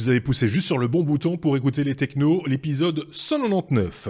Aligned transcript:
Vous 0.00 0.08
avez 0.08 0.22
poussé 0.22 0.48
juste 0.48 0.66
sur 0.66 0.78
le 0.78 0.88
bon 0.88 1.02
bouton 1.02 1.36
pour 1.36 1.58
écouter 1.58 1.84
les 1.84 1.94
technos, 1.94 2.42
l'épisode 2.46 3.04
199. 3.12 4.08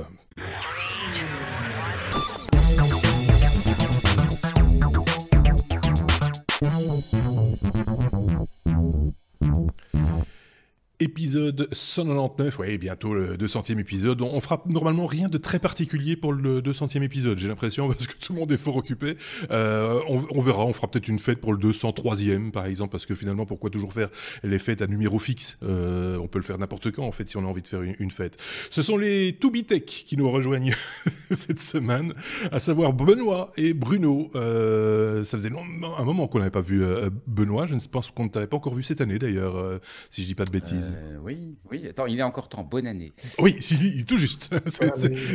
Épisode 11.21 11.69
199, 11.71 12.59
oui, 12.61 12.79
bientôt 12.79 13.13
le 13.13 13.37
200e 13.37 13.79
épisode. 13.79 14.23
On 14.23 14.41
fera 14.41 14.63
normalement 14.65 15.05
rien 15.05 15.29
de 15.29 15.37
très 15.37 15.59
particulier 15.59 16.17
pour 16.17 16.33
le 16.33 16.63
200e 16.63 17.03
épisode, 17.03 17.39
j'ai 17.39 17.49
l'impression, 17.49 17.89
parce 17.93 18.07
que 18.07 18.15
tout 18.15 18.33
le 18.33 18.39
monde 18.39 18.51
est 18.53 18.57
fort 18.57 18.77
occupé. 18.77 19.19
Euh, 19.51 20.01
on, 20.09 20.41
verra, 20.41 20.65
on 20.65 20.73
fera 20.73 20.91
peut-être 20.91 21.09
une 21.09 21.19
fête 21.19 21.39
pour 21.39 21.53
le 21.53 21.59
203e, 21.59 22.53
par 22.53 22.65
exemple, 22.65 22.93
parce 22.93 23.05
que 23.05 23.15
finalement, 23.15 23.45
pourquoi 23.45 23.69
toujours 23.69 23.93
faire 23.93 24.09
les 24.45 24.59
fêtes 24.59 24.81
à 24.81 24.87
numéro 24.87 25.19
fixe? 25.19 25.59
Euh, 25.63 26.17
On 26.17 26.27
peut 26.27 26.39
le 26.39 26.45
faire 26.45 26.57
n'importe 26.57 26.91
quand, 26.91 27.05
en 27.05 27.13
fait, 27.13 27.29
si 27.29 27.37
on 27.37 27.45
a 27.45 27.49
envie 27.49 27.61
de 27.61 27.69
faire 27.69 27.83
une, 27.83 28.11
fête. 28.11 28.39
Ce 28.71 28.81
sont 28.81 28.97
les 28.97 29.37
Tubitech 29.39 29.85
qui 29.85 30.17
nous 30.17 30.31
rejoignent 30.31 30.75
cette 31.31 31.61
semaine, 31.61 32.15
à 32.51 32.61
savoir 32.61 32.95
Benoît 32.95 33.53
et 33.59 33.75
Bruno. 33.75 34.31
Euh, 34.37 35.23
ça 35.25 35.37
faisait 35.37 35.51
un 35.51 36.05
moment 36.05 36.29
qu'on 36.29 36.39
n'avait 36.39 36.51
pas 36.51 36.63
vu 36.63 36.83
Benoît, 37.27 37.67
je 37.67 37.75
ne 37.75 37.81
pense 37.81 38.11
qu'on 38.11 38.25
ne 38.25 38.31
t'avait 38.31 38.47
pas 38.47 38.57
encore 38.57 38.75
vu 38.75 38.83
cette 38.83 39.03
année, 39.03 39.19
d'ailleurs, 39.19 39.81
si 40.09 40.23
je 40.23 40.27
dis 40.27 40.35
pas 40.35 40.47
de 40.47 40.51
bêtises. 40.51 40.95
Euh, 41.11 41.19
oui, 41.23 41.57
oui. 41.71 41.87
Attends, 41.89 42.07
il 42.07 42.19
est 42.19 42.23
encore 42.23 42.49
temps. 42.49 42.63
Bonne 42.63 42.87
année. 42.87 43.13
Oui, 43.39 43.57
si, 43.61 44.05
tout 44.05 44.17
juste. 44.17 44.51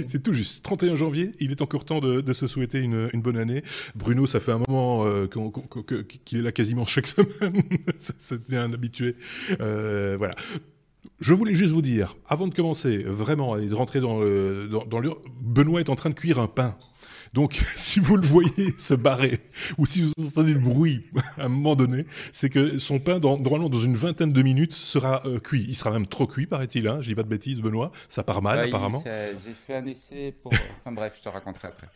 c'est 0.07 0.23
tout 0.23 0.33
juste. 0.33 0.63
31 0.63 0.95
janvier, 0.95 1.31
il 1.39 1.51
est 1.51 1.61
encore 1.61 1.85
temps 1.85 1.99
de, 1.99 2.33
se 2.33 2.47
souhaiter 2.47 2.79
une, 2.79 3.09
bonne 3.15 3.37
année. 3.37 3.63
Bruno, 3.95 4.25
ça 4.25 4.39
fait 4.39 4.51
un 4.51 4.61
moment 4.67 5.05
euh, 5.05 5.27
qu'il 6.25 6.39
est 6.39 6.41
là 6.41 6.51
quasiment 6.51 6.85
chaque 6.85 7.07
semaine. 7.07 7.61
ça, 7.97 8.37
devient 8.37 8.57
un 8.57 8.73
habitué. 8.73 9.15
Euh, 9.59 10.15
voilà. 10.17 10.35
Je 11.19 11.33
voulais 11.33 11.53
juste 11.53 11.71
vous 11.71 11.81
dire, 11.81 12.15
avant 12.27 12.47
de 12.47 12.53
commencer, 12.53 12.97
vraiment, 12.97 13.57
et 13.57 13.67
de 13.67 13.73
rentrer 13.73 14.01
dans 14.01 14.19
le, 14.19 14.67
dans 14.67 14.99
le... 14.99 15.11
Benoît 15.41 15.79
est 15.79 15.89
en 15.89 15.95
train 15.95 16.09
de 16.09 16.15
cuire 16.15 16.39
un 16.39 16.47
pain. 16.47 16.75
Donc, 17.35 17.61
si 17.75 17.99
vous 17.99 18.15
le 18.15 18.25
voyez 18.25 18.73
se 18.77 18.93
barrer, 18.93 19.39
ou 19.77 19.85
si 19.85 20.01
vous 20.01 20.13
entendez 20.25 20.53
le 20.53 20.59
bruit 20.59 21.03
à 21.37 21.45
un 21.45 21.49
moment 21.49 21.75
donné, 21.75 22.05
c'est 22.31 22.49
que 22.49 22.79
son 22.79 22.97
pain, 22.99 23.19
dans, 23.19 23.37
normalement, 23.37 23.69
dans 23.69 23.77
une 23.77 23.97
vingtaine 23.97 24.31
de 24.31 24.41
minutes, 24.41 24.73
sera 24.73 25.21
euh, 25.25 25.39
cuit. 25.39 25.65
Il 25.67 25.75
sera 25.75 25.91
même 25.91 26.07
trop 26.07 26.27
cuit, 26.27 26.47
paraît-il. 26.47 26.87
Hein 26.87 26.99
je 27.01 27.09
dis 27.09 27.15
pas 27.15 27.23
de 27.23 27.27
bêtises, 27.27 27.59
Benoît. 27.59 27.91
Ça 28.07 28.23
part 28.23 28.41
mal, 28.41 28.59
apparemment. 28.59 29.03
J'ai 29.05 29.53
fait 29.53 29.75
un 29.75 29.85
essai 29.85 30.33
pour. 30.41 30.53
Enfin 30.85 30.93
bref, 30.93 31.13
je 31.17 31.23
te 31.23 31.29
raconterai 31.29 31.69
après. 31.69 31.87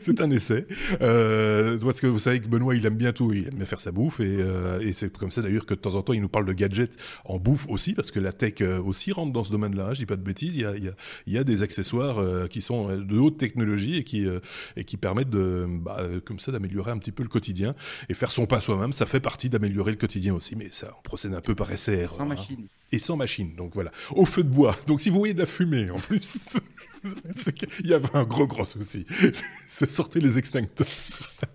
c'est 0.00 0.20
un 0.20 0.30
essai. 0.30 0.66
Euh, 1.02 1.78
parce 1.78 2.00
que 2.00 2.06
vous 2.06 2.18
savez 2.18 2.40
que 2.40 2.46
Benoît, 2.46 2.74
il 2.74 2.86
aime 2.86 2.94
bien 2.94 3.12
tout. 3.12 3.32
Il 3.32 3.48
aime 3.48 3.54
bien 3.54 3.66
faire 3.66 3.80
sa 3.80 3.90
bouffe. 3.90 4.20
Et, 4.20 4.38
euh, 4.40 4.80
et 4.80 4.92
c'est 4.92 5.14
comme 5.14 5.32
ça, 5.32 5.42
d'ailleurs, 5.42 5.66
que 5.66 5.74
de 5.74 5.80
temps 5.80 5.94
en 5.96 6.02
temps, 6.02 6.12
il 6.12 6.22
nous 6.22 6.28
parle 6.28 6.46
de 6.46 6.52
gadgets 6.52 6.96
en 7.24 7.38
bouffe 7.38 7.66
aussi, 7.68 7.92
parce 7.92 8.10
que 8.10 8.20
la 8.20 8.32
tech 8.32 8.62
aussi 8.62 9.12
rentre 9.12 9.32
dans 9.32 9.44
ce 9.44 9.50
domaine-là. 9.50 9.88
Hein, 9.88 9.94
je 9.94 9.98
dis 9.98 10.06
pas 10.06 10.16
de 10.16 10.22
bêtises. 10.22 10.54
Il 10.54 10.62
y 10.62 10.64
a, 10.64 10.76
il 10.76 10.84
y 10.84 10.88
a, 10.88 10.92
il 11.26 11.32
y 11.34 11.38
a 11.38 11.44
des 11.44 11.62
accessoires 11.62 12.48
qui 12.48 12.62
sont 12.62 12.96
de 12.96 13.18
haute 13.18 13.36
technologie 13.36 13.89
et 13.96 14.04
qui, 14.04 14.26
euh, 14.26 14.40
et 14.76 14.84
qui 14.84 14.96
permettent 14.96 15.30
de, 15.30 15.66
bah, 15.68 15.96
euh, 16.00 16.20
comme 16.20 16.38
ça 16.38 16.52
d'améliorer 16.52 16.90
un 16.90 16.98
petit 16.98 17.12
peu 17.12 17.22
le 17.22 17.28
quotidien. 17.28 17.74
Et 18.08 18.14
faire 18.14 18.30
son 18.30 18.46
pas 18.46 18.60
soi-même, 18.60 18.92
ça 18.92 19.06
fait 19.06 19.20
partie 19.20 19.48
d'améliorer 19.48 19.92
le 19.92 19.96
quotidien 19.96 20.34
aussi. 20.34 20.56
Mais 20.56 20.68
ça, 20.70 20.94
on 20.98 21.02
procède 21.02 21.34
un 21.34 21.40
peu 21.40 21.54
par 21.54 21.68
SR. 21.76 22.08
Sans 22.08 22.22
hein. 22.22 22.26
machine. 22.26 22.66
Et 22.92 22.98
sans 22.98 23.16
machine, 23.16 23.54
donc 23.54 23.72
voilà. 23.74 23.92
Au 24.10 24.24
feu 24.24 24.42
de 24.42 24.48
bois. 24.48 24.76
Donc 24.88 25.00
si 25.00 25.10
vous 25.10 25.18
voyez 25.18 25.34
de 25.34 25.38
la 25.38 25.46
fumée 25.46 25.90
en 25.90 25.98
plus, 25.98 26.58
il 27.80 27.86
y 27.86 27.94
avait 27.94 28.08
un 28.14 28.24
gros 28.24 28.48
gros 28.48 28.64
souci. 28.64 29.06
C'est 29.68 29.88
sortez 29.88 30.20
les 30.20 30.38
extincteurs. 30.38 30.86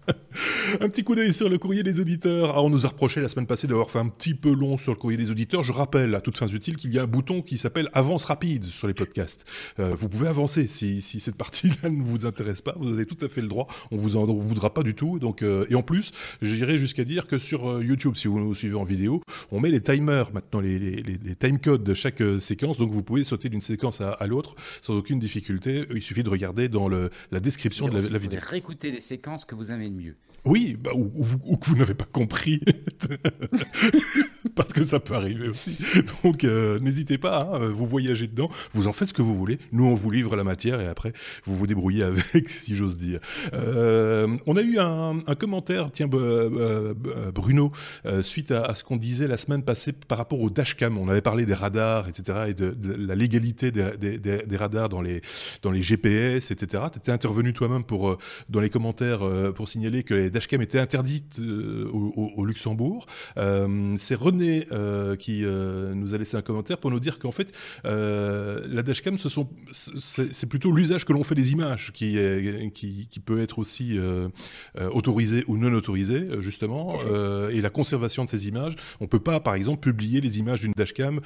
un 0.81 0.89
petit 0.89 1.03
coup 1.03 1.15
d'œil 1.15 1.33
sur 1.33 1.49
le 1.49 1.57
courrier 1.57 1.83
des 1.83 1.99
auditeurs. 1.99 2.53
Ah, 2.55 2.61
on 2.61 2.69
nous 2.69 2.85
a 2.85 2.89
reproché 2.89 3.21
la 3.21 3.29
semaine 3.29 3.47
passée 3.47 3.67
d'avoir 3.67 3.91
fait 3.91 3.99
un 3.99 4.07
petit 4.07 4.33
peu 4.33 4.51
long 4.51 4.77
sur 4.77 4.91
le 4.91 4.97
courrier 4.97 5.17
des 5.17 5.31
auditeurs. 5.31 5.63
Je 5.63 5.73
rappelle 5.73 6.15
à 6.15 6.21
toutes 6.21 6.37
fins 6.37 6.47
utiles 6.47 6.77
qu'il 6.77 6.93
y 6.93 6.99
a 6.99 7.03
un 7.03 7.07
bouton 7.07 7.41
qui 7.41 7.57
s'appelle 7.57 7.89
avance 7.93 8.25
rapide 8.25 8.65
sur 8.65 8.87
les 8.87 8.93
podcasts. 8.93 9.45
Euh, 9.79 9.95
vous 9.97 10.09
pouvez 10.09 10.27
avancer 10.27 10.67
si, 10.67 11.01
si 11.01 11.19
cette 11.19 11.35
partie-là 11.35 11.89
ne 11.89 12.03
vous 12.03 12.25
intéresse 12.25 12.61
pas. 12.61 12.75
Vous 12.77 12.89
avez 12.89 13.05
tout 13.05 13.23
à 13.23 13.29
fait 13.29 13.41
le 13.41 13.47
droit. 13.47 13.67
On 13.91 13.97
vous 13.97 14.15
en 14.15 14.25
voudra 14.25 14.73
pas 14.73 14.83
du 14.83 14.95
tout. 14.95 15.19
Donc 15.19 15.41
euh, 15.41 15.65
et 15.69 15.75
en 15.75 15.83
plus, 15.83 16.11
j'irai 16.41 16.77
jusqu'à 16.77 17.03
dire 17.03 17.27
que 17.27 17.37
sur 17.37 17.69
euh, 17.69 17.83
YouTube, 17.83 18.15
si 18.15 18.27
vous 18.27 18.39
nous 18.39 18.55
suivez 18.55 18.75
en 18.75 18.83
vidéo, 18.83 19.21
on 19.51 19.59
met 19.59 19.69
les 19.69 19.81
timers 19.81 20.33
maintenant 20.33 20.59
les, 20.59 20.79
les, 20.79 21.01
les 21.01 21.35
timecodes 21.35 21.83
de 21.83 21.93
chaque 21.93 22.21
séquence. 22.39 22.77
Donc 22.77 22.91
vous 22.91 23.03
pouvez 23.03 23.23
sauter 23.23 23.49
d'une 23.49 23.61
séquence 23.61 24.01
à, 24.01 24.11
à 24.11 24.27
l'autre 24.27 24.55
sans 24.81 24.95
aucune 24.95 25.19
difficulté 25.19 25.85
il 25.93 26.01
suffit 26.01 26.23
de 26.23 26.29
regarder 26.29 26.69
dans 26.69 26.87
le, 26.87 27.09
la 27.31 27.39
description 27.39 27.87
de 27.87 27.97
la, 27.97 28.09
la 28.09 28.17
vidéo. 28.17 28.39
réécouter 28.43 28.91
les 28.91 29.01
séquences 29.01 29.45
que 29.45 29.55
vous 29.55 29.71
aimez 29.71 29.89
le 29.89 29.95
mieux. 29.95 30.15
Oui, 30.45 30.77
bah, 30.79 30.91
ou, 30.93 31.57
que 31.57 31.69
vous 31.69 31.75
n'avez 31.75 31.95
pas 31.95 32.05
compris. 32.05 32.61
Parce 34.55 34.73
que 34.73 34.83
ça 34.83 34.99
peut 34.99 35.15
arriver 35.15 35.49
aussi. 35.49 35.75
Donc, 36.23 36.43
euh, 36.43 36.79
n'hésitez 36.79 37.17
pas, 37.17 37.49
hein, 37.53 37.67
vous 37.69 37.87
voyagez 37.87 38.27
dedans, 38.27 38.49
vous 38.71 38.87
en 38.87 38.93
faites 38.93 39.09
ce 39.09 39.13
que 39.13 39.23
vous 39.23 39.35
voulez. 39.35 39.57
Nous, 39.71 39.85
on 39.85 39.95
vous 39.95 40.11
livre 40.11 40.35
la 40.35 40.43
matière 40.43 40.79
et 40.81 40.87
après, 40.87 41.13
vous 41.45 41.55
vous 41.55 41.65
débrouillez 41.65 42.03
avec, 42.03 42.47
si 42.49 42.75
j'ose 42.75 42.97
dire. 42.97 43.19
Euh, 43.53 44.37
on 44.45 44.55
a 44.55 44.61
eu 44.61 44.77
un, 44.77 45.19
commentaire, 45.37 45.89
tiens, 45.91 46.07
Bruno, 46.07 47.71
euh, 48.05 48.21
suite 48.21 48.51
à, 48.51 48.75
ce 48.75 48.83
qu'on 48.83 48.97
disait 48.97 49.27
la 49.27 49.37
semaine 49.37 49.63
passée 49.63 49.93
par 49.93 50.19
rapport 50.19 50.39
au 50.39 50.51
dashcam. 50.51 50.97
On 50.97 51.09
avait 51.09 51.21
parlé 51.21 51.45
des 51.45 51.55
radars, 51.55 52.07
etc., 52.07 52.45
et 52.49 52.53
de, 52.53 52.75
la 52.83 53.15
légalité 53.15 53.71
des, 53.71 54.19
des, 54.19 54.57
radars 54.57 54.89
dans 54.89 55.01
les, 55.01 55.21
dans 55.63 55.71
les 55.71 55.81
GPS, 55.81 56.51
etc. 56.51 56.83
Tu 56.93 56.99
étais 56.99 57.11
intervenu 57.11 57.51
toi-même 57.51 57.83
pour, 57.83 58.17
dans 58.49 58.59
les 58.59 58.69
commentaires 58.69 59.21
pour 59.53 59.67
signaler 59.67 60.03
que 60.03 60.13
les 60.15 60.29
dashcam 60.29 60.61
était 60.61 60.79
interdite 60.79 61.39
euh, 61.39 61.89
au, 61.91 62.45
Luxembourg. 62.45 63.05
Euh, 63.37 63.95
c'est 63.97 64.15
René 64.15 64.67
euh, 64.71 65.15
qui 65.15 65.43
nous 65.43 66.13
a 66.13 66.17
laissé 66.17 66.37
un 66.37 66.41
commentaire 66.41 66.77
pour 66.77 66.91
nous 66.91 66.99
dire 66.99 67.19
qu'en 67.19 67.31
fait, 67.31 67.51
la 67.83 68.83
dashcam, 68.83 69.17
ce 69.17 69.29
sont, 69.29 69.49
c'est 69.71 70.49
plutôt 70.49 70.71
l'usage 70.71 71.05
que 71.05 71.13
l'on 71.13 71.23
fait 71.23 71.35
des 71.35 71.51
images 71.51 71.91
qui, 71.91 72.17
est, 72.17 72.71
qui, 72.73 73.07
qui, 73.09 73.19
peut 73.19 73.39
être 73.39 73.59
aussi 73.59 73.99
autorisé 74.75 75.43
ou 75.47 75.57
non 75.57 75.73
autorisé, 75.73 76.27
justement, 76.39 76.97
et 77.49 77.61
la 77.61 77.69
conservation 77.69 78.25
de 78.25 78.29
ces 78.29 78.47
images. 78.47 78.75
On 78.99 79.07
peut 79.07 79.19
pas, 79.19 79.39
par 79.39 79.55
exemple, 79.55 79.81
publier 79.81 80.21
les 80.21 80.39
images 80.39 80.61
d'une 80.61 80.73
dashcam 80.73 81.21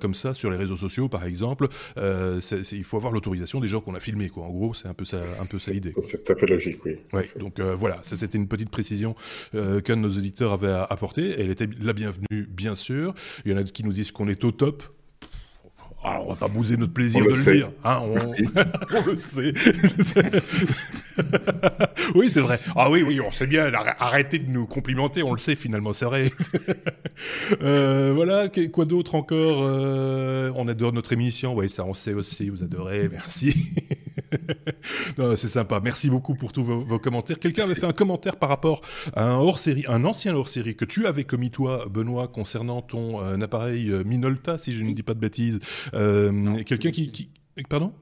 comme 0.00 0.14
ça 0.14 0.34
sur 0.34 0.50
les 0.50 0.56
réseaux 0.56 0.76
sociaux, 0.76 1.08
par 1.08 1.24
exemple. 1.24 1.68
il 1.96 2.84
faut 2.84 2.96
avoir 2.96 3.12
l'autorisation 3.12 3.60
des 3.60 3.68
gens 3.68 3.80
qu'on 3.80 3.94
a 3.94 4.00
filmés, 4.00 4.28
quoi. 4.28 4.44
En 4.44 4.50
gros, 4.50 4.74
c'est 4.74 4.88
un 4.88 4.94
peu 4.94 5.04
ça, 5.04 5.18
un 5.18 5.46
peu 5.50 5.58
ça 5.58 5.72
l'idée. 5.72 5.94
C'est 6.02 6.24
tout 6.24 6.32
à 6.32 6.36
fait 6.36 6.46
logique, 6.46 6.84
oui. 6.84 6.96
Ouais, 7.12 7.30
donc 7.38 7.60
voilà, 7.60 8.00
c'était 8.02 8.33
une 8.38 8.48
petite 8.48 8.70
précision 8.70 9.14
euh, 9.54 9.80
qu'un 9.80 9.96
de 9.96 10.02
nos 10.02 10.10
auditeurs 10.10 10.52
avait 10.52 10.72
apportée. 10.90 11.34
Elle 11.38 11.50
était 11.50 11.68
la 11.80 11.92
bienvenue, 11.92 12.46
bien 12.48 12.74
sûr. 12.74 13.14
Il 13.44 13.52
y 13.52 13.54
en 13.54 13.58
a 13.58 13.64
qui 13.64 13.84
nous 13.84 13.92
disent 13.92 14.12
qu'on 14.12 14.28
est 14.28 14.44
au 14.44 14.52
top. 14.52 14.82
Alors, 16.04 16.26
on 16.26 16.30
va 16.30 16.36
pas 16.36 16.48
bouser 16.48 16.76
notre 16.76 16.92
plaisir 16.92 17.24
de 17.24 17.30
le, 17.30 17.52
dire. 17.52 17.70
Hein, 17.82 18.02
on... 18.02 18.16
on... 18.98 19.06
le 19.06 19.16
sait. 19.16 19.54
oui, 22.14 22.30
c'est 22.30 22.40
vrai. 22.40 22.58
Ah 22.76 22.90
oui, 22.90 23.02
oui, 23.02 23.20
on 23.20 23.30
sait 23.30 23.46
bien. 23.46 23.70
Arrêtez 23.98 24.38
de 24.38 24.50
nous 24.50 24.66
complimenter, 24.66 25.22
on 25.22 25.32
le 25.32 25.38
sait 25.38 25.56
finalement, 25.56 25.92
c'est 25.92 26.04
vrai. 26.04 26.30
euh, 27.62 28.12
voilà, 28.14 28.48
quoi 28.72 28.84
d'autre 28.84 29.14
encore 29.14 29.62
euh, 29.62 30.52
On 30.56 30.68
adore 30.68 30.92
notre 30.92 31.12
émission. 31.12 31.54
Oui, 31.54 31.68
ça, 31.68 31.84
on 31.84 31.94
sait 31.94 32.14
aussi. 32.14 32.48
Vous 32.48 32.62
adorez. 32.62 33.08
Merci. 33.10 33.54
c'est 35.36 35.48
sympa. 35.48 35.80
Merci 35.82 36.10
beaucoup 36.10 36.34
pour 36.34 36.52
tous 36.52 36.64
vos, 36.64 36.98
commentaires. 36.98 37.38
Quelqu'un 37.38 37.64
avait 37.64 37.74
fait 37.74 37.86
un 37.86 37.92
commentaire 37.92 38.36
par 38.36 38.48
rapport 38.48 38.82
à 39.14 39.24
un 39.24 39.36
hors-série, 39.36 39.84
un 39.88 40.04
ancien 40.04 40.34
hors-série 40.34 40.74
que 40.76 40.84
tu 40.84 41.06
avais 41.06 41.24
commis 41.24 41.50
toi, 41.50 41.86
Benoît, 41.88 42.28
concernant 42.28 42.82
ton 42.82 43.22
euh, 43.22 43.40
appareil 43.40 43.90
Minolta, 44.04 44.58
si 44.58 44.72
je 44.72 44.84
ne 44.84 44.92
dis 44.92 45.02
pas 45.02 45.14
de 45.14 45.20
bêtises. 45.20 45.60
Euh, 45.94 46.62
quelqu'un 46.64 46.90
qui, 46.90 47.30
pardon? 47.68 47.92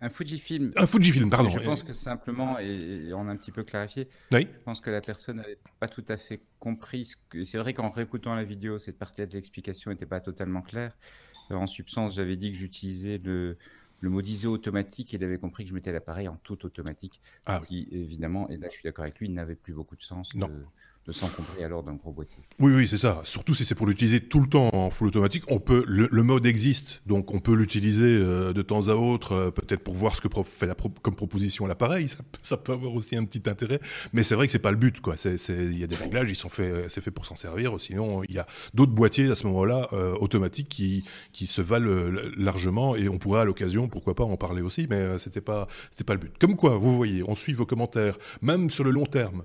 Un 0.00 0.10
Fujifilm. 0.10 0.72
Un 0.76 0.86
Fujifilm, 0.86 1.30
pardon. 1.30 1.48
Je 1.48 1.60
pense 1.60 1.82
que 1.82 1.92
simplement, 1.92 2.58
et, 2.58 3.12
on 3.14 3.26
a 3.28 3.30
un 3.30 3.36
petit 3.36 3.52
peu 3.52 3.62
clarifié, 3.62 4.08
oui. 4.32 4.48
je 4.52 4.62
pense 4.64 4.80
que 4.80 4.90
la 4.90 5.00
personne 5.00 5.36
n'avait 5.36 5.58
pas 5.80 5.88
tout 5.88 6.04
à 6.08 6.16
fait 6.16 6.40
compris. 6.58 7.06
Ce 7.06 7.16
que... 7.30 7.44
C'est 7.44 7.58
vrai 7.58 7.72
qu'en 7.72 7.88
réécoutant 7.88 8.34
la 8.34 8.44
vidéo, 8.44 8.78
cette 8.78 8.98
partie 8.98 9.26
de 9.26 9.32
l'explication 9.32 9.90
n'était 9.90 10.06
pas 10.06 10.20
totalement 10.20 10.62
claire. 10.62 10.96
En 11.50 11.66
substance, 11.66 12.16
j'avais 12.16 12.36
dit 12.36 12.50
que 12.50 12.56
j'utilisais 12.56 13.20
le, 13.22 13.56
le 14.00 14.10
mot 14.10 14.22
disait 14.22 14.48
automatique 14.48 15.14
et 15.14 15.16
il 15.16 15.24
avait 15.24 15.38
compris 15.38 15.64
que 15.64 15.70
je 15.70 15.74
mettais 15.74 15.92
l'appareil 15.92 16.28
en 16.28 16.36
tout 16.42 16.64
automatique. 16.64 17.20
Ah, 17.46 17.60
ce 17.62 17.68
qui, 17.68 17.88
évidemment, 17.90 18.48
et 18.48 18.56
là 18.56 18.68
je 18.70 18.74
suis 18.74 18.82
d'accord 18.82 19.04
avec 19.04 19.18
lui, 19.18 19.28
il 19.28 19.34
n'avait 19.34 19.54
plus 19.54 19.74
beaucoup 19.74 19.96
de 19.96 20.02
sens. 20.02 20.34
Non 20.34 20.48
de 20.48 20.64
s'encombrer 21.12 21.64
alors 21.64 21.82
d'un 21.82 21.94
gros 21.94 22.12
boîtier. 22.12 22.42
Oui, 22.60 22.72
oui, 22.72 22.88
c'est 22.88 22.96
ça. 22.96 23.20
Surtout 23.24 23.52
si 23.52 23.64
c'est 23.64 23.74
pour 23.74 23.86
l'utiliser 23.86 24.20
tout 24.20 24.40
le 24.40 24.46
temps 24.46 24.70
en 24.72 24.90
full 24.90 25.08
automatique. 25.08 25.44
On 25.48 25.58
peut, 25.58 25.84
le, 25.86 26.22
mode 26.22 26.46
existe, 26.46 27.02
donc 27.04 27.34
on 27.34 27.40
peut 27.40 27.54
l'utiliser 27.54 28.06
euh, 28.06 28.54
de 28.54 28.62
temps 28.62 28.88
à 28.88 28.94
autre, 28.94 29.32
euh, 29.32 29.50
peut-être 29.50 29.82
pour 29.82 29.92
voir 29.92 30.16
ce 30.16 30.22
que 30.22 30.28
fait 30.44 30.66
la 30.66 30.74
comme 31.02 31.14
proposition 31.14 31.66
l'appareil. 31.66 32.08
Ça, 32.42 32.56
peut 32.56 32.72
avoir 32.72 32.94
aussi 32.94 33.16
un 33.16 33.24
petit 33.24 33.42
intérêt, 33.48 33.80
mais 34.12 34.22
c'est 34.22 34.34
vrai 34.34 34.46
que 34.46 34.52
c'est 34.52 34.58
pas 34.58 34.70
le 34.70 34.78
but. 34.78 34.98
Il 35.48 35.78
y 35.78 35.84
a 35.84 35.86
des 35.86 35.96
réglages, 35.96 36.32
euh, 36.60 36.86
c'est 36.88 37.00
fait 37.02 37.10
pour 37.10 37.26
s'en 37.26 37.36
servir. 37.36 37.78
Sinon, 37.80 38.22
il 38.24 38.34
y 38.34 38.38
a 38.38 38.46
d'autres 38.72 38.92
boîtiers 38.92 39.30
à 39.30 39.34
ce 39.34 39.46
moment-là 39.48 39.90
automatiques 40.20 40.68
qui 40.68 41.46
se 41.46 41.60
valent 41.60 42.10
largement 42.36 42.96
et 42.96 43.08
on 43.08 43.18
pourrait 43.18 43.42
à 43.42 43.44
l'occasion, 43.44 43.88
pourquoi 43.88 44.14
pas, 44.14 44.24
en 44.24 44.36
parler 44.36 44.62
aussi, 44.62 44.86
mais 44.88 45.18
c'était 45.18 45.40
pas 45.40 45.68
c'était 45.90 46.04
pas 46.04 46.14
le 46.14 46.20
but. 46.20 46.32
Comme 46.38 46.56
quoi, 46.56 46.76
vous 46.76 46.96
voyez, 46.96 47.22
on 47.26 47.34
suit 47.34 47.52
vos 47.52 47.66
commentaires, 47.66 48.16
même 48.40 48.70
sur 48.70 48.84
le 48.84 48.90
long 48.90 49.06
terme 49.06 49.42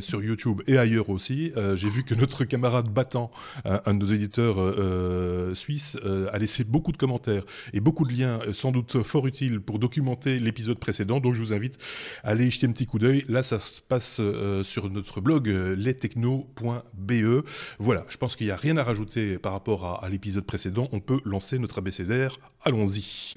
sur 0.00 0.22
YouTube 0.22 0.62
et 0.66 0.78
ailleurs 0.78 1.10
aussi. 1.10 1.52
J'ai 1.74 1.88
vu 1.88 2.04
que 2.04 2.14
notre 2.14 2.44
camarade 2.44 2.88
Battant, 2.88 3.30
un, 3.64 3.94
de 3.94 3.98
nos 3.98 4.12
éditeurs 4.12 5.56
suisses, 5.56 5.96
a 6.32 6.38
laissé 6.38 6.64
beaucoup 6.64 6.92
de 6.92 6.96
commentaires 6.96 7.44
et 7.72 7.80
beaucoup 7.80 8.04
de 8.04 8.12
liens, 8.12 8.40
sans 8.52 8.72
doute 8.72 9.02
fort 9.02 9.26
utiles 9.26 9.60
pour 9.60 9.78
documenter 9.78 10.38
l'épisode 10.38 10.78
précédent. 10.78 11.20
Donc 11.20 11.34
je 11.34 11.42
vous 11.42 11.52
invite 11.52 11.78
à 12.22 12.30
aller 12.30 12.50
jeter 12.50 12.66
un 12.66 12.72
petit 12.72 12.86
coup 12.86 12.98
d'œil. 12.98 13.24
Là, 13.28 13.42
ça 13.42 13.60
se 13.60 13.80
passe 13.80 14.20
sur 14.62 14.90
notre 14.90 15.20
blog 15.20 15.48
lestechno.be. 15.48 17.44
Voilà, 17.78 18.04
je 18.08 18.16
pense 18.16 18.36
qu'il 18.36 18.46
n'y 18.46 18.52
a 18.52 18.56
rien 18.56 18.76
à 18.76 18.84
rajouter 18.84 19.38
par 19.38 19.52
rapport 19.52 19.84
à, 19.86 20.04
à 20.04 20.08
l'épisode 20.08 20.44
précédent. 20.44 20.88
On 20.92 21.00
peut 21.00 21.20
lancer 21.24 21.58
notre 21.58 21.78
abécédaire. 21.78 22.38
Allons-y. 22.64 23.34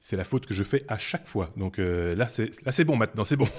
C'est 0.00 0.16
la 0.16 0.24
faute 0.24 0.46
que 0.46 0.54
je 0.54 0.62
fais 0.62 0.84
à 0.88 0.98
chaque 0.98 1.26
fois. 1.26 1.50
Donc 1.56 1.78
euh, 1.78 2.14
là, 2.14 2.28
c'est 2.28 2.50
là 2.64 2.72
c'est 2.72 2.84
bon 2.84 2.96
maintenant, 2.96 3.24
c'est 3.24 3.36
bon. 3.36 3.48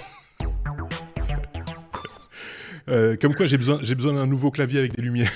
Euh, 2.90 3.18
comme 3.18 3.36
quoi, 3.36 3.48
j'ai 3.48 3.58
besoin, 3.58 3.80
j'ai 3.82 3.96
besoin 3.96 4.14
d'un 4.14 4.28
nouveau 4.28 4.50
clavier 4.50 4.80
avec 4.80 4.96
des 4.96 5.02
lumières. 5.02 5.30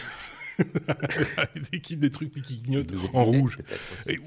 des 1.92 2.10
trucs 2.10 2.32
qui 2.32 2.62
clignotent 2.62 2.94
en 3.14 3.24
rouge. 3.24 3.60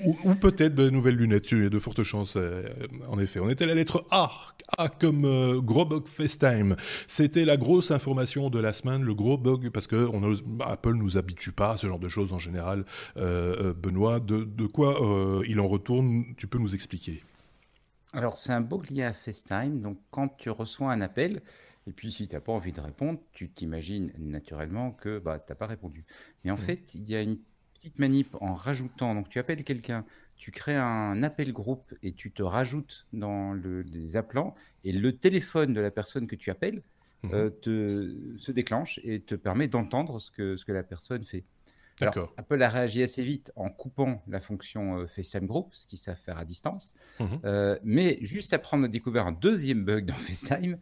ou, 0.04 0.34
peut-être 0.34 0.74
de 0.74 0.90
nouvelles 0.90 1.16
lunettes. 1.16 1.50
Il 1.52 1.62
y 1.62 1.66
a 1.66 1.68
de 1.68 1.78
fortes 1.78 2.02
chances, 2.02 2.36
euh, 2.36 2.64
en 3.08 3.18
effet. 3.18 3.40
On 3.40 3.48
était 3.48 3.64
à 3.64 3.66
la 3.66 3.74
lettre 3.74 4.06
A, 4.10 4.30
A 4.78 4.88
comme 4.88 5.24
euh, 5.24 5.60
gros 5.60 5.84
bug 5.84 6.06
FaceTime. 6.06 6.76
C'était 7.06 7.44
la 7.44 7.56
grosse 7.56 7.90
information 7.90 8.50
de 8.50 8.58
la 8.58 8.72
semaine, 8.72 9.02
le 9.02 9.14
gros 9.14 9.38
bug, 9.38 9.70
parce 9.70 9.86
que 9.86 10.08
on 10.12 10.22
Apple 10.60 10.94
nous 10.94 11.16
habitue 11.16 11.52
pas 11.52 11.72
à 11.72 11.76
ce 11.76 11.86
genre 11.86 11.98
de 11.98 12.08
choses 12.08 12.32
en 12.32 12.38
général. 12.38 12.84
Euh, 13.16 13.72
Benoît, 13.74 14.20
de, 14.20 14.44
de 14.44 14.66
quoi 14.66 15.00
il 15.46 15.60
en 15.60 15.66
retourne? 15.66 16.24
Tu 16.36 16.46
peux 16.46 16.58
nous 16.58 16.74
expliquer 16.74 17.22
alors, 18.16 18.38
c'est 18.38 18.52
un 18.52 18.60
bug 18.60 18.90
lié 18.90 19.02
à 19.02 19.12
FaceTime. 19.12 19.80
Donc, 19.80 19.98
quand 20.12 20.28
tu 20.36 20.48
reçois 20.48 20.92
un 20.92 21.00
appel, 21.00 21.42
et 21.86 21.92
puis, 21.92 22.12
si 22.12 22.26
tu 22.26 22.34
n'as 22.34 22.40
pas 22.40 22.52
envie 22.52 22.72
de 22.72 22.80
répondre, 22.80 23.20
tu 23.32 23.50
t'imagines 23.50 24.12
naturellement 24.18 24.92
que 24.92 25.18
bah, 25.18 25.38
tu 25.38 25.52
n'as 25.52 25.56
pas 25.56 25.66
répondu. 25.66 26.04
Et 26.44 26.50
en 26.50 26.54
mmh. 26.54 26.58
fait, 26.58 26.94
il 26.94 27.08
y 27.08 27.14
a 27.14 27.20
une 27.20 27.38
petite 27.74 27.98
manip 27.98 28.34
en 28.40 28.54
rajoutant. 28.54 29.14
Donc, 29.14 29.28
tu 29.28 29.38
appelles 29.38 29.64
quelqu'un, 29.64 30.06
tu 30.36 30.50
crées 30.50 30.76
un 30.76 31.22
appel 31.22 31.52
groupe 31.52 31.94
et 32.02 32.12
tu 32.12 32.32
te 32.32 32.42
rajoutes 32.42 33.06
dans 33.12 33.52
le, 33.52 33.82
les 33.82 34.16
appelants. 34.16 34.54
Et 34.84 34.92
le 34.92 35.16
téléphone 35.16 35.74
de 35.74 35.80
la 35.80 35.90
personne 35.90 36.26
que 36.26 36.36
tu 36.36 36.50
appelles 36.50 36.82
mmh. 37.22 37.30
euh, 37.34 37.50
te, 37.50 38.36
se 38.38 38.52
déclenche 38.52 38.98
et 39.04 39.20
te 39.20 39.34
permet 39.34 39.68
d'entendre 39.68 40.20
ce 40.20 40.30
que, 40.30 40.56
ce 40.56 40.64
que 40.64 40.72
la 40.72 40.84
personne 40.84 41.24
fait. 41.24 41.44
Alors, 42.00 42.32
Apple 42.36 42.60
a 42.60 42.68
réagi 42.68 43.02
assez 43.02 43.22
vite 43.22 43.52
en 43.54 43.68
coupant 43.68 44.22
la 44.26 44.40
fonction 44.40 44.98
euh, 44.98 45.06
FaceTime 45.06 45.46
Group, 45.46 45.68
ce 45.74 45.86
qu'ils 45.86 45.98
savent 45.98 46.18
faire 46.18 46.38
à 46.38 46.44
distance. 46.44 46.92
Mmh. 47.20 47.24
Euh, 47.44 47.78
mais 47.84 48.18
juste 48.20 48.52
après, 48.52 48.76
on 48.76 48.82
a 48.82 48.88
découvert 48.88 49.26
un 49.26 49.32
deuxième 49.32 49.84
bug 49.84 50.04
dans 50.04 50.14
FaceTime, 50.14 50.78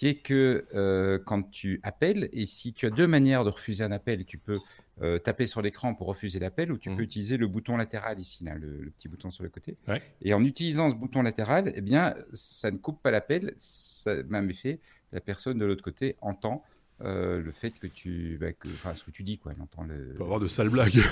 qui 0.00 0.06
est 0.06 0.14
que 0.14 0.64
euh, 0.74 1.18
quand 1.18 1.50
tu 1.50 1.78
appelles, 1.82 2.30
et 2.32 2.46
si 2.46 2.72
tu 2.72 2.86
as 2.86 2.90
deux 2.90 3.06
manières 3.06 3.44
de 3.44 3.50
refuser 3.50 3.84
un 3.84 3.92
appel, 3.92 4.24
tu 4.24 4.38
peux 4.38 4.58
euh, 5.02 5.18
taper 5.18 5.46
sur 5.46 5.60
l'écran 5.60 5.94
pour 5.94 6.06
refuser 6.06 6.38
l'appel, 6.38 6.72
ou 6.72 6.78
tu 6.78 6.88
mmh. 6.88 6.96
peux 6.96 7.02
utiliser 7.02 7.36
le 7.36 7.46
bouton 7.48 7.76
latéral 7.76 8.18
ici, 8.18 8.42
là, 8.42 8.54
le, 8.54 8.90
petit 8.96 9.08
bouton 9.08 9.30
sur 9.30 9.42
le 9.42 9.50
côté. 9.50 9.76
Et 10.22 10.32
en 10.32 10.42
utilisant 10.42 10.88
ce 10.88 10.94
bouton 10.94 11.20
latéral, 11.20 11.70
eh 11.74 11.82
bien, 11.82 12.14
ça 12.32 12.70
ne 12.70 12.78
coupe 12.78 13.02
pas 13.02 13.10
l'appel, 13.10 13.52
ça 13.58 14.22
même 14.22 14.48
effet, 14.48 14.80
la 15.12 15.20
personne 15.20 15.58
de 15.58 15.66
l'autre 15.66 15.84
côté 15.84 16.16
entend 16.22 16.64
euh, 17.02 17.40
le 17.42 17.50
fait 17.52 17.78
que 17.78 17.86
tu, 17.86 18.36
bah, 18.40 18.52
que, 18.52 18.68
enfin, 18.68 18.94
ce 18.94 19.04
que 19.04 19.10
tu 19.10 19.22
dis, 19.22 19.38
quoi. 19.38 19.52
Elle 19.54 19.62
entend 19.62 19.84
le. 19.84 20.12
On 20.16 20.18
va 20.18 20.24
avoir 20.24 20.40
de 20.40 20.48
sales 20.48 20.68
blagues. 20.68 21.02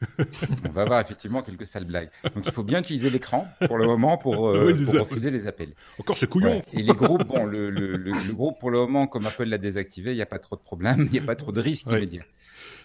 on 0.66 0.70
va 0.70 0.82
avoir 0.82 1.00
effectivement 1.00 1.42
quelques 1.42 1.66
sales 1.66 1.86
blagues. 1.86 2.10
Donc 2.34 2.44
il 2.44 2.52
faut 2.52 2.62
bien 2.62 2.80
utiliser 2.80 3.08
l'écran 3.08 3.48
pour 3.66 3.78
le 3.78 3.86
moment 3.86 4.18
pour, 4.18 4.48
euh, 4.48 4.74
refuser 4.98 5.30
les 5.30 5.46
appels. 5.46 5.72
Encore 5.98 6.18
ce 6.18 6.26
couillon. 6.26 6.62
Et 6.72 6.82
les 6.82 6.92
groupes, 6.92 7.24
bon, 7.24 7.44
le, 7.44 7.70
le, 7.70 7.96
le, 7.96 8.12
groupe 8.32 8.58
pour 8.58 8.70
le 8.70 8.78
moment, 8.78 9.06
comme 9.06 9.26
Apple 9.26 9.44
l'a 9.44 9.58
désactivé, 9.58 10.12
il 10.12 10.16
n'y 10.16 10.22
a 10.22 10.26
pas 10.26 10.38
trop 10.38 10.56
de 10.56 10.60
problème, 10.60 11.04
il 11.06 11.12
n'y 11.12 11.18
a 11.18 11.22
pas 11.22 11.36
trop 11.36 11.52
de 11.52 11.60
risques 11.60 11.86
immédiats. 11.86 12.24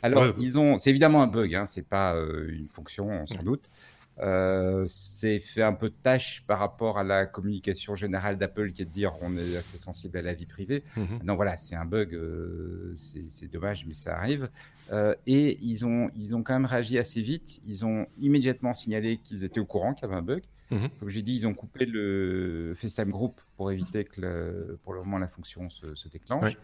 Alors 0.02 0.34
ils 0.38 0.60
ont, 0.60 0.78
c'est 0.78 0.90
évidemment 0.90 1.24
un 1.24 1.28
bug, 1.28 1.56
hein, 1.56 1.66
c'est 1.66 1.88
pas 1.88 2.14
euh, 2.14 2.50
une 2.50 2.68
fonction 2.68 3.26
sans 3.26 3.42
doute. 3.42 3.72
Euh, 4.20 4.84
c'est 4.86 5.40
fait 5.40 5.64
un 5.64 5.74
peu 5.74 5.90
de 5.90 5.96
tâche 5.96 6.44
par 6.46 6.60
rapport 6.60 7.00
à 7.00 7.04
la 7.04 7.26
communication 7.26 7.96
générale 7.96 8.38
d'Apple 8.38 8.72
qui 8.72 8.84
est 8.84 8.86
de 8.86 8.92
dire 8.92 9.14
on 9.22 9.36
est 9.36 9.58
assez 9.58 9.78
sensible 9.78 10.18
à 10.18 10.22
la 10.22 10.34
vie 10.34 10.46
privée. 10.46 10.84
Mhm. 10.96 11.20
Non, 11.24 11.36
voilà, 11.36 11.58
c'est 11.58 11.76
un 11.76 11.86
bug, 11.86 12.14
euh, 12.14 12.94
c'est 12.96 13.52
dommage, 13.52 13.86
mais 13.86 13.94
ça 13.94 14.16
arrive. 14.18 14.50
Euh, 14.92 15.16
et 15.26 15.58
ils 15.62 15.86
ont, 15.86 16.12
ils 16.16 16.36
ont 16.36 16.44
quand 16.44 16.54
même 16.54 16.66
réagi 16.66 17.00
assez 17.00 17.22
vite. 17.22 17.60
Ils 17.66 17.86
ont 17.86 18.06
immédiatement 18.20 18.74
signalé 18.74 19.18
qu'ils 19.18 19.44
étaient 19.46 19.60
au 19.60 19.66
courant 19.66 19.94
qu'il 19.94 20.08
y 20.08 20.12
avait 20.12 20.20
un 20.20 20.24
bug. 20.24 20.44
Mhm. 20.70 20.90
Comme 21.00 21.10
j'ai 21.10 21.24
dit, 21.24 21.34
ils 21.34 21.48
ont 21.48 21.54
coupé 21.54 21.86
le 21.86 22.74
FaceTime 22.76 23.10
Group 23.10 23.42
pour 23.58 23.72
éviter 23.72 24.04
que 24.04 24.78
pour 24.84 24.94
le 24.94 25.00
moment 25.00 25.18
la 25.18 25.28
fonction 25.28 25.70
se, 25.70 26.08
déclenche. 26.08 26.56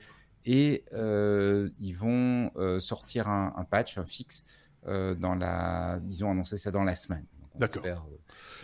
Et 0.46 0.84
ils 0.92 1.94
vont 1.94 2.51
sortir 2.80 3.28
un, 3.28 3.54
un, 3.57 3.63
patch, 3.63 3.98
un 3.98 4.06
fixe. 4.06 4.44
dans 4.86 5.36
la, 5.36 6.00
ils 6.06 6.24
ont 6.24 6.31
annoncé 6.31 6.57
ça 6.57 6.69
dans 6.69 6.84
la 6.84 6.94
semaine. 6.94 7.25
D'accord. 7.59 7.85
Euh, 7.85 7.95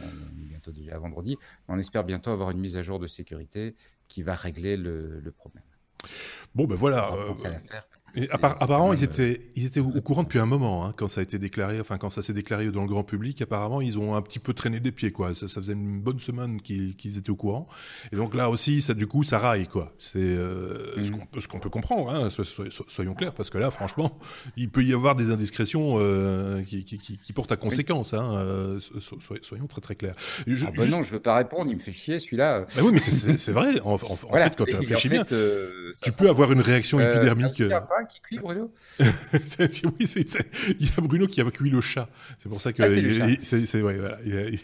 on 0.01 0.41
est 0.41 0.45
bientôt 0.47 0.71
déjà 0.71 0.97
vendredi. 0.97 1.37
On 1.67 1.77
espère 1.77 2.03
bientôt 2.03 2.31
avoir 2.31 2.49
une 2.51 2.59
mise 2.59 2.77
à 2.77 2.81
jour 2.81 2.97
de 2.99 3.07
sécurité 3.07 3.75
qui 4.07 4.23
va 4.23 4.35
régler 4.35 4.77
le, 4.77 5.19
le 5.19 5.31
problème. 5.31 5.63
Bon, 6.53 6.65
ben 6.65 6.75
voilà. 6.75 7.13
Euh, 7.13 7.33
apparemment, 8.31 8.93
ils 8.93 9.03
étaient, 9.03 9.41
ils 9.55 9.65
étaient 9.65 9.79
au, 9.79 10.01
courant 10.01 10.23
depuis 10.23 10.39
un 10.39 10.45
moment, 10.45 10.85
hein, 10.85 10.93
quand 10.95 11.07
ça 11.07 11.19
a 11.19 11.23
été 11.23 11.37
déclaré, 11.39 11.79
enfin 11.79 11.97
quand 11.97 12.09
ça 12.09 12.21
s'est 12.21 12.33
déclaré 12.33 12.69
dans 12.71 12.81
le 12.81 12.87
grand 12.87 13.03
public. 13.03 13.41
Apparemment, 13.41 13.81
ils 13.81 13.99
ont 13.99 14.15
un 14.15 14.21
petit 14.21 14.39
peu 14.39 14.53
traîné 14.53 14.79
des 14.79 14.91
pieds, 14.91 15.11
quoi. 15.11 15.33
Ça, 15.35 15.47
faisait 15.47 15.73
une 15.73 15.99
bonne 15.99 16.19
semaine 16.19 16.61
qu'ils 16.61 17.17
étaient 17.17 17.29
au 17.29 17.35
courant. 17.35 17.67
Et 18.11 18.15
donc 18.15 18.35
là 18.35 18.49
aussi, 18.49 18.81
ça, 18.81 18.93
du 18.93 19.07
coup, 19.07 19.23
ça 19.23 19.39
raille, 19.39 19.67
quoi. 19.67 19.93
C'est 19.99 20.19
euh, 20.19 20.95
mhm. 20.97 21.39
ce 21.39 21.47
qu'on 21.47 21.59
peut 21.59 21.69
comprendre, 21.69 22.09
hein, 22.09 22.29
soyons 22.87 23.13
clairs, 23.13 23.33
parce 23.33 23.49
que 23.49 23.57
là, 23.57 23.71
franchement, 23.71 24.17
il 24.57 24.69
peut 24.69 24.83
y 24.83 24.93
avoir 24.93 25.15
des 25.15 25.31
indiscrétions 25.31 25.97
euh, 25.99 26.61
qui, 26.63 26.85
qui, 26.85 26.97
qui, 26.97 27.33
portent 27.33 27.51
à 27.51 27.57
conséquence. 27.57 28.13
Hein, 28.13 28.31
euh, 28.35 28.79
soyons 29.41 29.67
très 29.67 29.81
très 29.81 29.95
clairs. 29.95 30.15
Je, 30.47 30.65
ah 30.65 30.71
bah 30.75 30.85
non, 30.85 31.01
je 31.01 31.11
veux 31.11 31.19
pas 31.19 31.35
répondre. 31.35 31.69
Il 31.69 31.75
me 31.75 31.81
fait 31.81 31.91
chier, 31.91 32.19
celui-là. 32.19 32.61
Bah 32.61 32.81
oui, 32.83 32.91
mais 32.93 32.99
c'est 32.99 33.51
vrai. 33.51 33.79
En, 33.83 33.97
fait, 33.97 34.55
quand 34.55 34.65
tu 34.65 34.75
réfléchis 34.75 35.09
bien, 35.09 35.25
tu 35.25 36.11
peux 36.17 36.29
avoir 36.29 36.51
une 36.51 36.61
réaction 36.61 36.99
épidermique 36.99 37.61
qui 38.05 38.21
cuit, 38.21 38.39
Bruno 38.39 38.71
Oui, 38.99 40.07
il 40.79 40.87
y 40.87 40.91
a 40.97 41.01
Bruno 41.01 41.27
qui 41.27 41.41
a 41.41 41.51
cuit 41.51 41.69
le 41.69 41.81
chat. 41.81 42.09
C'est 42.39 42.49
pour 42.49 42.61
ça 42.61 42.73
que. 42.73 42.83
Ah, 42.83 42.89
c'est 43.41 43.81
ouais, 43.81 43.97
voilà, 43.97 44.17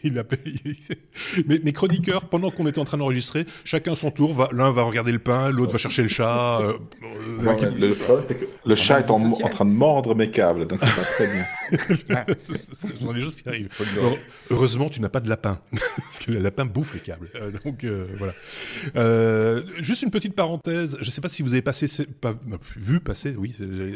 il, 0.04 0.20
a, 0.20 0.24
mais, 1.48 1.60
mes 1.64 1.74
chroniqueurs, 1.74 2.26
pendant 2.26 2.52
qu'on 2.52 2.68
était 2.68 2.80
en 2.80 2.86
train 2.86 2.98
d'enregistrer, 2.98 3.46
chacun 3.64 3.96
son 3.96 4.12
tour, 4.12 4.50
l'un 4.52 4.72
va 4.72 4.84
regarder 4.84 5.12
le 5.12 5.20
pain, 5.20 5.50
l'autre 5.50 5.72
va 5.72 5.78
chercher 5.78 6.04
le 6.04 6.10
chat. 6.10 6.60
Euh, 6.62 6.74
le, 7.42 7.96
le, 8.66 8.76
chat 8.76 9.00
est 9.00 9.10
en, 9.10 9.20
train 9.50 9.66
de 9.66 9.72
mordre 9.72 10.16
mes 10.16 10.30
câbles, 10.30 10.68
donc 10.68 10.80
c'est 10.82 10.96
pas 10.96 11.04
très 11.04 11.28
bien. 11.28 11.46
Ce 12.74 12.96
sont 12.98 13.14
des 13.14 13.22
choses 13.22 13.36
qui 13.36 13.48
arrivent. 13.48 13.70
Heureusement, 14.50 14.90
tu 14.90 15.02
n'as 15.02 15.10
pas 15.10 15.20
de 15.20 15.30
lapin, 15.30 15.60
parce 15.98 16.20
que 16.20 16.32
le 16.32 16.40
lapin 16.40 16.66
bouffe 16.66 16.94
les 16.94 17.00
câbles. 17.00 17.30
Euh, 17.36 17.52
donc 17.64 17.84
euh, 17.84 18.08
voilà. 18.18 19.64
juste 19.82 20.02
une 20.02 20.12
petite 20.12 20.36
parenthèse. 20.36 20.98
Je 21.00 21.08
ne 21.08 21.12
sais 21.12 21.22
pas 21.22 21.30
si 21.30 21.42
vous 21.42 21.54
avez 21.54 21.62
passé, 21.62 21.88
pas, 22.20 22.36
vu 22.76 23.00
passer 23.00 23.31
oui, 23.38 23.56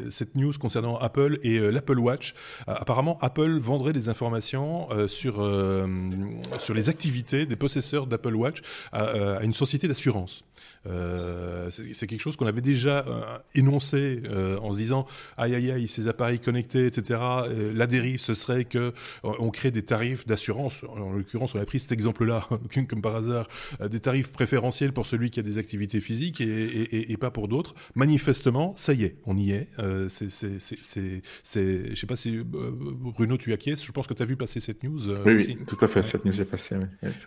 cette 0.10 0.36
news 0.36 0.54
concernant 0.60 0.98
Apple 0.98 1.40
et 1.44 1.58
euh, 1.58 1.70
l'Apple 1.70 2.00
Watch. 2.00 2.34
Euh, 2.68 2.74
apparemment, 2.76 3.18
Apple 3.22 3.58
vendrait 3.60 3.94
des 3.94 4.10
informations 4.10 4.88
euh, 4.92 5.08
sur, 5.08 5.36
sur 6.60 6.74
les 6.74 6.90
activités 6.90 7.46
des 7.46 7.56
possesseurs 7.56 8.08
d'Apple 8.08 8.36
Watch 8.36 8.62
à, 8.92 9.44
une 9.44 9.54
société 9.54 9.88
d'assurance. 9.88 10.44
c'est 11.70 12.08
quelque 12.08 12.22
chose 12.22 12.36
qu'on 12.36 12.48
avait 12.48 12.62
déjà 12.62 13.06
énoncé 13.54 14.22
en 14.62 14.74
se 14.74 14.78
disant 14.78 15.06
aïe 15.38 15.56
aïe 15.56 15.72
aïe 15.72 15.88
ces 15.88 16.08
appareils 16.08 16.40
connectés 16.40 16.86
etc. 16.86 17.20
la 17.74 17.88
dérive 17.88 18.20
ce 18.20 18.34
serait 18.34 18.66
que 18.66 18.94
on 19.24 19.50
crée 19.50 19.72
des 19.72 19.84
tarifs 19.84 20.26
d'assurance. 20.26 20.84
En 20.88 21.12
l'occurrence 21.12 21.56
on 21.56 21.60
a 21.60 21.66
pris 21.66 21.80
cet 21.80 21.92
exemple-là 21.92 22.48
comme 22.90 23.02
par 23.02 23.16
hasard 23.16 23.48
des 23.90 24.00
tarifs 24.00 24.32
préférentiels 24.32 24.94
pour 24.94 25.06
celui 25.06 25.30
qui 25.30 25.40
a 25.40 25.44
des 25.44 25.58
activités 25.58 26.02
physiques 26.02 26.42
et 26.42 27.18
pas 27.20 27.32
pour 27.32 27.48
d'autres. 27.48 27.76
Manifestement 27.96 28.74
ça 28.76 28.94
y 28.94 29.04
est 29.04 29.16
on 29.26 29.38
y 29.38 29.52
est. 29.52 29.70
Euh, 29.80 30.08
c'est, 30.10 30.30
je 30.30 31.96
sais 31.96 32.08
pas 32.08 32.16
si 32.16 32.38
euh, 32.38 32.44
Bruno, 32.46 33.38
tu 33.38 33.54
acquiesces. 33.54 33.84
Je 33.84 33.92
pense 33.92 34.08
que 34.08 34.14
tu 34.14 34.22
as 34.22 34.26
vu 34.26 34.36
passer 34.36 34.60
cette 34.60 34.84
news. 34.84 35.10
Euh, 35.10 35.16
oui, 35.26 35.58
tout 35.68 35.78
à 35.82 35.88
fait. 35.88 36.04
Cette 36.04 36.26
news 36.26 36.40
est 36.40 36.46
passée. 36.46 36.78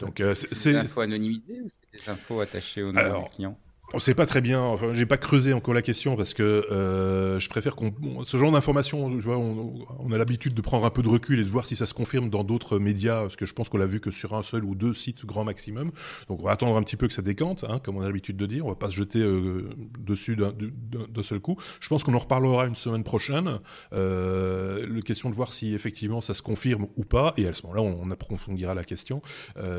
Donc, 0.00 0.22
c'est, 0.34 0.72
des 0.72 0.76
infos 0.76 1.00
anonymisées 1.00 1.60
ou 1.62 1.68
c'est 1.68 2.00
des 2.04 2.10
infos 2.10 2.40
attachées 2.40 2.82
au 2.82 2.92
nom 2.92 3.22
du 3.22 3.30
client 3.30 3.58
On 3.94 4.00
sait 4.00 4.14
pas 4.14 4.26
très 4.26 4.42
bien. 4.42 4.60
Enfin, 4.60 4.92
j'ai 4.92 5.06
pas 5.06 5.16
creusé 5.16 5.54
encore 5.54 5.72
la 5.72 5.80
question 5.80 6.14
parce 6.14 6.34
que 6.34 6.42
euh, 6.42 7.40
je 7.40 7.48
préfère 7.48 7.74
qu'on 7.74 7.94
ce 8.22 8.36
genre 8.36 8.52
d'informations. 8.52 9.06
On, 9.06 9.86
on, 9.98 10.12
a 10.12 10.18
l'habitude 10.18 10.52
de 10.52 10.60
prendre 10.60 10.84
un 10.84 10.90
peu 10.90 11.02
de 11.02 11.08
recul 11.08 11.40
et 11.40 11.44
de 11.44 11.48
voir 11.48 11.64
si 11.64 11.74
ça 11.74 11.86
se 11.86 11.94
confirme 11.94 12.28
dans 12.28 12.44
d'autres 12.44 12.78
médias, 12.78 13.22
parce 13.22 13.36
que 13.36 13.46
je 13.46 13.54
pense 13.54 13.70
qu'on 13.70 13.78
l'a 13.78 13.86
vu 13.86 14.00
que 14.00 14.10
sur 14.10 14.34
un 14.34 14.42
seul 14.42 14.64
ou 14.64 14.74
deux 14.74 14.92
sites 14.92 15.24
grand 15.24 15.44
maximum. 15.44 15.90
Donc 16.28 16.40
on 16.40 16.44
va 16.44 16.50
attendre 16.50 16.76
un 16.76 16.82
petit 16.82 16.96
peu 16.96 17.08
que 17.08 17.14
ça 17.14 17.22
décante, 17.22 17.64
hein, 17.66 17.80
comme 17.82 17.96
on 17.96 18.02
a 18.02 18.06
l'habitude 18.06 18.36
de 18.36 18.44
dire. 18.44 18.66
On 18.66 18.68
va 18.68 18.74
pas 18.74 18.90
se 18.90 18.94
jeter 18.94 19.20
euh, 19.20 19.70
dessus 19.98 20.36
d'un 20.36 21.22
seul 21.22 21.40
coup. 21.40 21.56
Je 21.80 21.88
pense 21.88 22.04
qu'on 22.04 22.14
en 22.14 22.18
reparlera 22.18 22.66
une 22.66 22.76
semaine 22.76 23.04
prochaine. 23.04 23.58
Euh, 23.94 24.86
le 24.86 25.00
question 25.00 25.30
de 25.30 25.34
voir 25.34 25.54
si 25.54 25.72
effectivement 25.72 26.20
ça 26.20 26.34
se 26.34 26.42
confirme 26.42 26.88
ou 26.98 27.04
pas, 27.04 27.32
et 27.38 27.48
à 27.48 27.54
ce 27.54 27.62
moment-là, 27.62 27.80
on, 27.80 28.10
approfondira 28.10 28.74
la 28.74 28.84
question. 28.84 29.22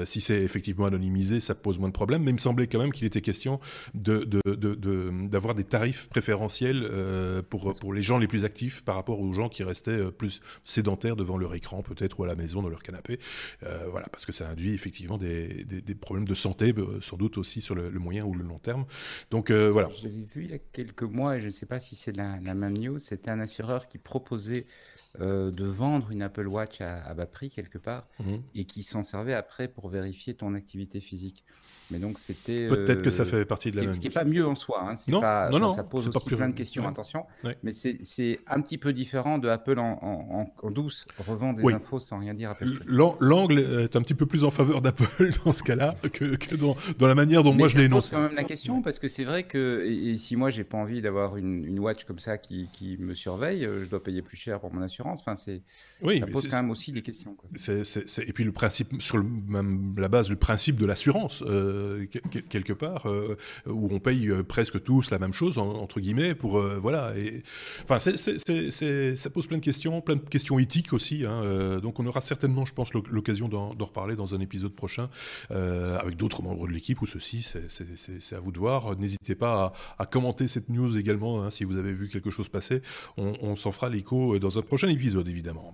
Si 0.05 0.21
c'est 0.21 0.41
effectivement 0.41 0.85
anonymisé, 0.85 1.39
ça 1.39 1.55
pose 1.55 1.77
moins 1.77 1.89
de 1.89 1.93
problèmes. 1.93 2.23
Mais 2.23 2.31
il 2.31 2.35
me 2.35 2.39
semblait 2.39 2.67
quand 2.67 2.79
même 2.79 2.91
qu'il 2.91 3.05
était 3.05 3.21
question 3.21 3.59
d'avoir 3.99 5.53
de, 5.53 5.61
des 5.61 5.67
tarifs 5.67 6.07
préférentiels 6.07 6.83
euh, 6.83 7.41
pour, 7.41 7.71
pour 7.79 7.93
les 7.93 8.01
gens 8.01 8.17
les 8.17 8.27
plus 8.27 8.45
actifs 8.45 8.83
par 8.83 8.95
rapport 8.95 9.19
aux 9.19 9.33
gens 9.33 9.49
qui 9.49 9.63
restaient 9.63 9.91
euh, 9.91 10.11
plus 10.11 10.41
sédentaires 10.63 11.15
devant 11.15 11.37
leur 11.37 11.53
écran, 11.55 11.81
peut-être, 11.81 12.19
ou 12.19 12.23
à 12.23 12.27
la 12.27 12.35
maison, 12.35 12.61
dans 12.61 12.69
leur 12.69 12.81
canapé. 12.81 13.19
Euh, 13.63 13.87
voilà, 13.89 14.07
parce 14.09 14.25
que 14.25 14.31
ça 14.31 14.49
induit 14.49 14.73
effectivement 14.73 15.17
des, 15.17 15.65
des, 15.65 15.95
problèmes 15.95 16.27
de 16.27 16.35
santé, 16.35 16.73
sans 17.01 17.17
doute 17.17 17.37
aussi 17.37 17.61
sur 17.61 17.75
le, 17.75 17.89
moyen 17.91 18.23
ou 18.25 18.33
le 18.33 18.43
long 18.43 18.59
terme. 18.59 18.85
Donc 19.31 19.51
voilà. 19.51 19.89
J'avais 20.01 20.21
vu 20.21 20.45
il 20.45 20.51
y 20.51 20.53
a 20.53 20.59
quelques 20.59 21.03
mois, 21.03 21.35
et 21.35 21.39
je 21.39 21.47
ne 21.47 21.51
sais 21.51 21.65
pas 21.65 21.79
si 21.79 21.95
c'est 21.95 22.15
la, 22.15 22.39
la, 22.41 22.53
même 22.53 22.77
news, 22.77 22.99
c'était 22.99 23.31
un 23.31 23.39
assureur 23.39 23.87
qui 23.87 23.97
proposait 23.97 24.65
de 25.19 25.65
vendre 25.65 26.11
une 26.11 26.21
Apple 26.21 26.47
Watch 26.47 26.81
à, 26.81 27.13
bas 27.13 27.25
prix 27.25 27.49
quelque 27.49 27.79
part 27.79 28.07
mmh 28.19 28.35
et 28.55 28.65
qui 28.65 28.83
s'en 28.83 29.03
servait 29.03 29.33
après 29.33 29.67
pour 29.67 29.89
vérifier 29.89 30.33
ton 30.33 30.53
activité 30.53 30.99
physique. 30.99 31.43
Mais 31.91 31.97
donc 31.97 32.19
c'était. 32.19 32.67
Peut-être 32.67 33.01
que 33.01 33.09
ça 33.09 33.23
euh, 33.23 33.25
fait 33.25 33.45
partie 33.45 33.71
de 33.71 33.77
la 33.77 33.83
même. 33.83 33.93
Ce 33.93 33.99
qui 33.99 34.07
n'est 34.07 34.13
pas 34.13 34.25
mieux 34.25 34.45
en 34.47 34.55
soi. 34.55 34.83
Hein. 34.83 34.95
Non, 35.07 35.21
pas, 35.21 35.49
non, 35.49 35.59
non, 35.59 35.71
Ça 35.71 35.83
pose 35.83 36.07
aussi 36.07 36.25
plein 36.25 36.49
de 36.49 36.53
questions, 36.53 36.87
attention. 36.87 37.25
Mais 37.63 37.71
c'est 37.71 38.39
un 38.47 38.61
petit 38.61 38.77
peu 38.77 38.93
différent 38.93 39.37
de 39.37 39.47
Apple 39.49 39.79
en, 39.79 40.51
en, 40.61 40.71
douce, 40.71 41.05
revend 41.17 41.53
des 41.53 41.65
infos 41.73 41.99
sans 41.99 42.19
rien 42.19 42.33
dire 42.33 42.51
à 42.51 42.55
personne. 42.55 42.79
L'angle 42.87 43.59
est 43.59 43.95
un 43.95 44.01
petit 44.01 44.13
peu 44.13 44.25
plus 44.25 44.43
en 44.43 44.51
faveur 44.51 44.81
d'Apple 44.81 45.31
dans 45.45 45.53
ce 45.53 45.63
cas-là 45.63 45.95
que, 46.13 46.35
que 46.35 46.55
dans, 46.55 46.75
dans, 46.97 47.07
la 47.07 47.15
manière 47.15 47.43
dont 47.43 47.53
moi 47.53 47.67
je. 47.67 47.79
Ça 47.79 47.89
pose 47.89 48.09
quand 48.09 48.21
même 48.21 48.35
la 48.35 48.43
question 48.43 48.81
parce 48.81 48.99
que 48.99 49.07
c'est 49.07 49.23
vrai 49.23 49.43
que 49.43 49.85
et, 49.85 50.17
si 50.17 50.35
moi 50.35 50.49
j'ai 50.49 50.63
pas 50.63 50.77
envie 50.77 51.01
d'avoir 51.01 51.37
une, 51.37 51.65
une, 51.65 51.79
watch 51.79 52.03
comme 52.03 52.19
ça 52.19 52.37
qui, 52.37 52.67
qui, 52.73 52.97
me 52.97 53.13
surveille, 53.13 53.65
euh, 53.65 53.83
je 53.83 53.89
dois 53.89 54.03
payer 54.03 54.21
plus 54.21 54.37
cher 54.37 54.59
pour 54.59 54.73
mon 54.73 54.81
assurance. 54.81 55.21
Enfin, 55.21 55.35
c'est. 55.35 55.61
Oui, 56.01 56.19
ça 56.19 56.27
pose 56.27 56.47
quand 56.47 56.57
même 56.57 56.71
aussi 56.71 56.91
des 56.91 57.01
questions. 57.01 57.35
Quoi. 57.35 57.49
et 57.55 58.33
puis 58.33 58.43
le 58.43 58.51
principe, 58.51 59.01
sur 59.01 59.17
le, 59.17 59.23
même 59.23 59.95
la 59.97 60.07
base, 60.07 60.29
le 60.29 60.35
principe 60.35 60.77
de 60.77 60.85
l'assurance. 60.85 61.43
Euh, 61.45 61.78
quelque 62.49 62.73
part 62.73 63.07
euh, 63.07 63.37
où 63.67 63.87
on 63.91 63.99
paye 63.99 64.29
euh, 64.29 64.43
presque 64.43 64.81
tous 64.83 65.11
la 65.11 65.19
même 65.19 65.33
chose 65.33 65.57
entre 65.57 65.99
guillemets 65.99 66.35
pour 66.35 66.61
voilà 66.61 67.13
enfin 67.83 67.99
ça 67.99 69.29
pose 69.29 69.47
plein 69.47 69.57
de 69.57 69.63
questions 69.63 70.01
plein 70.01 70.15
de 70.15 70.21
questions 70.21 70.59
éthiques 70.59 70.93
aussi 70.93 71.25
hein, 71.25 71.79
donc 71.81 71.99
on 71.99 72.05
aura 72.05 72.21
certainement 72.21 72.65
je 72.65 72.73
pense 72.73 72.93
l'occasion 72.93 73.47
d'en 73.47 73.73
reparler 73.79 74.15
dans 74.15 74.35
un 74.35 74.39
épisode 74.39 74.73
prochain 74.73 75.09
avec 75.49 76.15
d'autres 76.17 76.41
membres 76.41 76.67
de 76.67 76.73
l'équipe 76.73 77.01
ou 77.01 77.05
ceci 77.05 77.47
c'est 77.67 78.35
à 78.35 78.39
vous 78.39 78.51
de 78.51 78.59
voir. 78.59 78.95
N'hésitez 78.97 79.35
pas 79.35 79.73
à, 79.97 80.05
commenter 80.05 80.47
cette 80.47 80.69
news 80.69 80.97
également 80.97 81.43
hein, 81.43 81.51
si 81.51 81.63
vous 81.63 81.77
avez 81.77 81.93
vu 81.93 82.09
quelque 82.09 82.29
chose 82.29 82.49
passer. 82.49 82.81
On, 83.17 83.33
on 83.41 83.55
s'en 83.55 83.71
fera 83.71 83.89
l'écho 83.89 84.39
dans 84.39 84.57
un 84.57 84.61
prochain 84.61 84.89
épisode 84.89 85.27
évidemment. 85.27 85.73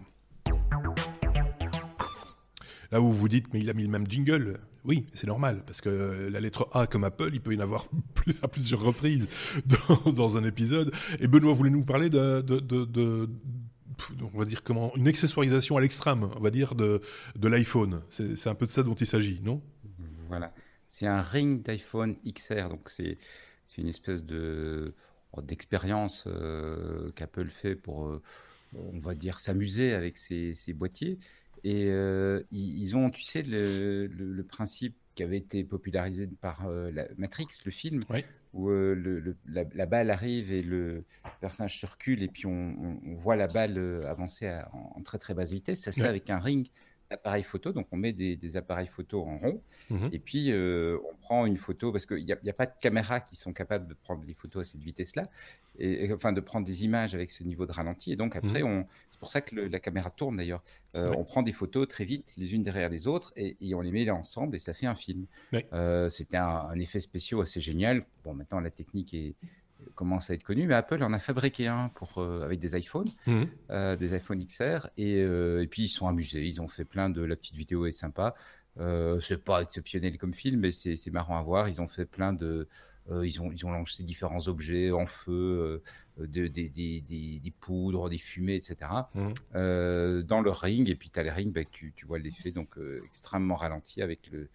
Là 2.92 3.02
où 3.02 3.06
vous 3.06 3.14
vous 3.14 3.30
dites, 3.30 3.54
mais 3.54 3.60
il 3.60 3.70
a 3.70 3.74
mis 3.74 3.84
le 3.84 3.90
même 3.90 4.08
jingle. 4.08 4.60
Oui, 4.86 5.08
c'est 5.13 5.25
normal, 5.25 5.63
parce 5.65 5.82
que 5.82 6.30
la 6.32 6.39
lettre 6.39 6.70
A 6.74 6.86
comme 6.86 7.04
Apple, 7.04 7.32
il 7.34 7.42
peut 7.42 7.54
y 7.54 7.58
en 7.58 7.62
avoir 7.62 7.88
à 8.44 8.48
plusieurs 8.48 8.82
reprises 8.82 9.27
dans, 10.06 10.38
un 10.38 10.44
épisode. 10.44 10.94
Et 11.20 11.27
Benoît 11.27 11.54
voulait 11.54 11.72
nous 11.72 11.84
parler 11.84 12.10
de, 12.10 12.46
on 14.22 14.38
va 14.38 14.46
dire 14.46 14.63
comment, 14.63 14.96
une 14.96 15.08
accessoirisation 15.08 15.77
à 15.77 15.82
l'extrême, 15.82 16.30
on 16.36 16.39
va 16.39 16.51
dire, 16.51 16.75
de, 16.75 17.01
de 17.36 17.48
l'iPhone. 17.48 18.01
C'est 18.10 18.48
un 18.48 18.56
peu 18.56 18.68
de 18.68 18.72
ça 18.72 18.84
dont 18.84 18.94
il 18.94 19.08
s'agit, 19.08 19.39
non? 19.42 19.62
Voilà. 20.27 20.54
C'est 20.88 21.08
un 21.08 21.22
ring 21.22 21.63
d'iPhone 21.63 22.15
XR, 22.25 22.70
donc 22.70 22.89
c'est 22.89 23.18
une 23.77 23.88
espèce 23.88 24.24
de 24.24 24.94
d'expérience 25.42 26.24
euh, 26.27 27.12
qu'Apple 27.12 27.48
fait 27.48 27.75
pour, 27.75 28.08
euh, 28.08 28.22
on 28.74 29.00
va 29.00 29.15
dire, 29.15 29.42
s'amuser 29.42 29.94
avec 29.94 30.15
ses 30.18 30.56
boîtiers. 30.74 31.20
Et 31.65 31.88
euh, 31.88 32.43
ils, 32.51 32.95
ont, 32.95 33.10
tu 33.10 33.24
sais, 33.24 33.41
le, 33.41 34.45
principe 34.48 34.95
qui 35.15 35.24
avait 35.24 35.38
été 35.38 35.63
popularisé 35.63 36.27
par 36.27 36.67
euh, 36.67 36.91
la 36.91 37.07
Matrix, 37.17 37.48
le 37.65 37.72
film, 37.72 38.03
où 38.53 38.69
euh, 38.69 38.93
le, 38.93 39.36
la, 39.48 39.86
balle 39.88 40.12
arrive 40.12 40.53
et 40.53 40.62
le 40.62 41.05
personnage 41.41 41.79
se 41.79 41.88
recule 41.88 42.22
et 42.22 42.27
puis 42.27 42.45
on, 42.45 43.00
voit 43.15 43.36
la 43.36 43.48
balle 43.48 44.05
avancer 44.05 44.48
en, 44.74 45.01
très 45.01 45.17
très 45.17 45.34
basse 45.34 45.53
vitesse. 45.53 45.81
Ça 45.81 45.91
se 45.91 46.01
fait 46.01 46.07
avec 46.07 46.29
un 46.29 46.38
ring 46.38 46.67
appareil 47.10 47.44
photo. 47.44 47.72
Donc, 47.72 47.88
on 47.92 47.98
met 47.98 48.14
des, 48.14 48.58
appareils 48.58 48.88
photo 48.88 49.24
en 49.24 49.38
rond. 49.38 49.62
Mmh 49.90 50.08
et 50.12 50.20
puis, 50.20 50.52
euh, 50.52 50.98
on 51.12 51.16
prend 51.16 51.46
une 51.46 51.58
photo 51.58 51.92
parce 51.92 52.06
qu'il 52.06 52.26
n'y 52.26 52.32
a, 52.32 52.38
a, 52.48 52.54
pas 52.54 52.66
de 52.66 52.74
caméras 52.82 53.20
qui 53.20 53.36
sont 53.36 53.54
capables 53.54 53.88
de 53.88 53.94
prendre 53.94 54.24
des 54.24 54.34
photos 54.34 54.68
à 54.68 54.72
cette 54.72 54.82
vitesse-là. 54.82 55.28
Et, 55.78 56.12
enfin, 56.14 56.32
de 56.32 56.40
prendre 56.42 56.66
des 56.66 56.86
images 56.86 57.14
avec 57.14 57.30
ce 57.30 57.44
niveau 57.44 57.66
de 57.66 57.72
ralenti. 57.72 58.12
Et 58.12 58.16
donc, 58.16 58.36
après, 58.36 58.62
mmh 58.62 58.68
on, 58.68 58.88
c'est 59.10 59.20
pour 59.20 59.30
ça 59.30 59.42
que 59.42 59.56
la 59.56 59.80
caméra 59.80 60.10
tourne 60.10 60.38
d'ailleurs. 60.38 60.64
Euh, 60.96 61.14
on 61.18 61.26
prend 61.26 61.42
des 61.42 61.52
photos 61.52 61.88
très 61.88 62.06
vite, 62.06 62.34
les 62.38 62.56
unes 62.56 62.64
derrière 62.64 62.90
les 62.90 63.08
autres, 63.08 63.34
et, 63.36 63.56
on 63.76 63.82
les 63.82 63.92
met 63.92 64.06
là 64.06 64.16
ensemble 64.16 64.56
et 64.56 64.60
ça 64.60 64.74
fait 64.74 64.86
un 64.86 64.96
film. 64.96 65.26
Euh, 65.74 66.10
c'était 66.10 66.38
un, 66.38 66.46
un, 66.46 66.80
effet 66.80 67.02
spécial 67.02 67.42
assez 67.42 67.60
génial. 67.60 68.06
Bon, 68.24 68.34
maintenant, 68.34 68.60
la 68.62 68.70
technique 68.70 69.14
est 69.14 69.36
commence 69.96 70.29
à 70.29 70.34
être 70.34 70.44
connu, 70.44 70.67
mais 70.67 70.75
Apple 70.75 71.03
en 71.03 71.13
a 71.13 71.20
fabriqué 71.20 71.67
un 71.67 71.89
pour, 71.89 72.17
euh, 72.17 72.44
avec 72.44 72.60
des 72.60 72.77
iPhones, 72.77 73.10
mhm. 73.27 73.48
euh, 73.72 73.96
des 73.96 74.13
iPhone 74.13 74.44
XR, 74.44 74.88
et, 74.98 75.22
euh, 75.22 75.63
et, 75.63 75.67
puis 75.67 75.84
ils 75.84 75.88
sont 75.89 76.08
amusés, 76.08 76.46
ils 76.46 76.62
ont 76.62 76.67
fait 76.67 76.86
plein 76.86 77.10
de... 77.10 77.22
La 77.22 77.36
petite 77.36 77.55
vidéo 77.55 77.86
est 77.86 77.91
sympa, 77.91 78.36
c'est 79.22 79.41
pas 79.44 79.62
exceptionnel 79.62 80.17
comme 80.17 80.34
film, 80.34 80.60
mais 80.60 80.72
c'est 80.72 81.12
marrant 81.12 81.38
à 81.38 81.44
voir, 81.44 81.70
ils 81.70 81.82
ont 81.82 81.88
fait 81.88 82.05
plein 82.05 82.34
de... 82.34 82.67
ils, 83.10 83.41
ont, 83.41 83.50
ils 83.51 83.65
ont 83.65 83.72
lancé 83.72 84.03
différents 84.03 84.50
objets 84.50 84.91
en 84.91 85.05
feu, 85.05 85.82
des, 86.17 86.50
des, 86.50 86.70
des, 86.70 87.53
poudres, 87.62 88.10
des 88.10 88.17
fumées, 88.17 88.55
etc. 88.55 88.75
Mhm. 89.13 90.24
dans 90.24 90.41
le 90.41 90.51
ring, 90.51 90.89
et 90.89 90.96
puis 90.96 91.10
tu 91.10 91.20
as 91.20 91.24
les 91.24 91.32
rings, 91.32 91.53
bah, 91.53 91.62
tu, 91.72 91.94
tu, 91.96 92.05
vois 92.05 92.20
l'effet 92.20 92.51
donc 92.51 92.75
extrêmement 93.05 93.55
ralenti 93.55 94.01
avec 94.01 94.29
le, 94.29 94.50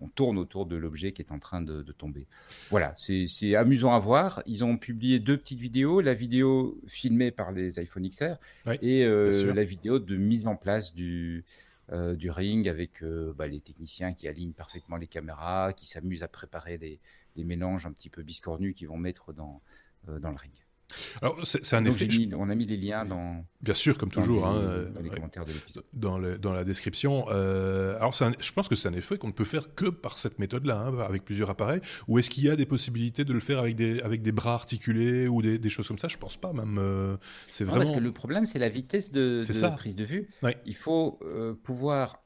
on 0.00 0.08
tourne 0.08 0.38
autour 0.38 0.66
de 0.66 0.76
l'objet 0.76 1.12
qui 1.12 1.22
est 1.22 1.32
en 1.32 1.38
train 1.38 1.60
de, 1.60 1.82
tomber. 1.92 2.26
Voilà, 2.70 2.92
c'est 2.94 3.54
amusant 3.54 3.92
à 3.92 3.98
voir. 3.98 4.42
Ils 4.46 4.64
ont 4.64 4.76
publié 4.76 5.18
deux 5.18 5.36
petites 5.36 5.60
vidéos, 5.60 6.00
la 6.00 6.14
vidéo 6.14 6.80
filmée 6.86 7.30
par 7.30 7.52
les 7.52 7.78
iPhone 7.78 8.08
XR 8.08 8.34
et 8.80 9.04
euh, 9.04 9.52
la 9.52 9.64
vidéo 9.64 9.98
de 9.98 10.16
mise 10.16 10.46
en 10.46 10.56
place 10.56 10.94
du, 10.94 11.44
euh, 11.92 12.14
du 12.14 12.30
ring 12.30 12.68
avec 12.68 13.02
euh, 13.02 13.32
bah, 13.36 13.46
les 13.46 13.60
techniciens 13.60 14.14
qui 14.14 14.28
alignent 14.28 14.52
parfaitement 14.52 14.96
les 14.96 15.06
caméras, 15.06 15.72
qui 15.72 15.86
s'amusent 15.86 16.22
à 16.22 16.28
préparer 16.28 16.78
les, 16.78 16.98
les, 17.36 17.44
mélanges 17.44 17.86
un 17.86 17.92
petit 17.92 18.08
peu 18.08 18.22
biscornus 18.22 18.74
qu'ils 18.74 18.88
vont 18.88 18.98
mettre 18.98 19.32
dans, 19.32 19.60
dans 20.06 20.30
le 20.30 20.36
ring. 20.36 20.52
Alors, 21.20 21.38
c'est 21.44 21.74
un 21.74 21.84
effet. 21.84 22.08
on 22.36 22.48
a 22.50 22.54
mis 22.54 22.64
les 22.64 22.76
liens 22.76 23.04
dans. 23.04 23.44
Bien 23.60 23.74
sûr, 23.74 23.98
comme 23.98 24.10
toujours. 24.10 24.42
Dans 24.42 24.54
les, 24.54 24.60
hein, 24.60 24.90
dans 24.94 25.00
les 25.00 25.10
commentaires 25.10 25.44
de 25.44 25.52
l'épisode. 25.52 25.84
Dans, 25.92 26.18
dans, 26.18 26.52
la 26.52 26.64
description. 26.64 27.26
Euh, 27.30 27.96
alors, 27.96 28.14
je 28.14 28.52
pense 28.52 28.68
que 28.68 28.74
c'est 28.74 28.88
un 28.88 28.94
effet 28.94 29.18
qu'on 29.18 29.28
ne 29.28 29.32
peut 29.32 29.44
faire 29.44 29.74
que 29.74 29.86
par 29.86 30.18
cette 30.18 30.38
méthode-là, 30.38 30.78
hein, 30.78 30.98
avec 30.98 31.24
plusieurs 31.24 31.50
appareils. 31.50 31.80
Ou 32.08 32.18
est-ce 32.18 32.30
qu'il 32.30 32.44
y 32.44 32.50
a 32.50 32.56
des 32.56 32.66
possibilités 32.66 33.24
de 33.24 33.32
le 33.32 33.40
faire 33.40 33.58
avec 33.58 33.76
des, 33.76 34.00
avec 34.00 34.22
des 34.22 34.32
bras 34.32 34.54
articulés 34.54 35.28
ou 35.28 35.42
des, 35.42 35.58
des 35.58 35.68
choses 35.68 35.88
comme 35.88 35.98
ça? 35.98 36.08
Je 36.08 36.18
pense 36.18 36.36
pas, 36.36 36.52
même. 36.52 36.78
Euh, 36.78 37.16
c'est 37.48 37.64
vraiment. 37.64 37.84
parce 37.84 37.94
que 37.94 38.00
le 38.00 38.12
problème, 38.12 38.46
c'est 38.46 38.58
la 38.58 38.68
vitesse 38.68 39.12
de, 39.12 39.40
de 39.40 39.76
prise 39.76 39.96
de 39.96 40.04
vue. 40.04 40.28
Il 40.66 40.76
faut 40.76 41.18
euh, 41.22 41.54
pouvoir, 41.54 42.22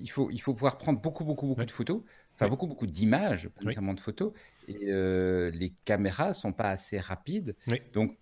il 0.00 0.10
faut, 0.10 0.30
il 0.30 0.38
faut 0.38 0.54
pouvoir 0.54 0.78
prendre 0.78 1.00
beaucoup, 1.00 1.24
beaucoup, 1.24 1.46
beaucoup 1.46 1.64
de 1.64 1.70
photos 1.70 2.02
enfin 2.38 2.48
beaucoup 2.48 2.66
beaucoup 2.66 2.86
d'images, 2.86 3.48
pas 3.48 3.62
nécessairement 3.62 3.94
de 3.94 4.00
photos, 4.00 4.32
et 4.68 4.90
euh, 4.90 5.50
les 5.50 5.72
caméras 5.84 6.34
sont 6.34 6.52
pas 6.52 6.70
assez 6.70 7.00
rapides. 7.00 7.56
Donc 7.92 8.16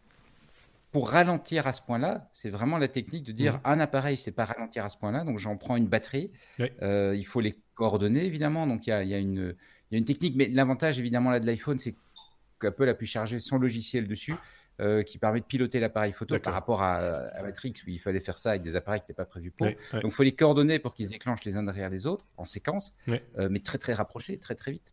pour 0.92 1.10
ralentir 1.10 1.66
à 1.66 1.72
ce 1.72 1.82
point-là, 1.82 2.28
c'est 2.32 2.48
vraiment 2.48 2.78
la 2.78 2.88
technique 2.88 3.24
de 3.24 3.32
dire 3.32 3.56
mmh. 3.56 3.60
un 3.64 3.80
appareil, 3.80 4.16
c'est 4.16 4.32
pas 4.32 4.46
ralentir 4.46 4.84
à 4.84 4.88
ce 4.88 4.96
point-là, 4.96 5.24
donc 5.24 5.38
j'en 5.38 5.56
prends 5.56 5.76
une 5.76 5.88
batterie. 5.88 6.30
Euh, 6.80 7.14
il 7.14 7.26
faut 7.26 7.40
les 7.40 7.54
coordonner 7.74 8.24
évidemment, 8.24 8.66
donc 8.66 8.86
il 8.86 8.90
y 8.90 8.92
a, 8.92 9.02
y, 9.02 9.12
a 9.12 9.18
une, 9.18 9.54
y 9.90 9.94
a 9.96 9.98
une 9.98 10.04
technique, 10.04 10.36
mais 10.36 10.48
l'avantage 10.48 10.98
évidemment 10.98 11.30
là 11.30 11.40
de 11.40 11.46
l'iPhone, 11.46 11.78
c'est 11.78 11.94
qu'Apple 12.60 12.88
a 12.88 12.94
pu 12.94 13.04
charger 13.04 13.38
son 13.38 13.58
logiciel 13.58 14.06
dessus. 14.06 14.34
Euh, 14.78 15.02
qui 15.02 15.16
permet 15.16 15.40
de 15.40 15.46
piloter 15.46 15.80
l'appareil 15.80 16.12
photo 16.12 16.38
par 16.38 16.52
rapport 16.52 16.82
à, 16.82 17.30
Matrix 17.42 17.72
où 17.86 17.88
il 17.88 17.98
fallait 17.98 18.20
faire 18.20 18.36
ça 18.36 18.50
avec 18.50 18.60
des 18.60 18.76
appareils 18.76 19.00
qui 19.00 19.04
n'étaient 19.04 19.14
pas 19.14 19.24
prévus 19.24 19.50
pour. 19.50 19.66
Donc 19.66 20.04
il 20.04 20.10
faut 20.10 20.22
les 20.22 20.34
coordonner 20.34 20.78
pour 20.78 20.92
qu'ils 20.92 21.06
se 21.06 21.12
déclenchent 21.12 21.46
les 21.46 21.56
uns 21.56 21.62
derrière 21.62 21.88
les 21.88 22.06
autres 22.06 22.26
en 22.36 22.44
séquence, 22.44 22.94
mais 23.06 23.58
très 23.60 23.78
très 23.78 23.94
rapprochés, 23.94 24.36
très 24.36 24.54
très 24.54 24.72
vite. 24.72 24.92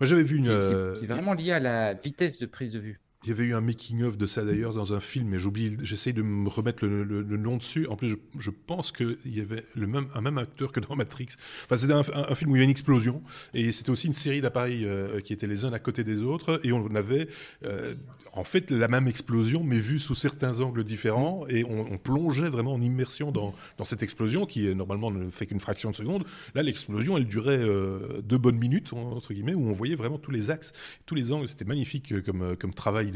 Moi 0.00 0.06
j'avais 0.06 0.22
vu 0.22 0.36
une. 0.36 0.44
C'est 0.44 0.72
euh, 0.72 0.94
vraiment 1.08 1.34
lié 1.34 1.52
à 1.52 1.60
la 1.60 1.94
vitesse 1.94 2.38
de 2.38 2.46
prise 2.46 2.72
de 2.72 2.78
vue. 2.78 3.00
il 3.24 3.28
y 3.28 3.32
avait 3.32 3.44
eu 3.44 3.54
un 3.54 3.60
making-of 3.60 4.16
de 4.16 4.26
ça 4.26 4.44
d'ailleurs 4.44 4.74
dans 4.74 4.94
un 4.94 5.00
film, 5.00 5.28
mais 5.28 5.38
j'oublie, 5.38 5.76
j'essaye 5.82 6.12
de 6.12 6.22
me 6.22 6.48
remettre 6.48 6.86
le, 6.86 7.36
nom 7.36 7.56
dessus. 7.56 7.86
En 7.86 7.96
plus, 7.96 8.08
je, 8.08 8.16
je 8.38 8.50
pense 8.50 8.92
qu'il 8.92 9.18
y 9.24 9.40
avait 9.40 9.64
le 9.74 9.86
même, 9.86 10.08
un 10.14 10.20
même 10.20 10.38
acteur 10.38 10.72
que 10.72 10.80
dans 10.80 10.96
Matrix. 10.96 11.28
Enfin, 11.64 11.76
c'était 11.76 11.92
un, 11.92 12.34
film 12.34 12.50
où 12.50 12.56
il 12.56 12.58
y 12.58 12.60
avait 12.60 12.64
une 12.64 12.70
explosion, 12.70 13.22
et 13.54 13.72
c'était 13.72 13.90
aussi 13.90 14.06
une 14.06 14.14
série 14.14 14.40
d'appareils 14.40 14.84
euh, 14.84 15.20
qui 15.20 15.32
étaient 15.32 15.46
les 15.46 15.64
uns 15.64 15.72
à 15.72 15.78
côté 15.78 16.04
des 16.04 16.22
autres, 16.22 16.60
et 16.64 16.72
on 16.72 16.94
avait 16.94 17.28
euh, 17.64 17.94
en 18.32 18.44
fait 18.44 18.70
la 18.70 18.88
même 18.88 19.06
explosion, 19.06 19.62
mais 19.62 19.76
vue 19.76 19.98
sous 19.98 20.14
certains 20.14 20.60
angles 20.60 20.84
différents, 20.84 21.46
et 21.48 21.64
on, 21.64 21.98
plongeait 21.98 22.48
vraiment 22.48 22.72
en 22.74 22.80
immersion 22.80 23.30
dans, 23.30 23.54
cette 23.84 24.02
explosion 24.02 24.46
qui 24.46 24.74
normalement 24.74 25.10
ne 25.10 25.28
fait 25.28 25.46
qu'une 25.46 25.60
fraction 25.60 25.90
de 25.90 25.96
seconde. 25.96 26.24
Là, 26.54 26.62
l'explosion, 26.62 27.16
elle 27.16 27.26
durait 27.26 27.58
euh, 27.58 28.22
deux 28.22 28.38
bonnes 28.38 28.56
minutes, 28.56 28.92
entre 28.92 29.34
guillemets, 29.34 29.54
où 29.54 29.68
on 29.68 29.72
voyait 29.72 29.96
vraiment 29.96 30.18
tous 30.18 30.30
les 30.30 30.50
axes, 30.50 30.72
tous 31.06 31.14
les 31.14 31.32
angles. 31.32 31.48
C'était 31.48 31.64
magnifique 31.64 32.22
comme, 32.22 32.56
comme 32.56 32.72
travail 32.72 33.12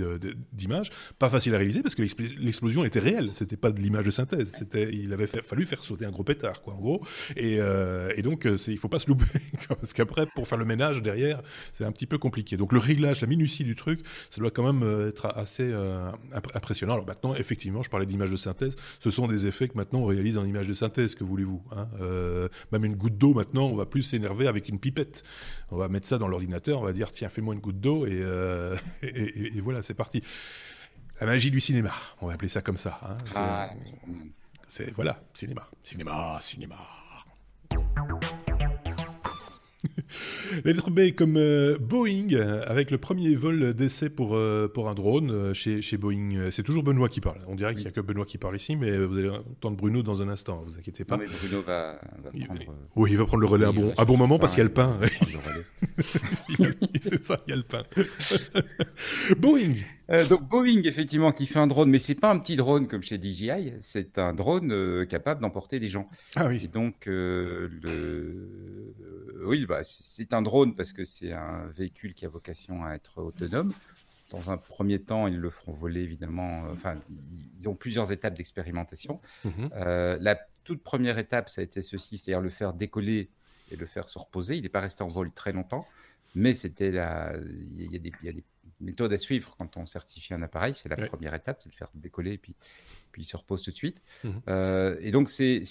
d'image. 0.52 0.90
Pas 1.18 1.28
facile 1.28 1.54
à 1.54 1.58
réaliser 1.58 1.82
parce 1.82 1.94
que 1.94 2.02
l'explosion 2.02 2.84
était 2.84 3.00
réelle, 3.00 3.30
c'était 3.32 3.56
pas 3.56 3.70
de 3.70 3.80
l'image 3.80 4.04
de 4.04 4.10
synthèse. 4.10 4.64
Il 4.74 5.12
avait 5.12 5.26
fallu 5.26 5.64
faire 5.64 5.84
sauter 5.84 6.04
un 6.04 6.10
gros 6.10 6.24
pétard, 6.24 6.62
quoi, 6.62 6.74
en 6.74 6.80
gros. 6.80 7.04
Et, 7.36 7.56
euh, 7.58 8.12
et 8.16 8.22
donc, 8.22 8.46
euh, 8.46 8.56
il 8.68 8.78
faut 8.78 8.88
pas 8.88 8.98
se 8.98 9.08
louper 9.08 9.24
parce 9.68 9.92
qu'après, 9.92 10.26
pour 10.34 10.46
faire 10.46 10.58
le 10.58 10.64
ménage 10.64 11.02
derrière, 11.02 11.42
c'est 11.72 11.84
un 11.84 11.92
petit 11.92 12.06
peu 12.06 12.18
compliqué. 12.18 12.56
Donc, 12.56 12.72
le 12.72 12.78
réglage, 12.78 13.20
la 13.20 13.26
minutie 13.26 13.64
du 13.64 13.76
truc, 13.76 14.00
ça 14.30 14.40
doit 14.40 14.50
quand 14.50 14.72
même 14.72 15.03
euh, 15.04 15.08
être 15.08 15.26
assez 15.36 15.72
impressionnant. 16.54 16.94
Alors 16.94 17.06
maintenant, 17.06 17.34
effectivement, 17.34 17.82
je 17.82 17.90
parlais 17.90 18.06
d'image 18.06 18.30
de 18.30 18.36
synthèse. 18.36 18.76
Ce 19.00 19.10
sont 19.10 19.26
des 19.26 19.46
effets 19.46 19.68
que 19.68 19.76
maintenant 19.76 20.00
on 20.00 20.06
réalise 20.06 20.38
en 20.38 20.44
image 20.44 20.68
de 20.68 20.72
synthèse. 20.72 21.14
Que 21.14 21.24
voulez-vous 21.24 21.62
hein 21.72 21.88
Même 22.72 22.84
une 22.84 22.96
goutte 22.96 23.18
d'eau, 23.18 23.34
maintenant, 23.34 23.66
on 23.66 23.76
va 23.76 23.86
plus 23.86 24.02
s'énerver 24.02 24.46
avec 24.46 24.68
une 24.68 24.78
pipette. 24.78 25.22
On 25.70 25.76
va 25.76 25.88
mettre 25.88 26.06
ça 26.06 26.18
dans 26.18 26.28
l'ordinateur, 26.28 26.80
on 26.80 26.84
va 26.84 26.92
dire 26.92 27.12
tiens, 27.12 27.28
fais-moi 27.28 27.54
une 27.54 27.60
goutte 27.60 27.80
d'eau 27.80 28.06
et, 28.06 28.22
et, 29.02 29.56
et 29.56 29.60
voilà, 29.60 29.82
c'est 29.82 29.94
parti. 29.94 30.22
La 31.20 31.26
magie 31.26 31.50
du 31.50 31.60
cinéma, 31.60 31.92
on 32.20 32.26
va 32.26 32.34
appeler 32.34 32.48
ça 32.48 32.60
comme 32.60 32.76
ça. 32.76 32.98
Hein. 33.02 33.16
Ah, 33.36 33.70
c'est 34.66 34.90
voilà, 34.90 35.20
cinéma, 35.32 35.68
cinéma, 35.82 36.38
cinéma. 36.42 36.76
Lettre 40.64 40.90
B 40.90 41.12
comme 41.12 41.36
euh, 41.36 41.76
Boeing, 41.78 42.34
avec 42.66 42.90
le 42.90 42.98
premier 42.98 43.34
vol 43.34 43.74
d'essai 43.74 44.08
pour, 44.08 44.34
euh, 44.34 44.68
pour 44.72 44.88
un 44.88 44.94
drone 44.94 45.30
euh, 45.30 45.54
chez, 45.54 45.82
chez 45.82 45.96
Boeing. 45.96 46.50
C'est 46.50 46.62
toujours 46.62 46.82
Benoît 46.82 47.08
qui 47.08 47.20
parle. 47.20 47.40
On 47.46 47.54
dirait 47.54 47.74
qu'il 47.74 47.84
n'y 47.84 47.88
a 47.88 47.92
que 47.92 48.00
Benoît 48.00 48.24
qui 48.24 48.38
parle 48.38 48.56
ici, 48.56 48.76
mais 48.76 48.96
vous 48.96 49.16
allez 49.16 49.30
entendre 49.30 49.76
Bruno 49.76 50.02
dans 50.02 50.22
un 50.22 50.28
instant, 50.28 50.62
vous 50.66 50.78
inquiétez 50.78 51.04
pas. 51.04 51.16
mais 51.16 51.26
Bruno 51.26 51.62
va, 51.62 51.98
prendre... 52.46 52.60
Oui, 52.96 53.10
il 53.12 53.16
va 53.16 53.24
prendre 53.24 53.40
le 53.40 53.46
relais 53.46 53.66
à 53.66 53.72
bon, 53.72 53.92
à 53.96 54.04
bon 54.04 54.16
moment 54.16 54.38
parce 54.38 54.54
qu'il 54.54 54.62
y 54.62 54.66
a 54.66 54.68
le 54.68 54.72
pain. 54.72 54.98
C'est 57.00 57.24
ça, 57.24 57.40
il 57.46 57.50
y 57.50 57.52
a 57.52 57.56
le 57.56 57.62
pain. 57.62 57.82
Boeing 59.38 59.74
donc 60.08 60.48
Boeing, 60.48 60.82
effectivement, 60.84 61.32
qui 61.32 61.46
fait 61.46 61.58
un 61.58 61.66
drone, 61.66 61.90
mais 61.90 61.98
c'est 61.98 62.14
pas 62.14 62.30
un 62.30 62.38
petit 62.38 62.56
drone 62.56 62.88
comme 62.88 63.02
chez 63.02 63.20
DJI, 63.20 63.72
c'est 63.80 64.18
un 64.18 64.34
drone 64.34 65.06
capable 65.06 65.40
d'emporter 65.40 65.78
des 65.78 65.88
gens. 65.88 66.08
Ah 66.36 66.46
oui. 66.46 66.60
Et 66.64 66.68
donc, 66.68 67.06
le... 67.06 67.70
oui, 69.46 69.66
bah, 69.66 69.80
c'est 69.82 70.32
un 70.32 70.42
drone 70.42 70.74
parce 70.74 70.92
que 70.92 71.04
c'est 71.04 71.32
un 71.32 71.66
véhicule 71.74 72.14
qui 72.14 72.26
a 72.26 72.28
vocation 72.28 72.84
à 72.84 72.94
être 72.94 73.22
autonome. 73.22 73.72
Dans 74.30 74.50
un 74.50 74.56
premier 74.56 74.98
temps, 74.98 75.26
ils 75.26 75.36
le 75.36 75.50
feront 75.50 75.72
voler 75.72 76.00
évidemment. 76.00 76.64
Euh, 76.64 76.72
enfin, 76.72 76.96
ils 77.58 77.68
ont 77.68 77.74
plusieurs 77.74 78.10
étapes 78.10 78.34
d'expérimentation. 78.34 79.20
Mhm. 79.44 79.70
Euh, 79.74 80.18
la 80.20 80.36
toute 80.64 80.82
première 80.82 81.18
étape, 81.18 81.48
ça 81.48 81.60
a 81.60 81.64
été 81.64 81.82
ceci, 81.82 82.18
c'est-à-dire 82.18 82.40
le 82.40 82.50
faire 82.50 82.72
décoller 82.72 83.28
et 83.70 83.76
le 83.76 83.86
faire 83.86 84.08
se 84.08 84.18
reposer. 84.18 84.56
Il 84.56 84.62
n'est 84.62 84.70
pas 84.70 84.80
resté 84.80 85.04
en 85.04 85.08
vol 85.08 85.30
très 85.30 85.52
longtemps, 85.52 85.86
mais 86.34 86.54
c'était 86.54 86.90
la. 86.90 87.34
Il 87.36 87.92
y, 87.92 87.96
a 87.96 87.98
des, 87.98 88.12
il 88.22 88.26
y 88.26 88.28
a 88.28 88.32
des 88.32 88.44
méthodes 88.84 89.12
à 89.12 89.18
suivre 89.18 89.54
quand 89.58 89.76
on 89.76 89.86
certifie 89.86 90.34
un 90.34 90.42
appareil. 90.42 90.74
C'est 90.74 90.88
la 90.88 90.96
première 91.08 91.34
étape, 91.34 91.60
c'est 91.62 91.68
de 91.68 91.74
le 91.74 91.78
faire 91.78 91.90
décoller 91.94 92.34
et 92.34 92.38
puis 92.38 92.54
puis 93.14 93.22
il 93.22 93.26
se 93.26 93.36
repose 93.36 93.62
tout 93.62 93.70
de 93.70 93.76
suite. 93.76 94.02
Mhm. 94.24 94.42
Euh, 94.48 94.96
et 95.00 95.12
donc, 95.12 95.28
c'est, 95.28 95.62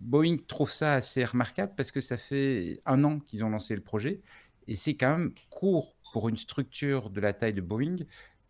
Boeing 0.00 0.36
trouve 0.48 0.72
ça 0.72 0.94
assez 0.94 1.24
remarquable 1.24 1.72
parce 1.76 1.92
que 1.92 2.00
ça 2.00 2.16
fait 2.16 2.80
un 2.86 3.04
an 3.04 3.20
qu'ils 3.20 3.44
ont 3.44 3.50
lancé 3.50 3.76
le 3.76 3.80
projet 3.80 4.20
et 4.66 4.74
c'est 4.74 4.94
quand 4.94 5.16
même 5.16 5.32
court 5.48 5.94
pour 6.12 6.28
une 6.28 6.36
structure 6.36 7.10
de 7.10 7.20
la 7.20 7.32
taille 7.32 7.54
de 7.54 7.60
Boeing 7.60 7.96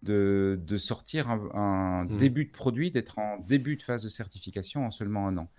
de, 0.03 0.59
de 0.65 0.77
sortir 0.79 1.29
un, 1.29 2.05
mhm. 2.05 2.17
début 2.17 2.47
de 2.47 2.51
produit, 2.51 2.91
d'être 2.91 3.19
en 3.19 3.39
début 3.39 3.77
de 3.77 3.83
phase 3.83 4.03
de 4.03 4.09
certification 4.09 4.87
en 4.87 4.91
seulement 4.91 5.29
un 5.29 5.37
an. 5.37 5.51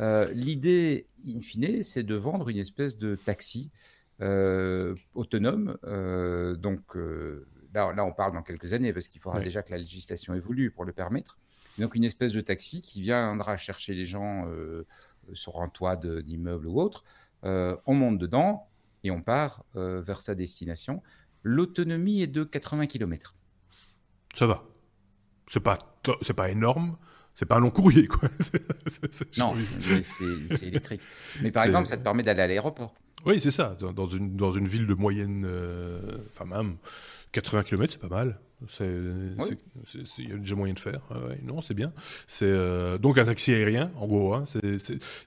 Euh, 0.00 0.30
l'idée, 0.32 1.08
in 1.26 1.40
fine, 1.40 1.82
c'est 1.82 2.04
de 2.04 2.14
vendre 2.14 2.50
une 2.50 2.58
espèce 2.58 2.98
de 2.98 3.16
taxi 3.16 3.72
euh, 4.20 4.94
autonome. 5.14 5.76
donc 6.60 6.96
là, 7.78 7.92
là, 7.94 8.04
on 8.04 8.12
parle 8.12 8.32
dans 8.32 8.42
quelques 8.42 8.72
années 8.72 8.92
parce 8.92 9.08
qu'il 9.08 9.20
faudra 9.20 9.40
déjà 9.40 9.62
que 9.62 9.70
la 9.70 9.78
législation 9.78 10.34
évolue 10.34 10.70
pour 10.70 10.84
le 10.84 10.92
permettre 10.92 11.38
donc 11.78 11.94
une 11.94 12.04
espèce 12.04 12.32
de 12.32 12.40
taxi 12.40 12.80
qui 12.80 13.00
viendra 13.00 13.56
chercher 13.56 13.94
les 13.94 14.04
gens 14.04 14.46
euh, 14.48 14.86
sur 15.32 15.62
un 15.62 15.68
toit 15.68 15.96
d'immeuble 15.96 16.66
ou 16.66 16.80
autre. 16.80 17.04
Euh, 17.44 17.76
on 17.86 17.94
monte 17.94 18.18
dedans 18.18 18.68
et 19.04 19.10
on 19.10 19.22
part 19.22 19.64
euh, 19.76 20.00
vers 20.00 20.20
sa 20.20 20.34
destination. 20.34 21.02
L'autonomie 21.42 22.22
est 22.22 22.26
de 22.26 22.44
80 22.44 22.86
km. 22.86 23.34
Ça 24.34 24.46
va. 24.46 24.64
C'est 25.48 25.60
pas, 25.60 25.78
c'est 26.22 26.34
pas 26.34 26.50
énorme. 26.50 26.98
C'est 27.34 27.46
pas 27.46 27.56
un 27.56 27.60
long 27.60 27.70
courrier, 27.70 28.08
quoi. 28.08 28.28
non, 29.36 29.54
c'est 30.02 30.66
électrique. 30.66 31.00
Mais 31.40 31.52
par 31.52 31.64
exemple, 31.64 31.86
ça 31.86 31.96
te 31.96 32.02
permet 32.02 32.24
d'aller 32.24 32.42
à 32.42 32.46
l'aéroport. 32.48 32.94
Oui, 33.26 33.40
c'est 33.40 33.50
ça. 33.50 33.76
Dans, 33.94 34.08
une, 34.08 34.36
dans 34.36 34.52
une 34.52 34.68
ville 34.68 34.86
de 34.86 34.94
moyenne, 34.94 35.46
enfin 36.30 36.44
même, 36.44 36.76
80 37.32 37.62
km, 37.64 37.92
c'est 37.92 38.08
pas 38.08 38.14
mal. 38.14 38.38
Il 38.80 40.28
y 40.28 40.32
a 40.32 40.36
déjà 40.36 40.54
moyen 40.56 40.74
de 40.74 40.78
faire. 40.80 41.00
non, 41.44 41.62
c'est 41.62 41.74
bien. 41.74 41.92
C'est 42.26 42.46
euh, 42.46 42.98
donc 42.98 43.18
un 43.18 43.24
taxi 43.24 43.52
aérien, 43.52 43.92
en 43.96 44.06
gros. 44.06 44.34
Hein, 44.34 44.44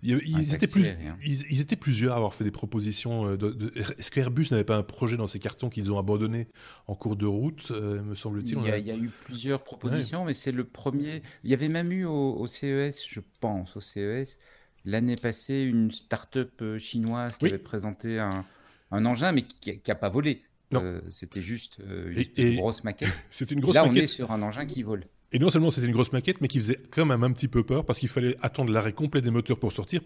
ils, 0.04 0.54
étaient 0.54 0.68
plus, 0.68 0.86
ils, 1.24 1.62
étaient 1.62 1.78
plusieurs 1.78 2.14
à 2.14 2.18
avoir 2.18 2.34
fait 2.34 2.44
des 2.44 2.52
propositions. 2.52 3.30
Euh, 3.30 3.38
de, 3.38 3.72
Est-ce 3.98 4.12
que 4.12 4.20
Airbus 4.20 4.48
n'avait 4.52 4.66
pas 4.66 4.76
un 4.76 4.84
projet 4.84 5.16
dans 5.16 5.28
ces 5.28 5.40
cartons 5.40 5.70
qu'ils 5.70 5.92
ont 5.92 5.98
abandonné 5.98 6.48
en 6.88 6.96
cours 6.96 7.16
de 7.16 7.26
route, 7.26 7.72
euh, 7.72 8.02
me 8.02 8.16
semble-t-il? 8.16 8.58
Il, 8.58 8.86
y 8.86 8.92
a 8.92 8.98
eu 8.98 9.10
plusieurs 9.26 9.64
propositions, 9.64 10.26
mais 10.26 10.34
c'est 10.34 10.52
le 10.52 10.66
premier. 10.66 11.22
Il 11.44 11.52
y 11.52 11.54
avait 11.54 11.70
même 11.70 11.92
eu 11.92 12.06
au, 12.06 12.46
CES, 12.48 13.06
je 13.08 13.22
pense, 13.40 13.78
au 13.78 13.82
CES, 13.82 14.40
l'année 14.86 15.16
passée, 15.16 15.62
une 15.62 15.92
start-up 15.92 16.78
chinoise 16.78 17.38
qui 17.38 17.48
avait 17.48 17.58
présenté 17.58 18.20
un, 18.20 18.46
un 18.92 19.06
engin, 19.06 19.32
mais 19.32 19.44
qui 19.44 19.80
n'a 19.88 19.96
pas 19.96 20.10
volé. 20.10 20.44
Euh, 20.74 21.02
c'était 21.10 21.42
juste 21.42 21.80
euh, 21.82 22.14
une, 22.38 22.56
grosse 22.56 22.84
maquette. 22.84 23.10
C'était 23.30 23.56
une 23.56 23.62
grosse 23.62 23.76
Là, 23.76 23.86
on 23.86 23.94
est 23.94 24.08
sur 24.08 24.32
un 24.32 24.42
engin 24.42 24.66
qui 24.66 24.84
vole. 24.84 25.04
Et 25.34 25.40
non 25.40 25.50
seulement 25.50 25.72
c'était 25.72 25.88
une 25.88 25.94
grosse 25.94 26.12
maquette, 26.12 26.42
mais 26.42 26.48
qui 26.48 26.60
faisait 26.60 26.80
quand 26.92 27.06
même 27.06 27.24
un 27.24 27.32
petit 27.32 27.48
peu 27.48 27.64
peur 27.64 27.86
parce 27.86 28.00
qu'il 28.00 28.10
fallait 28.10 28.36
attendre 28.42 28.72
l'arrêt 28.72 28.92
complet 28.94 29.22
des 29.22 29.32
moteurs 29.32 29.60
pour 29.60 29.72
sortir 29.72 30.02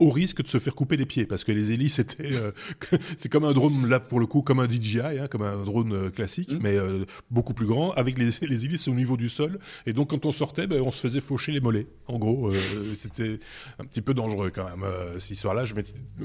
au 0.00 0.10
risque 0.10 0.42
de 0.42 0.48
se 0.48 0.58
faire 0.58 0.74
couper 0.74 0.96
les 0.96 1.06
pieds 1.06 1.26
parce 1.26 1.44
que 1.44 1.50
les 1.50 1.72
hélices 1.72 1.98
étaient 1.98 2.36
euh, 2.36 2.52
c'est 3.16 3.28
comme 3.28 3.44
un 3.44 3.52
drone 3.52 3.88
là 3.88 3.98
pour 3.98 4.20
le 4.20 4.26
coup 4.26 4.42
comme 4.42 4.60
un 4.60 4.68
DJI 4.68 5.00
hein, 5.00 5.28
comme 5.28 5.42
un 5.42 5.64
drone 5.64 5.92
euh, 5.92 6.10
classique 6.10 6.52
mm. 6.52 6.58
mais 6.62 6.76
euh, 6.76 7.04
beaucoup 7.30 7.52
plus 7.52 7.66
grand 7.66 7.90
avec 7.92 8.16
les, 8.16 8.30
les, 8.48 8.64
hélices 8.64 8.86
au 8.88 8.94
niveau 8.94 9.16
du 9.16 9.28
sol. 9.28 9.58
Et 9.86 9.92
donc 9.92 10.10
quand 10.10 10.24
on 10.24 10.32
sortait 10.32 10.66
ben, 10.66 10.80
on 10.82 10.92
se 10.92 11.00
faisait 11.00 11.20
faucher 11.20 11.52
les 11.52 11.60
mollets. 11.60 11.86
En 12.06 12.18
gros 12.18 12.50
c'était 12.98 13.40
un 13.78 13.84
petit 13.84 14.00
peu 14.00 14.14
dangereux 14.14 14.50
quand 14.54 14.64
même 14.64 14.84
cette 15.18 15.30
histoire 15.30 15.54
là 15.54 15.64
je 15.64 15.74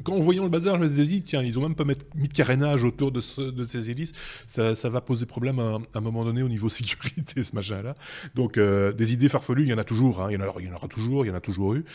quand 0.03 0.13
on 0.13 0.19
voyait 0.19 0.41
le 0.41 0.49
bazar 0.49 0.77
je 0.77 0.83
me 0.83 0.93
suis 0.93 1.07
dit 1.07 1.21
tiens 1.23 1.41
ils 1.41 1.57
ont 1.57 1.61
même 1.61 1.75
pas 1.75 1.83
mis 1.83 2.27
de 2.27 2.33
carénage 2.33 2.83
autour 2.83 3.11
de, 3.11 3.21
de 3.51 3.63
ces 3.63 3.89
hélices. 3.89 4.13
Ça, 4.47 4.75
ça, 4.75 4.89
va 4.89 5.01
poser 5.01 5.25
problème 5.25 5.59
à, 5.59 5.79
un 5.95 6.01
moment 6.01 6.25
donné 6.25 6.43
au 6.43 6.49
niveau 6.49 6.69
sécurité 6.69 7.43
ce 7.43 7.55
machin 7.55 7.81
là 7.81 7.95
donc 8.35 8.59
des 8.59 9.13
idées 9.13 9.29
farfelues 9.29 9.63
il 9.63 9.69
y 9.69 9.73
en 9.73 9.77
a 9.77 9.83
toujours 9.83 10.21
hein, 10.21 10.27
il, 10.29 10.33
y 10.33 10.37
en 10.37 10.59
il 10.59 10.65
y 10.67 10.69
en 10.69 10.75
aura 10.75 10.87
toujours 10.87 11.25
il 11.25 11.29
y 11.29 11.31
en 11.31 11.35
a 11.35 11.41
toujours 11.41 11.73
eu. 11.73 11.85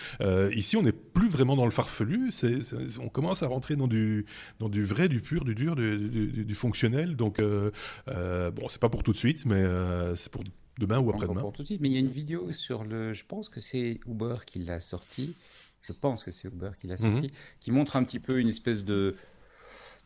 Ici 0.55 0.77
on 0.77 0.83
n'est 0.83 0.93
plus 0.93 1.29
vraiment 1.29 1.57
dans 1.57 1.68
le 1.69 1.75
farfelu. 1.75 2.31
on 3.01 3.09
commence 3.09 3.43
à 3.43 3.47
rentrer 3.47 3.77
dans 3.77 3.87
du, 3.87 4.27
dans 4.59 4.69
du 4.69 4.85
vrai, 4.85 5.09
du 5.09 5.21
pur, 5.21 5.45
du 5.45 5.55
dur, 5.55 5.77
du, 5.77 6.55
fonctionnel. 6.55 7.17
Donc, 7.17 7.41
euh, 7.41 7.71
euh, 8.09 8.51
bon, 8.51 8.69
c'est 8.69 8.81
pas 8.81 8.89
pour 8.89 9.03
tout 9.03 9.13
de 9.13 9.19
suite, 9.19 9.45
mais 9.45 9.57
euh, 9.57 10.15
c'est 10.15 10.31
pour 10.31 10.43
demain 10.79 10.99
ou 10.99 11.11
après-demain. 11.11 11.41
Pour 11.41 11.53
tout 11.53 11.63
de 11.63 11.67
suite, 11.67 11.81
mais 11.81 11.89
il 11.89 11.95
y 11.95 11.97
a 11.97 12.01
une 12.01 12.11
vidéo 12.11 12.53
sur 12.53 12.85
le. 12.85 13.13
Je 13.13 13.25
pense 13.25 13.49
que 13.49 13.61
c'est 13.61 14.01
Uber 14.07 14.37
qui 14.47 14.59
l'a 14.61 14.81
sorti. 14.81 15.37
Je 15.83 15.93
pense 15.93 16.25
que 16.25 16.31
c'est 16.31 16.49
Uber 16.49 16.71
qui 16.79 16.87
l'a 16.87 16.97
sorti, 16.97 17.27
mhm. 17.27 17.33
qui 17.61 17.71
montre 17.71 17.97
un 17.97 18.05
petit 18.05 18.19
peu 18.19 18.41
une 18.41 18.49
espèce 18.49 18.85
de 18.85 19.17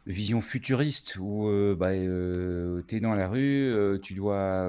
vision 0.06 0.40
futuriste 0.40 1.16
où 1.20 1.48
bah, 1.76 1.92
tu 1.92 2.96
es 2.96 3.00
dans 3.00 3.14
la 3.14 3.28
rue, 3.28 3.72
tu 4.02 4.14
dois 4.14 4.68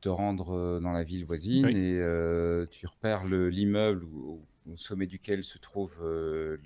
te 0.00 0.08
rendre 0.08 0.80
dans 0.80 0.92
la 0.92 1.04
ville 1.04 1.24
voisine 1.24 1.68
et 1.68 2.00
tu 2.70 2.86
repères 2.86 3.24
l'immeuble 3.26 4.04
au 4.66 4.76
sommet 4.76 5.06
duquel 5.06 5.44
se 5.44 5.58
trouve 5.58 5.96
euh, 6.02 6.56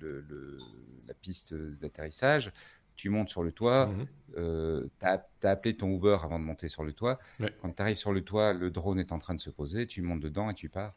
la 1.07 1.13
piste 1.13 1.53
d'atterrissage. 1.53 2.51
Tu 2.95 3.09
montes 3.09 3.29
sur 3.29 3.43
le 3.43 3.51
toit, 3.51 3.87
mmh 3.87 4.07
euh, 4.37 4.87
tu 4.99 5.05
as, 5.05 5.49
appelé 5.49 5.75
ton 5.75 5.89
Uber 5.89 6.17
avant 6.23 6.39
de 6.39 6.45
monter 6.45 6.67
sur 6.67 6.83
le 6.83 6.93
toit. 6.93 7.19
Quand 7.61 7.71
tu 7.71 7.81
arrives 7.81 7.97
sur 7.97 8.11
le 8.11 8.21
toit, 8.21 8.53
le 8.53 8.69
drone 8.71 8.99
est 8.99 9.11
en 9.11 9.17
train 9.17 9.33
de 9.33 9.39
se 9.39 9.49
poser, 9.49 9.87
tu 9.87 10.01
montes 10.01 10.21
dedans 10.21 10.49
et 10.49 10.53
tu 10.53 10.69
pars. 10.69 10.95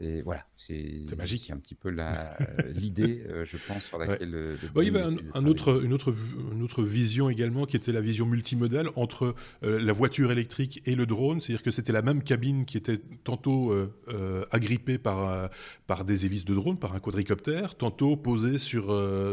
Et 0.00 0.22
voilà, 0.22 0.46
c'est 0.56 1.04
magique. 1.16 1.50
un 1.50 1.58
petit 1.58 1.74
peu 1.74 1.90
l'idée, 2.74 3.22
euh, 3.28 3.44
je 3.44 3.58
pense, 3.68 3.84
sur 3.84 3.98
laquelle. 3.98 4.56
il 4.76 4.82
y 4.82 4.88
avait 4.88 5.14
un, 5.34 5.46
autre, 5.46 5.84
une 5.84 5.92
autre 5.92 6.14
une 6.52 6.62
autre 6.62 6.82
vision 6.82 7.28
également 7.28 7.66
qui 7.66 7.76
était 7.76 7.92
la 7.92 8.00
vision 8.00 8.24
multimodale 8.24 8.88
entre 8.96 9.34
la 9.62 9.92
voiture 9.92 10.32
électrique 10.32 10.82
et 10.86 10.94
le 10.94 11.04
drone, 11.04 11.40
c'est-à-dire 11.40 11.62
que 11.62 11.70
c'était 11.70 11.92
la 11.92 12.02
même 12.02 12.22
cabine 12.22 12.64
qui 12.64 12.78
était 12.78 12.98
tantôt 13.24 13.74
agrippée 14.50 14.98
par, 14.98 15.50
par 15.86 16.04
des 16.04 16.24
hélices 16.24 16.44
de 16.44 16.54
drone, 16.54 16.78
par 16.78 16.94
un 16.94 17.00
quadricoptère, 17.00 17.74
tantôt 17.74 18.16
posée 18.16 18.58
sur, 18.58 18.86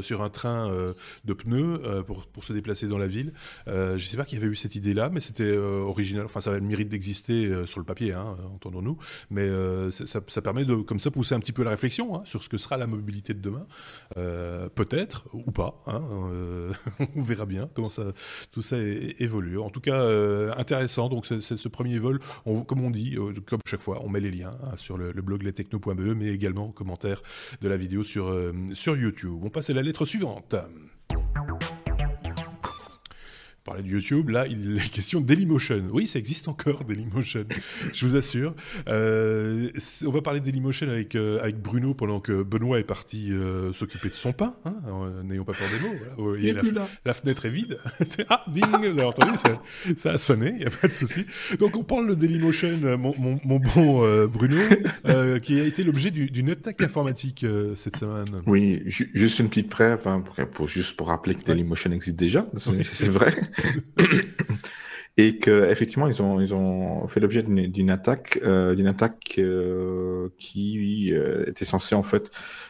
sur 0.03 0.21
un 0.21 0.29
train 0.29 0.93
de 1.23 1.33
pneus 1.33 2.03
pour, 2.05 2.27
pour, 2.27 2.43
se 2.43 2.53
déplacer 2.53 2.87
dans 2.87 2.97
la 2.97 3.07
ville. 3.07 3.33
je 3.67 3.93
ne 3.93 3.97
sais 3.97 4.17
pas 4.17 4.25
qui 4.25 4.35
avait 4.35 4.47
eu 4.47 4.55
cette 4.55 4.75
idée-là, 4.75 5.09
mais 5.09 5.21
c'était 5.21 5.55
original. 5.55 6.25
Enfin, 6.25 6.41
ça 6.41 6.49
avait 6.49 6.59
le 6.59 6.65
mérite 6.65 6.89
d'exister 6.89 7.65
sur 7.65 7.79
le 7.79 7.85
papier, 7.85 8.13
hein, 8.13 8.35
entendons-nous. 8.53 8.97
Mais 9.29 9.49
ça, 9.91 10.21
ça, 10.27 10.41
permet 10.41 10.56
de, 10.65 10.75
comme 10.75 10.99
ça, 10.99 11.11
pousser 11.11 11.35
un 11.35 11.39
petit 11.39 11.51
peu 11.51 11.63
la 11.63 11.71
réflexion 11.71 12.15
hein, 12.15 12.21
sur 12.25 12.43
ce 12.43 12.49
que 12.49 12.57
sera 12.57 12.77
la 12.77 12.87
mobilité 12.87 13.33
de 13.33 13.41
demain. 13.41 13.65
Euh, 14.17 14.69
peut-être 14.69 15.27
ou 15.33 15.51
pas. 15.51 15.81
Hein, 15.87 16.01
euh, 16.31 16.73
on 17.15 17.21
verra 17.21 17.45
bien 17.45 17.69
comment 17.73 17.89
ça, 17.89 18.03
tout 18.51 18.61
ça 18.61 18.77
évolue. 18.79 19.59
En 19.59 19.69
tout 19.69 19.81
cas, 19.81 20.01
euh, 20.01 20.53
intéressant. 20.57 21.09
Donc, 21.09 21.25
c'est 21.25 21.41
ce 21.41 21.67
premier 21.67 21.99
vol. 21.99 22.19
comme 22.67 22.83
on 22.83 22.89
dit, 22.89 23.17
comme 23.45 23.59
chaque 23.65 23.81
fois, 23.81 24.01
on 24.03 24.09
met 24.09 24.19
les 24.19 24.31
liens 24.31 24.57
hein, 24.63 24.73
sur 24.77 24.97
le, 24.97 25.13
blog 25.13 25.43
lestechno.be, 25.43 26.15
mais 26.15 26.27
également 26.27 26.67
en 26.67 26.71
commentaire 26.71 27.21
de 27.61 27.67
la 27.67 27.77
vidéo 27.77 28.03
sur, 28.03 28.33
sur 28.73 28.95
YouTube. 28.95 29.39
On 29.43 29.49
passe 29.49 29.69
à 29.69 29.73
la 29.73 29.81
lettre 29.81 30.05
suivante 30.05 30.55
parlait 33.67 33.83
de 33.83 33.89
YouTube, 33.89 34.29
là, 34.29 34.47
il 34.47 34.77
est 34.77 34.89
question 34.89 35.19
Dailymotion. 35.19 35.89
Oui, 35.91 36.07
ça 36.07 36.19
existe 36.19 36.47
encore, 36.47 36.85
Dailymotion, 36.85 37.45
je 37.93 38.05
vous 38.05 38.15
assure. 38.15 38.55
Euh, 38.87 39.69
on 40.05 40.09
va 40.09 40.21
parler 40.21 40.39
de 40.39 40.45
Dailymotion 40.45 40.87
avec, 40.89 41.15
euh, 41.15 41.41
avec 41.41 41.61
Bruno 41.61 41.93
pendant 41.93 42.21
que 42.21 42.43
Benoît 42.43 42.79
est 42.79 42.85
parti 42.85 43.31
euh, 43.31 43.73
s'occuper 43.73 44.07
de 44.09 44.15
son 44.15 44.31
pain. 44.31 44.55
Hein, 44.65 44.73
N'ayons 45.25 45.43
pas 45.43 45.51
peur 45.51 45.67
des 45.69 45.85
mots. 45.85 45.95
Voilà. 46.17 46.61
la, 46.71 46.87
la, 47.05 47.13
fenêtre 47.13 47.45
est 47.45 47.49
vide. 47.49 47.77
ah, 48.29 48.45
ding 48.47 48.63
Vous 48.69 48.85
avez 48.85 49.03
entendu, 49.03 49.35
ça, 49.35 49.61
ça 49.97 50.11
a 50.11 50.17
sonné, 50.17 50.51
il 50.51 50.59
n'y 50.59 50.65
a 50.65 50.69
pas 50.69 50.87
de 50.87 50.93
souci. 50.93 51.25
Donc, 51.59 51.75
on 51.75 51.83
parle 51.83 52.07
de 52.07 52.13
Dailymotion, 52.15 52.97
mon, 52.97 53.13
mon, 53.19 53.39
mon 53.43 53.59
bon 53.59 54.27
Bruno, 54.27 54.61
qui 55.41 55.59
a 55.59 55.65
été 55.65 55.83
l'objet 55.83 56.11
d'une 56.11 56.51
attaque 56.51 56.81
informatique 56.81 57.45
cette 57.75 57.97
semaine. 57.97 58.43
Oui, 58.45 58.81
juste 58.85 59.39
une 59.39 59.49
petite 59.49 59.69
preuve, 59.69 60.07
hein, 60.07 60.23
pour, 60.53 60.69
juste 60.69 60.95
pour 60.95 61.09
rappeler 61.09 61.35
que 61.35 61.43
Dailymotion 61.43 61.91
existe 61.91 62.15
déjà, 62.15 62.45
c'est 62.57 63.09
vrai. 63.09 63.33
et 65.17 65.37
qu'effectivement, 65.37 66.07
ils 66.07 66.21
ont, 66.21 66.39
ils 66.39 66.53
ont 66.53 67.07
fait 67.07 67.19
l'objet 67.19 67.41
d'une 67.41 67.89
attaque, 67.89 68.39
euh, 68.43 68.75
d'une 68.75 68.85
attaque 68.87 69.35
euh, 69.39 70.29
qui 70.37 71.11
euh, 71.11 71.45
était 71.47 71.65
censée 71.65 71.95
en 71.95 72.03
fait 72.03 72.29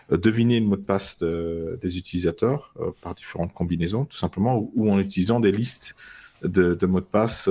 deviner 0.09 0.59
le 0.61 0.65
mot 0.65 0.77
de 0.77 0.81
passe 0.81 1.19
des 1.19 1.97
utilisateurs 1.97 2.73
par 3.01 3.15
différentes 3.15 3.53
combinaisons, 3.53 4.05
tout 4.05 4.17
simplement, 4.17 4.69
ou, 4.75 4.89
en 4.89 4.99
utilisant 4.99 5.41
des 5.41 5.51
listes 5.51 5.95
de, 6.43 6.85
mots 6.85 7.01
de 7.01 7.05
passe 7.05 7.49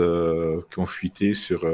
qui 0.71 0.79
ont 0.79 0.87
fuité 0.87 1.35
sur, 1.35 1.67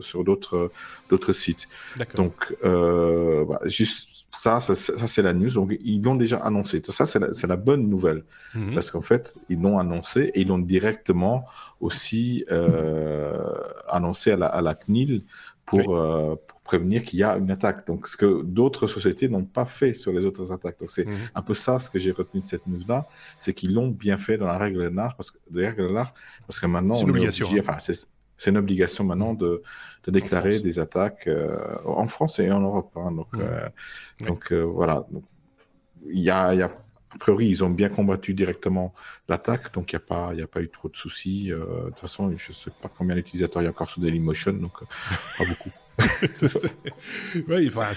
sur 0.00 0.22
d'autres 0.22 0.70
d'autres 1.08 1.32
sites. 1.32 1.68
Donc, 2.14 2.54
bah, 2.62 3.58
juste 3.64 4.09
ça, 4.32 4.60
ça, 4.60 4.74
c'est 4.74 5.22
la 5.22 5.32
news. 5.32 5.50
Donc, 5.50 5.76
ils 5.82 6.02
l'ont 6.02 6.14
déjà 6.14 6.38
annoncé. 6.38 6.80
Ça, 6.84 7.06
c'est 7.06 7.18
la, 7.18 7.28
la, 7.48 7.56
bonne 7.56 7.88
nouvelle. 7.88 8.24
Mhm. 8.54 8.74
Parce 8.74 8.90
qu'en 8.90 9.00
fait, 9.00 9.38
ils 9.48 9.60
l'ont 9.60 9.78
annoncé 9.78 10.30
et 10.34 10.42
ils 10.42 10.48
l'ont 10.48 10.58
directement 10.58 11.44
aussi 11.80 12.44
euh, 12.50 13.38
annoncé 13.88 14.30
à 14.30 14.36
la, 14.36 14.46
à 14.46 14.60
la 14.60 14.74
CNIL 14.74 15.24
pour, 15.66 15.96
euh, 15.96 16.36
pour 16.46 16.60
prévenir 16.60 17.02
qu'il 17.02 17.18
y 17.18 17.24
a 17.24 17.36
une 17.36 17.50
attaque. 17.50 17.86
Donc, 17.86 18.06
ce 18.06 18.16
que 18.16 18.42
d'autres 18.42 18.86
sociétés 18.86 19.28
n'ont 19.28 19.44
pas 19.44 19.64
fait 19.64 19.94
sur 19.94 20.12
les 20.12 20.24
autres 20.24 20.52
attaques. 20.52 20.78
Donc, 20.78 20.90
c'est 20.90 21.06
mhm. 21.06 21.16
un 21.34 21.42
peu 21.42 21.54
ça 21.54 21.80
ce 21.80 21.90
que 21.90 21.98
j'ai 21.98 22.12
retenu 22.12 22.40
de 22.40 22.46
cette 22.46 22.66
news-là. 22.66 23.08
C'est 23.36 23.52
qu'ils 23.52 23.74
l'ont 23.74 23.88
bien 23.88 24.16
fait 24.16 24.38
dans 24.38 24.46
la 24.46 24.58
règle 24.58 24.90
de 24.90 24.96
l'art. 24.96 25.16
Parce 25.16 25.32
que, 25.32 25.38
de 25.50 25.74
parce 26.46 26.60
que 26.60 26.66
maintenant, 26.66 26.94
c'est 26.94 27.02
une 27.02 27.10
obligation. 27.10 27.48
Hein. 27.52 27.60
enfin, 27.60 27.78
c'est 28.40 28.48
une 28.48 28.56
obligation 28.56 29.04
maintenant 29.04 29.34
de, 29.34 29.62
de 30.04 30.10
déclarer 30.10 30.60
des 30.60 30.78
attaques 30.78 31.26
euh, 31.26 31.76
en 31.84 32.08
France 32.08 32.38
et 32.38 32.50
en 32.50 32.60
Europe. 32.60 32.90
Hein, 32.96 33.12
donc, 33.12 33.30
mmh. 33.34 33.40
euh, 33.42 33.68
donc 34.26 34.50
euh, 34.52 34.62
voilà. 34.62 35.06
Il 36.06 36.20
y 36.20 36.30
a, 36.30 36.54
y 36.54 36.62
a 36.62 36.70
a 37.12 37.18
priori, 37.18 37.48
ils 37.48 37.64
ont 37.64 37.70
bien 37.70 37.88
combattu 37.88 38.32
directement 38.32 38.94
l'attaque, 39.28 39.74
donc 39.74 39.92
il 39.92 39.96
n'y 39.96 40.02
a, 40.02 40.06
pas, 40.06 40.32
a 40.32 40.46
pas 40.46 40.62
eu 40.62 40.70
trop 40.70 40.88
de 40.88 40.96
soucis. 40.96 41.48
de 41.48 41.86
toute 41.88 41.98
façon, 41.98 42.32
je 42.34 42.50
ne 42.50 42.54
sais 42.54 42.70
pas 42.80 42.88
combien 42.96 43.16
d'utilisateurs 43.16 43.62
il 43.62 43.64
y 43.64 43.68
a 43.68 43.70
encore 43.70 43.90
sur 43.90 44.00
Dailymotion, 44.00 44.52
donc 44.52 44.80
pas 45.36 45.44
beaucoup. 45.44 45.70
oui, 47.48 47.68
enfin, 47.68 47.92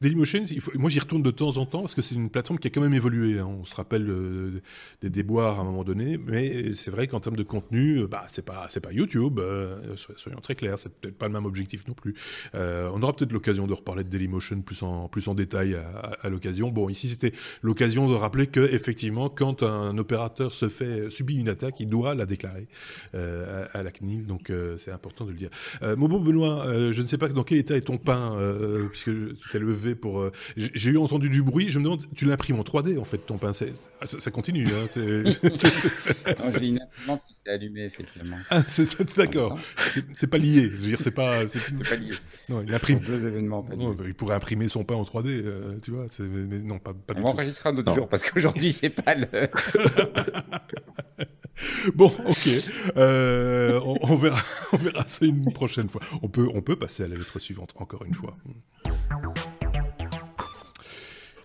Dailymotion, 0.00 0.44
moi 0.74 0.90
j'y 0.90 0.98
retourne 0.98 1.22
de 1.22 1.30
temps 1.30 1.56
en 1.56 1.66
temps 1.66 1.80
parce 1.80 1.94
que 1.94 2.02
c'est 2.02 2.14
une 2.14 2.30
plateforme 2.30 2.58
qui 2.58 2.68
a 2.68 2.70
quand 2.70 2.80
même 2.80 2.94
évolué. 2.94 3.38
Hein. 3.38 3.46
On 3.46 3.64
se 3.64 3.74
rappelle 3.74 4.08
euh, 4.08 4.60
des 5.00 5.10
déboires 5.10 5.58
à 5.58 5.62
un 5.62 5.64
moment 5.64 5.84
donné, 5.84 6.18
mais 6.18 6.72
c'est 6.74 6.90
vrai 6.90 7.06
qu'en 7.06 7.20
termes 7.20 7.36
de 7.36 7.42
contenu, 7.42 7.98
euh, 7.98 8.06
bah, 8.06 8.26
c'est 8.28 8.44
pas, 8.44 8.68
YouTube, 8.90 9.38
euh, 9.38 9.96
soyons 10.16 10.40
très 10.40 10.54
clairs, 10.54 10.78
c'est 10.78 10.92
peut-être 10.92 11.16
pas 11.16 11.26
le 11.26 11.32
même 11.32 11.44
objectif 11.44 11.86
non 11.86 11.94
plus. 11.94 12.14
on 12.54 13.02
aura 13.02 13.14
peut-être 13.14 13.32
l'occasion 13.32 13.66
de 13.66 13.74
reparler 13.74 14.04
de 14.04 14.08
Dailymotion 14.08 14.62
plus 14.62 14.82
en, 14.82 15.34
détail 15.34 15.76
à, 16.22 16.28
l'occasion. 16.28 16.70
Bon, 16.70 16.88
ici 16.88 17.08
c'était 17.08 17.32
l'occasion 17.62 18.08
de 18.08 18.14
rappeler 18.14 18.46
que 18.46 18.60
effectivement, 18.72 19.28
quand 19.28 19.62
un 19.62 19.96
opérateur 19.98 20.52
subit 20.54 21.36
une 21.36 21.48
attaque, 21.48 21.80
il 21.80 21.88
doit 21.88 22.14
la 22.14 22.26
déclarer 22.26 22.66
à, 23.14 23.82
la 23.82 23.90
CNIL, 23.90 24.26
donc 24.26 24.52
c'est 24.78 24.90
important 24.90 25.24
de 25.24 25.32
le 25.32 25.36
dire. 25.36 25.50
bon 25.96 26.20
Benoît, 26.20 26.87
je 26.92 27.02
ne 27.02 27.06
sais 27.06 27.18
pas 27.18 27.28
dans 27.28 27.44
quel 27.44 27.58
état 27.58 27.76
est 27.76 27.82
ton 27.82 27.98
pain, 27.98 28.34
euh, 28.36 28.88
puisque 28.88 29.10
tu 29.10 29.48
t'es 29.50 29.58
levé 29.58 29.94
pour. 29.94 30.20
Euh, 30.20 30.32
j'ai 30.56 30.90
eu 30.90 30.96
entendu 30.96 31.28
du 31.28 31.42
bruit. 31.42 31.68
Je 31.68 31.78
me 31.78 31.84
demande, 31.84 32.04
tu 32.14 32.24
l'imprimes 32.24 32.58
en 32.58 32.62
3D 32.62 32.98
en 32.98 33.04
fait 33.04 33.18
ton 33.18 33.38
pain. 33.38 33.52
Ah, 34.00 34.06
ça, 34.06 34.30
continue. 34.30 34.66
Hein, 34.66 34.86
J'ai 34.94 36.66
une 36.66 36.80
imprimante 36.80 37.22
qui 37.26 37.34
s'est 37.34 37.50
allumée 37.50 37.84
effectivement. 37.84 38.36
Ah, 38.50 38.62
c'est 38.66 39.16
d'accord. 39.16 39.58
C'est 40.12 40.26
pas 40.26 40.38
lié. 40.38 40.62
Je 40.62 40.76
veux 40.76 40.88
dire, 40.88 41.00
c'est 41.00 41.10
pas. 41.10 41.46
C'est 41.46 41.60
pas 41.88 41.96
lié. 41.96 42.12
Non, 42.48 42.62
il 42.66 42.74
imprime. 42.74 43.00
Deux 43.00 43.26
événements. 43.26 43.62
Pas 43.62 43.76
non, 43.76 43.92
bah, 43.92 44.04
il 44.06 44.14
pourrait 44.14 44.34
imprimer 44.34 44.68
son 44.68 44.84
pain 44.84 44.94
en 44.94 45.04
3D, 45.04 45.26
euh, 45.28 45.78
tu 45.82 45.90
vois. 45.90 46.06
Mais, 46.20 46.58
non, 46.58 46.78
pas, 46.78 46.92
pas 46.94 47.14
On 47.16 47.22
va 47.22 47.28
enregistrer 47.30 47.70
un 47.70 47.76
autre 47.76 47.94
jour 47.94 48.08
parce 48.08 48.22
qu'aujourd'hui 48.28 48.72
c'est 48.72 48.90
pas 48.90 49.14
le. 49.14 49.26
bon, 51.94 52.12
ok. 52.26 52.48
on, 52.96 53.98
on, 54.02 54.16
verra, 54.16 54.42
on 54.72 54.76
verra 54.76 55.06
ça 55.06 55.24
une 55.24 55.52
prochaine 55.52 55.88
fois. 55.88 56.00
On 56.22 56.28
peut, 56.28 56.48
on 56.54 56.60
peut 56.60 56.77
passer 56.78 57.04
à 57.04 57.08
la 57.08 57.16
lettre 57.16 57.38
suivante, 57.38 57.74
encore 57.76 58.04
une 58.04 58.14
fois. 58.14 58.36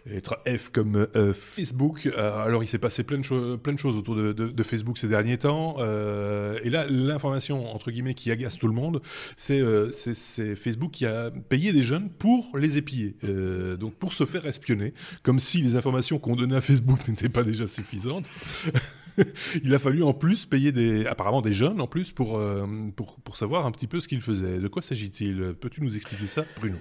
Lettre 0.06 0.41
F 0.46 0.69
comme 0.69 1.08
euh, 1.15 1.34
Facebook. 1.34 2.08
Euh, 2.08 2.43
alors, 2.43 2.63
il 2.63 2.67
s'est 2.67 2.78
passé 2.78 3.04
plein 3.04 3.19
de, 3.19 3.24
choses 3.24 3.98
autour 3.98 4.15
de, 4.15 4.63
Facebook 4.63 4.98
ces 4.98 5.08
derniers 5.08 5.38
temps. 5.38 5.78
Euh, 5.80 6.60
et 6.63 6.69
là, 6.69 6.86
l'information, 6.89 7.74
entre 7.74 7.89
guillemets, 7.89 8.13
qui 8.13 8.30
agace 8.30 8.58
tout 8.58 8.67
le 8.67 8.74
monde, 8.74 9.02
c'est 9.38 9.62
Facebook 10.56 10.91
qui 10.91 11.06
a 11.06 11.32
payé 11.32 11.72
des 11.72 11.84
jeunes 11.84 12.10
pour 12.10 12.58
les 12.58 12.78
épier. 12.78 13.15
donc, 13.80 13.96
pour 13.96 14.13
se 14.13 14.26
faire 14.26 14.46
espionner. 14.46 14.93
Comme 15.24 15.39
si 15.39 15.62
les 15.62 15.76
informations 15.76 16.19
qu'on 16.19 16.36
donnait 16.36 16.58
à 16.58 16.62
Facebook 16.62 17.00
n'étaient 17.08 17.30
pas 17.30 17.43
déjà 17.43 17.67
suffisantes. 17.67 18.26
il 19.63 19.73
a 19.73 19.80
fallu 19.80 20.04
en 20.04 20.13
plus 20.13 20.45
payer 20.45 20.71
des, 20.71 21.06
apparemment 21.06 21.41
des 21.41 21.54
jeunes 21.54 21.82
en 21.82 21.88
plus 21.88 22.12
pour, 22.12 22.38
euh, 22.38 22.65
pour, 22.95 23.19
pour, 23.21 23.38
savoir 23.38 23.65
un 23.65 23.71
petit 23.71 23.88
peu 23.88 23.99
ce 23.99 24.08
qu'ils 24.08 24.21
faisaient. 24.21 24.60
De 24.60 24.67
quoi 24.67 24.82
s'agit-il? 24.82 25.56
Peux-tu 25.60 25.82
nous 25.82 25.95
expliquer 25.95 26.28
ça, 26.28 26.45
Bruno? 26.58 26.78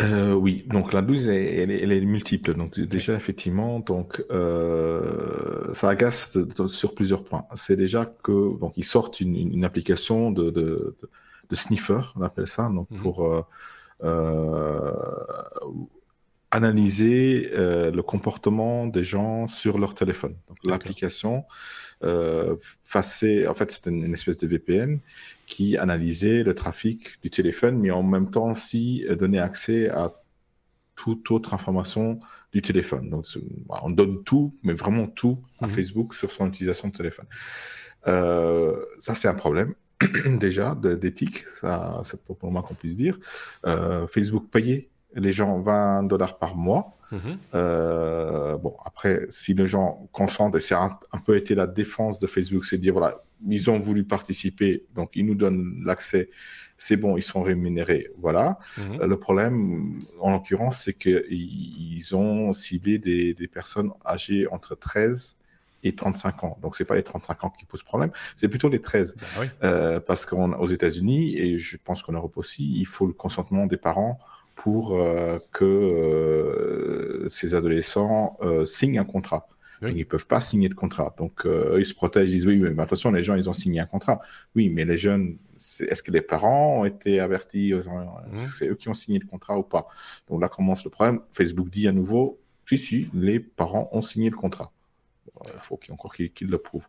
Euh, 0.00 0.32
oui, 0.32 0.64
donc 0.66 0.92
la 0.94 1.02
douze, 1.02 1.28
elle, 1.28 1.70
est 1.70 2.00
multiple. 2.00 2.54
Donc 2.54 2.80
déjà, 2.80 3.14
effectivement, 3.14 3.80
donc 3.80 4.24
euh, 4.30 5.72
ça 5.74 5.90
agace 5.90 6.38
sur 6.66 6.94
plusieurs 6.94 7.24
points. 7.24 7.44
C'est 7.54 7.76
déjà 7.76 8.06
que 8.06 8.58
donc 8.58 8.72
ils 8.76 8.84
sortent 8.84 9.20
une, 9.20 9.36
une 9.36 9.64
application 9.64 10.30
de, 10.30 10.50
de, 10.50 10.96
de, 11.50 11.54
sniffer, 11.54 12.00
on 12.16 12.22
appelle 12.22 12.46
ça, 12.46 12.70
donc 12.70 12.90
mhm. 12.90 12.98
pour 12.98 13.46
euh, 14.02 14.82
analyser 16.52 17.50
euh, 17.54 17.90
le 17.90 18.02
comportement 18.02 18.86
des 18.86 19.02
gens 19.02 19.48
sur 19.48 19.78
leur 19.78 19.94
téléphone. 19.94 20.36
L'application 20.64 21.44
euh, 22.04 22.56
en 22.94 23.02
fait, 23.54 23.70
c'est 23.70 23.86
une, 23.86 24.12
espèce 24.12 24.38
de 24.38 24.46
VPN 24.46 25.00
qui 25.46 25.76
analysait 25.76 26.42
le 26.42 26.54
trafic 26.54 27.20
du 27.22 27.30
téléphone, 27.30 27.78
mais 27.78 27.90
en 27.90 28.02
même 28.02 28.30
temps 28.30 28.50
aussi 28.50 29.04
euh, 29.08 29.16
donnait 29.16 29.38
accès 29.38 29.88
à 29.88 30.12
toute 30.94 31.30
autre 31.30 31.54
information 31.54 32.20
du 32.52 32.60
téléphone. 32.60 33.08
Donc, 33.08 33.26
on 33.68 33.90
donne 33.90 34.22
tout, 34.24 34.54
mais 34.62 34.74
vraiment 34.74 35.06
tout 35.06 35.42
à 35.60 35.66
mhm. 35.66 35.72
Facebook 35.72 36.14
sur 36.14 36.30
son 36.30 36.48
utilisation 36.48 36.88
de 36.88 36.92
téléphone. 36.92 37.26
Euh, 38.08 38.76
ça, 38.98 39.14
c'est 39.14 39.28
un 39.28 39.34
problème 39.34 39.74
déjà 40.26 40.74
d'éthique, 40.74 41.38
ça, 41.46 42.02
c'est 42.04 42.20
pour 42.20 42.50
moi 42.50 42.62
qu'on 42.62 42.74
puisse 42.74 42.96
dire. 42.96 43.18
Euh, 43.66 44.06
Facebook 44.06 44.50
payait 44.50 44.90
les 45.14 45.32
gens 45.32 45.60
20 45.60 46.04
dollars 46.04 46.38
par 46.38 46.56
mois. 46.56 46.96
Mhm. 47.10 47.38
Euh, 47.54 48.56
bon, 48.56 48.74
après, 48.84 49.26
si 49.28 49.54
les 49.54 49.66
gens 49.66 50.08
consentent, 50.12 50.56
et 50.56 50.60
c'est 50.60 50.74
un, 50.74 50.98
peu 51.24 51.36
été 51.36 51.54
la 51.54 51.66
défense 51.66 52.18
de 52.20 52.26
Facebook, 52.26 52.64
c'est 52.64 52.78
de 52.78 52.82
dire, 52.82 52.94
voilà, 52.94 53.22
ils 53.46 53.70
ont 53.70 53.78
voulu 53.78 54.04
participer, 54.04 54.84
donc 54.94 55.10
ils 55.14 55.26
nous 55.26 55.34
donnent 55.34 55.82
l'accès, 55.84 56.30
c'est 56.78 56.96
bon, 56.96 57.16
ils 57.16 57.22
sont 57.22 57.42
rémunérés, 57.42 58.10
voilà. 58.18 58.58
Mhm. 58.78 59.00
Euh, 59.00 59.06
le 59.06 59.18
problème, 59.18 59.98
en 60.20 60.32
l'occurrence, 60.32 60.84
c'est 60.84 60.94
qu'ils 60.94 62.16
ont 62.16 62.52
ciblé 62.52 62.98
des, 62.98 63.34
des, 63.34 63.48
personnes 63.48 63.90
âgées 64.06 64.46
entre 64.50 64.74
13 64.74 65.36
et 65.84 65.94
35 65.94 66.44
ans. 66.44 66.58
Donc 66.62 66.76
c'est 66.76 66.84
pas 66.84 66.94
les 66.94 67.02
35 67.02 67.44
ans 67.44 67.50
qui 67.50 67.64
posent 67.64 67.82
problème, 67.82 68.10
c'est 68.36 68.48
plutôt 68.48 68.68
les 68.68 68.80
13. 68.80 69.16
Bah 69.16 69.42
euh, 69.64 70.00
parce 70.00 70.26
qu'aux 70.26 70.66
États-Unis 70.66 71.36
et 71.36 71.58
je 71.58 71.76
pense 71.82 72.02
qu'en 72.02 72.12
Europe 72.12 72.36
aussi, 72.36 72.78
il 72.78 72.86
faut 72.86 73.06
le 73.06 73.12
consentement 73.12 73.66
des 73.66 73.76
parents 73.76 74.18
pour 74.54 74.98
euh, 74.98 75.38
que 75.52 75.64
euh, 75.64 77.28
ces 77.28 77.54
adolescents 77.54 78.36
euh, 78.42 78.64
signent 78.64 78.98
un 78.98 79.04
contrat. 79.04 79.48
Ils 79.84 79.96
ne 79.96 80.04
peuvent 80.04 80.28
pas 80.28 80.40
signer 80.40 80.68
de 80.68 80.74
contrat. 80.74 81.12
Donc, 81.18 81.44
ils 81.44 81.84
se 81.84 81.92
protègent, 81.92 82.28
ils 82.28 82.34
disent 82.34 82.46
oui, 82.46 82.60
mais 82.60 82.80
attention, 82.80 83.10
les 83.10 83.24
gens, 83.24 83.34
ils 83.34 83.50
ont 83.50 83.52
signé 83.52 83.80
un 83.80 83.84
contrat. 83.84 84.20
Oui, 84.54 84.68
mais 84.68 84.84
les 84.84 84.96
jeunes, 84.96 85.38
est-ce 85.56 86.04
que 86.04 86.12
les 86.12 86.20
parents 86.20 86.82
ont 86.82 86.84
été 86.84 87.18
avertis 87.18 87.72
mmh. 87.72 88.34
C'est 88.34 88.68
eux 88.68 88.76
qui 88.76 88.88
ont 88.88 88.94
signé 88.94 89.18
le 89.18 89.26
contrat 89.26 89.58
ou 89.58 89.64
pas? 89.64 89.88
Donc 90.28 90.40
là 90.40 90.48
commence 90.48 90.84
le 90.84 90.90
problème. 90.90 91.18
Facebook 91.32 91.68
dit 91.68 91.88
à 91.88 91.92
nouveau, 91.92 92.38
si, 92.68 92.78
si, 92.78 93.08
les 93.12 93.40
parents 93.40 93.88
ont 93.90 94.02
signé 94.02 94.30
le 94.30 94.36
contrat. 94.36 94.70
Il 95.46 95.60
faut 95.60 95.76
qu'il 95.76 95.92
encore 95.92 96.14
qu'il 96.14 96.48
le 96.48 96.58
prouve. 96.58 96.86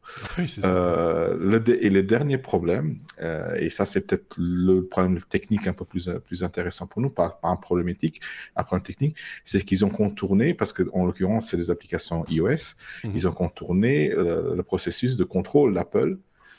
euh, 0.63 1.38
le 1.39 1.84
et 1.84 1.89
le 1.89 2.04
dernier 2.04 2.38
problème, 2.38 3.00
euh, 3.22 3.56
et 3.56 3.70
ça 3.70 3.86
c'est 3.86 4.08
peut-être 4.08 4.36
le 4.38 4.82
problème 4.86 5.22
technique 5.30 5.68
un 5.68 5.74
peu 5.74 5.86
plus, 5.86 6.10
plus 6.26 6.44
intéressant 6.44 6.88
pour 6.88 7.02
nous, 7.02 7.10
pas, 7.10 7.39
pas 7.42 7.50
un 7.50 7.56
problème 7.56 7.89
éthique, 7.89 8.22
un 8.56 8.63
problème 8.63 8.84
technique, 8.84 9.18
c'est 9.46 9.63
qu'ils 9.63 9.86
ont 9.86 9.89
contourné, 9.89 10.54
parce 10.54 10.74
que 10.74 10.84
en 10.94 11.06
l'occurrence 11.06 11.50
c'est 11.50 11.58
des 11.58 11.72
applications 11.72 12.26
iOS, 12.30 12.76
mhm. 13.04 13.12
ils 13.16 13.28
ont 13.28 13.32
contourné 13.32 14.12
euh, 14.12 14.56
le 14.56 14.63
processus 14.63 15.16
de 15.16 15.24
contrôle 15.24 15.74
d'Apple 15.74 16.18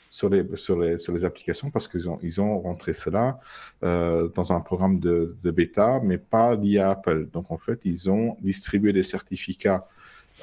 sur 0.09 0.29
les, 0.29 0.55
sur, 0.55 0.79
les, 0.79 0.97
sur 0.97 1.13
les 1.13 1.25
applications 1.25 1.69
parce 1.71 1.89
qu'ils 1.89 2.07
ont, 2.09 2.19
ils 2.21 2.39
ont 2.39 2.59
rentré 2.59 2.93
cela 2.93 3.37
euh, 3.83 4.29
dans 4.29 4.53
un 4.53 4.61
programme 4.61 4.99
de, 4.99 5.35
de, 5.43 5.51
bêta, 5.51 5.99
mais 6.01 6.17
pas 6.17 6.55
lié 6.55 6.79
à 6.79 6.91
Apple. 6.91 7.27
Donc 7.33 7.51
en 7.51 7.57
fait, 7.57 7.81
ils 7.83 8.09
ont 8.09 8.37
distribué 8.41 8.93
des 8.93 9.03
certificats 9.03 9.87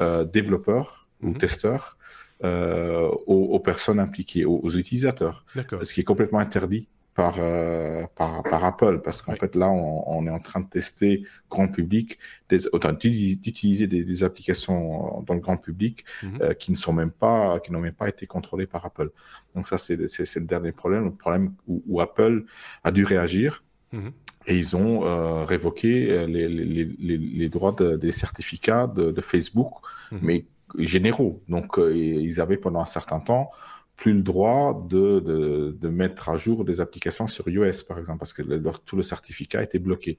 euh, 0.01 0.25
développeurs 0.25 1.02
ou 1.23 1.29
mhm. 1.29 1.39
testeurs 1.39 1.97
euh, 2.45 3.09
aux, 3.27 3.61
personnes 3.61 4.01
impliquées, 4.01 4.45
aux, 4.45 4.71
utilisateurs. 4.71 5.45
Ce 5.83 5.95
qui 5.95 6.01
est 6.01 6.05
complètement 6.05 6.41
interdit 6.41 6.89
par, 7.15 7.37
euh, 7.39 8.05
par, 8.17 8.43
par, 8.43 8.65
Apple, 8.65 9.01
parce 9.05 9.23
qu'en 9.23 9.35
fait 9.37 9.55
là, 9.55 9.71
on, 9.71 10.27
est 10.27 10.31
en 10.31 10.39
train 10.39 10.61
de 10.61 10.67
tester 10.67 11.25
grand 11.51 11.69
public, 11.69 12.19
d'utiliser 12.49 13.87
des, 13.87 14.03
des, 14.05 14.25
applications 14.25 15.23
dans 15.27 15.35
le 15.35 15.41
grand 15.41 15.57
public 15.57 16.05
mhm. 16.23 16.39
euh, 16.41 16.55
qui 16.55 16.71
ne 16.73 16.77
sont 16.77 16.93
même 16.93 17.11
pas, 17.11 17.61
qui 17.61 17.71
n'ont 17.71 17.81
même 17.81 17.93
pas 17.93 18.09
été 18.09 18.27
contrôlées 18.27 18.67
par 18.67 18.87
Apple. 18.87 19.11
Donc 19.55 19.69
ça, 19.69 19.79
c'est 19.79 19.97
le 19.97 20.47
dernier 20.47 20.73
problème, 20.73 21.05
le 21.05 21.13
problème 21.13 21.53
où, 21.67 22.01
Apple 22.01 22.45
a 22.83 22.91
dû 22.91 23.05
réagir. 23.05 23.63
Mhm. 23.93 24.13
Et 24.47 24.59
ils 24.59 24.75
ont 24.75 25.05
euh, 25.05 25.45
révoqué 25.45 26.27
les, 26.27 26.49
les, 26.49 26.85
les, 26.85 27.17
les, 27.17 27.49
droits 27.49 27.71
de, 27.73 27.97
des 27.97 28.11
certificats 28.11 28.89
de, 28.89 29.13
de 29.13 29.21
Facebook, 29.21 29.75
mhm. 30.11 30.19
mais 30.23 30.45
généraux. 30.79 31.43
Donc, 31.49 31.79
euh, 31.79 31.97
ils 31.97 32.41
avaient 32.41 32.57
pendant 32.57 32.81
un 32.81 32.87
certain 32.87 33.21
temps 33.21 33.51
plus 33.97 34.15
le 34.15 34.23
droit 34.23 34.87
de, 34.89 35.21
de, 35.21 35.77
de, 35.79 35.89
mettre 35.89 36.29
à 36.31 36.37
jour 36.37 36.65
des 36.65 36.81
applications 36.81 37.27
sur 37.29 37.49
iOS, 37.49 37.85
par 37.87 37.99
exemple, 37.99 38.19
parce 38.19 38.33
que 38.33 38.43
tout 38.85 38.97
le 38.97 39.03
certificat 39.03 39.63
était 39.63 39.79
bloqué 39.79 40.19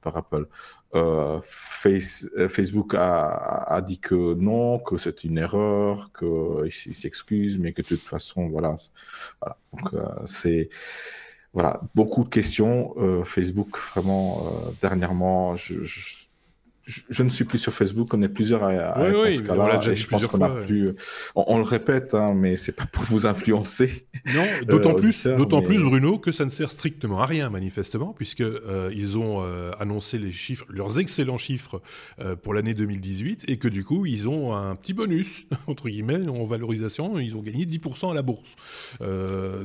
par 0.00 0.16
Apple. 0.16 0.46
Euh, 0.94 1.40
euh, 1.86 2.48
Facebook 2.48 2.94
a, 2.96 3.82
dit 3.86 3.98
que 3.98 4.34
non, 4.34 4.78
que 4.78 4.96
c'est 4.96 5.24
une 5.24 5.36
erreur, 5.36 6.10
qu'il 6.18 6.94
s'excuse, 6.94 7.58
mais 7.58 7.72
que 7.72 7.82
de 7.82 7.88
toute 7.88 8.00
façon, 8.00 8.48
voilà. 8.48 8.76
Donc, 9.72 9.90
c'est 10.24 10.70
voilà, 11.52 11.80
beaucoup 11.94 12.24
de 12.24 12.28
questions. 12.30 12.94
Facebook, 13.24 13.76
vraiment, 13.76 14.72
dernièrement, 14.80 15.56
je 15.56 16.27
je, 16.88 17.22
ne 17.22 17.28
suis 17.28 17.44
plus 17.44 17.58
sur 17.58 17.74
Facebook, 17.74 18.14
on 18.14 18.22
est 18.22 18.28
plusieurs 18.28 18.64
à, 18.64 18.70
à 18.70 19.10
oui, 19.10 19.20
oui, 19.22 19.36
ce 19.36 19.42
cas-là, 19.42 19.78
je 19.80 20.06
pense 20.06 20.26
qu'on 20.26 20.40
a 20.40 20.48
plus. 20.48 20.94
On, 21.34 21.58
le 21.58 21.64
répète, 21.64 22.14
hein, 22.14 22.32
mais 22.34 22.56
c'est 22.56 22.72
pas 22.72 22.86
pour 22.86 23.04
vous 23.04 23.26
influencer. 23.26 24.06
Non, 24.34 24.44
d'autant 24.66 24.92
euh, 24.92 25.00
plus, 25.00 25.26
d'autant 25.26 25.60
plus, 25.60 25.78
Bruno, 25.78 26.18
que 26.18 26.32
ça 26.32 26.46
ne 26.46 26.50
sert 26.50 26.70
strictement 26.70 27.20
à 27.20 27.26
rien, 27.26 27.50
manifestement, 27.50 28.14
puisque 28.14 28.40
euh, 28.40 28.90
ils 28.94 29.18
ont 29.18 29.42
euh, 29.42 29.72
annoncé 29.78 30.18
les 30.18 30.32
chiffres, 30.32 30.64
leurs 30.70 30.98
excellents 30.98 31.36
chiffres 31.36 31.82
pour 32.42 32.54
l'année 32.54 32.74
2018, 32.74 33.44
et 33.48 33.58
que 33.58 33.68
du 33.68 33.84
coup, 33.84 34.06
ils 34.06 34.26
ont 34.26 34.56
un 34.56 34.74
petit 34.74 34.94
bonus 34.94 35.44
entre 35.66 35.88
guillemets 35.88 36.26
en 36.26 36.44
valorisation. 36.46 37.18
Ils 37.18 37.36
ont 37.36 37.42
gagné 37.42 37.66
10% 37.66 38.10
à 38.10 38.14
la 38.14 38.22
bourse. 38.22 38.56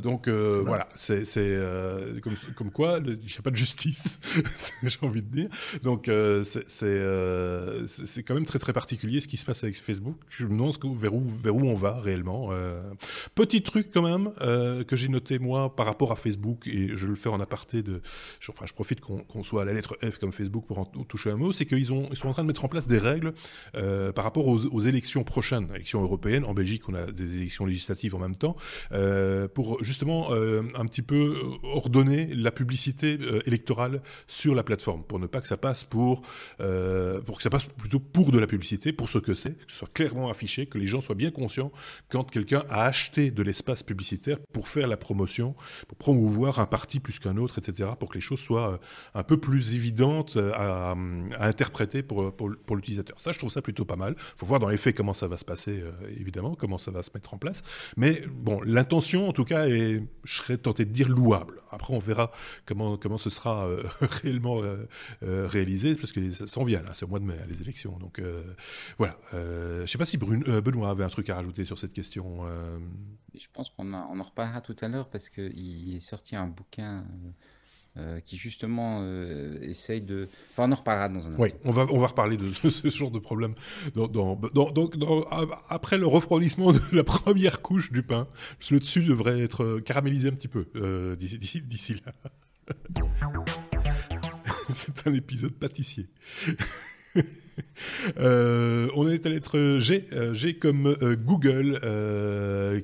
donc 0.03 0.27
voilà, 0.27 0.89
c'est 0.95 1.23
comme, 2.21 2.35
comme, 2.55 2.71
quoi, 2.71 2.99
il 3.05 3.13
n'y 3.13 3.35
a 3.37 3.41
pas 3.41 3.51
de 3.51 3.55
justice, 3.55 4.19
j'ai 4.83 4.97
envie 5.01 5.21
de 5.21 5.33
dire. 5.33 5.49
Donc 5.83 6.09
c'est 6.43 7.12
euh, 7.13 7.85
c'est 7.87 8.23
quand 8.23 8.33
même 8.33 8.45
très 8.45 8.59
très 8.59 8.73
particulier 8.73 9.21
ce 9.21 9.27
qui 9.27 9.37
se 9.37 9.45
passe 9.45 9.63
avec 9.63 9.75
Facebook. 9.75 10.17
Je 10.29 10.45
me 10.45 10.51
demande 10.51 10.75
vers 10.97 11.13
où, 11.55 11.67
on 11.67 11.75
va 11.75 11.99
réellement. 11.99 12.49
Euh, 12.51 12.81
petit 13.35 13.61
truc 13.61 13.89
quand 13.93 14.01
même 14.01 14.31
euh, 14.41 14.83
que 14.83 14.95
j'ai 14.95 15.07
noté 15.07 15.39
moi 15.39 15.75
par 15.75 15.85
rapport 15.85 16.11
à 16.11 16.15
Facebook, 16.15 16.67
et 16.67 16.95
je 16.95 17.07
le 17.07 17.15
fais 17.15 17.29
en 17.29 17.39
aparté 17.39 17.83
de... 17.83 18.01
Enfin, 18.49 18.65
je 18.65 18.73
profite 18.73 18.99
qu'on 19.01 19.43
soit 19.43 19.61
à 19.61 19.65
la 19.65 19.73
lettre 19.73 19.97
F 20.01 20.17
comme 20.17 20.31
Facebook 20.31 20.65
pour 20.67 20.79
en 20.79 20.85
toucher 20.85 21.31
un 21.31 21.35
mot, 21.35 21.51
c'est 21.51 21.65
qu'ils 21.65 21.79
ils 21.79 21.85
sont 21.85 22.27
en 22.27 22.31
train 22.31 22.43
de 22.43 22.47
mettre 22.47 22.65
en 22.65 22.69
place 22.69 22.87
des 22.87 22.97
règles 22.97 23.33
par 23.73 24.23
rapport 24.23 24.47
aux, 24.47 24.79
élections 24.79 25.23
prochaines, 25.23 25.69
élections 25.75 26.01
européennes. 26.01 26.45
En 26.45 26.53
Belgique, 26.53 26.87
on 26.87 26.93
a 26.93 27.11
des 27.11 27.37
élections 27.37 27.65
législatives 27.65 28.15
en 28.15 28.19
même 28.19 28.35
temps, 28.35 28.55
pour 29.53 29.83
justement 29.83 30.31
un 30.31 30.85
petit 30.85 31.01
peu 31.01 31.35
ordonner 31.63 32.33
la 32.33 32.51
publicité 32.51 33.17
électorale 33.45 34.01
sur 34.27 34.55
la 34.55 34.63
plateforme, 34.63 35.03
pour 35.03 35.19
ne 35.19 35.27
pas 35.27 35.41
que 35.41 35.47
ça 35.47 35.57
passe 35.57 35.83
pour... 35.83 36.23
pour 37.25 37.37
que 37.37 37.43
ça 37.43 37.49
passe 37.49 37.65
plutôt 37.65 37.99
pour 37.99 38.31
de 38.31 38.39
la 38.39 38.47
publicité, 38.47 38.91
pour 38.93 39.09
ce 39.09 39.17
que 39.17 39.33
c'est, 39.33 39.53
que 39.53 39.71
ce 39.71 39.79
soit 39.79 39.93
clairement 39.93 40.29
affiché, 40.29 40.65
que 40.65 40.77
les 40.77 40.87
gens 40.87 41.01
soient 41.01 41.15
bien 41.15 41.31
conscients 41.31 41.71
quand 42.09 42.29
quelqu'un 42.29 42.63
a 42.69 42.85
acheté 42.85 43.31
de 43.31 43.43
l'espace 43.43 43.83
publicitaire 43.83 44.37
pour 44.51 44.67
faire 44.67 44.87
la 44.87 44.97
promotion, 44.97 45.55
pour 45.87 45.97
promouvoir 45.97 46.59
un 46.59 46.65
parti 46.65 46.99
plus 46.99 47.19
qu'un 47.19 47.37
autre, 47.37 47.59
etc., 47.59 47.91
pour 47.99 48.09
que 48.09 48.15
les 48.15 48.21
choses 48.21 48.39
soient 48.39 48.73
euh, 48.73 48.77
un 49.13 49.23
peu 49.23 49.37
plus 49.37 49.75
évidentes 49.75 50.37
euh, 50.37 50.51
à, 50.53 50.95
interpréter 51.39 52.03
pour, 52.03 52.33
pour, 52.35 52.75
l'utilisateur. 52.75 53.19
Ça, 53.19 53.31
je 53.31 53.39
trouve 53.39 53.51
ça 53.51 53.61
plutôt 53.61 53.85
pas 53.85 53.95
mal. 53.95 54.15
Il 54.17 54.39
faut 54.39 54.45
voir 54.45 54.59
dans 54.59 54.69
les 54.69 54.77
faits 54.77 54.95
comment 54.95 55.13
ça 55.13 55.27
va 55.27 55.37
se 55.37 55.45
passer, 55.45 55.83
évidemment, 56.19 56.55
comment 56.55 56.77
ça 56.77 56.91
va 56.91 57.01
se 57.01 57.09
mettre 57.13 57.33
en 57.33 57.37
place. 57.37 57.61
Mais 57.97 58.23
bon, 58.27 58.61
l'intention, 58.61 59.27
en 59.27 59.33
tout 59.33 59.45
cas, 59.45 59.67
est, 59.67 60.01
je 60.23 60.33
serais 60.33 60.57
tenté 60.57 60.85
de 60.85 60.91
dire 60.91 61.09
louable. 61.09 61.61
Après, 61.71 61.93
on 61.93 61.99
verra 61.99 62.31
comment, 62.65 62.97
comment 62.97 63.17
ce 63.17 63.29
sera 63.29 63.67
réellement 64.01 64.61
réalisé, 65.21 65.95
parce 65.95 66.11
que 66.11 66.31
ça 66.31 66.47
s'en 66.47 66.63
vient 66.63 66.81
c'est 66.93 67.05
au 67.05 67.07
mois 67.07 67.19
de 67.19 67.25
mai, 67.25 67.37
les 67.47 67.61
élections. 67.61 67.97
Donc 67.97 68.19
euh, 68.19 68.43
voilà. 68.97 69.17
Euh, 69.33 69.77
je 69.77 69.81
ne 69.81 69.87
sais 69.87 69.97
pas 69.97 70.05
si 70.05 70.17
euh, 70.47 70.61
Benoît 70.61 70.89
avait 70.89 71.03
un 71.03 71.09
truc 71.09 71.29
à 71.29 71.35
rajouter 71.35 71.65
sur 71.65 71.79
cette 71.79 71.93
question. 71.93 72.41
Je 73.35 73.47
pense 73.51 73.69
qu'on 73.69 73.93
en 73.93 74.23
reparlera 74.23 74.61
tout 74.61 74.75
à 74.81 74.87
l'heure 74.87 75.09
parce 75.09 75.29
qu'il 75.29 75.95
est 75.95 75.99
sorti 75.99 76.35
un 76.35 76.47
bouquin. 76.47 77.03
qui 78.25 78.37
justement 78.37 79.03
essaye 79.61 80.01
de. 80.01 80.27
Enfin, 80.51 80.67
on 80.67 80.71
en 80.71 80.75
reparlera 80.75 81.09
dans 81.09 81.27
un 81.27 81.31
instant. 81.31 81.43
Oui, 81.43 81.53
on 81.63 81.71
va, 81.71 81.85
on 81.89 81.97
va 81.99 82.07
reparler 82.07 82.37
de, 82.37 82.51
ce 82.53 82.89
genre 82.89 83.11
de 83.11 83.19
problème. 83.19 83.55
donc, 83.95 84.95
après 85.69 85.97
le 85.97 86.07
refroidissement 86.07 86.71
de 86.71 86.81
la 86.91 87.03
première 87.15 87.61
couche 87.61 87.91
du 87.91 88.03
pain, 88.03 88.27
le 88.71 88.79
dessus 88.79 89.03
devrait 89.03 89.41
être 89.41 89.79
caramélisé 89.79 90.29
un 90.29 90.33
petit 90.33 90.47
peu 90.47 90.65
d'ici 91.17 92.01
là. 92.05 92.13
C'est 94.73 95.07
un 95.07 95.13
épisode 95.13 95.53
pâtissier. 95.53 96.07
Euh, 98.17 98.89
on 98.95 99.07
est 99.07 99.27
à 99.27 99.29
l'être 99.29 99.77
G, 99.77 100.07
euh, 100.11 100.33
G 100.33 100.55
comme 100.55 100.87
euh, 101.03 101.15
Google, 101.15 101.79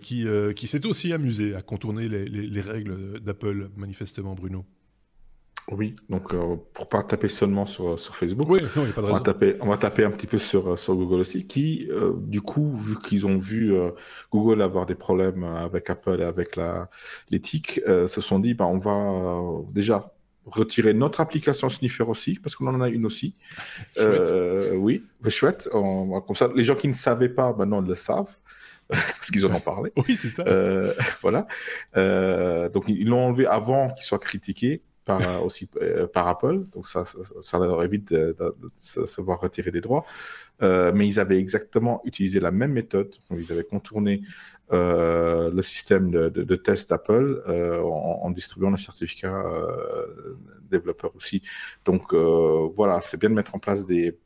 qui, 0.02 0.28
qui 0.56 0.68
s'est 0.68 0.86
aussi 0.86 1.12
amusé 1.12 1.56
à 1.56 1.64
contourner 1.64 2.08
les, 2.08 2.62
règles 2.62 3.20
d'Apple, 3.20 3.70
manifestement, 3.76 4.36
Bruno. 4.36 4.66
Oui, 5.72 5.96
donc 6.08 6.36
pour 6.74 6.88
pas 6.88 7.02
taper 7.02 7.28
seulement 7.28 7.66
sur, 7.66 8.00
sur 8.00 8.16
Facebook, 8.16 8.48
oui, 8.48 8.62
non, 8.76 8.84
va 9.02 9.20
taper, 9.20 9.56
on 9.62 9.68
va 9.68 9.78
taper 9.78 10.04
un 10.04 10.12
petit 10.12 10.28
peu 10.28 10.38
sur, 10.38 10.78
sur 10.78 10.96
Google 10.96 11.22
aussi, 11.22 11.46
qui, 11.46 11.90
du 12.18 12.42
coup, 12.42 12.78
vu 12.78 12.98
qu'ils 13.00 13.26
ont 13.26 13.40
vu 13.40 13.74
Google 14.32 14.62
avoir 14.62 14.86
des 14.86 14.96
problèmes 14.96 15.44
avec 15.44 15.90
Apple 15.90 16.18
et 16.20 16.26
avec 16.26 16.60
l'éthique, 17.32 17.82
se 17.86 18.22
sont 18.22 18.38
dit, 18.38 18.54
bah, 18.54 18.68
on 18.68 18.78
va 18.78 19.64
déjà 19.74 20.14
retirer 20.52 20.94
notre 20.94 21.20
application 21.22 21.70
Sniffer 21.70 22.04
aussi, 22.04 22.40
parce 22.42 22.56
qu'on 22.56 22.68
en 22.68 22.82
a 22.82 22.90
une 22.90 23.06
aussi. 23.06 23.36
Euh, 23.98 24.74
oui, 24.76 25.04
chouette. 25.28 25.70
comme 25.72 26.36
ça, 26.36 26.50
les 26.56 26.64
gens 26.64 26.76
qui 26.76 26.88
ne 26.88 26.94
savaient 26.94 27.30
pas, 27.30 27.54
maintenant 27.54 27.82
le 27.82 27.96
savent, 27.96 28.36
parce 28.88 29.32
qu'ils 29.32 29.46
en 29.46 29.54
ont 29.54 29.62
parlé. 29.62 29.92
Oui, 29.98 30.16
c'est 30.16 30.30
ça. 30.30 30.44
Euh, 30.48 30.94
voilà. 31.22 31.48
Euh, 31.98 32.70
donc, 32.70 32.86
ils 32.88 33.08
l'ont 33.08 33.28
enlevé 33.28 33.46
avant 33.46 33.90
qu'il 33.90 34.04
soit 34.04 34.20
critiqué 34.20 34.82
par, 35.06 35.44
aussi, 35.44 35.68
par 36.14 36.28
Apple. 36.28 36.66
Donc, 36.74 36.86
ça, 36.88 37.04
ça, 37.42 37.60
leur 37.60 37.84
évite 37.84 38.14
de, 38.14 38.36
se 38.78 39.22
voir 39.22 39.40
retirer 39.40 39.72
des 39.72 39.82
droits. 39.82 40.06
mais 40.62 41.08
ils 41.08 41.20
avaient 41.20 41.40
exactement 41.40 42.02
utilisé 42.06 42.40
la 42.40 42.52
même 42.52 42.74
méthode. 42.74 43.14
ils 43.32 43.52
avaient 43.52 43.64
contourné 43.64 44.22
euh, 44.72 45.50
le 45.52 45.62
système 45.62 46.12
de, 46.12 46.56
test 46.56 46.90
d'Apple 46.90 47.42
euh, 47.48 47.82
en, 47.82 48.30
distribuant 48.30 48.70
le 48.70 48.78
certificat 48.78 49.34
euh, 49.34 50.38
développeur 50.70 51.16
aussi. 51.16 51.42
Donc 51.86 52.14
euh, 52.14 52.70
voilà, 52.76 53.02
c'est 53.02 53.18
bien 53.18 53.30
de 53.30 53.36
mettre 53.36 53.56
en 53.56 53.60
place 53.60 53.86
des, 53.86 54.18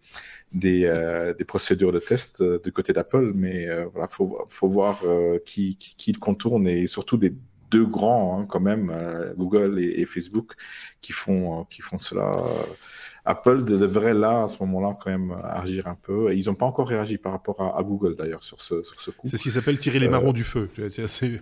des, 0.51 1.45
procédures 1.47 1.91
de 1.91 1.99
test 1.99 2.43
du 2.43 2.71
côté 2.71 2.93
d'Apple, 2.93 3.32
mais 3.34 3.67
voilà, 3.86 4.08
faut, 4.08 4.38
faut 4.49 4.67
voir 4.67 5.01
qui, 5.45 5.77
qui, 5.77 5.95
qui, 5.95 6.12
le 6.12 6.19
contourne 6.19 6.67
et 6.67 6.88
surtout 6.88 7.17
des 7.17 7.34
deux 7.71 7.86
grands 7.86 8.39
hein, 8.39 8.45
quand 8.47 8.60
même, 8.60 8.93
Google 9.38 9.79
et, 9.79 10.01
et, 10.01 10.06
Facebook, 10.06 10.53
qui 11.01 11.13
font, 11.13 11.65
qui 11.65 11.82
font 11.82 11.99
cela 11.99 12.32
Apple 13.26 13.64
devrait 13.64 14.14
là, 14.14 14.44
à 14.44 14.48
ce 14.50 14.62
moment-là, 14.64 14.98
quand 15.02 15.10
même 15.10 15.34
agir 15.44 15.88
un 15.88 15.96
peu. 15.96 16.32
Et 16.32 16.36
ils 16.36 16.48
n'ont 16.48 16.56
pas 16.56 16.66
encore 16.66 16.90
réagi 16.90 17.18
par 17.18 17.32
rapport 17.32 17.62
à, 17.62 17.82
Google, 17.82 18.16
d'ailleurs, 18.16 18.44
sur 18.44 18.62
ce, 18.62 18.84
sur 18.84 19.00
ce 19.00 19.12
coup. 19.12 19.28
C'est 19.30 19.38
ce 19.38 19.44
qui 19.44 19.52
s'appelle 19.52 19.80
tirer 19.80 20.00
les 20.00 20.10
marrons 20.10 20.32
euh, 20.32 20.34
du 20.34 20.44
feu. 20.44 20.70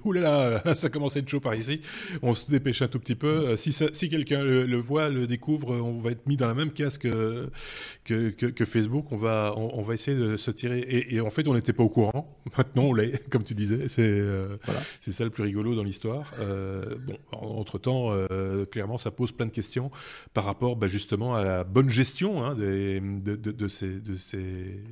Ouh 0.06 0.12
là 0.12 0.62
là, 0.64 0.76
ça 0.76 0.90
commence 0.90 1.16
à 1.18 1.20
être 1.20 1.30
chaud 1.30 1.40
par 1.40 1.56
ici. 1.56 1.82
On 2.22 2.36
se 2.36 2.50
dépêche 2.50 2.84
un 2.84 2.88
tout 2.88 3.00
petit 3.00 3.16
peu. 3.16 3.28
Euh, 3.28 3.58
si, 3.58 3.74
si 3.74 4.10
quelqu'un 4.10 4.44
le, 4.44 4.78
voit, 4.78 5.10
le 5.10 5.26
découvre, 5.26 5.76
on 5.76 6.02
va 6.02 6.12
être 6.12 6.28
mis 6.28 6.38
dans 6.38 6.48
la 6.48 6.54
même 6.54 6.72
casque 6.72 7.08
que, 8.06 8.30
que, 8.30 8.66
Facebook. 8.66 9.12
On 9.12 9.18
va, 9.18 9.54
on, 9.58 9.82
va 9.82 9.96
essayer 9.96 10.16
de 10.16 10.38
se 10.38 10.52
tirer. 10.52 10.86
Et, 11.10 11.20
en 11.20 11.32
fait, 11.32 11.48
on 11.48 11.56
n'était 11.56 11.74
pas 11.74 11.84
au 11.84 11.90
courant. 11.90 12.38
Maintenant, 12.58 12.84
on 12.84 12.94
l'est, 12.94 13.28
comme 13.30 13.44
tu 13.44 13.56
disais. 13.56 13.88
C'est 13.88 14.08
euh, 14.08 14.58
voilà. 14.66 14.82
c'est 15.00 15.12
ça 15.12 15.24
le 15.24 15.32
plus 15.32 15.44
rigolo 15.44 15.74
dans 15.74 15.84
l'histoire. 15.84 16.32
bon, 16.38 17.18
entre-temps, 17.32 18.12
clairement, 18.72 19.00
ça 19.00 19.10
pose 19.10 19.32
plein 19.32 19.48
de 19.48 19.52
questions 19.52 19.90
par 20.36 20.44
rapport 20.44 20.76
bah, 20.76 20.86
justement 20.86 21.36
à 21.36 21.44
la 21.44 21.64
bonne 21.72 21.90
gestion 21.90 22.44
hein, 22.44 22.56
de, 22.56 23.36
de, 23.36 23.68
ces, 23.68 24.00
de 24.00 24.16
ces, 24.16 24.84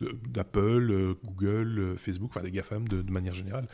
d'Apple, 0.00 0.90
euh, 0.90 1.14
Google, 1.24 1.78
euh, 1.78 1.96
Facebook, 1.96 2.30
enfin 2.30 2.42
des 2.42 2.50
GAFAM 2.50 2.86
de, 2.86 3.02
de 3.02 3.10
manière 3.10 3.34
générale. 3.34 3.66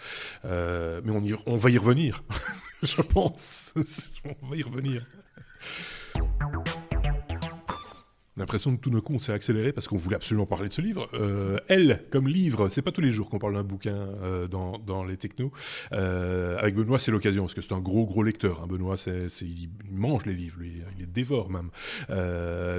Euh, 0.44 1.00
mais 1.04 1.12
on, 1.12 1.22
y, 1.22 1.34
on 1.46 1.56
va 1.56 1.70
y 1.70 1.78
revenir, 1.78 2.22
je 2.82 3.02
pense. 3.02 3.74
on 4.42 4.46
va 4.46 4.56
y 4.56 4.62
revenir 4.62 5.04
l'impression 8.36 8.76
que 8.76 8.80
tout 8.80 8.90
d'un 8.90 9.00
coup 9.00 9.14
on 9.14 9.18
s'est 9.18 9.32
accéléré 9.32 9.72
parce 9.72 9.86
qu'on 9.86 9.96
voulait 9.96 10.16
absolument 10.16 10.46
parler 10.46 10.68
de 10.68 10.72
ce 10.72 10.80
livre. 10.80 11.08
Euh, 11.14 11.58
Elle, 11.68 12.04
comme 12.10 12.28
livre, 12.28 12.68
c'est 12.68 12.82
pas 12.82 12.92
tous 12.92 13.00
les 13.00 13.10
jours 13.10 13.30
qu'on 13.30 13.38
parle 13.38 13.54
d'un 13.54 13.62
bouquin 13.62 13.94
euh, 13.94 14.48
dans, 14.48 14.78
dans, 14.78 15.04
les 15.04 15.16
technos. 15.16 15.52
Euh, 15.92 16.58
avec 16.58 16.74
Benoît, 16.74 16.98
c'est 16.98 17.10
l'occasion 17.10 17.44
parce 17.44 17.54
que 17.54 17.62
c'est 17.62 17.72
un 17.72 17.80
gros 17.80 18.06
gros 18.06 18.22
lecteur. 18.22 18.62
Hein. 18.62 18.66
Benoît, 18.66 18.96
c'est, 18.96 19.28
il 19.42 19.70
mange 19.90 20.26
les 20.26 20.34
livres, 20.34 20.56
lui, 20.58 20.82
il 20.96 21.00
les 21.00 21.06
dévore 21.06 21.50
même. 21.50 21.70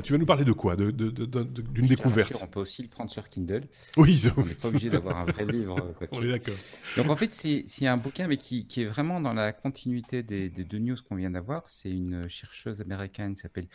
Tu 0.03 0.11
vas 0.11 0.17
nous 0.17 0.25
parler 0.25 0.45
de 0.45 0.51
quoi? 0.51 0.75
De, 0.75 0.91
de, 0.91 1.09
D'une 1.09 1.87
découverte 1.87 2.37
On 2.41 2.47
peut 2.47 2.59
aussi 2.59 2.81
le 2.81 2.89
prendre 2.89 3.11
sur 3.11 3.27
Kindle. 3.29 3.63
Oui, 3.97 4.23
on 4.37 4.43
n'est 4.43 4.53
pas 4.53 4.67
obligé 4.67 4.89
d'avoir 4.89 5.17
un 5.17 5.25
vrai 5.25 5.45
livre. 5.45 5.75
on 6.11 6.21
est 6.21 6.27
d'accord. 6.27 6.55
Donc 6.97 7.09
en 7.09 7.15
fait, 7.15 7.33
c'est, 7.33 7.63
c'est 7.67 7.87
un 7.87 7.97
bouquin 7.97 8.27
mais 8.27 8.37
qui, 8.37 8.67
qui, 8.67 8.81
est 8.81 8.85
vraiment 8.85 9.21
dans 9.21 9.33
la 9.33 9.53
continuité 9.53 10.23
des, 10.23 10.49
des 10.49 10.63
deux 10.63 10.79
news 10.79 10.97
qu'on 11.07 11.15
vient 11.15 11.31
d'avoir. 11.31 11.69
C'est 11.69 11.91
une 11.91 12.27
chercheuse 12.27 12.81
américaine 12.81 13.35
qui 13.35 13.41
s'appelle 13.41 13.67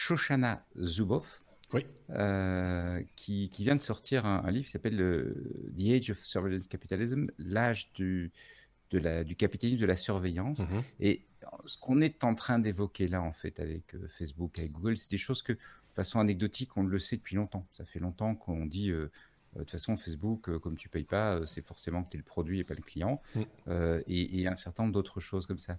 Shoshana 0.00 0.64
Zuboff, 0.78 1.42
euh, 2.08 3.02
qui, 3.16 3.50
vient 3.58 3.76
de 3.76 3.82
sortir 3.82 4.24
un, 4.24 4.50
livre 4.50 4.64
qui 4.64 4.70
s'appelle 4.70 4.96
The 5.76 5.90
Age 5.90 6.10
of 6.10 6.18
Surveillance 6.20 6.68
Capitalism, 6.68 7.26
l'âge 7.36 7.92
du, 7.92 8.32
du 8.90 9.36
capitalisme 9.36 9.78
de 9.78 9.84
la 9.84 9.96
surveillance. 9.96 10.60
Mhm. 10.60 10.82
Et 11.00 11.26
ce 11.66 11.76
qu'on 11.76 12.00
est 12.00 12.24
en 12.24 12.34
train 12.34 12.58
d'évoquer 12.58 13.08
là, 13.08 13.20
en 13.20 13.34
fait, 13.34 13.60
avec 13.60 13.94
euh, 13.94 14.08
Facebook, 14.08 14.58
avec 14.58 14.72
Google, 14.72 14.96
c'est 14.96 15.10
des 15.10 15.18
choses 15.18 15.42
que, 15.42 15.52
de 15.52 15.58
façon 15.94 16.18
anecdotique, 16.18 16.78
on 16.78 16.82
le 16.82 16.98
sait 16.98 17.18
depuis 17.18 17.36
longtemps. 17.36 17.66
Ça 17.70 17.84
fait 17.84 18.00
longtemps 18.00 18.34
qu'on 18.34 18.64
dit. 18.64 18.90
Euh, 18.90 19.10
de 19.54 19.58
toute 19.58 19.72
façon, 19.72 19.98
Facebook, 19.98 20.58
comme 20.60 20.76
tu 20.76 20.88
payes 20.88 21.04
pas, 21.04 21.44
c'est 21.44 21.66
forcément 21.66 22.04
que 22.04 22.10
tu 22.10 22.16
es 22.16 22.18
le 22.18 22.24
produit 22.24 22.60
et 22.60 22.64
pas 22.64 22.74
le 22.74 22.82
client, 22.82 23.20
mm. 23.34 23.42
et, 24.06 24.46
un 24.46 24.54
certain 24.54 24.84
nombre 24.84 24.94
d'autres 24.94 25.18
choses 25.18 25.44
comme 25.44 25.58
ça. 25.58 25.76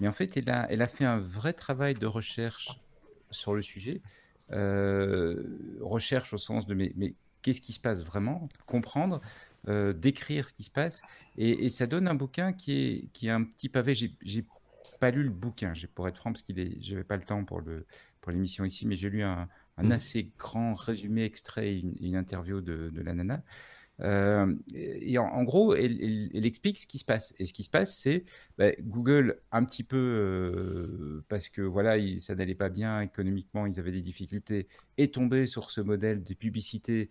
Mais 0.00 0.08
en 0.08 0.12
fait, 0.12 0.38
elle 0.38 0.66
elle 0.70 0.80
a 0.80 0.86
fait 0.86 1.04
un 1.04 1.18
vrai 1.18 1.52
travail 1.52 1.92
de 1.92 2.06
recherche 2.06 2.80
sur 3.30 3.54
le 3.54 3.62
sujet. 3.62 4.00
Euh, 4.52 5.78
recherche 5.80 6.32
au 6.32 6.38
sens 6.38 6.66
de 6.66 6.74
mais, 6.74 6.92
mais 6.96 7.14
qu'est-ce 7.42 7.60
qui 7.60 7.72
se 7.72 7.80
passe 7.80 8.04
vraiment, 8.04 8.48
comprendre, 8.66 9.20
euh, 9.68 9.92
décrire 9.92 10.48
ce 10.48 10.52
qui 10.52 10.64
se 10.64 10.70
passe. 10.70 11.02
Et, 11.36 11.68
ça 11.68 11.86
donne 11.86 12.08
un 12.08 12.14
bouquin 12.14 12.52
qui 12.52 12.72
est, 12.72 13.12
qui 13.12 13.28
est 13.28 13.30
un 13.30 13.44
petit 13.44 13.68
pavé. 13.68 13.94
J'ai 13.94 14.46
pas 14.98 15.10
lu 15.10 15.22
le 15.22 15.30
bouquin, 15.30 15.72
pour 15.94 16.08
être 16.08 16.16
franc, 16.16 16.32
parce 16.32 16.42
qu'il 16.42 16.58
est, 16.58 16.80
j'avais 16.80 17.04
pas 17.04 17.16
le 17.16 17.22
temps 17.22 17.44
pour 17.44 17.60
le 17.60 17.86
pour 18.20 18.32
l'émission 18.32 18.66
ici, 18.66 18.86
mais 18.86 18.96
j'ai 18.96 19.08
lu 19.08 19.22
un, 19.22 19.48
un, 19.78 19.82
mmh. 19.82 19.92
assez 19.92 20.30
grand 20.36 20.74
résumé 20.74 21.24
extrait, 21.24 21.78
une, 21.78 21.94
une 22.00 22.16
interview 22.16 22.60
de, 22.60 22.90
de 22.90 23.00
la 23.00 23.14
nana. 23.14 23.42
Euh, 24.02 24.54
et 24.74 25.18
en, 25.18 25.42
gros, 25.42 25.74
elle, 25.74 26.46
explique 26.46 26.78
ce 26.78 26.86
qui 26.86 26.98
se 26.98 27.04
passe. 27.04 27.34
Et 27.38 27.44
ce 27.44 27.52
qui 27.52 27.62
se 27.62 27.70
passe, 27.70 27.96
c'est 27.96 28.24
bah, 28.58 28.70
Google, 28.80 29.40
un 29.52 29.64
petit 29.64 29.84
peu 29.84 29.96
euh, 29.96 31.24
parce 31.28 31.48
que 31.48 31.62
voilà, 31.62 31.96
ça 32.18 32.34
n'allait 32.34 32.54
pas 32.54 32.68
bien 32.68 33.00
économiquement, 33.00 33.66
ils 33.66 33.78
avaient 33.78 33.92
des 33.92 34.02
difficultés, 34.02 34.68
est 34.98 35.14
tombé 35.14 35.46
sur 35.46 35.70
ce 35.70 35.80
modèle 35.80 36.22
de 36.22 36.34
publicité 36.34 37.10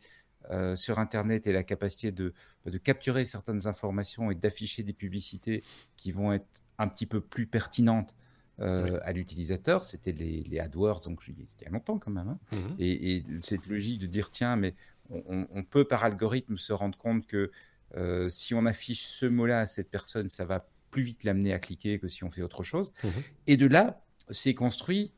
euh, 0.52 0.76
sur 0.76 1.00
Internet 1.00 1.48
et 1.48 1.52
la 1.52 1.64
capacité 1.64 2.12
de, 2.12 2.34
de 2.66 2.78
capturer 2.78 3.26
certaines 3.26 3.68
informations 3.68 4.32
et 4.32 4.36
d'afficher 4.36 4.84
des 4.84 4.94
publicités 4.94 5.64
qui 5.96 6.12
vont 6.12 6.34
être 6.34 6.64
un 6.78 6.88
petit 6.88 7.06
peu 7.06 7.22
plus 7.22 7.46
pertinentes 7.46 8.16
à 8.62 9.14
l'utilisateur. 9.14 9.86
C'était 9.86 10.12
les, 10.12 10.60
AdWords, 10.60 11.00
donc 11.06 11.24
c'était 11.24 11.46
il 11.62 11.64
y 11.64 11.68
a 11.68 11.70
longtemps 11.70 11.98
quand 11.98 12.12
même. 12.12 12.28
Hein. 12.28 12.40
Mmh 12.52 12.76
et, 12.80 13.16
et, 13.16 13.26
cette 13.40 13.68
logique 13.68 14.00
de 14.00 14.06
dire 14.06 14.32
tiens, 14.32 14.58
mais 14.58 14.76
on, 15.10 15.64
peut 15.64 15.86
par 15.86 16.04
algorithme 16.04 16.58
se 16.58 16.74
rendre 16.74 16.98
compte 16.98 17.26
que 17.26 17.52
euh, 17.96 18.30
si 18.30 18.54
on 18.54 18.66
affiche 18.66 19.08
ce 19.08 19.26
mot-là 19.26 19.62
à 19.62 19.66
cette 19.66 19.90
personne, 19.90 20.28
ça 20.28 20.46
va 20.46 20.68
plus 20.92 21.02
vite 21.02 21.24
l'amener 21.24 21.54
à 21.54 21.60
cliquer 21.60 22.00
que 22.00 22.08
si 22.08 22.24
on 22.24 22.30
fait 22.30 22.42
autre 22.42 22.64
chose. 22.64 22.94
Mhm. 23.04 23.12
Et 23.48 23.58
de 23.58 23.66
là, 23.66 24.04
c'est 24.30 24.54
construit 24.54 25.12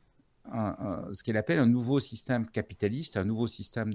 ce 1.13 1.23
qu'elle 1.23 1.37
appelle 1.37 1.59
un 1.59 1.67
nouveau 1.67 1.99
système 1.99 2.47
capitaliste, 2.49 3.15
un 3.15 3.25
nouveau 3.25 3.47
système 3.47 3.93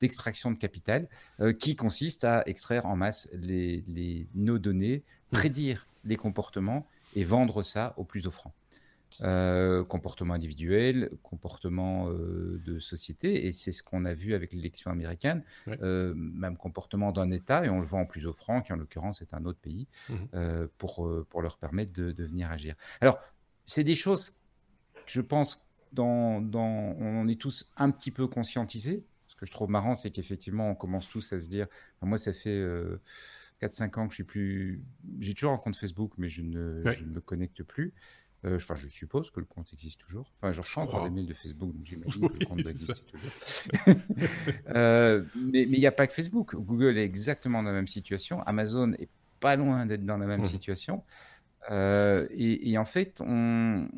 d'extraction 0.00 0.52
de, 0.52 0.58
capital 0.58 1.08
euh, 1.40 1.52
qui 1.52 1.76
consiste 1.76 2.24
à 2.24 2.44
extraire 2.46 2.86
en 2.86 2.96
masse 2.96 3.28
les, 3.32 4.28
nos 4.34 4.58
données, 4.58 4.98
mhm. 5.32 5.38
prédire 5.38 5.86
les 6.04 6.16
comportements 6.16 6.86
et 7.14 7.24
vendre 7.24 7.62
ça 7.62 7.94
au 7.96 8.04
plus 8.04 8.26
offrant. 8.26 8.54
Euh, 9.22 9.82
comportement 9.84 10.34
individuel, 10.34 11.10
comportement 11.24 12.08
euh, 12.08 12.60
de 12.64 12.78
société, 12.78 13.46
et 13.46 13.52
c'est 13.52 13.72
ce 13.72 13.82
qu'on 13.82 14.04
a 14.04 14.14
vu 14.14 14.32
avec 14.32 14.52
l'élection 14.52 14.92
américaine, 14.92 15.42
euh, 15.66 16.14
même 16.14 16.56
comportement 16.56 17.10
d'un 17.10 17.32
État, 17.32 17.64
et 17.64 17.68
on 17.68 17.80
le 17.80 17.86
voit 17.86 17.98
en 17.98 18.06
plus 18.06 18.26
offrant, 18.26 18.60
qui 18.62 18.72
en 18.72 18.76
l'occurrence 18.76 19.20
est 19.20 19.34
un 19.34 19.44
autre 19.44 19.58
pays, 19.58 19.88
mmh 20.08 20.14
pour, 20.78 21.10
pour 21.28 21.42
leur 21.42 21.56
permettre 21.58 21.92
de, 21.92 22.12
de 22.12 22.24
venir 22.24 22.50
agir. 22.50 22.74
Alors, 23.00 23.18
c'est 23.64 23.84
des 23.84 23.96
choses 23.96 24.30
que 24.94 25.12
je 25.12 25.20
pense 25.20 25.66
dans, 25.92 26.40
dans, 26.40 26.94
on 26.98 27.26
est 27.28 27.40
tous 27.40 27.72
un 27.76 27.90
petit 27.90 28.10
peu 28.10 28.26
conscientisés. 28.26 29.04
Ce 29.26 29.34
que 29.36 29.46
je 29.46 29.52
trouve 29.52 29.70
marrant, 29.70 29.94
c'est 29.94 30.10
qu'effectivement, 30.10 30.70
on 30.70 30.74
commence 30.74 31.08
tous 31.08 31.32
à 31.32 31.38
se 31.38 31.48
dire, 31.48 31.66
moi, 32.02 32.18
ça 32.18 32.32
fait 32.32 32.62
4-5 33.62 33.98
ans 33.98 34.06
que 34.06 34.12
je 34.12 34.16
suis 34.16 34.24
plus, 34.24 34.82
j'ai 35.18 35.34
toujours 35.34 35.52
un 35.52 35.58
compte 35.58 35.76
Facebook, 35.76 36.12
mais 36.18 36.28
je 36.28 36.42
ne, 36.42 36.82
je 36.90 37.02
ne 37.02 37.08
me 37.08 37.20
connecte 37.20 37.62
plus. 37.62 37.94
Euh, 38.44 38.56
enfin, 38.56 38.76
je 38.76 38.86
suppose 38.88 39.30
que 39.30 39.40
le 39.40 39.46
compte 39.46 39.72
existe 39.72 40.00
toujours. 40.00 40.32
Enfin, 40.36 40.52
je 40.52 40.60
reçois 40.60 40.84
encore 40.84 41.02
des 41.02 41.10
mails 41.10 41.26
de 41.26 41.34
Facebook, 41.34 41.72
donc 41.72 41.84
j'imagine 41.84 42.28
que 42.28 42.38
le 42.38 42.46
compte 42.46 42.66
existe 42.66 43.04
toujours. 43.06 43.30
Euh, 44.68 45.24
mais 45.34 45.62
il 45.62 45.78
n'y 45.78 45.86
a 45.86 45.92
pas 45.92 46.06
que 46.06 46.12
Facebook. 46.12 46.54
Google 46.54 46.98
est 46.98 47.04
exactement 47.04 47.62
dans 47.62 47.70
la 47.70 47.74
même 47.74 47.88
situation. 47.88 48.40
Amazon 48.42 48.92
est 48.92 49.08
pas 49.40 49.56
loin 49.56 49.86
d'être 49.86 50.04
dans 50.04 50.18
la 50.18 50.26
même 50.26 50.42
mmh. 50.42 50.46
situation. 50.46 51.02
Euh, 51.70 52.26
et, 52.30 52.76
en 52.78 52.84
fait, 52.84 53.20
on... 53.24 53.88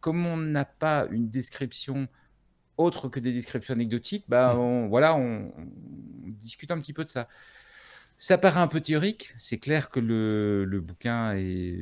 comme 0.00 0.26
on 0.26 0.36
n'a 0.36 0.64
pas 0.64 1.06
une 1.10 1.28
description 1.28 2.08
autre 2.76 3.08
que 3.08 3.20
des 3.20 3.32
descriptions 3.32 3.74
anecdotiques, 3.74 4.24
bah, 4.28 4.54
mmh. 4.54 4.58
on, 4.58 4.88
voilà, 4.88 5.16
on, 5.16 5.52
discute 6.26 6.70
un 6.70 6.78
petit 6.78 6.92
peu 6.92 7.04
de 7.04 7.08
ça. 7.08 7.28
Ça 8.18 8.38
paraît 8.38 8.60
un 8.60 8.66
peu 8.66 8.80
théorique. 8.80 9.34
C'est 9.36 9.58
clair 9.58 9.90
que 9.90 10.00
le, 10.00 10.64
le, 10.64 10.80
bouquin 10.80 11.32
est, 11.34 11.78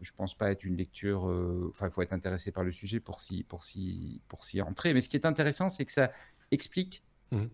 je 0.00 0.12
pense 0.14 0.36
pas 0.36 0.50
être 0.52 0.64
une 0.64 0.76
lecture. 0.76 1.28
Euh, 1.28 1.70
enfin, 1.70 1.88
il 1.88 1.92
faut 1.92 2.02
être 2.02 2.12
intéressé 2.12 2.52
par 2.52 2.62
le 2.62 2.70
sujet 2.70 3.00
pour 3.00 3.20
s'y 3.20 3.42
pour 3.42 3.64
s'y 3.64 4.20
pour 4.28 4.44
s'y 4.44 4.62
entrer. 4.62 4.94
Mais 4.94 5.00
ce 5.00 5.08
qui 5.08 5.16
est 5.16 5.26
intéressant, 5.26 5.68
c'est 5.68 5.84
que 5.84 5.90
ça 5.90 6.12
explique 6.52 7.02
mmh. 7.32 7.46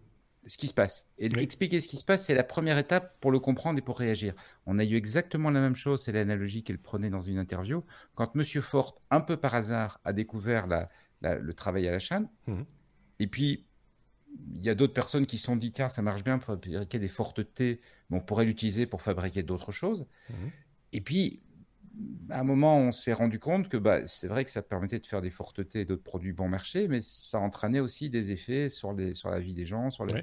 ce 0.46 0.58
qui 0.58 0.66
se 0.66 0.74
passe. 0.74 1.08
Et 1.16 1.26
expliquer 1.40 1.80
ce 1.80 1.88
qui 1.88 1.96
se 1.96 2.04
passe, 2.04 2.26
c'est 2.26 2.34
la 2.34 2.44
première 2.44 2.76
étape 2.76 3.18
pour 3.20 3.30
le 3.30 3.38
comprendre 3.38 3.78
et 3.78 3.82
pour 3.82 3.98
réagir. 3.98 4.34
On 4.66 4.78
a 4.78 4.84
eu 4.84 4.96
exactement 4.96 5.48
la 5.48 5.60
même 5.60 5.76
chose. 5.76 6.02
C'est 6.02 6.12
l'analogie 6.12 6.62
qu'elle 6.62 6.78
prenait 6.78 7.10
dans 7.10 7.22
une 7.22 7.38
interview 7.38 7.82
quand 8.14 8.34
Monsieur 8.34 8.60
Ford, 8.60 9.00
un 9.10 9.22
peu 9.22 9.38
par 9.38 9.54
hasard, 9.54 10.00
a 10.04 10.12
découvert 10.12 10.66
la, 10.66 10.90
le 11.22 11.54
travail 11.54 11.88
à 11.88 11.92
la 11.92 11.98
chaîne. 11.98 12.28
Mmh. 12.46 12.62
Et 13.20 13.26
puis 13.26 13.67
il 14.54 14.62
y 14.62 14.70
a 14.70 14.74
d'autres 14.74 14.94
personnes 14.94 15.26
qui 15.26 15.38
se 15.38 15.44
sont 15.44 15.56
dit 15.56 15.72
tiens, 15.72 15.88
ça 15.88 16.02
marche 16.02 16.24
bien 16.24 16.38
pour 16.38 16.46
fabriquer 16.46 16.98
des 16.98 17.08
fortes 17.08 17.54
T, 17.54 17.80
mais 18.10 18.18
on 18.18 18.20
pourrait 18.20 18.44
l'utiliser 18.44 18.86
pour 18.86 19.02
fabriquer 19.02 19.42
d'autres 19.42 19.72
choses. 19.72 20.06
Mhm. 20.30 20.50
Et 20.92 21.00
puis, 21.00 21.40
à 22.30 22.40
un 22.40 22.44
moment, 22.44 22.78
on 22.78 22.92
s'est 22.92 23.12
rendu 23.12 23.38
compte 23.38 23.68
que 23.68 23.76
bah, 23.76 24.06
c'est 24.06 24.28
vrai 24.28 24.44
que 24.44 24.50
ça 24.50 24.62
permettait 24.62 24.98
de 24.98 25.06
faire 25.06 25.20
des 25.20 25.30
fortes 25.30 25.66
T 25.68 25.80
et 25.80 25.84
d'autres 25.84 26.02
produits 26.02 26.32
bon 26.32 26.48
marché, 26.48 26.88
mais 26.88 27.00
ça 27.00 27.38
entraînait 27.40 27.80
aussi 27.80 28.10
des 28.10 28.32
effets 28.32 28.68
sur, 28.68 28.92
les, 28.92 29.14
sur 29.14 29.30
la 29.30 29.40
vie 29.40 29.54
des 29.54 29.66
gens, 29.66 29.90
sur 29.90 30.06
les, 30.06 30.22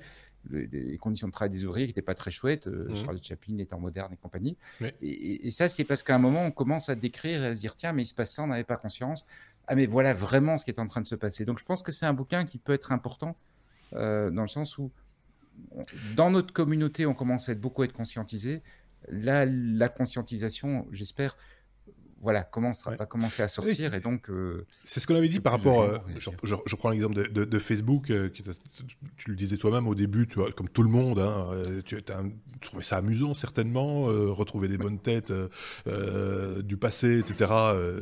conditions 0.99 1.27
de 1.27 1.31
travail 1.31 1.49
des 1.49 1.65
ouvriers 1.65 1.87
qui 1.87 1.89
n'étaient 1.89 2.01
pas 2.03 2.13
très 2.13 2.29
chouettes, 2.29 2.67
euh, 2.67 2.87
mmh. 2.89 2.95
Charlie 2.95 3.23
Chaplin 3.23 3.57
étant 3.57 3.79
moderne 3.79 4.13
et 4.13 4.17
compagnie. 4.17 4.57
Et, 5.01 5.47
et, 5.47 5.51
ça, 5.51 5.67
c'est 5.67 5.85
parce 5.85 6.03
qu'à 6.03 6.15
un 6.15 6.19
moment, 6.19 6.45
on 6.45 6.51
commence 6.51 6.87
à 6.89 6.95
décrire 6.95 7.43
et 7.43 7.47
à 7.47 7.53
se 7.53 7.61
dire 7.61 7.75
tiens, 7.75 7.93
mais 7.93 8.03
il 8.03 8.05
se 8.05 8.13
passe 8.13 8.33
ça, 8.33 8.43
on 8.43 8.47
n'avait 8.47 8.63
pas 8.63 8.77
conscience. 8.77 9.25
Ah, 9.67 9.73
mais 9.73 9.87
voilà 9.87 10.13
vraiment 10.13 10.57
ce 10.59 10.65
qui 10.65 10.69
est 10.69 10.79
en 10.79 10.85
train 10.85 11.01
de 11.01 11.07
se 11.07 11.15
passer. 11.15 11.45
Donc, 11.45 11.57
je 11.57 11.65
pense 11.65 11.81
que 11.81 11.91
c'est 11.91 12.06
un 12.06 12.13
bouquin 12.13 12.45
qui 12.45 12.60
peut 12.60 12.73
être 12.73 12.91
important 12.91 13.35
dans 13.96 14.41
le 14.41 14.48
sens 14.48 14.77
où 14.77 14.91
dans 16.15 16.29
notre 16.29 16.54
communauté, 16.54 17.06
on 17.06 17.13
commence 17.13 17.50
à 17.50 17.54
être 17.54 17.62
beaucoup 17.62 17.81
à 17.81 17.85
être 17.85 17.93
conscientisé. 17.93 18.62
Là, 19.08 19.46
la 19.46 19.89
conscientisation, 19.89 20.87
j'espère, 20.91 21.37
voilà, 22.21 22.43
commence, 22.43 22.83
va 22.85 23.05
commencer 23.05 23.43
à 23.43 23.47
sortir. 23.47 23.93
et 23.93 23.99
donc, 23.99 24.29
euh, 24.29 24.65
c'est 24.83 24.99
ce 24.99 25.07
qu'on 25.07 25.15
avait 25.15 25.27
dit 25.27 25.39
par 25.39 25.53
rapport. 25.53 25.81
Euh, 25.81 25.99
je, 26.17 26.75
prends 26.75 26.89
l'exemple 26.89 27.29
de, 27.31 27.59
Facebook. 27.59 28.09
Euh, 28.09 28.29
tu 29.17 29.29
le 29.29 29.35
disais 29.35 29.57
toi-même 29.57 29.87
au 29.87 29.95
début, 29.95 30.27
tu 30.27 30.39
vois, 30.39 30.51
comme 30.51 30.69
tout 30.69 30.83
le 30.83 30.89
monde, 30.89 31.19
hein, 31.19 31.49
tu 31.85 31.97
as 31.97 32.23
trouvé 32.61 32.83
ça 32.83 32.97
amusant 32.97 33.33
certainement, 33.33 34.05
retrouver 34.33 34.67
des 34.67 34.77
bonnes 34.77 34.99
têtes 34.99 35.33
du 36.63 36.77
passé, 36.77 37.19
etc. 37.19 37.51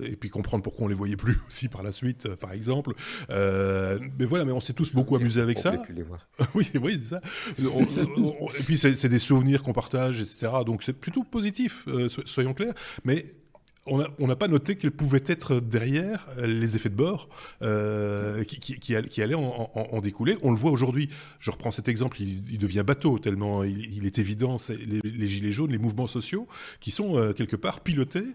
et 0.04 0.16
puis 0.16 0.30
comprendre 0.30 0.64
pourquoi 0.64 0.86
on 0.86 0.90
les 0.90 0.96
voyait 0.96 1.18
plus 1.18 1.40
aussi 1.48 1.68
par 1.68 1.84
la 1.84 1.92
suite, 1.92 2.34
par 2.36 2.54
exemple. 2.54 2.94
mais 3.30 4.26
voilà, 4.26 4.46
mais 4.46 4.54
on 4.54 4.62
s'est 4.62 4.74
tous 4.74 4.94
beaucoup 4.94 5.16
amusés 5.16 5.42
avec 5.42 5.60
ça. 5.60 5.76
les 5.90 6.04
voir. 6.04 6.28
oui, 6.56 6.72
oui, 6.82 7.00
c'est 7.00 7.16
ça. 7.16 7.22
et 7.60 8.64
puis 8.64 8.78
c'est 8.78 9.10
des 9.10 9.20
souvenirs 9.20 9.64
qu'on 9.64 9.74
partage, 9.74 10.22
etc. 10.22 10.52
Donc 10.66 10.84
c'est 10.84 10.94
plutôt 10.94 11.24
positif, 11.24 11.86
soyons 12.26 12.54
clairs. 12.54 12.74
Mais 13.04 13.43
on 13.86 14.28
n'a 14.28 14.36
pas 14.36 14.48
noté 14.48 14.78
qu'ils 14.78 14.92
pouvaient 14.92 15.24
être 15.26 15.60
derrière 15.60 16.28
euh, 16.38 16.48
les 16.48 16.76
effets 16.78 16.90
de 16.90 16.96
bord 16.96 17.28
euh, 17.62 18.44
qui, 18.46 18.96
allaient 18.96 19.36
en, 19.36 20.00
découler. 20.02 20.38
On 20.42 20.52
le 20.52 20.58
voit 20.58 20.72
aujourd'hui. 20.72 21.10
Je 21.40 21.52
reprends 21.52 21.72
cet 21.72 21.90
exemple, 21.90 22.22
il, 22.22 22.58
devient 22.58 22.84
bateau 22.86 23.20
tellement 23.20 23.64
il, 23.64 24.06
est 24.06 24.20
évident. 24.20 24.58
les, 24.70 25.28
gilets 25.28 25.52
jaunes, 25.52 25.72
les 25.72 25.78
mouvements 25.78 26.08
sociaux, 26.08 26.48
qui 26.80 26.92
sont 26.92 27.18
euh, 27.18 27.34
quelque 27.34 27.56
part 27.56 27.82
pilotés, 27.82 28.26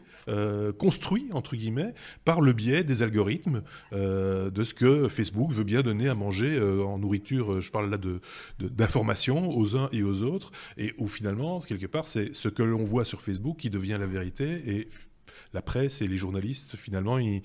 construits 0.77 1.31
entre 1.33 1.57
guillemets 1.57 1.95
par 2.27 2.43
le 2.43 2.53
biais 2.53 2.85
des 2.85 3.03
algorithmes 3.03 3.63
de 3.93 4.63
ce 4.63 4.75
que 4.75 5.09
Facebook 5.09 5.53
veut 5.53 5.65
bien 5.65 5.81
donner 5.81 6.07
à 6.11 6.15
manger 6.15 6.61
en 6.61 6.99
nourriture. 6.99 7.63
Je 7.63 7.71
parle 7.71 7.89
là 7.89 7.97
de 7.97 8.21
d'informations 8.59 9.49
aux 9.57 9.75
uns 9.75 9.89
et 9.91 10.03
aux 10.03 10.25
autres, 10.25 10.53
et 10.77 10.93
où 10.99 11.09
finalement 11.09 11.61
quelque 11.61 11.87
part 11.87 12.09
c'est 12.09 12.35
ce 12.35 12.51
que 12.51 12.63
l'on 12.63 12.85
voit 12.85 13.07
sur 13.07 13.23
Facebook 13.23 13.57
qui 13.57 13.71
devient 13.71 13.97
la 13.99 14.07
vérité 14.07 14.61
et 14.67 14.89
la 15.53 15.63
presse 15.63 16.03
et 16.03 16.09
les 16.09 16.17
journalistes, 16.17 16.77
finalement, 16.77 17.19
ils, 17.19 17.43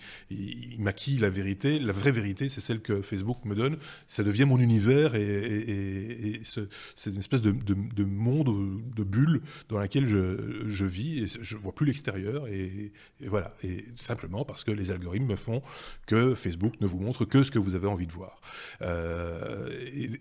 maquillent 0.79 1.19
la 1.19 1.29
vérité. 1.29 1.79
La 1.79 1.93
vraie 1.93 2.11
vérité, 2.11 2.49
c'est 2.49 2.61
celle 2.61 2.81
que 2.81 3.01
Facebook 3.01 3.45
me 3.45 3.55
donne. 3.55 3.77
Ça 4.07 4.23
devient 4.23 4.45
mon 4.45 4.59
univers 4.59 5.15
et, 5.15 6.41
c'est 6.43 7.09
une 7.09 7.19
espèce 7.19 7.41
de, 7.41 8.03
monde, 8.03 8.81
de 8.95 9.03
bulle 9.03 9.41
dans 9.69 9.77
laquelle 9.77 10.05
je, 10.05 10.85
vis 10.85 11.23
et 11.23 11.27
je 11.41 11.57
vois 11.57 11.73
plus 11.73 11.85
l'extérieur. 11.85 12.47
Et, 12.47 12.91
voilà. 13.21 13.55
Et 13.63 13.85
simplement 13.95 14.45
parce 14.45 14.63
que 14.63 14.71
les 14.71 14.91
algorithmes 14.91 15.27
me 15.27 15.35
font 15.35 15.61
que 16.05 16.35
Facebook 16.35 16.73
ne 16.81 16.87
vous 16.87 16.99
montre 16.99 17.25
que 17.25 17.43
ce 17.43 17.51
que 17.51 17.59
vous 17.59 17.75
avez 17.75 17.87
envie 17.87 18.07
de 18.07 18.11
voir. 18.11 18.41
Euh, 18.81 19.69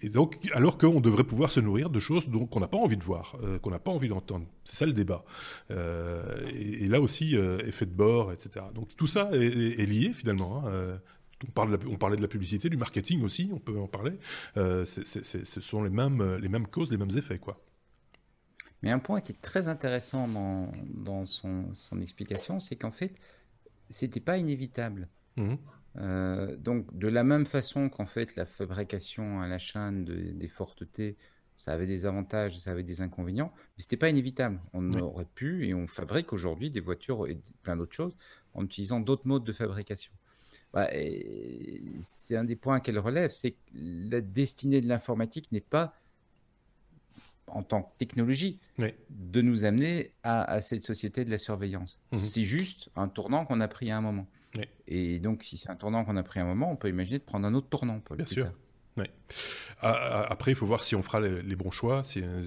donc, 0.05 0.39
alors 0.53 0.79
qu'on 0.79 1.01
devrait 1.01 1.25
pouvoir 1.25 1.51
se 1.51 1.61
nourrir 1.61 1.91
de 1.91 1.99
choses 1.99 2.27
qu'on 2.51 2.61
n'a 2.61 2.69
pas 2.69 2.79
envie 2.79 2.97
de 2.97 3.05
voir, 3.05 3.37
euh, 3.43 3.59
qu'on 3.59 3.71
n'a 3.71 3.79
pas 3.79 3.91
envie 3.91 4.09
d'entendre. 4.09 4.47
C'est 4.65 4.77
ça 4.77 4.87
le 4.87 4.93
débat. 4.93 5.25
Euh, 5.71 6.23
et, 6.53 6.87
là 6.87 7.01
aussi, 7.01 7.37
effet 7.73 7.87
de 7.87 7.95
bord, 7.95 8.33
etc. 8.33 8.67
Donc 8.75 8.95
tout 8.97 9.07
ça 9.07 9.31
est, 9.33 9.87
lié 9.87 10.13
finalement. 10.13 10.59
Hein. 10.59 10.71
Euh, 10.71 10.99
on, 11.47 11.51
parle 11.51 11.79
on, 11.89 11.97
parlait 11.97 12.17
de 12.17 12.23
la 12.23 12.29
publicité, 12.29 12.69
du 12.69 12.77
marketing 12.77 13.23
aussi, 13.23 13.51
on 13.53 13.59
peut 13.59 13.79
en 13.79 13.89
parler. 13.89 14.19
Euh, 14.57 14.85
ce 14.85 15.61
sont 15.61 15.83
les 15.83 15.91
mêmes, 15.91 16.37
les 16.37 16.49
mêmes 16.49 16.67
causes, 16.67 16.91
les 16.91 16.97
mêmes 16.97 17.17
effets. 17.17 17.39
quoi. 17.39 17.61
Mais 18.83 18.91
un 18.91 18.99
point 18.99 19.21
qui 19.21 19.33
est 19.33 19.41
très 19.41 19.69
intéressant 19.69 20.29
dans, 20.29 20.73
dans 20.95 21.25
son, 21.25 21.73
son, 21.75 22.01
explication, 22.01 22.59
c'est 22.59 22.77
qu'en 22.77 22.91
fait, 22.91 23.15
c'était 23.91 24.21
pas 24.21 24.39
inévitable. 24.39 25.09
Mmh. 25.37 25.55
Euh, 25.99 26.57
donc, 26.57 26.97
de 26.97 27.09
la 27.09 27.23
même 27.23 27.47
façon 27.47 27.89
qu'en 27.89 28.07
fait, 28.07 28.35
la 28.37 28.47
fabrication 28.47 29.41
à 29.41 29.47
la 29.47 29.59
chaîne 29.59 30.05
des 30.05 30.49
fortes 30.49 30.91
T 30.91 31.17
ça 31.63 31.73
avait 31.75 31.87
des 31.87 32.07
avantages, 32.07 32.59
ça 32.59 32.73
avait 32.73 32.83
des 32.83 33.03
inconvénients, 33.03 33.53
mais 33.55 33.83
c'était 33.85 33.97
pas 33.97 34.09
inévitable. 34.09 34.61
On 34.73 34.95
aurait 34.95 35.29
pu 35.33 35.69
et 35.69 35.75
on 35.75 35.87
fabrique 35.87 36.33
aujourd'hui 36.33 36.73
des 36.73 36.81
voitures 36.81 37.29
et 37.29 37.39
plein 37.63 37.77
d'autres 37.77 37.95
choses 37.95 38.17
en 38.55 38.65
utilisant 38.65 38.99
d'autres 38.99 39.29
modes 39.29 39.45
de 39.45 39.53
fabrication. 39.53 40.13
Bah, 40.73 40.89
c'est 42.01 42.35
un 42.35 42.43
des 42.43 42.57
points 42.57 42.81
qu'elle 42.81 42.99
relève, 42.99 43.31
c'est 43.31 43.53
que 43.53 43.59
la 43.75 44.21
destinée 44.21 44.81
de 44.81 44.89
l'informatique 44.89 45.53
n'est 45.53 45.61
pas 45.61 45.95
en 47.47 47.63
tant 47.63 47.83
que 47.83 47.97
technologie, 47.97 48.59
de 49.11 49.41
nous 49.41 49.65
amener 49.65 50.11
à, 50.25 50.61
cette 50.63 50.83
société 50.83 51.25
de 51.25 51.31
la 51.31 51.39
surveillance. 51.39 52.01
Mmh 52.11 52.17
c'est 52.17 52.43
juste 52.43 52.91
un 52.97 53.07
tournant 53.07 53.45
qu'on 53.45 53.61
a 53.61 53.69
pris 53.69 53.93
à 53.93 53.99
un 53.99 54.01
moment. 54.01 54.27
Et 54.89 55.21
donc, 55.21 55.45
si 55.45 55.59
c'est 55.59 55.71
un 55.71 55.77
tournant 55.77 56.05
qu'on 56.05 56.17
a 56.17 56.23
pris 56.25 56.41
à 56.41 56.43
un 56.43 56.47
moment, 56.47 56.73
on 56.73 56.77
peut 56.77 56.89
imaginer 56.89 57.21
de 57.21 57.25
prendre 57.25 57.47
un 57.47 57.55
autre 57.55 57.69
tournant. 57.69 58.03
Bien 58.17 58.27
sûr. 58.27 58.53
Après, 59.81 60.53
il 60.53 60.55
faut 60.55 60.67
voir 60.67 60.85
si 60.85 60.95
on 60.95 61.03
fera 61.03 61.21
les, 61.21 61.57
bons 61.57 61.73
choix 61.73 62.03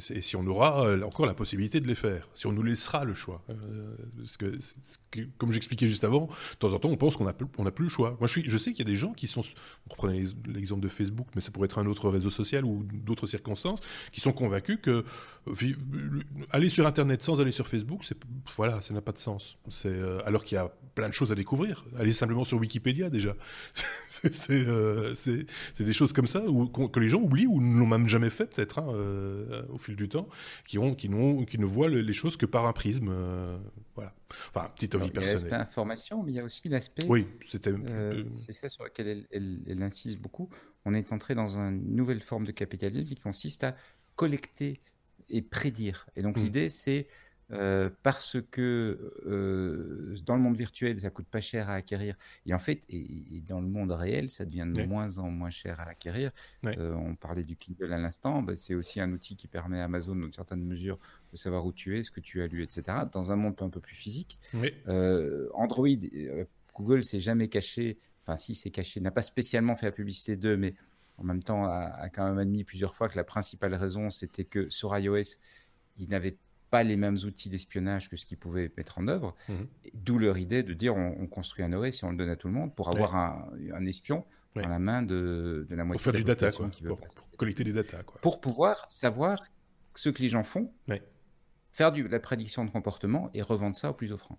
et 0.10 0.22
si 0.22 0.36
on 0.36 0.48
aura 0.48 0.86
euh, 0.86 1.02
encore 1.02 1.26
la 1.26 1.34
possibilité 1.34 1.82
de 1.82 1.88
les 1.88 1.96
faire, 1.96 2.30
si 2.34 2.48
on 2.48 2.54
nous 2.54 2.64
laissera 2.64 3.04
le 3.04 3.14
choix. 3.14 3.43
Euh, 3.50 3.96
parce 4.18 4.38
que, 4.38 4.58
comme 5.38 5.52
j'expliquais 5.52 5.88
juste 5.88 6.06
avant, 6.06 6.28
de 6.28 6.58
temps 6.60 6.72
en 6.72 6.80
temps, 6.80 6.89
on 6.89 6.98
pense 6.98 7.18
qu'on 7.18 7.26
n'a 7.26 7.34
plus, 7.34 7.84
le 7.84 7.89
choix. 7.89 8.16
Moi, 8.20 8.28
je, 8.28 8.58
sais 8.58 8.72
qu'il 8.72 8.86
y 8.86 8.89
a 8.89 8.91
des 8.91 8.96
gens 8.98 9.12
qui 9.12 9.28
sont, 9.28 9.41
on 9.41 9.91
reprenait 9.91 10.24
l'exemple 10.48 10.82
de 10.82 10.88
Facebook, 10.88 11.28
mais 11.36 11.41
ça 11.41 11.52
pourrait 11.52 11.66
être 11.66 11.78
un 11.78 11.88
autre 11.88 12.10
réseau 12.10 12.30
social 12.30 12.64
ou 12.64 12.86
d'autres 12.93 13.28
circonstances, 13.28 13.82
qui 14.14 14.22
sont 14.22 14.34
convaincus 14.34 14.80
que 14.82 15.04
aller 16.52 16.70
sur 16.70 16.88
Internet 16.88 17.22
sans 17.22 17.39
aller 17.41 17.52
sur 17.52 17.68
Facebook, 17.68 18.02
voilà, 18.56 18.82
ça 18.82 18.93
n'a 18.93 19.02
pas 19.02 19.12
de 19.12 19.20
sens. 19.20 19.58
Euh, 19.86 20.20
alors 20.26 20.43
qu'il 20.43 20.56
y 20.56 20.60
a 20.60 20.72
plein 20.96 21.08
de 21.08 21.14
choses 21.14 21.32
à 21.32 21.36
découvrir. 21.36 21.86
Aller 22.00 22.14
simplement 22.14 22.43
sur 22.46 22.58
Wikipédia 22.58 23.10
déjà, 23.10 23.36
c'est 24.32 24.66
des 25.80 25.93
choses 25.93 26.14
comme 26.14 26.28
ça 26.28 26.35
où, 26.42 26.68
que 26.68 27.00
les 27.00 27.08
gens 27.08 27.22
oublient 27.22 27.48
ou 27.48 27.62
ne 27.62 27.78
l'ont 27.78 27.88
même 27.88 28.08
jamais 28.08 28.30
fait 28.30 28.46
peut-être 28.46 28.80
hein, 28.80 28.88
euh, 28.90 29.64
au 29.70 29.78
fil 29.78 29.96
du 29.96 30.10
temps, 30.10 30.28
qui 30.66 30.78
ont 30.78 30.96
qui, 30.96 31.10
qui 31.48 31.58
ne 31.60 31.66
voient 31.66 31.90
les 31.90 32.14
choses 32.14 32.38
que 32.38 32.46
par 32.46 32.66
un 32.66 32.74
prisme. 32.74 33.10
Euh, 33.10 33.58
voilà. 33.96 34.14
Enfin, 34.50 34.70
petite 34.76 34.96
avis 34.96 35.12
personnel. 35.12 35.24
Il 35.24 35.28
y 35.28 35.30
a 35.30 35.34
l'aspect 35.34 35.56
information, 35.56 36.24
mais 36.24 36.32
il 36.32 36.36
y 36.36 36.40
a 36.40 36.44
aussi 36.44 36.68
l'aspect. 36.70 37.06
Oui, 37.08 37.28
c'était. 37.50 37.74
c'est 38.46 38.54
ça 38.54 38.70
sur 38.70 38.84
lequel 38.84 39.26
elle, 39.32 39.60
elle, 39.68 39.84
insiste 39.84 40.20
beaucoup. 40.20 40.50
On 40.86 40.94
est 40.94 41.12
entré 41.12 41.36
dans 41.36 41.58
une 41.58 41.96
nouvelle 41.96 42.22
forme 42.22 42.46
de 42.46 42.52
capitalisme 42.52 43.06
qui 43.06 43.16
consiste 43.16 43.64
à 43.64 43.76
collecter 44.16 44.82
et 45.30 45.42
prédire. 45.42 46.08
Et 46.16 46.22
donc 46.22 46.38
mmh. 46.38 46.44
l'idée, 46.44 46.70
c'est 46.70 47.08
euh, 47.52 47.89
parce 48.02 48.38
que 48.52 49.14
euh, 49.28 50.16
dans 50.26 50.36
le 50.36 50.41
monde 50.41 50.58
virtuel, 50.58 51.00
ça 51.00 51.10
coûte 51.10 51.28
pas 51.28 51.41
cher 51.41 51.70
à 51.70 51.74
acquérir. 51.74 52.16
Et 52.46 52.54
en 52.54 52.60
fait, 52.60 52.84
et, 52.89 53.41
dans 53.48 53.62
le 53.62 53.68
monde 53.68 53.91
réel, 53.91 54.30
ça 54.30 54.46
devient 54.46 54.68
de 54.72 54.84
moins 54.84 55.20
en 55.20 55.30
moins 55.30 55.52
cher 55.52 55.80
à 55.80 55.89
acquérir. 55.89 56.32
Euh, 56.66 56.93
on 56.96 57.16
parlait 57.16 57.43
du 57.43 57.56
Kindle 57.56 57.93
à 57.93 58.00
l'instant. 58.00 58.41
Bah, 58.41 58.56
c'est 58.56 58.74
aussi 58.74 59.00
un 59.00 59.12
outil 59.12 59.36
qui 59.36 59.48
permet 59.48 59.80
à 59.80 59.86
Amazon, 59.86 60.16
dans 60.16 60.32
certaines 60.32 60.64
mesures, 60.64 60.98
de 61.32 61.38
savoir 61.38 61.66
où 61.66 61.74
tu 61.74 61.98
es, 61.98 62.04
ce 62.04 62.12
que 62.12 62.20
tu 62.20 62.41
as 62.41 62.48
lu, 62.48 62.64
etc. 62.64 62.84
Dans 63.12 63.32
un 63.32 63.36
monde 63.36 63.56
un 63.60 63.70
peu 63.70 63.80
plus 63.80 63.96
physique. 63.96 64.39
Android, 65.54 65.88
Google 66.74 67.04
s'est 67.04 67.20
jamais 67.20 67.48
caché. 67.48 68.00
Enfin, 68.24 68.38
si, 68.38 68.56
c'est 68.56 68.72
caché. 68.72 69.00
N'a 69.02 69.12
pas 69.12 69.22
spécialement 69.22 69.76
fait 69.76 69.86
la 69.86 69.91
publicité 69.91 70.36
d'eux, 70.36 70.58
mais 70.58 70.74
en 71.18 71.24
même 71.24 71.43
temps, 71.43 71.66
a, 71.66 72.10
quand 72.10 72.26
même 72.26 72.39
admis 72.39 72.64
plusieurs 72.64 72.96
fois 72.96 73.08
que 73.08 73.16
la 73.16 73.24
principale 73.24 73.76
raison, 73.76 74.10
c'était 74.10 74.46
que 74.46 74.68
sur 74.70 74.98
iOS, 74.98 75.38
ils 75.98 76.10
n'avaient 76.10 76.38
pas 76.76 76.84
les 76.84 76.98
mêmes 76.98 77.16
outils 77.26 77.48
d'espionnage 77.48 78.10
que 78.10 78.18
ce 78.18 78.26
qu'ils 78.26 78.38
pouvaient 78.38 78.70
mettre 78.76 78.98
en 78.98 79.08
œuvre. 79.08 79.34
Mhm. 79.48 79.68
D'où 79.94 80.20
leur 80.20 80.38
idée 80.38 80.62
de 80.62 80.74
dire 80.74 80.94
on, 80.98 81.26
construit 81.28 81.64
un 81.64 81.72
OS 81.72 82.04
et 82.04 82.06
on 82.06 82.12
le 82.12 82.18
donne 82.18 82.30
à 82.30 82.36
tout 82.36 82.50
le 82.50 82.54
monde 82.54 82.76
pour 82.76 82.90
avoir 82.90 83.16
un, 83.16 83.86
espion 83.86 84.26
dans 84.56 84.68
la 84.68 84.80
main 84.80 85.02
de, 85.02 85.66
la 85.70 85.86
moitié 85.86 86.04
pour 86.04 86.12
faire 86.12 86.14
du 86.14 86.26
data, 86.26 86.50
Pour, 86.52 87.00
collecter 87.38 87.64
des 87.64 87.72
data. 87.72 88.04
Quoi. 88.04 88.20
Pour 88.22 88.42
pouvoir 88.42 88.86
savoir 88.90 89.42
ce 89.94 90.10
que 90.10 90.22
les 90.22 90.28
gens 90.28 90.44
font, 90.44 90.70
faire 91.72 91.94
du, 91.94 92.10
la 92.10 92.20
prédiction 92.20 92.66
de 92.66 92.70
comportement 92.70 93.30
et 93.34 93.42
revendre 93.42 93.76
ça 93.76 93.92
au 93.92 93.94
plus 93.94 94.12
offrant. 94.12 94.38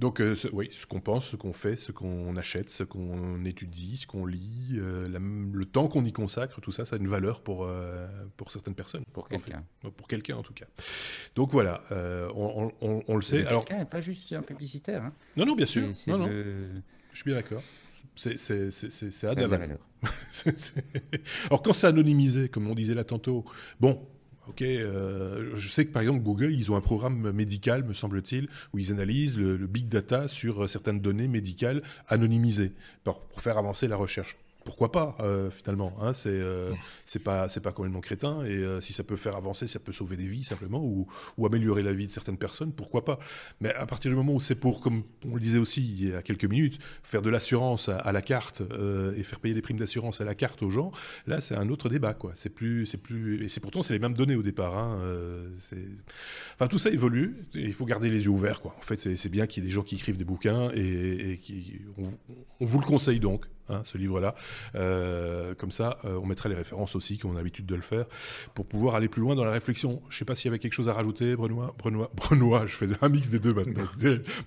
Donc, 0.00 0.20
euh, 0.20 0.34
oui, 0.52 0.70
ce 0.72 0.86
qu'on 0.86 1.00
pense, 1.00 1.28
ce 1.28 1.36
qu'on 1.36 1.52
fait, 1.52 1.76
ce 1.76 1.92
qu'on 1.92 2.36
achète, 2.36 2.68
ce 2.68 2.82
qu'on 2.82 3.44
étudie, 3.44 3.96
ce 3.96 4.06
qu'on 4.08 4.26
lit, 4.26 4.72
euh, 4.72 5.06
le 5.08 5.64
temps 5.66 5.86
qu'on 5.86 6.04
y 6.04 6.12
consacre, 6.12 6.60
tout 6.60 6.72
ça, 6.72 6.84
ça 6.84 6.96
a 6.96 6.98
une 6.98 7.08
valeur 7.08 7.42
pour, 7.42 7.64
euh, 7.64 8.08
pour 8.36 8.50
certaines 8.50 8.74
personnes. 8.74 9.04
Pour 9.12 9.28
quelqu'un. 9.28 9.64
Pour 9.96 10.08
quelqu'un, 10.08 10.36
en 10.36 10.42
tout 10.42 10.52
cas. 10.52 10.66
Donc 11.36 11.52
voilà, 11.52 11.84
on, 12.34 12.72
on, 12.80 13.16
le 13.16 13.22
sait. 13.22 13.46
Alors... 13.46 13.64
Quelqu'un 13.64 13.84
pas 13.84 14.00
juste 14.00 14.32
un 14.32 14.42
publicitaire. 14.42 15.04
Hein. 15.04 15.12
Non, 15.36 15.46
non, 15.46 15.54
bien 15.54 15.66
sûr. 15.66 15.86
Non, 16.08 16.18
non. 16.18 16.26
Je 16.28 17.16
suis 17.16 17.24
bien 17.24 17.36
d'accord. 17.36 17.62
C'est 18.16 19.24
à 19.24 19.34
la 19.34 19.46
valeur. 19.46 19.78
Alors 21.46 21.62
quand 21.62 21.72
c'est 21.72 21.86
anonymisé, 21.86 22.48
comme 22.48 22.68
on 22.68 22.74
disait 22.74 22.94
là 22.94 23.04
tantôt, 23.04 23.44
bon, 23.80 24.06
Ok, 24.48 24.60
euh, 24.62 25.52
je 25.54 25.68
sais 25.68 25.86
que 25.86 25.92
par 25.92 26.02
exemple 26.02 26.20
Google, 26.20 26.52
ils 26.52 26.70
ont 26.70 26.76
un 26.76 26.82
programme 26.82 27.32
médical, 27.32 27.82
me 27.82 27.94
semble-t-il, 27.94 28.48
où 28.72 28.78
ils 28.78 28.92
analysent 28.92 29.38
le, 29.38 29.56
big 29.66 29.88
data 29.88 30.28
sur 30.28 30.68
certaines 30.68 31.00
données 31.00 31.28
médicales 31.28 31.82
anonymisées 32.08 32.72
pour, 33.04 33.22
faire 33.38 33.56
avancer 33.56 33.88
la 33.88 33.96
recherche. 33.96 34.36
Pourquoi 34.64 34.90
pas 34.90 35.16
euh, 35.20 35.50
finalement 35.50 35.94
hein, 36.00 36.12
euh, 36.26 36.72
c'est 37.04 37.22
pas 37.22 37.48
c'est 37.48 37.60
pas 37.60 37.72
complètement 37.72 38.00
crétin 38.00 38.44
et 38.44 38.56
euh, 38.56 38.80
si 38.80 38.92
ça 38.92 39.04
peut 39.04 39.16
faire 39.16 39.36
avancer 39.36 39.66
ça 39.66 39.78
peut 39.78 39.92
sauver 39.92 40.16
des 40.16 40.26
vies 40.26 40.44
simplement 40.44 40.82
ou, 40.82 41.06
améliorer 41.44 41.82
la 41.82 41.92
vie 41.92 42.06
de 42.06 42.12
certaines 42.12 42.38
personnes 42.38 42.72
pourquoi 42.72 43.04
pas. 43.04 43.18
Mais 43.60 43.74
à 43.74 43.84
partir 43.84 44.10
du 44.10 44.16
moment 44.16 44.32
où 44.32 44.40
c'est 44.40 44.54
pour 44.54 44.80
comme 44.80 45.02
on 45.28 45.34
le 45.34 45.40
disait 45.40 45.58
aussi 45.58 45.82
il 45.82 46.08
y 46.08 46.14
a 46.14 46.22
quelques 46.22 46.46
minutes 46.46 46.78
faire 47.02 47.20
de 47.20 47.28
l'assurance 47.28 47.90
à, 47.90 48.12
la 48.12 48.22
carte 48.22 48.62
et 49.16 49.22
faire 49.22 49.40
payer 49.40 49.54
des 49.54 49.60
primes 49.60 49.78
d'assurance 49.78 50.22
à 50.22 50.24
la 50.24 50.34
carte 50.34 50.62
aux 50.62 50.70
gens 50.70 50.90
là 51.26 51.42
c'est 51.42 51.54
un 51.54 51.68
autre 51.68 51.90
débat 51.90 52.14
quoi. 52.14 52.32
C'est 52.34 52.48
plus 52.48 52.86
c'est 52.86 52.96
plus 52.96 53.44
et 53.44 53.48
c'est 53.50 53.60
pourtant 53.60 53.82
c'est 53.82 53.92
les 53.92 53.98
mêmes 53.98 54.14
données 54.14 54.36
au 54.36 54.42
départ 54.42 54.78
hein, 54.78 54.98
enfin 56.54 56.68
tout 56.68 56.78
ça 56.78 56.88
évolue 56.88 57.44
il 57.52 57.74
faut 57.74 57.84
garder 57.84 58.08
les 58.08 58.24
yeux 58.24 58.30
ouverts 58.30 58.62
quoi. 58.62 58.74
En 58.78 58.82
fait 58.82 59.16
c'est 59.16 59.28
bien 59.28 59.46
qu'il 59.46 59.62
y 59.62 59.66
ait 59.66 59.68
des 59.68 59.74
gens 59.74 59.82
qui 59.82 59.96
écrivent 59.96 60.16
des 60.16 60.24
bouquins 60.24 60.70
et, 60.74 61.38
qui 61.42 61.82
on 62.60 62.64
vous 62.64 62.78
le 62.78 62.86
conseille 62.86 63.20
donc 63.20 63.44
Hein, 63.70 63.80
ce 63.84 63.96
livre-là. 63.96 64.34
Euh, 64.74 65.54
comme 65.54 65.72
ça, 65.72 65.98
euh, 66.04 66.18
on 66.22 66.26
mettrait 66.26 66.50
les 66.50 66.54
références 66.54 66.94
aussi, 66.96 67.16
comme 67.16 67.30
on 67.30 67.34
a 67.34 67.38
l'habitude 67.38 67.64
de 67.64 67.74
le 67.74 67.80
faire, 67.80 68.04
pour 68.54 68.66
pouvoir 68.66 68.94
aller 68.94 69.08
plus 69.08 69.22
loin 69.22 69.34
dans 69.34 69.44
la 69.44 69.52
réflexion. 69.52 70.02
Je 70.10 70.16
ne 70.16 70.18
sais 70.18 70.24
pas 70.26 70.34
s'il 70.34 70.46
y 70.46 70.50
avait 70.50 70.58
quelque 70.58 70.74
chose 70.74 70.90
à 70.90 70.92
rajouter, 70.92 71.34
Brenois. 71.34 71.74
Brenois, 71.78 72.10
Brenois 72.14 72.66
je 72.66 72.76
fais 72.76 72.86
un 73.00 73.08
mix 73.08 73.30
des 73.30 73.38
deux 73.38 73.54
maintenant. 73.54 73.84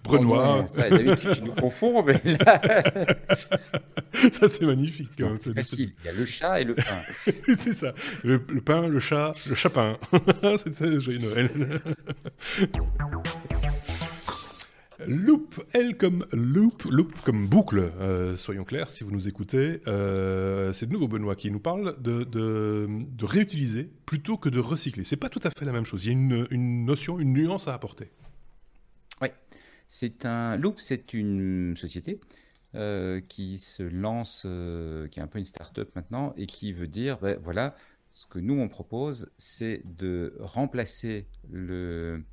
Brenois. 0.03 0.65
Oh 0.67 0.77
D'habitude, 0.77 1.31
tu 1.33 1.41
nous 1.41 1.53
confonds, 1.53 2.03
mais 2.03 2.21
là... 2.25 2.61
ça, 4.31 4.47
c'est 4.47 4.65
magnifique. 4.65 5.09
Facile. 5.55 5.93
Il 6.03 6.05
y 6.05 6.09
a 6.09 6.13
le 6.13 6.25
chat 6.25 6.61
et 6.61 6.63
le 6.63 6.75
pain. 6.75 7.01
c'est 7.57 7.73
ça. 7.73 7.93
Le, 8.23 8.39
pain, 8.39 8.87
le 8.87 8.99
chat, 8.99 9.33
le 9.49 9.55
chapin. 9.55 9.97
c'est 10.57 10.75
ça, 10.75 10.99
joyeux 10.99 11.19
Noël. 11.19 11.81
Loop, 15.05 15.63
L 15.73 15.95
comme 15.95 16.25
loop, 16.31 16.83
loop 16.85 17.21
comme 17.21 17.47
boucle, 17.47 17.91
euh, 17.99 18.35
soyons 18.35 18.63
clairs 18.63 18.89
si 18.89 19.03
vous 19.03 19.11
nous 19.11 19.27
écoutez. 19.27 19.81
Euh, 19.85 20.73
c'est 20.73 20.87
de 20.87 20.91
nouveau 20.91 21.07
Benoît 21.07 21.35
qui 21.35 21.51
nous 21.51 21.59
parle 21.59 22.01
de, 22.01 22.23
de, 22.23 23.25
réutiliser 23.25 23.91
plutôt 24.05 24.37
que 24.37 24.49
de 24.49 24.59
recycler. 24.59 25.03
C'est 25.03 25.17
pas 25.17 25.29
tout 25.29 25.41
à 25.43 25.51
fait 25.51 25.65
la 25.65 25.71
même 25.71 25.85
chose. 25.85 26.05
Il 26.05 26.07
y 26.07 26.09
a 26.09 26.13
une, 26.13 26.47
une 26.49 26.85
notion, 26.85 27.19
une 27.19 27.33
nuance 27.33 27.67
à 27.67 27.75
apporter. 27.75 28.09
Oui, 29.21 29.27
c'est 29.87 30.25
un 30.25 30.57
loop, 30.57 30.79
c'est 30.79 31.13
une 31.13 31.75
société 31.77 32.19
euh, 32.73 33.21
qui 33.21 33.59
se 33.59 33.83
lance, 33.83 34.47
qui 35.11 35.19
est 35.19 35.23
un 35.23 35.27
peu 35.27 35.37
une 35.37 35.45
start-up 35.45 35.91
maintenant 35.95 36.33
et 36.37 36.47
qui 36.47 36.73
veut 36.73 36.87
dire, 36.87 37.19
ben, 37.19 37.39
voilà, 37.43 37.75
ce 38.09 38.25
que 38.25 38.39
nous 38.39 38.55
on 38.55 38.67
propose, 38.67 39.29
c'est 39.37 39.83
de 39.85 40.33
remplacer 40.39 41.27
le 41.51 42.23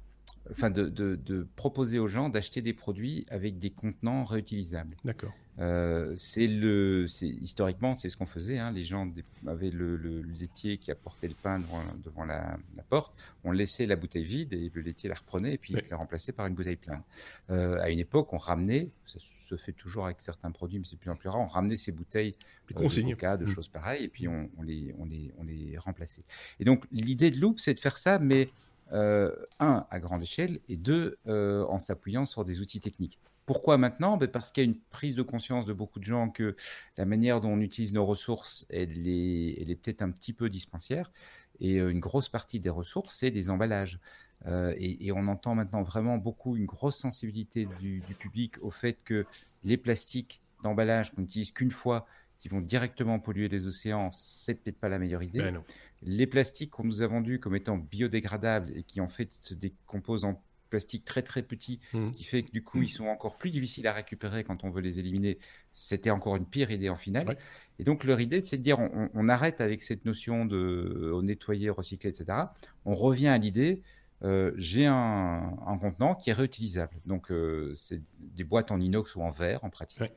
enfin 0.50 0.70
de, 0.70 1.46
proposer 1.56 1.98
aux 1.98 2.06
gens 2.06 2.28
d'acheter 2.28 2.62
des 2.62 2.72
produits 2.72 3.24
avec 3.30 3.58
des 3.58 3.70
contenants 3.70 4.24
réutilisables. 4.24 4.96
D'accord. 5.04 5.32
Euh, 5.60 6.14
c'est 6.16 6.48
le, 6.48 7.06
historiquement, 7.22 7.94
c'est 7.94 8.08
ce 8.08 8.16
qu'on 8.16 8.26
faisait. 8.26 8.58
Hein. 8.58 8.72
Les 8.72 8.84
gens 8.84 9.08
avaient 9.46 9.70
le, 9.70 9.96
laitier 10.22 10.78
qui 10.78 10.90
apportait 10.90 11.28
le 11.28 11.34
pain 11.34 11.60
devant, 12.04 12.24
la, 12.24 12.58
porte. 12.88 13.14
On 13.44 13.52
laissait 13.52 13.86
la 13.86 13.96
bouteille 13.96 14.24
vide 14.24 14.52
et 14.52 14.70
le 14.72 14.82
laitier 14.82 15.08
la 15.08 15.14
reprenait 15.14 15.54
et 15.54 15.58
puis 15.58 15.74
il 15.74 15.90
la 15.90 15.96
remplaçait 15.96 16.32
par 16.32 16.46
une 16.46 16.54
bouteille 16.54 16.76
pleine. 16.76 17.02
Euh, 17.50 17.78
à 17.80 17.90
une 17.90 18.00
époque, 18.00 18.32
on 18.32 18.38
ramenait, 18.38 18.88
ça 19.06 19.18
se 19.48 19.56
fait 19.56 19.72
toujours 19.72 20.06
avec 20.06 20.20
certains 20.20 20.50
produits, 20.50 20.78
mais 20.78 20.84
c'est 20.84 20.98
plus 20.98 21.10
en 21.10 21.16
plus 21.16 21.28
rare, 21.28 21.40
on 21.40 21.46
ramenait 21.46 21.76
ces 21.76 21.92
bouteilles 21.92 22.34
euh, 22.76 22.82
de 22.82 23.02
coca, 23.10 23.36
de 23.36 23.44
mmh. 23.44 23.48
choses 23.48 23.68
pareilles, 23.68 24.04
et 24.04 24.08
puis 24.08 24.26
on, 24.26 24.48
les, 24.62 24.94
on, 24.98 25.04
les, 25.04 25.32
on 25.38 25.44
les 25.44 25.78
remplaçait. 25.78 26.24
Et 26.58 26.64
donc 26.64 26.84
l'idée 26.90 27.30
de 27.30 27.38
Loop, 27.38 27.60
c'est 27.60 27.74
de 27.74 27.80
faire 27.80 27.98
ça, 27.98 28.18
mais 28.18 28.48
euh, 28.92 29.34
un, 29.60 29.86
à 29.90 30.00
grande 30.00 30.22
échelle, 30.22 30.60
et 30.68 30.76
deux, 30.76 31.18
euh, 31.26 31.64
en 31.66 31.78
s'appuyant 31.78 32.26
sur 32.26 32.44
des 32.44 32.60
outils 32.60 32.80
techniques. 32.80 33.18
Pourquoi 33.46 33.76
maintenant? 33.76 34.16
Ben 34.16 34.28
Parce 34.28 34.50
qu'il 34.50 34.64
y 34.64 34.66
a 34.66 34.70
une 34.70 34.78
prise 34.90 35.14
de 35.14 35.22
conscience 35.22 35.66
de 35.66 35.72
beaucoup 35.72 35.98
de 35.98 36.04
gens 36.04 36.30
que 36.30 36.56
la 36.96 37.04
manière 37.04 37.40
dont 37.40 37.50
on 37.50 37.60
utilise 37.60 37.92
nos 37.92 38.06
ressources, 38.06 38.66
elle 38.70 39.06
est, 39.06 39.78
peut-être 39.82 40.02
un 40.02 40.10
petit 40.10 40.32
peu 40.32 40.48
dispensière. 40.48 41.12
Et 41.60 41.78
euh, 41.78 41.90
une 41.90 42.00
grosse 42.00 42.28
partie 42.28 42.60
des 42.60 42.70
ressources, 42.70 43.16
c'est 43.16 43.30
des 43.30 43.50
emballages. 43.50 44.00
et, 44.46 45.12
on 45.12 45.26
entend 45.28 45.54
maintenant 45.54 45.82
vraiment 45.82 46.18
beaucoup 46.18 46.56
une 46.56 46.66
grosse 46.66 46.98
sensibilité 46.98 47.66
du, 47.80 48.00
du 48.00 48.14
public 48.14 48.56
au 48.62 48.70
fait 48.70 48.98
que 49.04 49.24
les 49.62 49.76
plastiques 49.76 50.42
d'emballage 50.62 51.12
qu'on 51.12 51.22
n'utilise 51.22 51.52
qu'une 51.52 51.70
fois, 51.70 52.06
qui 52.44 52.50
vont 52.50 52.60
directement 52.60 53.18
polluer 53.18 53.48
les 53.48 53.66
océans, 53.66 54.10
c'est 54.10 54.54
peut-être 54.54 54.78
pas 54.78 54.90
la 54.90 54.98
meilleure 54.98 55.22
idée. 55.22 55.40
Ben 55.40 55.62
les 56.04 56.26
plastiques 56.26 56.70
qu'on 56.70 56.84
nous 56.84 57.02
a 57.02 57.06
vendus 57.06 57.40
comme 57.40 57.56
étant 57.56 57.76
biodégradables 57.76 58.72
et 58.76 58.82
qui 58.82 59.00
en 59.00 59.08
fait 59.08 59.30
se 59.32 59.54
décomposent 59.54 60.24
en 60.24 60.42
plastique 60.70 61.04
très 61.04 61.22
très 61.22 61.42
petit, 61.42 61.80
mmh. 61.92 62.10
qui 62.10 62.24
fait 62.24 62.42
que 62.42 62.50
du 62.50 62.62
coup 62.62 62.82
ils 62.82 62.88
sont 62.88 63.06
encore 63.06 63.36
plus 63.36 63.50
difficiles 63.50 63.86
à 63.86 63.92
récupérer 63.92 64.44
quand 64.44 64.64
on 64.64 64.70
veut 64.70 64.80
les 64.80 64.98
éliminer, 64.98 65.38
c'était 65.72 66.10
encore 66.10 66.36
une 66.36 66.46
pire 66.46 66.70
idée 66.70 66.88
en 66.88 66.96
finale. 66.96 67.36
Et 67.78 67.84
donc 67.84 68.04
leur 68.04 68.20
idée 68.20 68.40
c'est 68.40 68.58
de 68.58 68.62
dire 68.62 68.78
on, 68.80 69.28
arrête 69.28 69.60
avec 69.60 69.82
cette 69.82 70.04
notion 70.04 70.46
de 70.46 71.12
nettoyer, 71.22 71.70
recycler, 71.70 72.10
etc. 72.10 72.38
On 72.84 72.94
revient 72.94 73.28
à 73.28 73.38
l'idée 73.38 73.82
euh, 74.24 74.52
j'ai 74.56 74.86
un, 74.86 75.78
contenant 75.80 76.14
qui 76.14 76.30
est 76.30 76.34
réutilisable. 76.34 76.94
Donc, 77.04 77.30
euh, 77.30 77.72
c'est 77.74 78.00
des 78.20 78.44
boîtes 78.44 78.70
en 78.70 78.80
inox 78.80 79.16
ou 79.16 79.22
en 79.22 79.30
verre 79.30 79.62
en 79.64 79.70
pratique. 79.70 80.12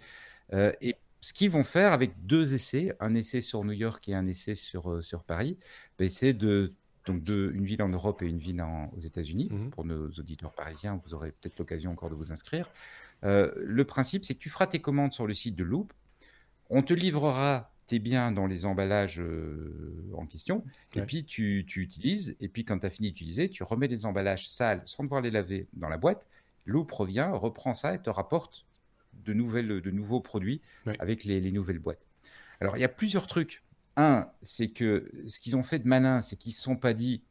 Euh, 0.53 0.71
et 0.81 0.95
ce 1.27 1.33
qu'ils 1.33 1.51
vont 1.51 1.65
faire 1.65 1.91
avec 1.91 2.25
deux 2.25 2.53
essais, 2.53 2.95
un 3.01 3.13
essai 3.13 3.41
sur 3.41 3.65
New 3.65 3.73
York 3.73 4.07
et 4.07 4.15
un 4.15 4.25
essai 4.27 4.55
sur, 4.55 4.89
euh, 4.89 5.01
sur 5.01 5.25
Paris, 5.25 5.57
ben, 5.99 6.07
c'est 6.07 6.31
de 6.31 6.73
donc 7.05 7.21
de, 7.21 7.51
une 7.53 7.65
ville 7.65 7.83
en 7.83 7.89
Europe 7.89 8.21
et 8.21 8.27
une 8.27 8.37
ville 8.37 8.63
aux 8.95 8.99
États-Unis. 8.99 9.49
Mmh 9.51 9.69
Pour 9.71 9.83
nos 9.83 10.07
auditeurs 10.07 10.53
parisiens, 10.53 11.01
vous 11.05 11.13
aurez 11.13 11.31
peut-être 11.31 11.59
l'occasion 11.59 11.91
encore 11.91 12.09
de 12.09 12.15
vous 12.15 12.31
inscrire. 12.31 12.71
Euh, 13.25 13.51
le 13.57 13.83
principe, 13.83 14.23
c'est 14.23 14.35
que 14.35 14.39
tu 14.39 14.49
feras 14.49 14.67
tes 14.67 14.79
commandes 14.79 15.11
sur 15.11 15.27
le 15.27 15.33
site 15.33 15.57
de 15.57 15.65
Loop. 15.65 15.91
On 16.69 16.81
te 16.81 16.93
livrera 16.93 17.73
tes 17.87 17.99
biens 17.99 18.31
dans 18.31 18.47
les 18.47 18.63
emballages 18.63 19.19
euh, 19.19 20.09
en 20.15 20.25
question. 20.25 20.63
Et 20.95 21.01
puis, 21.01 21.25
tu, 21.25 21.65
tu, 21.67 21.81
utilises. 21.81 22.37
Et 22.39 22.47
puis, 22.47 22.63
quand 22.63 22.79
tu 22.79 22.85
as 22.85 22.89
fini 22.89 23.09
d'utiliser, 23.09 23.49
tu 23.49 23.63
remets 23.63 23.89
des 23.89 24.05
emballages 24.05 24.47
sales 24.47 24.81
sans 24.85 25.03
devoir 25.03 25.19
les 25.19 25.31
laver 25.31 25.67
dans 25.73 25.89
la 25.89 25.97
boîte. 25.97 26.25
Loop 26.65 26.89
revient, 26.89 27.29
reprend 27.33 27.73
ça 27.73 27.95
et 27.95 28.01
te 28.01 28.09
rapporte 28.09 28.66
de, 29.25 29.33
nouvelles, 29.33 29.81
de 29.81 29.91
nouveaux 29.91 30.21
produits 30.21 30.61
avec 30.99 31.23
les, 31.23 31.51
nouvelles 31.51 31.79
boîtes. 31.79 32.05
Alors, 32.59 32.77
il 32.77 32.79
y 32.79 32.85
a 32.85 32.89
plusieurs 32.89 33.27
trucs. 33.27 33.63
Un, 33.95 34.29
c'est 34.41 34.67
que 34.67 35.09
ce 35.27 35.39
qu'ils 35.39 35.55
ont 35.55 35.63
fait 35.63 35.79
de 35.79 35.87
malin, 35.87 36.21
c'est 36.21 36.35
qu'ils 36.35 36.51
ne 36.51 36.55
se 36.55 36.61
sont 36.61 36.75
pas 36.75 36.93
dit, 36.93 37.23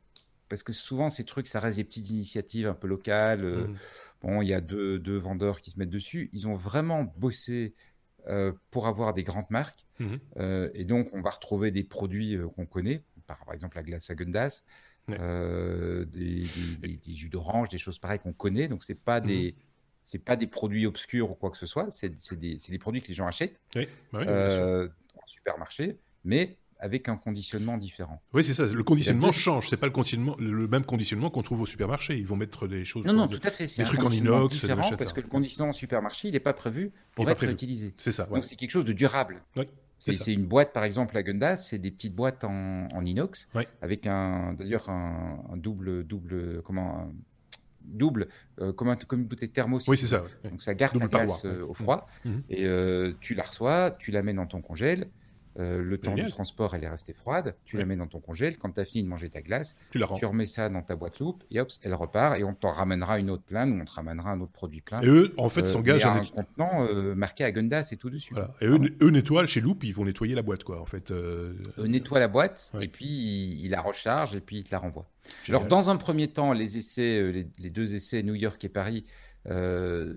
parce 0.49 0.63
que 0.63 0.73
souvent, 0.73 1.09
ces 1.09 1.25
trucs, 1.25 1.47
ça 1.47 1.61
reste 1.61 1.79
des 1.79 1.85
petites 1.85 2.11
initiatives 2.11 2.67
un 2.67 2.75
peu 2.75 2.87
locales. 2.87 3.45
Euh, 3.45 3.67
mmh. 3.67 3.77
Bon, 4.23 4.43
il 4.43 4.49
y 4.49 4.55
a 4.55 4.61
deux, 4.61 5.17
vendeurs 5.17 5.61
qui 5.61 5.71
se 5.71 5.79
mettent 5.79 5.91
dessus. 5.91 6.31
Ils 6.33 6.49
ont 6.49 6.55
vraiment 6.55 7.05
bossé 7.17 7.75
euh, 8.27 8.53
pour 8.71 8.87
avoir 8.87 9.15
des 9.15 9.23
grandes 9.23 9.51
marques. 9.51 9.87
Mmh. 9.99 10.07
Euh, 10.39 10.71
et 10.75 10.85
donc, 10.85 11.09
on 11.13 11.21
va 11.21 11.31
retrouver 11.31 11.71
des 11.71 11.85
produits 11.85 12.37
qu'on 12.55 12.67
connaît, 12.67 13.03
par, 13.27 13.39
exemple 13.53 13.77
la 13.77 13.83
glace 13.83 14.11
Agundas, 14.11 14.63
des, 15.09 16.05
des, 16.07 17.15
jus 17.15 17.29
d'orange, 17.29 17.69
des 17.69 17.79
choses 17.79 17.99
pareilles 17.99 18.19
qu'on 18.19 18.33
connaît. 18.33 18.69
Donc, 18.69 18.83
c'est 18.83 19.01
pas 19.01 19.21
mmh. 19.21 19.53
C'est 20.07 20.21
pas 20.21 20.37
des 20.37 20.47
produits 20.47 20.87
obscurs 20.87 21.33
ou 21.33 21.35
quoi 21.35 21.51
que 21.51 21.57
ce 21.57 21.67
soit, 21.67 21.91
c'est 21.91 22.15
des, 22.39 22.57
des, 22.57 22.79
produits 22.79 23.03
que 23.03 23.09
les 23.09 23.15
gens 23.15 23.27
achètent 23.27 23.61
oui, 23.75 23.89
bah 24.13 24.21
euh, 24.21 24.89
en 25.17 25.27
supermarché, 25.27 25.99
mais 26.25 26.57
avec 26.79 27.09
un 27.09 27.17
conditionnement 27.17 27.77
différent. 27.77 28.23
Oui, 28.33 28.45
c'est 28.45 28.55
ça. 28.55 28.67
Le 28.67 28.85
conditionnement 28.85 29.33
change. 29.33 29.69
C'est 29.69 29.79
pas 29.79 29.87
le 29.87 29.93
conditionnement, 29.93 30.37
le 30.39 30.69
même 30.69 30.85
conditionnement 30.85 31.29
qu'on 31.29 31.43
trouve 31.43 31.63
au 31.63 31.67
supermarché. 31.67 32.17
Ils 32.17 32.27
vont 32.27 32.37
mettre 32.37 32.69
des 32.69 32.85
choses. 32.85 33.05
Non, 33.05 33.15
non, 33.15 33.27
tout 33.27 33.41
à 33.43 33.51
fait. 33.51 33.67
Des 33.67 33.83
trucs 33.83 34.05
en 34.05 34.11
inox, 34.11 34.53
différent 34.53 34.91
parce 34.97 35.13
que 35.13 35.23
le 35.23 35.27
conditionnement 35.27 35.71
en 35.71 35.73
supermarché, 35.73 36.29
il 36.29 36.33
n'est 36.33 36.41
pas 36.41 36.53
prévu 36.53 36.93
pour 37.17 37.29
être 37.29 37.43
utilisé. 37.43 37.93
C'est 37.97 38.13
ça. 38.13 38.27
Donc 38.27 38.45
c'est 38.45 38.57
quelque 38.57 38.71
chose 38.71 38.85
de 38.85 38.93
durable. 38.93 39.43
C'est 39.99 40.33
une 40.33 40.47
boîte, 40.47 40.73
par 40.73 40.85
exemple, 40.85 41.17
la 41.17 41.25
Gundas, 41.25 41.57
c'est 41.57 41.79
des 41.79 41.91
petites 41.91 42.15
boîtes 42.15 42.45
en, 42.45 43.05
inox, 43.05 43.49
avec 43.83 44.07
un, 44.07 44.53
d'ailleurs 44.53 44.89
un, 44.89 45.43
un, 45.51 45.57
double, 45.57 46.05
double, 46.05 46.63
comment, 46.63 47.11
double, 47.87 48.29
euh, 48.61 48.73
comme, 48.73 48.89
un, 48.89 48.97
comme, 48.97 49.21
une 49.21 49.27
bouteille 49.27 49.51
thermo. 49.51 49.79
Oui, 49.89 49.97
c'est 49.97 50.07
ça. 50.07 50.25
Donc 50.45 50.63
ça 50.63 50.75
garde 50.75 50.97
la 50.97 51.07
glace 51.07 51.45
euh, 51.45 51.65
au 51.67 51.75
froid. 51.75 52.09
Mmh. 52.25 52.31
Mmh. 52.31 52.43
Et 52.51 52.65
euh, 52.67 53.13
tu 53.21 53.35
la 53.35 53.45
reçois, 53.45 53.91
tu 53.99 54.11
la 54.11 54.23
mets 54.23 54.35
dans 54.35 54.47
ton 54.47 54.61
congèle. 54.61 55.09
Le 55.59 55.99
temps 55.99 56.15
du 56.15 56.27
transport, 56.29 56.75
elle 56.75 56.85
est 56.85 56.89
restée 56.89 57.13
froide. 57.13 57.55
Tu 57.65 57.77
la 57.77 57.85
mets 57.85 57.97
dans 57.97 58.07
ton 58.07 58.21
congèle. 58.21 58.59
Quand 58.59 58.73
tu 58.73 58.81
as 58.81 58.85
fini 58.85 59.05
de 59.05 59.09
manger 59.09 59.31
ta 59.31 59.41
glace, 59.41 59.77
tu, 59.91 59.99
la 59.99 60.07
tu 60.07 60.25
remets 60.27 60.47
ça 60.47 60.69
dans 60.69 60.83
ta 60.83 60.97
boîte 60.97 61.19
loupe 61.19 61.45
et 61.51 61.61
hop, 61.61 61.71
elle 61.83 61.95
repart. 61.95 62.39
Et 62.39 62.45
on 62.45 62.55
t'en 62.55 62.73
ramènera 62.73 63.19
une 63.19 63.31
autre 63.31 63.45
pleine 63.45 63.73
ou 63.73 63.83
on 63.83 63.85
te 63.85 63.93
ramènera 63.93 64.31
un 64.31 64.41
autre 64.41 64.53
produit 64.53 64.81
plein. 64.81 65.01
Et 65.01 65.07
eux, 65.07 65.33
en 65.37 65.49
fait, 65.49 65.67
s'engagent 65.67 66.05
à 66.05 66.13
un 66.13 66.25
contenant 66.25 66.87
marqué 67.15 67.45
à 67.45 67.53
Gundas 67.53 67.89
et 67.93 67.97
tout 67.97 68.11
dessus. 68.11 68.35
Et 68.61 68.67
eux, 68.67 68.79
eux, 69.01 69.11
nettoient 69.11 69.47
chez 69.47 69.61
Loop, 69.61 69.85
ils 69.85 69.93
vont 69.93 70.05
nettoyer 70.05 70.35
la 70.35 70.43
boîte, 70.43 70.65
quoi, 70.65 70.81
en 70.81 70.87
fait. 70.87 71.11
Eux 71.11 71.57
nettoient 71.79 72.21
la 72.21 72.29
boîte 72.29 72.73
et 72.81 72.89
puis 72.89 73.07
ils, 73.07 73.71
la 73.71 73.81
rechargent 73.81 74.35
et 74.35 74.41
puis 74.41 74.59
ils 74.59 74.65
te 74.65 74.71
la 74.73 74.79
renvoient. 74.79 75.09
Alors, 75.49 75.67
dans 75.67 75.91
un 75.91 75.97
premier 75.97 76.29
temps, 76.29 76.53
les 76.53 76.79
essais, 76.79 77.19
euh, 77.19 77.45
les, 77.59 77.71
deux 77.71 77.95
essais, 77.95 78.23
New 78.23 78.35
York 78.35 78.65
et 78.65 78.69
Paris, 78.69 79.05
euh, 79.49 80.15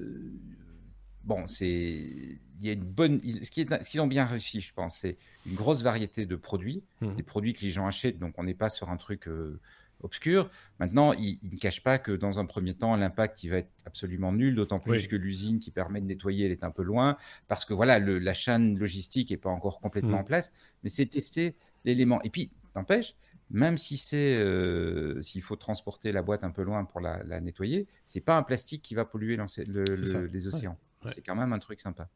bon, 1.30 1.46
c'est, 1.46 1.70
il 1.70 2.40
y 2.66 2.70
a 2.70 2.74
une 2.74 2.84
bonne, 2.84 3.22
ce 3.22 3.52
qu'ils 3.52 4.02
ont 4.02 4.08
bien 4.08 4.26
réussi, 4.26 4.62
je 4.62 4.74
pense, 4.74 4.98
c'est 4.98 5.16
une 5.46 5.54
grosse 5.54 5.84
variété 5.84 6.26
de 6.26 6.36
produits, 6.36 6.84
mmh. 7.02 7.16
des 7.16 7.24
produits 7.24 7.54
que 7.54 7.62
les 7.62 7.70
gens 7.70 7.86
achètent. 7.86 8.18
Donc, 8.18 8.34
on 8.38 8.44
n'est 8.44 8.56
pas 8.56 8.70
sur 8.70 8.90
un 8.90 8.98
truc 8.98 9.28
euh, 9.28 9.60
obscur. 10.02 10.50
Maintenant, 10.80 11.14
il, 11.14 11.38
ne 11.44 11.58
cache 11.58 11.84
pas 11.84 12.00
que 12.00 12.12
dans 12.12 12.40
un 12.40 12.46
premier 12.46 12.74
temps, 12.74 12.96
l'impact 12.96 13.44
il 13.44 13.52
va 13.52 13.58
être 13.58 13.70
absolument 13.86 14.34
nul, 14.34 14.56
d'autant 14.56 14.80
plus 14.80 15.08
que 15.08 15.16
l'usine 15.16 15.60
qui 15.60 15.70
permet 15.70 16.02
de 16.02 16.08
nettoyer, 16.08 16.48
elle 16.48 16.52
est 16.52 16.64
un 16.64 16.72
peu 16.72 16.82
loin, 16.82 17.16
parce 17.48 17.64
que 17.64 17.76
voilà, 17.76 18.00
la 18.00 18.34
chaîne 18.34 18.80
logistique 18.80 19.30
n'est 19.30 19.38
pas 19.38 19.52
encore 19.52 19.80
complètement 19.80 20.18
mmh. 20.18 20.22
en 20.22 20.24
place. 20.24 20.52
Mais 20.84 20.90
c'est 20.90 21.06
tester 21.06 21.56
l'élément. 21.86 22.24
Et 22.24 22.32
puis, 22.32 22.52
t'empêche, 22.74 23.16
même 23.52 23.78
si 23.78 23.98
c'est 23.98 24.36
euh, 24.36 25.22
s'il 25.22 25.44
faut 25.44 25.56
transporter 25.56 26.12
la 26.12 26.24
boîte 26.24 26.44
un 26.44 26.52
peu 26.52 26.64
loin 26.64 26.86
pour 26.86 27.02
la, 27.02 27.22
la 27.24 27.40
nettoyer, 27.40 27.86
c'est 28.08 28.20
pas 28.20 28.36
un 28.36 28.44
plastique 28.44 28.82
qui 28.82 28.96
va 28.96 29.06
polluer 29.06 29.38
les 29.38 30.48
océans. 30.48 30.78
C'est 31.08 31.22
quand 31.22 31.36
même 31.36 31.54
un 31.54 31.60
truc 31.60 31.80
sympa. 31.80 32.10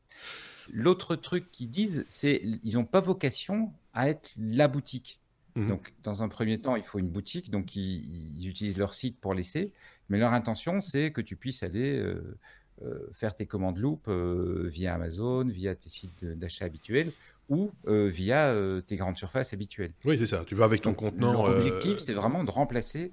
L'autre 0.72 1.16
truc 1.16 1.52
qu'ils 1.52 1.70
disent, 1.70 2.06
c'est 2.08 2.42
ils 2.64 2.76
n'ont 2.76 2.86
pas 2.86 3.00
vocation 3.00 3.72
à 3.94 4.10
être 4.10 4.32
la 4.38 4.68
boutique. 4.68 5.20
Mmh 5.56 5.68
donc, 5.68 5.94
dans 6.04 6.24
un 6.24 6.30
premier 6.30 6.60
temps, 6.60 6.76
il 6.76 6.84
faut 6.84 7.00
une 7.00 7.10
boutique. 7.10 7.52
Donc, 7.52 7.76
ils, 7.76 8.48
utilisent 8.48 8.78
leur 8.78 8.94
site 8.94 9.20
pour 9.20 9.34
laisser. 9.34 9.72
Mais 10.10 10.18
leur 10.18 10.34
intention, 10.34 10.80
c'est 10.80 11.12
que 11.12 11.22
tu 11.22 11.36
puisses 11.36 11.64
aller 11.64 11.98
euh, 11.98 12.38
euh, 12.84 13.08
faire 13.14 13.36
tes 13.36 13.46
commandes 13.46 13.78
loop 13.78 14.10
via 14.10 14.96
Amazon, 14.96 15.46
via 15.46 15.76
tes 15.76 15.90
sites 15.90 16.26
d'achat 16.26 16.66
habituels 16.66 17.12
ou 17.50 17.72
via 17.86 18.56
tes 18.88 18.96
grandes 18.96 19.18
surfaces 19.18 19.54
habituelles. 19.54 19.92
Oui, 20.06 20.18
c'est 20.18 20.26
ça. 20.26 20.44
Tu 20.48 20.56
vas 20.56 20.66
avec 20.66 20.82
ton 20.82 20.94
contenant. 20.94 21.48
L'objectif, 21.48 22.00
c'est 22.00 22.14
vraiment 22.14 22.44
de 22.44 22.52
remplacer 22.52 23.12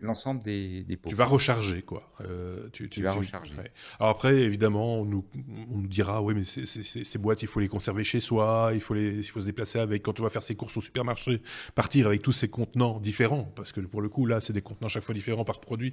l'ensemble 0.00 0.42
des, 0.42 0.82
des, 0.82 0.96
pots. 0.96 1.08
Tu 1.08 1.14
vas 1.14 1.24
recharger, 1.24 1.82
quoi. 1.82 2.10
Euh, 2.22 2.68
tu, 2.72 2.88
tu, 2.88 3.02
vas 3.02 3.12
recharger. 3.12 3.54
Alors 3.98 4.10
après, 4.10 4.34
évidemment, 4.36 5.00
on 5.00 5.04
nous, 5.04 5.24
on 5.70 5.78
nous 5.78 5.86
dira, 5.86 6.22
oui, 6.22 6.34
mais 6.34 6.44
ces 6.44 7.18
boîtes, 7.18 7.42
il 7.42 7.48
faut 7.48 7.60
les 7.60 7.68
conserver 7.68 8.04
chez 8.04 8.20
soi, 8.20 8.70
il 8.74 8.80
faut, 8.80 8.94
les, 8.94 9.18
il 9.18 9.24
faut 9.24 9.40
se 9.40 9.46
déplacer 9.46 9.78
avec, 9.78 10.02
quand 10.02 10.18
on 10.20 10.22
va 10.22 10.30
faire 10.30 10.42
ses 10.42 10.54
courses 10.54 10.76
au 10.76 10.80
supermarché, 10.80 11.42
partir 11.74 12.06
avec 12.06 12.22
tous 12.22 12.32
ces 12.32 12.48
contenants 12.48 12.98
différents, 12.98 13.44
parce 13.54 13.72
que 13.72 13.80
pour 13.80 14.00
le 14.00 14.08
coup, 14.08 14.26
là, 14.26 14.40
c'est 14.40 14.52
des 14.52 14.62
contenants 14.62 14.88
chaque 14.88 15.04
fois 15.04 15.14
différents 15.14 15.44
par 15.44 15.60
produit. 15.60 15.92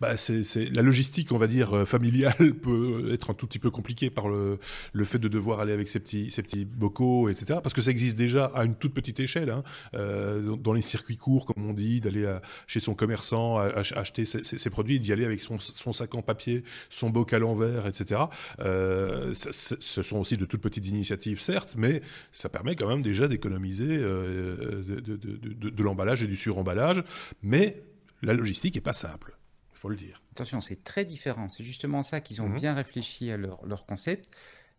Bah, 0.00 0.16
c'est 0.16 0.42
la 0.74 0.82
logistique, 0.82 1.32
on 1.32 1.38
va 1.38 1.46
dire, 1.46 1.74
euh, 1.74 1.84
familiale 1.84 2.54
peut 2.62 3.12
être 3.12 3.30
un 3.30 3.34
tout 3.34 3.46
petit 3.46 3.58
peu 3.58 3.70
compliquée 3.70 4.10
par 4.10 4.28
le, 4.28 4.58
le 4.92 5.04
fait 5.04 5.18
de 5.18 5.28
devoir 5.28 5.60
aller 5.60 5.72
avec 5.72 5.88
ces 5.88 6.00
petits, 6.00 6.30
ces 6.30 6.42
petits 6.42 6.64
bocaux, 6.64 7.28
etc. 7.28 7.60
Parce 7.62 7.74
que 7.74 7.82
ça 7.82 7.90
existe 7.90 8.16
déjà 8.16 8.46
à 8.46 8.64
une 8.64 8.74
toute 8.74 8.94
petite 8.94 9.20
échelle, 9.20 9.50
hein, 9.50 9.62
euh, 9.94 10.56
dans 10.56 10.72
les 10.72 10.82
circuits 10.82 11.16
courts, 11.16 11.46
comme 11.46 11.66
on 11.68 11.72
dit, 11.72 12.00
d'aller 12.00 12.38
chez 12.66 12.80
son 12.80 12.94
commerçant 12.94 13.47
à, 13.56 13.82
acheter 13.96 14.24
ces, 14.24 14.70
produits, 14.70 15.00
d'y 15.00 15.12
aller 15.12 15.24
avec 15.24 15.40
son, 15.40 15.58
sac 15.92 16.14
en 16.14 16.22
papier, 16.22 16.64
son 16.90 17.10
bocal 17.10 17.44
en 17.44 17.54
verre, 17.54 17.86
etc. 17.86 18.22
Euh, 18.60 19.32
ce 19.34 20.02
sont 20.02 20.18
aussi 20.18 20.36
de 20.36 20.44
toutes 20.44 20.60
petites 20.60 20.86
initiatives, 20.86 21.40
certes, 21.40 21.74
mais 21.76 22.02
ça 22.32 22.48
permet 22.48 22.76
quand 22.76 22.88
même 22.88 23.02
déjà 23.02 23.28
d'économiser 23.28 23.88
euh, 23.88 25.00
de, 25.00 25.82
l'emballage 25.82 26.22
et 26.22 26.26
du 26.26 26.36
suremballage. 26.36 27.02
Mais 27.42 27.82
la 28.22 28.32
logistique 28.34 28.74
n'est 28.74 28.80
pas 28.80 28.92
simple, 28.92 29.36
il 29.74 29.78
faut 29.78 29.88
le 29.88 29.96
dire. 29.96 30.22
Attention, 30.32 30.60
c'est 30.60 30.84
très 30.84 31.04
différent. 31.04 31.48
C'est 31.48 31.64
justement 31.64 32.02
ça 32.02 32.20
qu'ils 32.20 32.42
ont 32.42 32.48
mmh. 32.48 32.56
bien 32.56 32.74
réfléchi 32.74 33.30
à 33.30 33.36
leur, 33.36 33.64
leur 33.64 33.86
concept. 33.86 34.28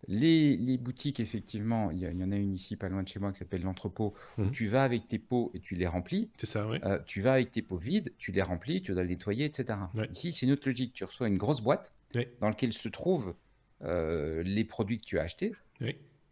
Les, 0.07 0.77
boutiques, 0.77 1.19
effectivement, 1.19 1.91
il 1.91 1.99
y, 1.99 2.23
en 2.23 2.31
a 2.31 2.35
une 2.35 2.53
ici 2.53 2.75
pas 2.75 2.89
loin 2.89 3.03
de 3.03 3.07
chez 3.07 3.19
moi 3.19 3.31
qui 3.31 3.39
s'appelle 3.39 3.63
l'entrepôt, 3.63 4.13
où 4.37 4.43
mhm. 4.43 4.51
tu 4.51 4.67
vas 4.67 4.83
avec 4.83 5.07
tes 5.07 5.19
pots 5.19 5.51
et 5.53 5.59
tu 5.59 5.75
les 5.75 5.87
remplis. 5.87 6.29
C'est 6.37 6.47
ça, 6.47 6.67
oui. 6.67 6.79
Euh, 6.83 6.99
tu 7.05 7.21
vas 7.21 7.33
avec 7.33 7.51
tes 7.51 7.61
pots 7.61 7.77
vides, 7.77 8.13
tu 8.17 8.31
les 8.31 8.41
remplis, 8.41 8.81
tu 8.81 8.93
dois 8.93 9.03
les 9.03 9.09
nettoyer, 9.09 9.45
etc. 9.45 9.77
Ici, 10.11 10.31
c'est 10.31 10.45
une 10.45 10.53
autre 10.53 10.67
logique. 10.67 10.93
Tu 10.93 11.03
reçois 11.03 11.27
une 11.27 11.37
grosse 11.37 11.61
boîte 11.61 11.93
dans 12.39 12.47
laquelle 12.47 12.73
se 12.73 12.87
trouvent 12.87 13.35
euh, 13.83 14.41
les 14.43 14.63
produits 14.63 14.99
que 14.99 15.05
tu 15.05 15.19
as 15.19 15.23
achetés. 15.23 15.53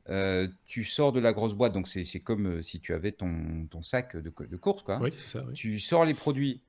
Euh, 0.10 0.48
tu 0.66 0.86
sors 0.86 1.12
de 1.12 1.20
la 1.20 1.34
grosse 1.34 1.54
boîte, 1.54 1.74
donc 1.74 1.88
c'est 1.88 2.20
comme 2.22 2.64
si 2.64 2.80
tu 2.80 2.94
avais 2.94 3.12
ton, 3.12 3.68
sac 3.82 4.16
de, 4.16 4.30
course. 4.56 4.82
Quoi. 4.82 5.02
Ça, 5.18 5.44
tu 5.54 5.80
sors 5.80 6.06
les 6.06 6.14
produits, 6.14 6.62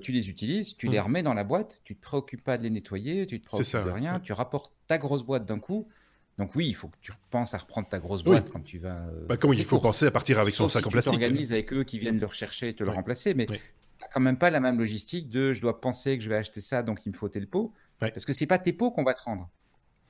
tu 0.00 0.12
les 0.12 0.30
utilises, 0.30 0.76
tu 0.76 0.88
les 0.88 0.98
mhm. 0.98 1.04
remets 1.04 1.22
dans 1.22 1.34
la 1.34 1.44
boîte, 1.44 1.82
tu 1.84 1.94
te 1.94 2.00
préoccupes 2.00 2.42
pas 2.42 2.56
de 2.56 2.62
les 2.62 2.70
nettoyer, 2.70 3.26
tu 3.26 3.38
te 3.38 3.44
préoccupes 3.44 3.84
de 3.84 3.90
rien, 3.90 4.18
tu 4.18 4.32
rapportes 4.32 4.72
ta 4.86 4.96
grosse 4.96 5.22
boîte 5.22 5.44
d'un 5.44 5.60
coup. 5.60 5.86
Donc 6.38 6.54
oui, 6.54 6.68
il 6.68 6.74
faut 6.74 6.88
que 6.88 6.96
tu 7.00 7.12
penses 7.30 7.54
à 7.54 7.58
reprendre 7.58 7.88
ta 7.88 7.98
grosse 7.98 8.22
boîte 8.22 8.50
quand 8.50 8.62
tu 8.62 8.78
vas. 8.78 9.08
Euh, 9.08 9.26
bah, 9.26 9.36
comme 9.36 9.52
il 9.52 9.64
faut 9.64 9.80
penser 9.80 10.06
à 10.06 10.10
partir 10.10 10.38
avec 10.38 10.54
son 10.54 10.68
sac 10.68 10.86
en 10.86 10.90
plastique. 10.90 11.12
Tu 11.12 11.18
t'organises 11.18 11.52
avec 11.52 11.72
eux 11.72 11.82
qui 11.82 11.98
viennent 11.98 12.20
le 12.20 12.26
rechercher 12.26 12.68
et 12.68 12.74
te 12.74 12.84
le 12.84 12.90
remplacer, 12.90 13.34
mais 13.34 13.46
tu 13.46 13.52
n'as 13.52 14.08
quand 14.12 14.20
même 14.20 14.38
pas 14.38 14.50
la 14.50 14.60
même 14.60 14.78
logistique 14.78 15.28
de 15.28 15.52
je 15.52 15.60
dois 15.60 15.80
penser 15.80 16.16
que 16.16 16.22
je 16.22 16.28
vais 16.28 16.36
acheter 16.36 16.60
ça, 16.60 16.82
donc 16.82 17.04
il 17.06 17.10
me 17.10 17.16
faut 17.16 17.28
tel 17.28 17.48
pot. 17.48 17.72
Parce 17.98 18.24
que 18.24 18.32
c'est 18.32 18.46
pas 18.46 18.58
tes 18.58 18.72
pots 18.72 18.92
qu'on 18.92 19.02
va 19.02 19.14
te 19.14 19.22
rendre. 19.22 19.50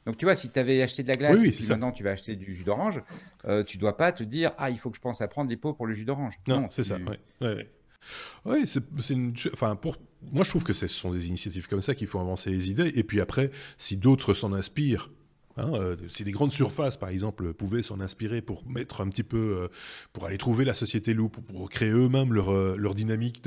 Donc 0.05 0.17
tu 0.17 0.27
vois, 0.27 0.37
si 0.37 0.51
tu 0.51 0.59
avais 0.59 0.83
acheté 0.83 1.03
de 1.03 1.09
la 1.09 1.17
glace 1.17 1.43
et 1.43 1.51
puis 1.51 1.67
maintenant 1.67 1.93
tu 1.93 2.03
vas 2.03 2.11
acheter 2.11 2.37
du 2.37 2.55
jus 2.55 2.65
d'orange, 2.65 3.03
euh, 3.47 3.65
tu 3.65 3.79
dois 3.79 3.97
pas 3.97 4.13
te 4.13 4.23
dire 4.23 4.53
ah 4.59 4.71
il 4.71 4.79
faut 4.79 4.91
que 4.91 4.97
je 4.97 5.03
pense 5.03 5.21
à 5.23 5.29
prendre 5.29 5.49
des 5.49 5.57
pots 5.57 5.73
pour 5.73 5.87
le 5.87 5.95
jus 5.95 6.05
d'orange. 6.05 6.35
Non, 6.47 6.69
c'est 6.71 6.85
ça. 6.85 6.99
Oui, 8.45 8.67
c'est 8.67 9.15
une. 9.15 9.35
Enfin, 9.53 9.77
pour 9.77 9.97
moi, 10.33 10.45
je 10.45 10.51
trouve 10.51 10.65
que 10.65 10.73
ce 10.73 10.87
sont 10.87 11.13
des 11.13 11.29
initiatives 11.29 11.69
comme 11.69 11.81
ça 11.81 11.95
qu'il 11.95 12.07
faut 12.07 12.21
avancer 12.21 12.51
les 12.51 12.71
idées. 12.71 12.93
Et 12.95 13.05
puis 13.05 13.21
après, 13.21 13.51
si 13.77 13.97
d'autres 13.97 14.35
s'en 14.35 14.53
inspirent 14.53 15.11
Hein, 15.59 15.73
euh, 15.75 15.97
si 16.09 16.25
des 16.25 16.31
grandes 16.31 16.53
surfaces, 16.53 16.97
par 16.97 17.09
exemple, 17.09 17.53
pouvaient 17.53 17.83
s'en 17.83 18.01
inspirer 18.01 18.41
pour 18.43 18.67
mettre 18.69 19.01
un 19.01 19.09
petit 19.09 19.23
peu, 19.23 19.37
euh, 19.37 19.69
pour 20.13 20.27
aller 20.27 20.39
trouver 20.39 20.65
la 20.65 20.75
société 20.75 21.15
loup, 21.15 21.29
pour, 21.29 21.69
créer 21.69 21.91
eux-mêmes 21.91 22.33
leur, 22.33 22.53
euh, 22.53 22.77
leur, 22.79 22.95
dynamique 22.95 23.43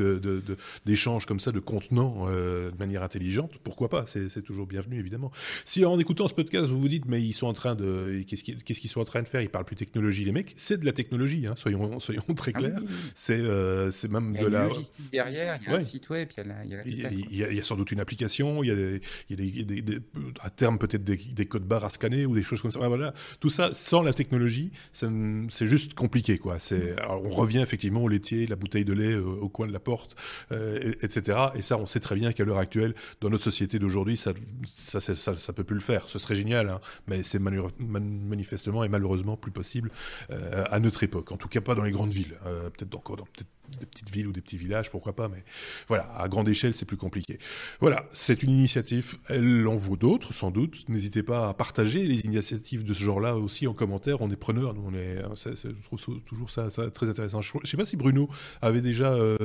d'échange 0.85 1.23
de, 1.23 1.27
comme 1.27 1.39
ça, 1.39 1.51
de 1.51 1.59
contenants 1.59 2.27
de 2.27 2.77
manière 2.79 3.03
intelligente, 3.03 3.57
pourquoi 3.63 3.89
pas 3.89 4.05
C'est 4.07 4.43
toujours 4.43 4.67
bienvenu, 4.67 4.99
évidemment. 4.99 5.31
Si 5.65 5.83
en 5.85 5.99
écoutant 5.99 6.27
ce 6.27 6.33
podcast, 6.33 6.69
vous 6.69 6.79
vous 6.79 6.89
dites, 6.89 7.05
mais 7.05 7.21
ils 7.21 7.33
sont 7.33 7.47
en 7.47 7.53
train 7.53 7.75
de. 7.75 8.21
Qu'est-ce 8.27 8.43
qu'ils 8.79 8.89
sont 8.89 9.01
en 9.01 9.05
train 9.05 9.21
de 9.21 9.27
faire? 9.27 9.41
Ils 9.41 9.49
parlent 9.49 9.65
plus 9.65 9.75
technologie, 9.75 10.25
les 10.25 10.31
mecs. 10.31 10.53
C'est 10.55 10.77
de 10.77 10.85
la 10.85 10.93
technologie, 10.93 11.47
hein, 11.47 11.55
soyons, 11.57 11.99
soyons 11.99 12.23
très 12.35 12.51
ah 12.55 12.59
clairs. 12.59 12.81
C'est 13.15 14.09
même 14.09 14.35
de 14.35 14.45
la. 14.45 14.67
derrière, 15.11 15.59
il 15.61 15.67
y 15.67 15.73
a 15.73 15.75
un 15.75 15.79
site 15.79 16.09
web, 16.09 16.29
il 16.37 16.69
y 16.71 17.05
a, 17.05 17.11
il 17.11 17.55
y 17.55 17.59
a, 17.59 17.63
sans 17.63 17.75
doute 17.75 17.91
une 17.91 17.99
application, 17.99 18.63
il 18.63 18.67
y 18.67 19.33
a, 19.33 19.35
des, 19.35 19.99
à 20.41 20.49
terme 20.49 20.77
peut-être 20.77 21.03
des, 21.03 21.45
codes 21.45 21.65
barres 21.65 21.85
à 21.85 21.89
ou 22.03 22.35
des 22.35 22.43
choses 22.43 22.61
comme 22.61 22.71
ça. 22.71 22.79
Voilà, 22.79 23.13
tout 23.39 23.49
ça 23.49 23.69
sans 23.73 24.01
la 24.01 24.13
technologie, 24.13 24.71
c'est 24.91 25.67
juste 25.67 25.93
compliqué 25.93 26.37
quoi. 26.37 26.59
C'est 26.59 26.95
on 27.09 27.29
revient 27.29 27.59
effectivement 27.59 28.03
au 28.03 28.07
laitier, 28.07 28.47
la 28.47 28.55
bouteille 28.55 28.85
de 28.85 28.93
lait 28.93 29.13
euh, 29.13 29.23
au 29.23 29.49
coin 29.49 29.67
de 29.67 29.73
la 29.73 29.79
porte, 29.79 30.15
euh, 30.51 30.93
etc. 31.01 31.37
Et 31.55 31.61
ça, 31.61 31.77
on 31.77 31.85
sait 31.85 31.99
très 31.99 32.15
bien 32.15 32.31
qu'à 32.33 32.43
l'heure 32.43 32.57
actuelle, 32.57 32.95
dans 33.21 33.29
notre 33.29 33.43
société 33.43 33.79
d'aujourd'hui, 33.79 34.17
ça 34.17 34.33
ça, 34.75 34.99
ça, 34.99 35.35
ça, 35.35 35.53
peut 35.53 35.63
plus 35.63 35.75
le 35.75 35.81
faire. 35.81 36.09
Ce 36.09 36.19
serait 36.19 36.35
génial, 36.35 36.69
hein, 36.69 36.79
mais 37.07 37.23
c'est 37.23 37.39
manifestement 37.39 38.83
et 38.83 38.89
malheureusement 38.89 39.37
plus 39.37 39.51
possible 39.51 39.91
euh, 40.31 40.65
à 40.69 40.79
notre 40.79 41.03
époque. 41.03 41.31
En 41.31 41.37
tout 41.37 41.47
cas, 41.47 41.61
pas 41.61 41.75
dans 41.75 41.83
les 41.83 41.91
grandes 41.91 42.13
villes. 42.13 42.35
peut-être 42.77 42.95
encore 42.95 43.17
dans 43.17 43.25
peut 43.25 43.45
des 43.79 43.85
petites 43.85 44.09
villes 44.11 44.27
ou 44.27 44.31
des 44.31 44.41
petits 44.41 44.57
villages, 44.57 44.89
pourquoi 44.91 45.13
pas, 45.13 45.27
mais 45.27 45.43
voilà, 45.87 46.11
à 46.17 46.27
grande 46.27 46.49
échelle, 46.49 46.73
c'est 46.73 46.85
plus 46.85 46.97
compliqué. 46.97 47.39
Voilà, 47.79 48.05
c'est 48.13 48.43
une 48.43 48.51
initiative, 48.51 49.17
elle 49.29 49.67
en 49.67 49.75
vaut 49.75 49.97
d'autres, 49.97 50.33
sans 50.33 50.51
doute. 50.51 50.87
N'hésitez 50.89 51.23
pas 51.23 51.49
à 51.49 51.53
partager 51.53 52.03
les 52.03 52.21
initiatives 52.21 52.83
de 52.83 52.93
ce 52.93 53.03
genre-là 53.03 53.35
aussi 53.35 53.67
en 53.67 53.73
commentaire, 53.73 54.21
on 54.21 54.29
est 54.31 54.35
preneurs, 54.35 54.73
nous, 54.73 54.83
on 54.85 54.93
est, 54.93 55.21
je 55.45 55.83
trouve 55.83 56.21
toujours 56.25 56.49
ça, 56.49 56.69
très 56.93 57.09
intéressant. 57.09 57.41
Je 57.41 57.51
ne 57.61 57.65
sais 57.65 57.77
pas 57.77 57.85
si 57.85 57.97
Bruno 57.97 58.29
avait 58.61 58.81
déjà, 58.81 59.11
euh, 59.13 59.37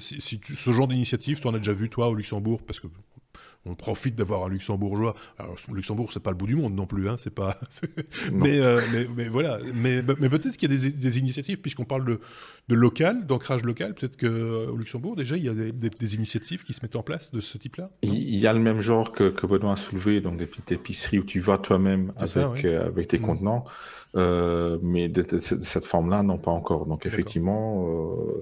si, 0.00 0.40
ce 0.42 0.72
genre 0.72 0.88
d'initiative, 0.88 1.40
tu 1.40 1.48
en 1.48 1.54
as 1.54 1.58
déjà 1.58 1.72
vu, 1.72 1.88
toi, 1.88 2.08
au 2.08 2.14
Luxembourg, 2.14 2.62
parce 2.62 2.80
que 2.80 2.86
on 3.66 3.74
profite 3.74 4.14
d'avoir 4.14 4.44
un 4.44 4.48
luxembourgeois. 4.48 5.14
Alors, 5.38 5.56
Luxembourg, 5.72 6.12
c'est 6.12 6.20
pas 6.20 6.30
le 6.30 6.36
bout 6.36 6.46
du 6.46 6.56
monde 6.56 6.74
non 6.74 6.86
plus, 6.86 7.08
hein, 7.08 7.16
c'est 7.18 7.34
pas. 7.34 7.58
Euh, 8.46 8.80
mais, 8.92 9.06
mais, 9.16 9.28
voilà. 9.28 9.58
Mais, 9.74 10.02
mais 10.20 10.28
peut-être 10.28 10.56
qu'il 10.56 10.70
y 10.70 10.74
a 10.74 10.90
des, 10.90 11.18
initiatives, 11.18 11.58
puisqu'on 11.58 11.84
parle 11.84 12.04
de, 12.04 12.20
de 12.68 12.74
local, 12.74 13.26
d'ancrage 13.26 13.64
local. 13.64 13.94
Peut-être 13.94 14.16
qu'au 14.16 14.26
euh, 14.26 14.76
Luxembourg, 14.76 15.16
déjà, 15.16 15.36
il 15.36 15.44
y 15.44 15.48
a 15.48 15.54
des, 15.54 16.14
initiatives 16.14 16.62
qui 16.64 16.72
se 16.72 16.80
mettent 16.82 16.96
en 16.96 17.02
place 17.02 17.32
de 17.32 17.40
ce 17.40 17.58
type-là. 17.58 17.90
Il 18.02 18.36
y 18.36 18.46
a 18.46 18.52
le 18.52 18.60
même 18.60 18.80
genre 18.80 19.12
que, 19.12 19.30
que 19.30 19.46
Benoît 19.46 19.72
a 19.72 19.76
soulevé, 19.76 20.20
donc 20.20 20.36
des 20.36 20.46
petites 20.46 20.72
épiceries 20.72 21.18
où 21.18 21.24
tu 21.24 21.40
vas 21.40 21.58
toi-même 21.58 22.12
avec, 22.18 22.64
euh, 22.64 22.86
avec 22.86 23.08
tes 23.08 23.18
mmh. 23.18 23.22
contenants. 23.22 23.64
Mais 24.16 25.08
de, 25.08 25.38
cette 25.38 25.86
forme-là, 25.86 26.22
non, 26.22 26.38
pas 26.38 26.50
encore. 26.50 26.86
Donc, 26.86 27.06
effectivement, 27.06 27.86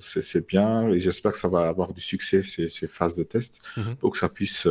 c'est 0.01 0.47
bien 0.47 0.89
et 0.89 1.01
j'espère 1.01 1.33
que 1.33 1.39
ça 1.39 1.49
va 1.49 1.69
avoir 1.69 1.93
du 1.93 2.01
succès, 2.01 2.43
ces, 2.43 2.69
ces 2.69 2.87
phases 2.87 3.17
de 3.17 3.25
test, 3.25 3.61
mmh 3.77 3.83
pour 4.01 4.13
que 4.13 4.19
ça 4.19 4.29
puisse 4.29 4.67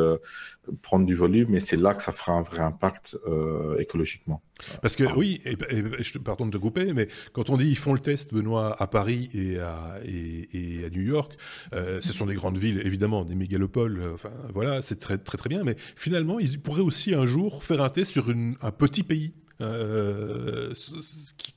prendre 0.82 1.06
du 1.06 1.16
volume 1.16 1.56
et 1.56 1.60
c'est 1.60 1.76
là 1.76 1.93
que 1.93 2.01
ça 2.01 2.12
fera 2.12 2.34
un 2.34 2.41
vrai 2.41 2.60
impact 2.60 3.18
euh, 3.28 3.78
écologiquement. 3.78 4.41
Parce 4.82 4.95
que 4.95 5.04
oui, 5.16 5.41
et, 5.45 5.56
je 5.99 6.18
pardon 6.20 6.45
de 6.45 6.51
te 6.51 6.58
couper, 6.58 6.93
mais 6.93 7.08
quand 7.34 7.49
on 7.49 7.58
dit 7.58 7.68
ils 7.68 7.78
font 7.78 7.93
le 7.93 7.99
test, 7.99 8.34
Benoît, 8.34 8.76
à 8.82 8.88
Paris 8.88 9.30
et 9.34 9.60
à, 9.60 9.99
et, 10.06 10.86
à 10.86 10.89
New 10.89 11.01
York, 11.01 11.36
euh, 11.74 11.99
ce 12.01 12.14
sont 12.14 12.26
des 12.26 12.36
grandes 12.36 12.58
villes, 12.58 12.82
évidemment, 12.86 13.26
des 13.26 13.36
mégalopoles, 13.36 13.99
euh, 13.99 14.14
enfin 14.14 14.32
voilà, 14.54 14.82
c'est 14.82 14.99
très, 14.99 15.18
très 15.18 15.38
très 15.38 15.49
bien, 15.49 15.64
mais 15.64 15.76
finalement, 15.95 16.39
ils 16.39 16.60
pourraient 16.60 16.82
aussi 16.82 17.14
un 17.14 17.26
jour 17.26 17.64
faire 17.64 17.82
un 17.82 17.89
test 17.89 18.12
sur 18.12 18.30
une, 18.30 18.56
un 18.62 18.72
petit 18.72 19.04
pays 19.04 19.34
euh, 19.64 20.74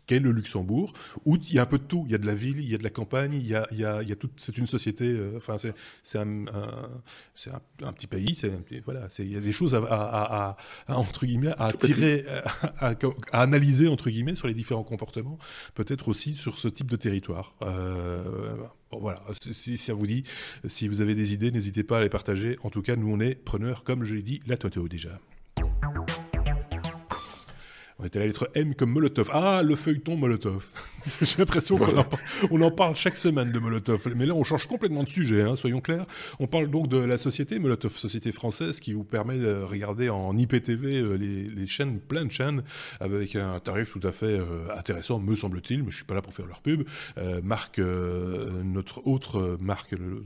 qu'est 0.07 0.19
le 0.21 0.31
Luxembourg, 0.33 0.93
où 1.25 1.37
il 1.37 1.53
y 1.55 1.59
a 1.59 1.63
un 1.63 1.67
peu 1.67 1.79
de 1.79 1.85
tout. 1.85 2.05
Il 2.07 2.13
y 2.13 2.15
a 2.15 2.19
de 2.19 2.27
la 2.27 2.35
ville, 2.35 2.59
il 2.59 2.69
y 2.71 2.75
a 2.75 2.79
de 2.79 2.85
la 2.85 2.91
campagne, 2.91 3.35
il 3.35 3.47
y 3.47 3.55
a, 3.55 3.67
il 3.73 3.79
y 3.79 3.85
a, 3.85 4.03
il 4.03 4.09
y 4.09 4.13
a 4.13 4.17
tout. 4.17 4.31
C'est 4.37 4.57
une 4.59 4.67
société. 4.67 5.05
euh, 5.07 5.33
Enfin, 5.37 5.59
c'est 5.59 5.75
c'est 6.03 6.19
un, 6.19 6.47
un- 6.47 6.91
c'est 7.35 7.51
un, 7.51 7.61
un 7.83 7.93
petit 7.93 8.07
pays. 8.07 8.35
C'est 8.37 8.53
voilà. 8.85 9.09
c'est- 9.11 9.25
Il 9.25 9.33
y 9.33 9.37
a 9.37 9.41
des 9.41 9.53
choses 9.53 9.75
à, 9.75 9.79
à- 9.79 9.83
à- 9.83 10.49
à- 10.51 10.57
à, 10.89 10.97
entre 10.97 11.27
guillemets 11.27 11.53
à 11.59 11.73
tirer, 11.73 12.25
à, 12.79 12.95
analyser 13.33 13.89
entre 13.89 14.11
guillemets 14.11 14.35
sur 14.37 14.47
les 14.49 14.55
différents 14.55 14.85
comportements. 14.85 15.39
Peut-être 15.75 16.09
aussi 16.09 16.35
sur 16.35 16.59
ce 16.59 16.69
type 16.69 16.91
de 16.91 16.97
territoire. 16.97 17.55
Euh, 17.63 18.55
bon, 18.91 19.01
voilà. 19.01 19.23
Si, 19.41 19.55
si 19.55 19.77
ça 19.79 19.95
vous 19.95 20.07
dit, 20.07 20.23
si 20.69 20.89
vous 20.89 21.01
avez 21.01 21.15
des 21.15 21.33
idées, 21.35 21.51
n'hésitez 21.51 21.83
pas 21.83 21.99
à 21.99 22.01
les 22.03 22.09
partager. 22.09 22.59
En 22.63 22.71
tout 22.71 22.83
cas, 22.83 22.97
nous 22.97 23.13
on 23.13 23.21
est 23.21 23.35
preneurs, 23.35 23.83
comme 23.85 24.05
je 24.05 24.15
l'ai 24.15 24.23
dit, 24.23 24.41
la 24.47 24.57
Toto 24.57 24.89
déjà. 24.89 25.19
On 27.99 28.05
était 28.05 28.19
à 28.19 28.21
la 28.21 28.27
lettre 28.27 28.51
M 28.55 28.75
comme 28.75 28.91
Molotov. 28.93 29.31
Ah, 29.33 29.63
le 29.65 29.75
feuilleton 29.75 30.17
Molotov. 30.17 30.67
J'ai 31.23 31.39
l'impression 31.39 31.79
qu'on 31.79 32.61
en, 32.61 32.71
parle 32.71 32.95
chaque 32.95 33.17
semaine 33.17 33.53
de 33.53 33.59
Molotov. 33.59 34.07
Mais 34.15 34.27
là, 34.27 34.35
on 34.35 34.45
change 34.45 34.67
complètement 34.67 35.03
de 35.03 35.09
sujet, 35.09 35.41
hein, 35.41 35.57
soyons 35.57 35.81
clairs. 35.81 36.05
On 36.39 36.47
parle 36.47 36.71
donc 36.71 36.89
de 36.89 36.99
la 36.99 37.17
société 37.17 37.59
Molotov, 37.59 37.97
société 37.97 38.33
française 38.33 38.81
qui 38.81 38.93
vous 38.93 39.05
permet 39.05 39.39
de 39.39 39.63
regarder 39.63 40.11
en 40.11 40.37
IPTV 40.37 41.01
euh, 41.01 41.15
les, 41.15 41.45
les 41.45 41.67
chaînes, 41.67 41.99
plein 41.99 42.27
de 42.27 42.31
chaînes, 42.33 42.65
avec 43.01 43.35
un 43.35 43.59
tarif 43.61 43.93
tout 43.93 44.07
à 44.07 44.13
fait 44.13 44.27
euh, 44.27 44.69
intéressant, 44.77 45.19
me 45.19 45.35
semble-t-il, 45.35 45.83
mais 45.83 45.91
je 45.91 45.97
suis 45.97 46.05
pas 46.05 46.15
là 46.15 46.21
pour 46.21 46.35
faire 46.35 46.47
leur 46.47 46.61
pub. 46.61 46.83
Euh, 47.17 47.41
marque, 47.43 47.79
euh, 47.79 48.63
notre 48.63 49.07
autre 49.07 49.39
euh, 49.39 49.57
marque, 49.59 49.93
le- 49.93 50.23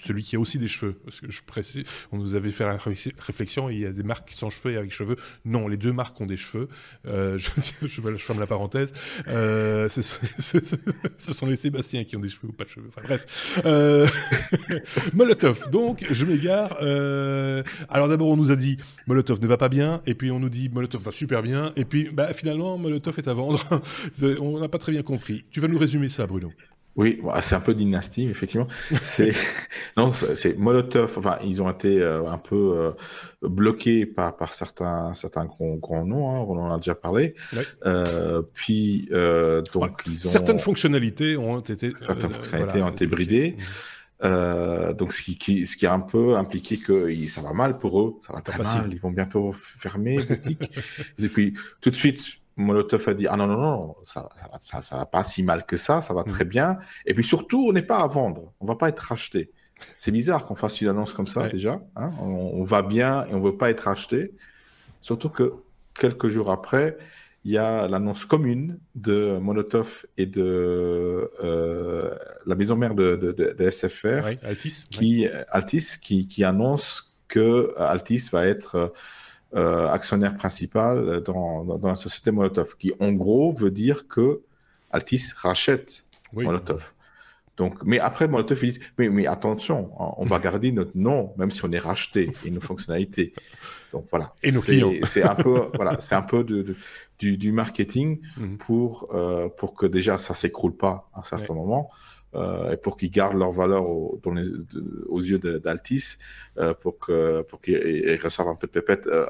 celui 0.00 0.22
qui 0.22 0.36
a 0.36 0.40
aussi 0.40 0.58
des 0.58 0.68
cheveux. 0.68 0.94
Parce 1.04 1.20
que 1.20 1.30
je 1.30 1.42
précise, 1.42 1.84
on 2.10 2.18
nous 2.18 2.34
avait 2.34 2.50
fait 2.50 2.64
la 2.64 2.76
réflexi- 2.76 3.12
réflexion, 3.18 3.70
il 3.70 3.80
y 3.80 3.86
a 3.86 3.92
des 3.92 4.02
marques 4.02 4.30
sans 4.30 4.50
cheveux 4.50 4.74
et 4.74 4.76
avec 4.76 4.92
cheveux. 4.92 5.16
Non, 5.44 5.68
les 5.68 5.76
deux 5.76 5.92
marques 5.92 6.20
ont 6.20 6.26
des 6.26 6.36
cheveux. 6.36 6.68
Euh, 7.06 7.38
je, 7.38 7.50
je, 7.86 8.16
ferme 8.16 8.40
la 8.40 8.46
parenthèse. 8.46 8.92
Euh, 9.28 9.88
ce, 9.88 10.02
sont 11.32 11.46
les 11.46 11.56
Sébastiens 11.56 12.04
qui 12.04 12.16
ont 12.16 12.20
des 12.20 12.28
cheveux 12.28 12.48
ou 12.48 12.52
pas 12.52 12.64
de 12.64 12.70
cheveux. 12.70 12.90
Bref. 13.04 13.60
Euh, 13.64 14.06
Molotov. 15.14 15.70
Donc, 15.70 16.04
je 16.10 16.24
m'égare. 16.24 16.78
Alors 17.88 18.08
d'abord, 18.08 18.28
on 18.28 18.36
nous 18.36 18.50
a 18.50 18.56
dit 18.56 18.78
Molotov 19.06 19.40
ne 19.40 19.46
va 19.46 19.56
pas 19.56 19.68
bien, 19.68 20.02
et 20.06 20.14
puis 20.14 20.30
on 20.30 20.38
nous 20.38 20.48
dit 20.48 20.68
Molotov 20.68 21.02
va 21.02 21.12
super 21.12 21.42
bien, 21.42 21.72
et 21.76 21.84
puis 21.84 22.08
bah, 22.12 22.32
finalement, 22.32 22.78
Molotov 22.78 23.18
est 23.18 23.28
à 23.28 23.34
vendre. 23.34 23.82
On 24.40 24.60
n'a 24.60 24.68
pas 24.68 24.78
très 24.78 24.92
bien 24.92 25.02
compris. 25.02 25.44
Tu 25.50 25.60
vas 25.60 25.68
nous 25.68 25.78
résumer 25.78 26.08
ça, 26.08 26.26
Bruno? 26.26 26.52
Oui, 26.96 27.20
bah, 27.22 27.40
c'est 27.42 27.54
un 27.54 27.60
peu 27.60 27.74
dynastie, 27.74 28.28
effectivement. 28.28 28.66
C'est 29.02 29.32
non, 29.96 30.12
c'est 30.12 30.58
Molotov. 30.58 31.14
Enfin, 31.16 31.38
ils 31.44 31.62
ont 31.62 31.70
été 31.70 32.00
euh, 32.00 32.26
un 32.30 32.38
peu 32.38 32.74
euh, 32.76 32.90
bloqués 33.42 34.06
par 34.06 34.36
par 34.36 34.52
certains 34.52 35.14
certains 35.14 35.46
grands, 35.46 35.76
grands 35.76 36.06
noms. 36.06 36.30
Hein, 36.30 36.44
on 36.48 36.58
en 36.58 36.72
a 36.72 36.76
déjà 36.76 36.94
parlé. 36.94 37.34
Euh, 37.86 38.42
puis 38.54 39.08
ils 39.10 39.14
ont 39.74 39.90
Certaines 40.16 40.58
fonctionnalités 40.58 41.36
ont 41.36 41.60
été. 41.60 41.92
Certaines 41.98 42.30
fonctionnalités 42.30 42.78
voilà, 42.78 42.86
ont 42.86 42.94
été 42.94 43.06
bridées. 43.06 43.56
Euh, 44.24 44.92
donc, 44.92 45.12
ce 45.12 45.22
qui, 45.22 45.36
qui, 45.36 45.66
ce 45.66 45.76
qui 45.76 45.86
a 45.86 45.92
un 45.92 46.00
peu 46.00 46.36
impliqué 46.36 46.78
que 46.78 47.12
ça 47.26 47.42
va 47.42 47.52
mal 47.52 47.78
pour 47.78 48.00
eux, 48.00 48.20
ça 48.26 48.32
va 48.32 48.40
très 48.40 48.56
facile. 48.56 48.82
mal, 48.82 48.92
ils 48.92 49.00
vont 49.00 49.10
bientôt 49.10 49.52
fermer 49.52 50.16
les 50.18 50.24
boutiques. 50.24 50.70
Et 51.18 51.28
puis, 51.28 51.54
tout 51.80 51.90
de 51.90 51.96
suite, 51.96 52.20
Molotov 52.56 53.08
a 53.08 53.14
dit 53.14 53.26
Ah 53.26 53.36
non, 53.36 53.46
non, 53.46 53.60
non, 53.60 53.96
ça, 54.02 54.28
ça, 54.38 54.48
va- 54.52 54.58
ça, 54.60 54.82
ça 54.82 54.96
va 54.96 55.06
pas 55.06 55.24
si 55.24 55.42
mal 55.42 55.64
que 55.64 55.76
ça, 55.76 56.00
ça 56.02 56.12
va 56.14 56.22
très 56.24 56.44
bien. 56.44 56.78
Et 57.06 57.14
puis 57.14 57.24
surtout, 57.24 57.66
on 57.68 57.72
n'est 57.72 57.82
pas 57.82 57.98
à 58.00 58.06
vendre, 58.06 58.52
on 58.60 58.66
va 58.66 58.76
pas 58.76 58.88
être 58.88 59.00
racheté. 59.00 59.50
C'est 59.96 60.10
bizarre 60.12 60.46
qu'on 60.46 60.54
fasse 60.54 60.80
une 60.80 60.88
annonce 60.88 61.12
comme 61.14 61.26
ça 61.26 61.42
Ouais. 61.42 61.50
déjà. 61.50 61.80
Hein 61.96 62.12
on, 62.20 62.26
on 62.54 62.62
va 62.62 62.82
bien 62.82 63.26
et 63.26 63.34
on 63.34 63.40
veut 63.40 63.56
pas 63.56 63.70
être 63.70 63.80
racheté. 63.80 64.32
Surtout 65.00 65.28
que 65.28 65.54
quelques 65.94 66.28
jours 66.28 66.50
après, 66.50 66.96
il 67.44 67.50
y 67.50 67.58
a 67.58 67.88
l'annonce 67.88 68.24
commune 68.24 68.78
de 68.94 69.36
Molotov 69.38 70.06
et 70.16 70.26
de 70.26 71.28
euh, 71.42 72.14
la 72.46 72.54
maison 72.54 72.76
mère 72.76 72.94
de, 72.94 73.16
de, 73.16 73.32
de- 73.32 73.52
de 73.58 73.70
SFR, 73.70 74.22
Ouais, 74.24 74.38
Altis. 74.44 74.84
ouais. 74.92 74.98
qui, 74.98 75.26
Altis, 75.50 75.86
qui, 76.00 76.26
qui 76.28 76.44
annonce 76.44 77.12
que 77.26 77.40
euh, 77.40 77.72
Altis 77.78 78.28
va 78.30 78.46
être 78.46 78.92
euh, 79.54 79.88
actionnaire 79.90 80.36
principal 80.36 81.20
dans, 81.22 81.64
dans, 81.64 81.78
dans 81.78 81.88
la 81.88 81.94
société 81.96 82.30
Molotov, 82.30 82.76
qui 82.76 82.92
en 83.00 83.12
gros 83.12 83.52
veut 83.52 83.70
dire 83.70 84.08
que 84.08 84.40
Altis 84.90 85.30
rachète 85.36 86.04
Oui. 86.32 86.44
Molotov. 86.44 86.92
Donc, 87.58 87.82
mais 87.84 87.98
après, 87.98 88.28
Molotov, 88.28 88.64
il 88.64 88.72
dit, 88.72 88.80
mais, 88.98 89.10
mais 89.10 89.26
attention, 89.26 89.90
hein, 90.00 90.14
on 90.16 90.24
va 90.24 90.38
garder 90.38 90.72
notre 90.80 90.96
nom, 90.96 91.34
même 91.36 91.50
si 91.50 91.62
on 91.64 91.70
est 91.72 91.78
racheté, 91.78 92.32
et 92.46 92.50
nos 92.50 92.60
fonctionnalités. 92.62 93.34
Donc 93.92 94.06
voilà. 94.10 94.34
Et 94.42 94.50
nos 94.52 94.62
clients. 94.62 94.92
C'est 95.04 95.22
un 95.22 95.34
peu, 95.34 95.68
voilà, 95.74 95.98
c'est 96.00 96.14
un 96.14 96.22
peu 96.22 96.44
de, 96.44 96.62
de- 96.62 96.76
du, 97.18 97.36
du 97.36 97.52
marketing 97.52 98.20
Mhm. 98.38 98.56
pour, 98.58 99.08
euh, 99.14 99.48
pour 99.48 99.74
que 99.74 99.84
déjà 99.86 100.16
ça 100.18 100.32
s'écroule 100.34 100.74
pas 100.76 101.08
à 101.14 101.20
un 101.20 101.22
certain 101.22 101.54
moment. 101.54 101.90
Euh, 102.34 102.72
et 102.72 102.76
pour 102.76 102.96
qu'ils 102.96 103.10
gardent 103.10 103.36
leur 103.38 103.52
valeur 103.52 103.88
au- 103.88 104.20
dans 104.22 104.32
les- 104.32 104.48
de- 104.48 105.04
aux 105.08 105.20
yeux 105.20 105.38
d'Altis, 105.38 106.16
euh, 106.58 106.74
pour 106.74 106.98
qu'ils 107.60 107.82
ils 107.82 108.20
reçoivent 108.22 108.48
un 108.48 108.54
peu 108.56 108.66
de 108.66 108.72
pépette. 108.72 109.06
Euh, 109.06 109.26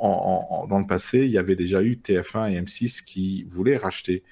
en- 0.00 0.46
en- 0.50 0.54
en- 0.62 0.66
dans 0.66 0.78
le 0.78 0.86
passé, 0.86 1.20
il 1.24 1.30
y 1.30 1.38
avait 1.38 1.56
déjà 1.56 1.82
eu 1.82 1.98
TF1 1.98 2.46
et 2.48 2.56
M6 2.60 3.02
qui 3.02 3.44
voulaient 3.44 3.76
racheter 3.76 4.22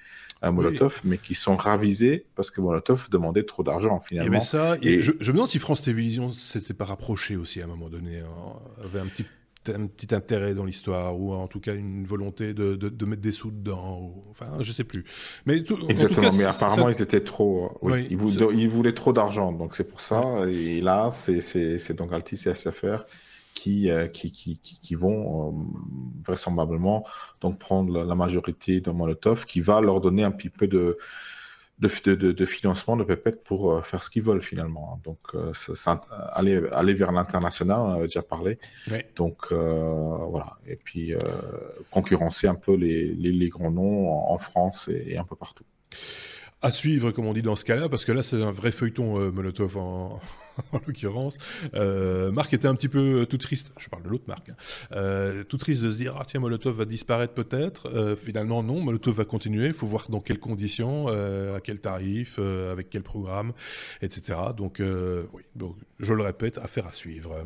un 0.43 0.51
Molotov, 0.53 1.01
mais 1.03 1.17
qui 1.19 1.35
sont 1.35 1.57
ravisés 1.57 2.27
parce 2.37 2.51
que 2.51 2.61
Molotov 2.61 3.09
demandait 3.11 3.43
trop 3.43 3.63
d'argent 3.63 4.01
y 4.05 4.09
finalement. 4.09 4.39
ça. 4.41 4.77
et 4.83 4.95
Et- 4.97 5.03
je, 5.03 5.13
je 5.19 5.31
me 5.33 5.37
demande 5.37 5.49
si 5.49 5.59
France 5.59 5.83
Télévisions 5.83 6.31
s'était 6.31 6.75
pas 6.75 6.85
rapproché 6.85 7.37
aussi 7.37 7.61
à 7.61 7.65
un 7.65 7.69
moment 7.69 7.89
donné, 7.89 8.21
hein, 8.21 8.53
avait 8.85 9.01
un 9.01 9.07
petit, 9.07 9.25
un 9.71 9.87
petit 9.87 10.15
intérêt 10.15 10.55
dans 10.55 10.65
l'histoire, 10.65 11.19
ou 11.19 11.33
en 11.33 11.47
tout 11.49 11.61
cas 11.61 11.75
une 11.75 12.05
volonté 12.05 12.55
de, 12.55 12.75
de, 12.77 12.89
de 12.89 13.05
mettre 13.07 13.23
des 13.23 13.33
sous 13.33 13.51
dedans. 13.51 14.01
ou- 14.01 14.25
enfin, 14.31 14.47
je 14.61 14.73
sais 14.73 14.85
plus. 14.85 15.05
Mais 15.47 15.63
tout, 15.63 15.75
en 15.75 15.79
tout 15.79 15.87
Exactement, 15.91 16.31
cas, 16.31 16.37
mais 16.37 16.45
apparemment 16.45 16.93
ça- 16.93 16.99
ils 16.99 17.03
étaient 17.03 17.25
trop. 17.25 17.67
euh, 17.67 17.69
oui, 17.83 17.93
Oui, 17.93 18.07
ils, 18.11 18.17
vou- 18.17 18.31
ça- 18.31 18.47
ils 18.53 18.69
voulaient 18.69 18.95
trop 18.95 19.13
d'argent, 19.13 19.53
donc 19.53 19.75
c'est 19.75 19.85
pour 19.85 20.01
ça. 20.01 20.23
Et 20.49 20.81
là, 20.81 21.11
c'est 21.13 21.93
donc 21.95 22.13
Altis 22.13 22.43
et 22.47 22.51
SFR 22.55 23.05
qui, 23.55 23.91
euh, 23.91 24.07
qui, 24.09 24.31
qui, 24.33 24.59
qui, 24.59 24.95
vont 24.95 25.49
euh, 25.51 25.53
vraisemblablement 26.25 27.07
donc 27.41 27.59
prendre 27.59 28.05
la 28.05 28.15
majorité 28.15 28.81
de 28.81 28.91
Molotov, 28.91 29.47
qui 29.47 29.61
va 29.61 29.81
leur 29.81 30.01
donner 30.01 30.25
un 30.25 30.31
petit 30.31 30.51
peu 30.51 30.67
de, 30.67 30.99
de, 31.79 31.89
de, 32.15 32.33
de- 32.33 32.47
financement, 32.47 32.97
de 32.97 33.05
pépette 33.05 33.45
pour 33.45 33.73
euh, 33.73 33.83
faire 33.83 34.03
ce 34.03 34.09
qu'ils 34.11 34.23
veulent 34.23 34.43
finalement. 34.43 35.01
Donc, 35.05 35.19
euh, 35.35 35.53
ça- 35.53 35.75
ça- 35.75 36.01
aller, 36.33 36.61
aller 36.73 36.95
vers 36.95 37.13
l'international, 37.13 37.81
on 37.81 37.93
avait 37.93 38.07
déjà 38.07 38.23
parlé. 38.23 38.59
Ouais. 38.91 39.07
Donc, 39.17 39.39
euh, 39.53 40.17
voilà. 40.31 40.57
Et 40.67 40.77
puis, 40.77 41.13
euh, 41.15 41.19
concurrencer 41.91 42.47
un 42.47 42.55
peu 42.55 42.75
les, 42.75 43.09
les, 43.15 43.33
les 43.33 43.49
grands 43.49 43.71
noms 43.71 44.11
en, 44.11 44.33
en 44.35 44.39
France 44.39 44.89
et, 44.89 45.13
et 45.13 45.19
un 45.19 45.25
peu 45.25 45.37
partout. 45.37 45.65
À 46.63 46.71
suivre, 46.71 47.11
comme 47.11 47.27
on 47.27 47.35
dit 47.35 47.43
dans 47.43 47.57
ce 47.57 47.65
cas-là, 47.65 47.89
parce 47.89 48.05
que 48.05 48.13
là, 48.13 48.23
c'est 48.23 48.43
un 48.43 48.51
vrai 48.51 48.73
feuilleton 48.73 49.21
euh, 49.21 49.31
Molotov 49.31 49.77
en, 49.77 50.19
en 50.73 50.81
l'occurrence. 50.87 51.37
Euh, 51.75 52.33
Marc 52.33 52.55
était 52.55 52.67
un 52.67 52.75
petit 52.75 52.89
peu 52.89 53.23
euh, 53.23 53.27
tout 53.27 53.37
triste, 53.37 53.71
je 53.79 53.89
parle 53.89 54.03
de 54.03 54.09
l'autre 54.09 54.25
Marc, 54.27 54.51
hein, 54.51 55.45
tout 55.49 55.59
triste 55.59 55.83
de 55.83 55.91
se 55.91 55.97
dire, 55.97 56.17
ah 56.19 56.25
tiens, 56.27 56.41
Molotov 56.41 56.79
va 56.79 56.85
disparaître 56.87 57.35
peut-être. 57.35 58.17
Finalement, 58.17 58.63
non, 58.63 58.81
Molotov 58.81 59.17
va 59.17 59.25
continuer, 59.25 59.67
il 59.67 59.75
faut 59.75 59.87
voir 59.87 60.09
dans 60.09 60.21
quelles 60.21 60.41
conditions, 60.41 61.09
à 61.09 61.61
quel 61.63 61.79
tarif, 61.81 62.39
avec 62.39 62.89
quel 62.91 63.03
programme, 63.03 63.53
etc. 64.01 64.39
Donc, 64.57 64.81
oui, 64.81 65.43
donc, 65.55 65.77
je 66.01 66.15
le 66.15 66.23
répète, 66.23 66.59
affaire 66.59 66.87
à 66.87 66.93
suivre. 66.93 67.45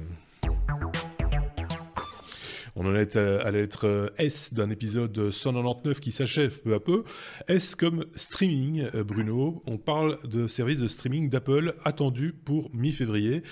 On 2.77 2.87
en 2.87 2.95
est 2.95 3.17
à 3.17 3.41
à 3.41 3.45
la 3.45 3.61
lettre 3.61 3.87
euh, 3.87 4.09
S 4.19 4.55
d'un 4.55 4.71
épisode 4.71 5.31
199 5.31 6.01
qui 6.01 6.13
s'achève 6.13 6.61
peu 6.61 6.75
à 6.75 6.81
peu. 6.81 7.05
S 7.49 7.75
comme 7.75 8.05
streaming, 8.15 8.89
euh, 8.95 9.05
Bruno. 9.05 9.63
On 9.67 9.79
parle 9.79 10.19
de 10.25 10.47
services 10.47 10.79
de 10.79 10.89
streaming 10.89 11.29
d'Apple 11.29 11.75
attendus 11.85 12.33
pour 12.33 12.71
mi-février, 12.75 13.43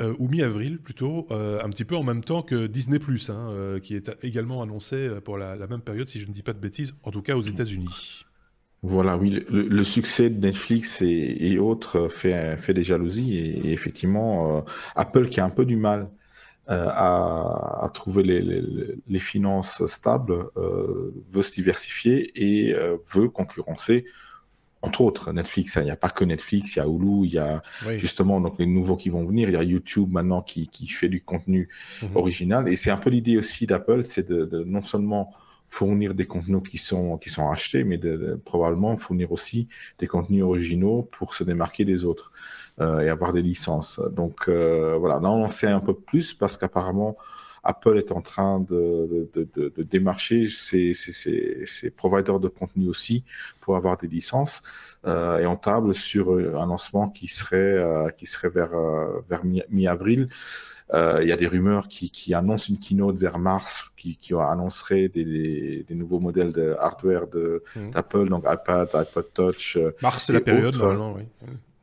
euh, 0.00 0.14
ou 0.18 0.28
mi-avril 0.28 0.78
plutôt, 0.78 1.26
euh, 1.30 1.62
un 1.62 1.68
petit 1.70 1.84
peu 1.84 1.96
en 1.96 2.02
même 2.02 2.24
temps 2.24 2.42
que 2.42 2.66
Disney⁇ 2.66 2.98
hein, 3.30 3.50
euh, 3.50 3.78
qui 3.78 3.94
est 3.94 4.10
également 4.22 4.62
annoncé 4.62 4.96
euh, 4.96 5.20
pour 5.20 5.38
la, 5.38 5.56
même 5.68 5.82
période, 5.82 6.08
si 6.08 6.18
je 6.18 6.26
ne 6.26 6.32
dis 6.32 6.42
pas 6.42 6.52
de 6.52 6.58
bêtises, 6.58 6.94
en 7.04 7.10
tout 7.10 7.22
cas 7.22 7.36
aux 7.36 7.42
États-Unis. 7.42 8.24
Voilà, 8.82 9.16
oui, 9.16 9.42
le, 9.48 9.84
succès 9.84 10.28
de 10.28 10.40
Netflix 10.40 11.00
et, 11.00 11.58
autres 11.58 12.08
fait, 12.08 12.74
des 12.74 12.84
jalousies 12.84 13.38
et, 13.38 13.72
effectivement, 13.72 14.58
euh, 14.58 14.60
Apple 14.94 15.28
qui 15.28 15.40
a 15.40 15.44
un 15.44 15.50
peu 15.50 15.64
du 15.64 15.76
mal 15.76 16.10
euh, 16.70 16.88
à, 16.90 17.84
à 17.84 17.90
trouver 17.92 18.22
les, 18.22 18.40
les, 18.40 18.62
les 19.06 19.18
finances 19.18 19.84
stables 19.86 20.46
euh, 20.56 21.12
veut 21.30 21.42
se 21.42 21.52
diversifier 21.52 22.32
et 22.34 22.74
euh, 22.74 22.96
veut 23.14 23.28
concurrencer, 23.28 24.06
entre 24.82 25.00
autres, 25.00 25.32
Netflix. 25.32 25.76
hein. 25.76 25.82
Il 25.82 25.86
n'y 25.86 25.90
a 25.90 25.96
pas 25.96 26.10
que 26.10 26.24
Netflix, 26.24 26.76
il 26.76 26.78
y 26.78 26.82
a 26.82 26.86
Hulu, 26.86 27.26
il 27.26 27.32
y 27.32 27.38
a 27.38 27.62
Oui. 27.86 27.98
justement 27.98 28.40
donc 28.40 28.58
les 28.58 28.66
nouveaux 28.66 28.96
qui 28.96 29.08
vont 29.10 29.24
venir, 29.24 29.48
il 29.48 29.54
y 29.54 29.56
a 29.56 29.62
YouTube 29.62 30.10
maintenant 30.12 30.42
qui, 30.42 30.68
qui 30.68 30.86
fait 30.88 31.08
du 31.08 31.22
contenu 31.22 31.68
Mhm. 32.02 32.10
original 32.16 32.68
et 32.68 32.76
c'est 32.76 32.90
un 32.90 32.98
peu 32.98 33.10
l'idée 33.10 33.36
aussi 33.38 33.66
d'Apple, 33.66 34.04
c'est 34.04 34.28
de, 34.28 34.44
de 34.44 34.62
non 34.64 34.82
seulement 34.82 35.32
fournir 35.68 36.14
des 36.14 36.26
contenus 36.26 36.62
qui 36.70 36.78
sont 36.78 37.16
qui 37.18 37.30
sont 37.30 37.50
achetés, 37.50 37.84
mais 37.84 37.96
de, 37.98 38.16
de 38.16 38.34
probablement 38.36 38.96
fournir 38.98 39.32
aussi 39.32 39.68
des 39.98 40.06
contenus 40.06 40.42
originaux 40.44 41.02
pour 41.10 41.34
se 41.34 41.42
démarquer 41.44 41.84
des 41.86 42.04
autres 42.04 42.32
et 42.80 43.08
avoir 43.08 43.32
des 43.32 43.42
licences. 43.42 44.00
Donc 44.10 44.48
euh, 44.48 44.96
voilà, 44.98 45.20
là 45.20 45.30
on 45.30 45.44
en 45.44 45.48
sait 45.48 45.68
un 45.68 45.80
peu 45.80 45.94
plus 45.94 46.34
parce 46.34 46.56
qu'apparemment 46.56 47.16
Apple 47.62 47.96
est 47.96 48.12
en 48.12 48.20
train 48.20 48.60
de, 48.60 49.30
de, 49.32 49.48
de, 49.54 49.72
de 49.74 49.82
démarcher 49.82 50.48
ses, 50.50 50.92
ses, 50.92 51.64
ses, 51.64 51.90
providers 51.90 52.38
de 52.40 52.48
contenu 52.48 52.88
aussi 52.88 53.24
pour 53.60 53.76
avoir 53.76 53.96
des 53.96 54.08
licences 54.08 54.62
euh, 55.06 55.38
et 55.38 55.46
on 55.46 55.56
table 55.56 55.94
sur 55.94 56.32
un 56.36 56.66
lancement 56.66 57.08
qui 57.08 57.28
serait 57.28 57.56
euh, 57.56 58.08
qui 58.10 58.26
serait 58.26 58.50
vers 58.50 58.72
vers 59.30 59.42
mi-avril. 59.70 60.28
il 60.92 61.28
y 61.28 61.32
a 61.32 61.36
des 61.36 61.46
rumeurs 61.46 61.86
qui, 61.88 62.10
qui, 62.10 62.34
annoncent 62.34 62.66
une 62.68 62.78
keynote 62.78 63.18
vers 63.18 63.38
mars, 63.38 63.90
qui, 63.96 64.16
qui 64.16 64.34
annoncerait 64.34 65.08
des, 65.08 65.84
des, 65.88 65.94
nouveaux 65.94 66.20
modèles 66.20 66.52
de 66.52 66.76
hardware 66.78 67.26
mmh. 67.26 67.90
d'Apple, 67.90 68.28
donc 68.28 68.44
iPad, 68.46 68.88
iPod 68.92 69.32
Touch. 69.32 69.78
Mars, 70.02 70.24
c'est 70.26 70.32
la 70.34 70.40
période, 70.40 70.76
normalement, 70.76 71.14
oui. 71.14 71.22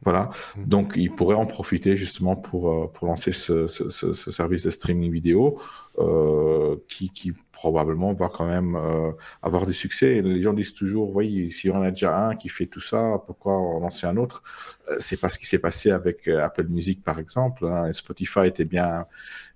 Voilà. 0.04 0.30
Mm. 0.56 0.64
Donc, 0.66 0.93
ils 0.95 1.12
pourraient 1.12 1.36
en 1.36 1.45
profiter 1.45 1.95
justement 1.95 2.36
pour, 2.36 2.72
euh, 2.72 2.88
pour 2.93 3.08
lancer 3.08 3.32
ce, 3.32 3.68
ce, 3.68 3.89
ce, 3.89 4.14
ce 4.14 4.32
service 4.32 4.64
de 4.64 4.70
streaming 4.70 5.12
vidéo 5.12 5.60
euh, 5.99 6.78
qui, 6.88 7.10
qui, 7.10 7.34
probablement 7.52 8.12
va 8.14 8.28
quand 8.28 8.47
même 8.47 8.76
euh, 8.76 9.12
avoir 9.43 9.68
du 9.68 9.74
succès. 9.74 10.24
Les 10.24 10.41
gens 10.41 10.54
disent 10.54 10.74
toujours, 10.74 11.16
oui, 11.16 11.52
si 11.52 11.70
on 11.70 11.80
a 11.84 11.91
déjà 11.91 12.18
un 12.18 12.34
qui 12.36 12.49
fait 12.49 12.66
tout 12.66 12.82
ça, 12.82 13.22
pourquoi 13.28 13.54
en 13.54 13.80
lancer 13.80 14.08
un 14.08 14.18
autre? 14.18 14.41
Euh, 14.89 14.95
C'est 14.99 15.18
pas 15.18 15.30
ce 15.30 15.38
qui 15.38 15.45
s'est 15.45 15.60
passé 15.60 15.91
avec 15.91 16.28
Apple 16.28 16.66
Music, 16.70 17.04
par 17.04 17.20
exemple. 17.20 17.68
Hein. 17.68 17.93
Spotify 17.93 18.47
était 18.47 18.66
bien 18.66 19.06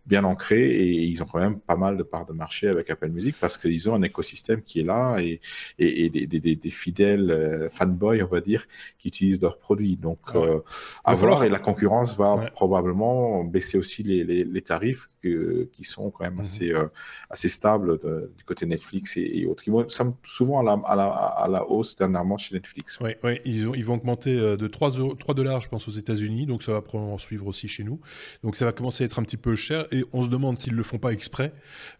bien 0.05 0.23
ancré 0.23 0.69
et 0.69 1.03
ils 1.03 1.21
ont 1.23 1.25
quand 1.25 1.39
même 1.39 1.59
pas 1.59 1.75
mal 1.75 1.97
de 1.97 2.03
parts 2.03 2.25
de 2.25 2.33
marché 2.33 2.67
avec 2.67 2.89
Apple 2.89 3.09
Music 3.09 3.35
parce 3.39 3.57
qu'ils 3.57 3.89
ont 3.89 3.95
un 3.95 4.03
écosystème 4.03 4.61
qui 4.61 4.81
est 4.81 4.83
là 4.83 5.17
et, 5.19 5.41
et, 5.79 6.05
et 6.05 6.09
des, 6.09 6.27
des, 6.27 6.55
des, 6.55 6.69
fidèles 6.69 7.31
euh, 7.31 7.69
fanboys, 7.69 8.21
on 8.21 8.27
va 8.27 8.41
dire, 8.41 8.65
qui 8.99 9.07
utilisent 9.07 9.41
leurs 9.41 9.57
produits. 9.57 9.95
Donc, 9.95 10.19
euh, 10.35 10.59
à 11.03 11.15
voir 11.15 11.43
et 11.43 11.49
la 11.49 11.59
concurrence 11.59 12.15
va 12.15 12.51
probablement 12.53 13.43
baisser 13.43 13.77
aussi 13.77 14.03
les, 14.03 14.23
les, 14.23 14.43
les 14.43 14.61
tarifs 14.61 15.07
que, 15.23 15.67
qui 15.71 15.83
sont 15.83 16.11
quand 16.11 16.23
même 16.23 16.35
mhm. 16.35 16.41
assez, 16.41 16.71
euh, 16.71 16.85
assez 17.29 17.49
stables 17.49 17.99
du 18.37 18.43
côté 18.43 18.65
Netflix 18.65 19.17
et, 19.17 19.45
autres. 19.47 19.63
Ils 19.67 19.71
vont 19.71 19.87
souvent 20.23 20.59
à 20.59 20.63
la, 20.63 20.73
à, 20.85 20.95
la, 20.95 21.05
à 21.05 21.47
la 21.47 21.69
hausse 21.69 21.95
dernièrement 21.95 22.37
chez 22.37 22.53
Netflix. 22.53 22.99
Oui, 23.01 23.11
ouais, 23.23 23.41
ils, 23.45 23.67
ont, 23.67 23.73
ils 23.73 23.85
vont 23.85 23.95
augmenter 23.95 24.35
de 24.35 24.67
3, 24.67 24.91
3 25.17 25.33
dollars, 25.33 25.61
je 25.61 25.69
pense, 25.69 25.87
aux 25.87 25.91
États-Unis. 25.91 26.45
Donc, 26.45 26.61
ça 26.61 26.73
va 26.73 26.81
probablement 26.81 27.17
suivre 27.17 27.47
aussi 27.47 27.67
chez 27.67 27.83
nous. 27.83 27.99
Donc, 28.43 28.55
ça 28.55 28.65
va 28.65 28.71
commencer 28.71 29.03
à 29.03 29.05
être 29.05 29.17
un 29.17 29.23
petit 29.23 29.37
peu 29.37 29.55
cher 29.55 29.87
on 30.13 30.23
se 30.23 30.29
demande 30.29 30.57
s'ils 30.57 30.75
le 30.75 30.83
font 30.83 30.97
pas 30.97 31.11
exprès 31.11 31.53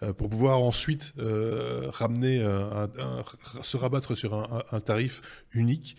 euh, 0.03 0.13
pour 0.13 0.29
pouvoir 0.29 0.61
ensuite 0.61 1.13
euh, 1.19 1.89
ramener, 1.91 2.39
euh, 2.39 2.87
se 3.63 3.77
rabattre 3.77 4.15
sur 4.15 4.33
un, 4.33 4.79
tarif 4.79 5.21
unique 5.53 5.95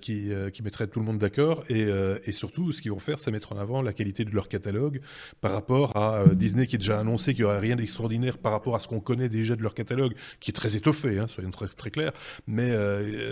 qui, 0.00 0.30
qui 0.52 0.62
mettrait 0.62 0.86
tout 0.86 1.00
le 1.00 1.06
monde 1.06 1.18
d'accord 1.18 1.64
et, 1.68 1.86
et, 2.24 2.32
surtout 2.32 2.72
ce 2.72 2.82
qu'ils 2.82 2.92
vont 2.92 2.98
faire 2.98 3.18
c'est 3.18 3.30
mettre 3.30 3.52
en 3.52 3.58
avant 3.58 3.82
la 3.82 3.92
qualité 3.92 4.24
de 4.24 4.30
leur 4.30 4.48
catalogue 4.48 5.00
par 5.40 5.52
rapport 5.52 5.96
à 5.96 6.24
Disney 6.34 6.66
qui 6.66 6.76
est 6.76 6.78
déjà 6.78 7.00
annoncé 7.00 7.34
qu'il 7.34 7.44
n'y 7.44 7.50
aurait 7.50 7.58
rien 7.58 7.76
d'extraordinaire 7.76 8.38
par 8.38 8.52
rapport 8.52 8.76
à 8.76 8.80
ce 8.80 8.86
qu'on 8.86 9.00
connaît 9.00 9.28
déjà 9.28 9.56
de 9.56 9.62
leur 9.62 9.74
catalogue 9.74 10.14
qui 10.40 10.50
est 10.50 10.54
très 10.54 10.76
étoffé, 10.76 11.18
hein, 11.18 11.26
soyons 11.28 11.50
très, 11.50 11.68
très 11.68 11.90
clairs, 11.90 12.12
mais 12.46 12.70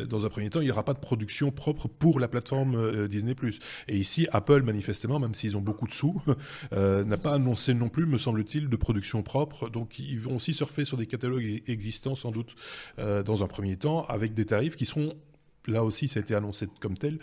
dans 0.07 0.25
un 0.25 0.29
premier 0.29 0.51
temps 0.51 0.61
il 0.61 0.65
n'y 0.65 0.71
aura 0.71 0.85
pas 0.85 0.95
de 0.95 0.99
production 0.99 1.51
propre 1.51 1.89
pour 1.89 2.21
la 2.21 2.29
plateforme 2.29 3.07
Disney+. 3.09 3.37
Et 3.89 3.97
ici 3.97 4.27
Apple 4.33 4.63
manifestement, 4.63 5.19
même 5.19 5.35
s'ils 5.35 5.57
ont 5.57 5.63
beaucoup 5.63 5.87
de 5.87 5.93
sous, 5.93 6.21
n'a 6.73 7.17
pas 7.17 7.35
annoncé 7.35 7.74
non 7.79 7.89
plus, 7.89 8.07
me 8.07 8.19
semble-t-il, 8.19 8.69
de 8.69 8.77
production 8.77 9.23
propre. 9.23 9.69
Donc 9.69 9.99
ils 9.99 10.19
vont 10.19 10.37
aussi 10.37 10.53
surfer 10.53 10.85
sur 10.85 10.97
des 10.97 11.07
catalogues 11.07 11.63
existants 11.67 12.15
sans 12.15 12.31
doute 12.31 12.55
euh, 12.99 13.23
dans 13.23 13.45
un 13.45 13.47
premier 13.47 13.77
temps, 13.77 14.05
avec 14.07 14.35
des 14.35 14.47
tarifs 14.47 14.77
qui 14.77 14.87
seront 14.87 15.15
là 15.67 15.85
aussi, 15.85 16.09
ça 16.09 16.21
a 16.21 16.23
été 16.23 16.35
annoncé 16.35 16.67
comme 16.81 16.97
tel, 16.97 17.19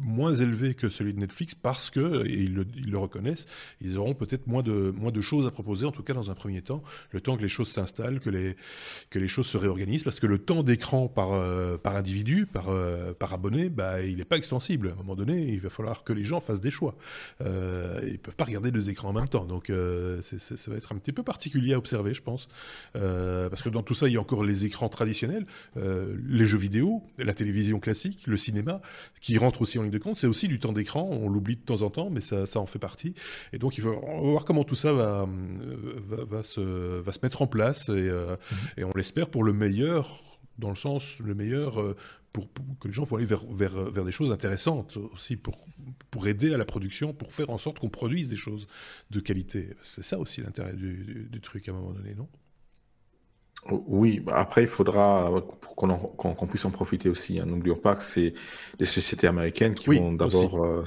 moins 0.00 0.34
élevé 0.34 0.74
que 0.74 0.88
celui 0.88 1.12
de 1.12 1.18
Netflix 1.18 1.54
parce 1.54 1.90
que, 1.90 2.26
et 2.26 2.34
ils 2.34 2.54
le, 2.54 2.98
reconnaissent, 2.98 3.46
ils 3.80 3.98
auront 3.98 4.14
peut-être 4.14 4.46
moins 4.46 4.62
de, 4.62 4.92
moins 4.96 5.10
de 5.10 5.20
choses 5.20 5.46
à 5.46 5.50
proposer, 5.50 5.86
en 5.86 5.92
tout 5.92 6.02
cas 6.02 6.14
dans 6.14 6.30
un 6.30 6.34
premier 6.34 6.62
temps, 6.62 6.82
le 7.10 7.20
temps 7.20 7.36
que 7.36 7.42
les 7.42 7.48
choses 7.48 7.68
s'installent, 7.68 8.20
que 8.20 8.30
les, 8.30 8.56
que 9.10 9.18
les 9.18 9.28
choses 9.28 9.46
se 9.46 9.56
réorganisent, 9.56 10.04
parce 10.04 10.20
que 10.20 10.26
le 10.26 10.38
temps 10.38 10.62
d'écran 10.62 11.08
par, 11.08 11.32
euh, 11.32 11.76
par 11.76 11.96
individu, 11.96 12.46
par, 12.46 12.68
euh, 12.68 13.12
par 13.12 13.32
abonné, 13.32 13.68
bah, 13.68 14.02
il 14.02 14.18
n'est 14.18 14.24
pas 14.24 14.36
extensible. 14.36 14.88
À 14.88 14.92
un 14.92 14.96
moment 14.96 15.16
donné, 15.16 15.48
il 15.48 15.60
va 15.60 15.70
falloir 15.70 16.04
que 16.04 16.12
les 16.12 16.24
gens 16.24 16.40
fassent 16.40 16.60
des 16.60 16.70
choix. 16.70 16.96
Euh, 17.40 18.00
ils 18.04 18.12
ne 18.12 18.16
peuvent 18.18 18.36
pas 18.36 18.44
regarder 18.44 18.70
deux 18.70 18.90
écrans 18.90 19.10
en 19.10 19.12
même 19.12 19.28
temps. 19.28 19.44
Donc 19.44 19.66
ça 20.20 20.70
va 20.70 20.76
être 20.76 20.92
un 20.92 20.98
petit 20.98 21.12
peu 21.12 21.22
particulier 21.22 21.74
à 21.74 21.78
observer, 21.78 22.14
je 22.14 22.22
pense. 22.22 22.48
parce 22.92 23.62
que 23.62 23.68
dans 23.68 23.82
tout 23.82 23.94
ça, 23.94 24.08
il 24.08 24.14
y 24.14 24.16
a 24.16 24.20
encore 24.20 24.44
les 24.44 24.64
écrans 24.64 24.88
traditionnels, 24.88 25.46
les 25.76 26.44
jeux 26.44 26.58
vidéo, 26.58 27.02
la 27.18 27.34
télévision 27.34 27.80
classique, 27.80 28.24
le 28.26 28.36
cinéma, 28.36 28.80
qui 29.20 29.38
rentrent 29.38 29.62
aussi 29.62 29.78
en 29.78 29.84
de 29.90 29.98
compte. 29.98 30.16
C'est 30.16 30.26
aussi 30.26 30.48
du 30.48 30.58
temps 30.58 30.72
d'écran, 30.72 31.08
on 31.10 31.28
l'oublie 31.28 31.56
de 31.56 31.62
temps 31.62 31.82
en 31.82 31.90
temps, 31.90 32.10
mais 32.10 32.20
ça, 32.20 32.46
ça, 32.46 32.60
en 32.60 32.66
fait 32.66 32.78
partie. 32.78 33.14
Et 33.52 33.58
donc, 33.58 33.78
il 33.78 33.84
faut 33.84 34.00
voir 34.22 34.44
comment 34.44 34.64
tout 34.64 34.74
ça 34.74 34.92
va, 34.92 35.28
va, 36.08 36.24
va, 36.24 36.42
se, 36.42 36.60
va 37.00 37.12
se 37.12 37.18
mettre 37.22 37.42
en 37.42 37.46
place, 37.46 37.88
et, 37.88 37.92
euh, 37.92 38.36
mhm. 38.50 38.58
et 38.78 38.84
on 38.84 38.92
l'espère 38.94 39.30
pour 39.30 39.44
le 39.44 39.52
meilleur, 39.52 40.22
dans 40.58 40.70
le 40.70 40.76
sens 40.76 41.18
le 41.20 41.34
meilleur 41.34 41.80
euh, 41.80 41.96
pour, 42.32 42.48
que 42.80 42.88
les 42.88 42.94
gens 42.94 43.04
vont 43.04 43.16
aller 43.16 43.26
vers, 43.26 43.44
vers, 43.46 43.90
vers, 43.90 44.04
des 44.04 44.12
choses 44.12 44.32
intéressantes 44.32 44.96
aussi, 44.96 45.36
pour, 45.36 45.66
pour 46.10 46.26
aider 46.26 46.52
à 46.52 46.58
la 46.58 46.64
production, 46.64 47.12
pour 47.12 47.32
faire 47.32 47.50
en 47.50 47.58
sorte 47.58 47.78
qu'on 47.78 47.88
produise 47.88 48.28
des 48.28 48.36
choses 48.36 48.66
de 49.10 49.20
qualité. 49.20 49.70
C'est 49.82 50.04
ça 50.04 50.18
aussi 50.18 50.42
l'intérêt 50.42 50.74
du, 50.74 51.28
du, 51.30 51.40
truc 51.40 51.68
à 51.68 51.72
un 51.72 51.74
moment 51.74 51.92
donné, 51.92 52.14
non? 52.14 52.28
Oui, 53.86 54.20
bah, 54.20 54.34
après, 54.36 54.62
il 54.62 54.68
faudra 54.68 55.30
qu'on 55.76 56.46
puisse 56.46 56.64
en 56.64 56.70
profiter 56.70 57.08
aussi. 57.08 57.38
Hein. 57.38 57.44
N'oublions 57.46 57.76
pas 57.76 57.94
que 57.94 58.02
c'est 58.02 58.34
les 58.78 58.86
sociétés 58.86 59.26
américaines 59.26 59.74
qui 59.74 59.90
vont 59.90 60.12
d'abord 60.12 60.64
euh, 60.64 60.84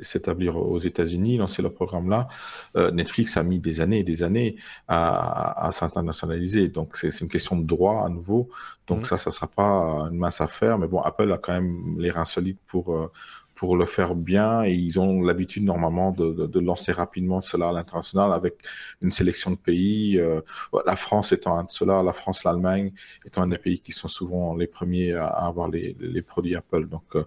s'établir 0.00 0.56
aux 0.56 0.78
États-Unis, 0.78 1.38
lancer 1.38 1.62
leur 1.62 1.72
programme-là. 1.72 2.28
Euh, 2.76 2.90
Netflix 2.90 3.36
a 3.36 3.42
mis 3.42 3.58
des 3.58 3.80
années 3.80 4.00
et 4.00 4.04
des 4.04 4.22
années 4.22 4.56
à, 4.88 5.66
à 5.66 5.72
s'internationaliser. 5.72 6.68
Donc, 6.68 6.96
c'est 6.96 7.20
une 7.20 7.28
question 7.28 7.56
de 7.56 7.64
droit 7.64 8.04
à 8.04 8.08
nouveau. 8.10 8.50
Donc, 8.86 9.00
mmh. 9.00 9.04
ça, 9.04 9.16
ça 9.16 9.30
sera 9.30 9.46
pas 9.46 10.08
une 10.10 10.18
mince 10.18 10.40
affaire. 10.40 10.78
Mais 10.78 10.86
bon, 10.86 11.00
Apple 11.00 11.32
a 11.32 11.38
quand 11.38 11.54
même 11.54 11.96
les 11.98 12.10
reins 12.10 12.26
solides 12.26 12.58
pour, 12.66 12.94
euh, 12.94 13.10
pour 13.56 13.76
le 13.76 13.86
faire 13.86 14.14
bien 14.14 14.64
et 14.64 14.74
ils 14.74 15.00
ont 15.00 15.22
l'habitude 15.22 15.64
normalement 15.64 16.12
de, 16.12 16.30
de, 16.32 16.46
de, 16.46 16.60
lancer 16.60 16.92
rapidement 16.92 17.40
cela 17.40 17.70
à 17.70 17.72
l'international 17.72 18.32
avec 18.32 18.58
une 19.00 19.10
sélection 19.10 19.50
de 19.50 19.56
pays. 19.56 20.18
Euh, 20.20 20.42
la 20.84 20.94
France 20.94 21.32
étant 21.32 21.56
un 21.58 21.64
de 21.64 21.70
cela, 21.70 22.02
la 22.02 22.12
France, 22.12 22.44
l'Allemagne 22.44 22.92
étant 23.24 23.42
un 23.42 23.48
des 23.48 23.56
pays 23.56 23.80
qui 23.80 23.92
sont 23.92 24.08
souvent 24.08 24.54
les 24.54 24.66
premiers 24.66 25.14
à, 25.14 25.26
avoir 25.26 25.68
les, 25.68 25.96
les, 25.98 26.22
produits 26.22 26.54
Apple. 26.54 26.86
Donc 26.86 27.16
euh, 27.16 27.24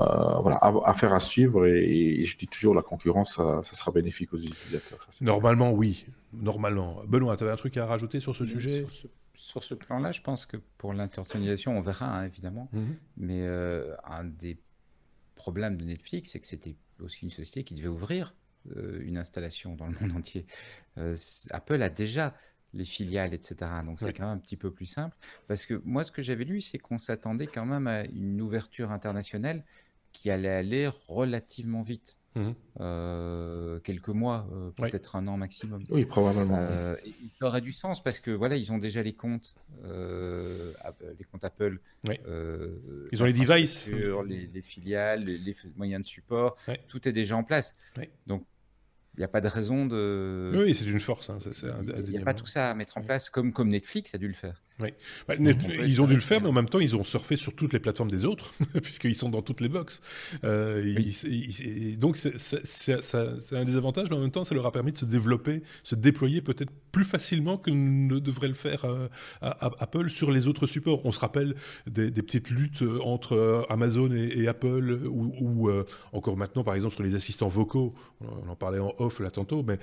euh 0.00 0.38
voilà, 0.42 0.58
affaire 0.84 1.14
à 1.14 1.20
suivre 1.20 1.64
et, 1.66 2.24
je 2.24 2.36
dis 2.36 2.48
toujours 2.48 2.74
la 2.74 2.82
concurrence, 2.82 3.36
ça, 3.36 3.62
ça 3.62 3.74
sera 3.76 3.92
bénéfique 3.92 4.34
aux 4.34 4.38
utilisateurs. 4.38 5.00
Ça, 5.00 5.24
normalement, 5.24 5.70
oui. 5.70 6.06
Normalement. 6.32 7.02
Benoît, 7.06 7.36
tu 7.36 7.44
avais 7.44 7.52
un 7.52 7.56
truc 7.56 7.76
à 7.76 7.86
rajouter 7.86 8.18
sur 8.18 8.34
ce 8.34 8.44
sujet? 8.44 8.84
sur 9.34 9.64
ce, 9.64 9.72
plan-là, 9.74 10.12
je 10.12 10.20
pense 10.20 10.44
que 10.44 10.58
pour 10.76 10.92
l'internationalisation, 10.92 11.78
on 11.78 11.80
verra 11.80 12.18
hein, 12.18 12.26
évidemment, 12.26 12.68
mm-hmm. 12.74 12.94
mais 13.16 13.40
euh, 13.46 13.94
un 14.04 14.24
des 14.24 14.58
problème 15.48 15.78
de 15.78 15.84
Netflix, 15.86 16.32
c'est 16.32 16.40
que 16.40 16.46
c'était 16.46 16.76
aussi 17.00 17.24
une 17.24 17.30
société 17.30 17.64
qui 17.64 17.74
devait 17.74 17.88
ouvrir 17.88 18.34
euh, 18.76 19.00
une 19.02 19.16
installation 19.16 19.76
dans 19.76 19.86
le 19.86 19.94
monde 19.98 20.14
entier. 20.18 20.44
Euh, 20.98 21.16
Apple 21.50 21.82
a 21.82 21.88
déjà 21.88 22.34
les 22.74 22.84
filiales, 22.84 23.32
etc. 23.32 23.56
Donc 23.82 23.98
c'est 23.98 24.12
quand 24.12 24.24
même 24.24 24.36
un 24.36 24.38
petit 24.38 24.58
peu 24.58 24.70
plus 24.70 24.84
simple. 24.84 25.16
Parce 25.46 25.64
que 25.64 25.80
moi, 25.86 26.04
ce 26.04 26.12
que 26.12 26.20
j'avais 26.20 26.44
lu, 26.44 26.60
c'est 26.60 26.76
qu'on 26.76 26.98
s'attendait 26.98 27.46
quand 27.46 27.64
même 27.64 27.86
à 27.86 28.04
une 28.04 28.42
ouverture 28.42 28.90
internationale 28.92 29.64
qui 30.12 30.30
allait 30.30 30.50
aller 30.50 30.90
relativement 31.08 31.80
vite. 31.80 32.18
Mmh. 32.38 32.54
Euh, 32.80 33.80
quelques 33.80 34.10
mois, 34.10 34.46
euh, 34.52 34.70
peut-être 34.70 35.16
un 35.16 35.26
an 35.26 35.36
maximum. 35.36 35.82
Oui, 35.90 36.04
probablement. 36.04 36.56
Euh, 36.60 36.94
ça 37.40 37.48
aurait 37.48 37.60
du 37.60 37.72
sens 37.72 38.00
parce 38.02 38.20
que 38.20 38.30
voilà, 38.30 38.54
ils 38.54 38.70
ont 38.70 38.78
déjà 38.78 39.02
les 39.02 39.12
comptes, 39.12 39.56
les 39.82 41.24
comptes 41.32 41.42
Apple. 41.42 41.80
ils 42.04 43.22
ont 43.22 43.26
les 43.26 43.32
devices, 43.32 43.88
les, 43.88 44.46
les 44.46 44.62
filiales, 44.62 45.24
les, 45.24 45.56
moyens 45.76 46.02
de 46.02 46.06
support, 46.06 46.56
tout 46.86 47.08
est 47.08 47.12
déjà 47.12 47.36
en 47.36 47.42
place. 47.42 47.74
Donc 48.28 48.46
il 49.16 49.20
n'y 49.20 49.24
a 49.24 49.28
pas 49.28 49.40
de 49.40 49.48
raison 49.48 49.86
de. 49.86 50.52
Oui, 50.54 50.74
c'est 50.76 50.86
une 50.86 51.00
force. 51.00 51.30
Hein, 51.30 51.38
il 51.42 52.10
n'y 52.10 52.18
a 52.18 52.24
pas 52.24 52.34
tout 52.34 52.46
ça 52.46 52.70
à 52.70 52.74
mettre 52.74 52.98
en 52.98 53.02
place 53.02 53.30
comme, 53.30 53.52
comme 53.52 53.68
Netflix 53.68 54.14
a 54.14 54.18
dû 54.18 54.28
le 54.28 54.34
faire. 54.34 54.62
Oui. 54.80 54.90
Bah, 55.26 55.34
ils 55.36 56.00
ont 56.00 56.06
dû 56.06 56.14
le 56.14 56.20
faire, 56.20 56.40
mais 56.40 56.46
en 56.48 56.52
même 56.52 56.68
temps, 56.68 56.78
ils 56.78 56.94
ont 56.94 57.02
surfé 57.02 57.36
sur 57.36 57.52
toutes 57.52 57.72
les 57.72 57.80
plateformes 57.80 58.10
des 58.10 58.24
autres, 58.24 58.52
puisqu'ils 58.82 59.16
sont 59.16 59.28
dans 59.28 59.42
toutes 59.42 59.60
les 59.60 59.68
box. 59.68 60.00
Euh, 60.44 60.94
donc, 61.96 62.16
c'est 62.16 63.56
un 63.56 63.64
désavantage, 63.64 64.08
mais 64.10 64.16
en 64.16 64.20
même 64.20 64.30
temps, 64.30 64.44
ça 64.44 64.54
leur 64.54 64.66
a 64.66 64.72
permis 64.72 64.92
de 64.92 64.98
se 64.98 65.04
développer, 65.04 65.62
se 65.82 65.96
déployer 65.96 66.40
peut-être 66.42 66.70
plus 66.92 67.04
facilement 67.04 67.58
que 67.58 67.70
ne 67.70 68.20
devrait 68.20 68.48
le 68.48 68.54
faire 68.54 68.84
euh, 68.84 69.08
Apple 69.40 70.10
sur 70.10 70.30
les 70.30 70.46
autres 70.46 70.66
supports. 70.66 71.04
On 71.04 71.12
se 71.12 71.20
rappelle 71.20 71.56
des, 71.88 72.10
petites 72.10 72.50
luttes 72.50 72.84
entre 73.02 73.34
euh, 73.34 73.62
Amazon 73.70 74.12
et, 74.12 74.46
Apple, 74.46 75.00
ou, 75.08 75.70
encore 76.12 76.36
maintenant, 76.36 76.62
par 76.62 76.76
exemple, 76.76 76.94
sur 76.94 77.02
les 77.02 77.16
assistants 77.16 77.48
vocaux. 77.48 77.94
On 78.20 78.48
en 78.48 78.56
parlait 78.56 78.78
en 78.78 78.94
off 78.98 79.18
là 79.18 79.30
tantôt, 79.30 79.64
mais 79.64 79.78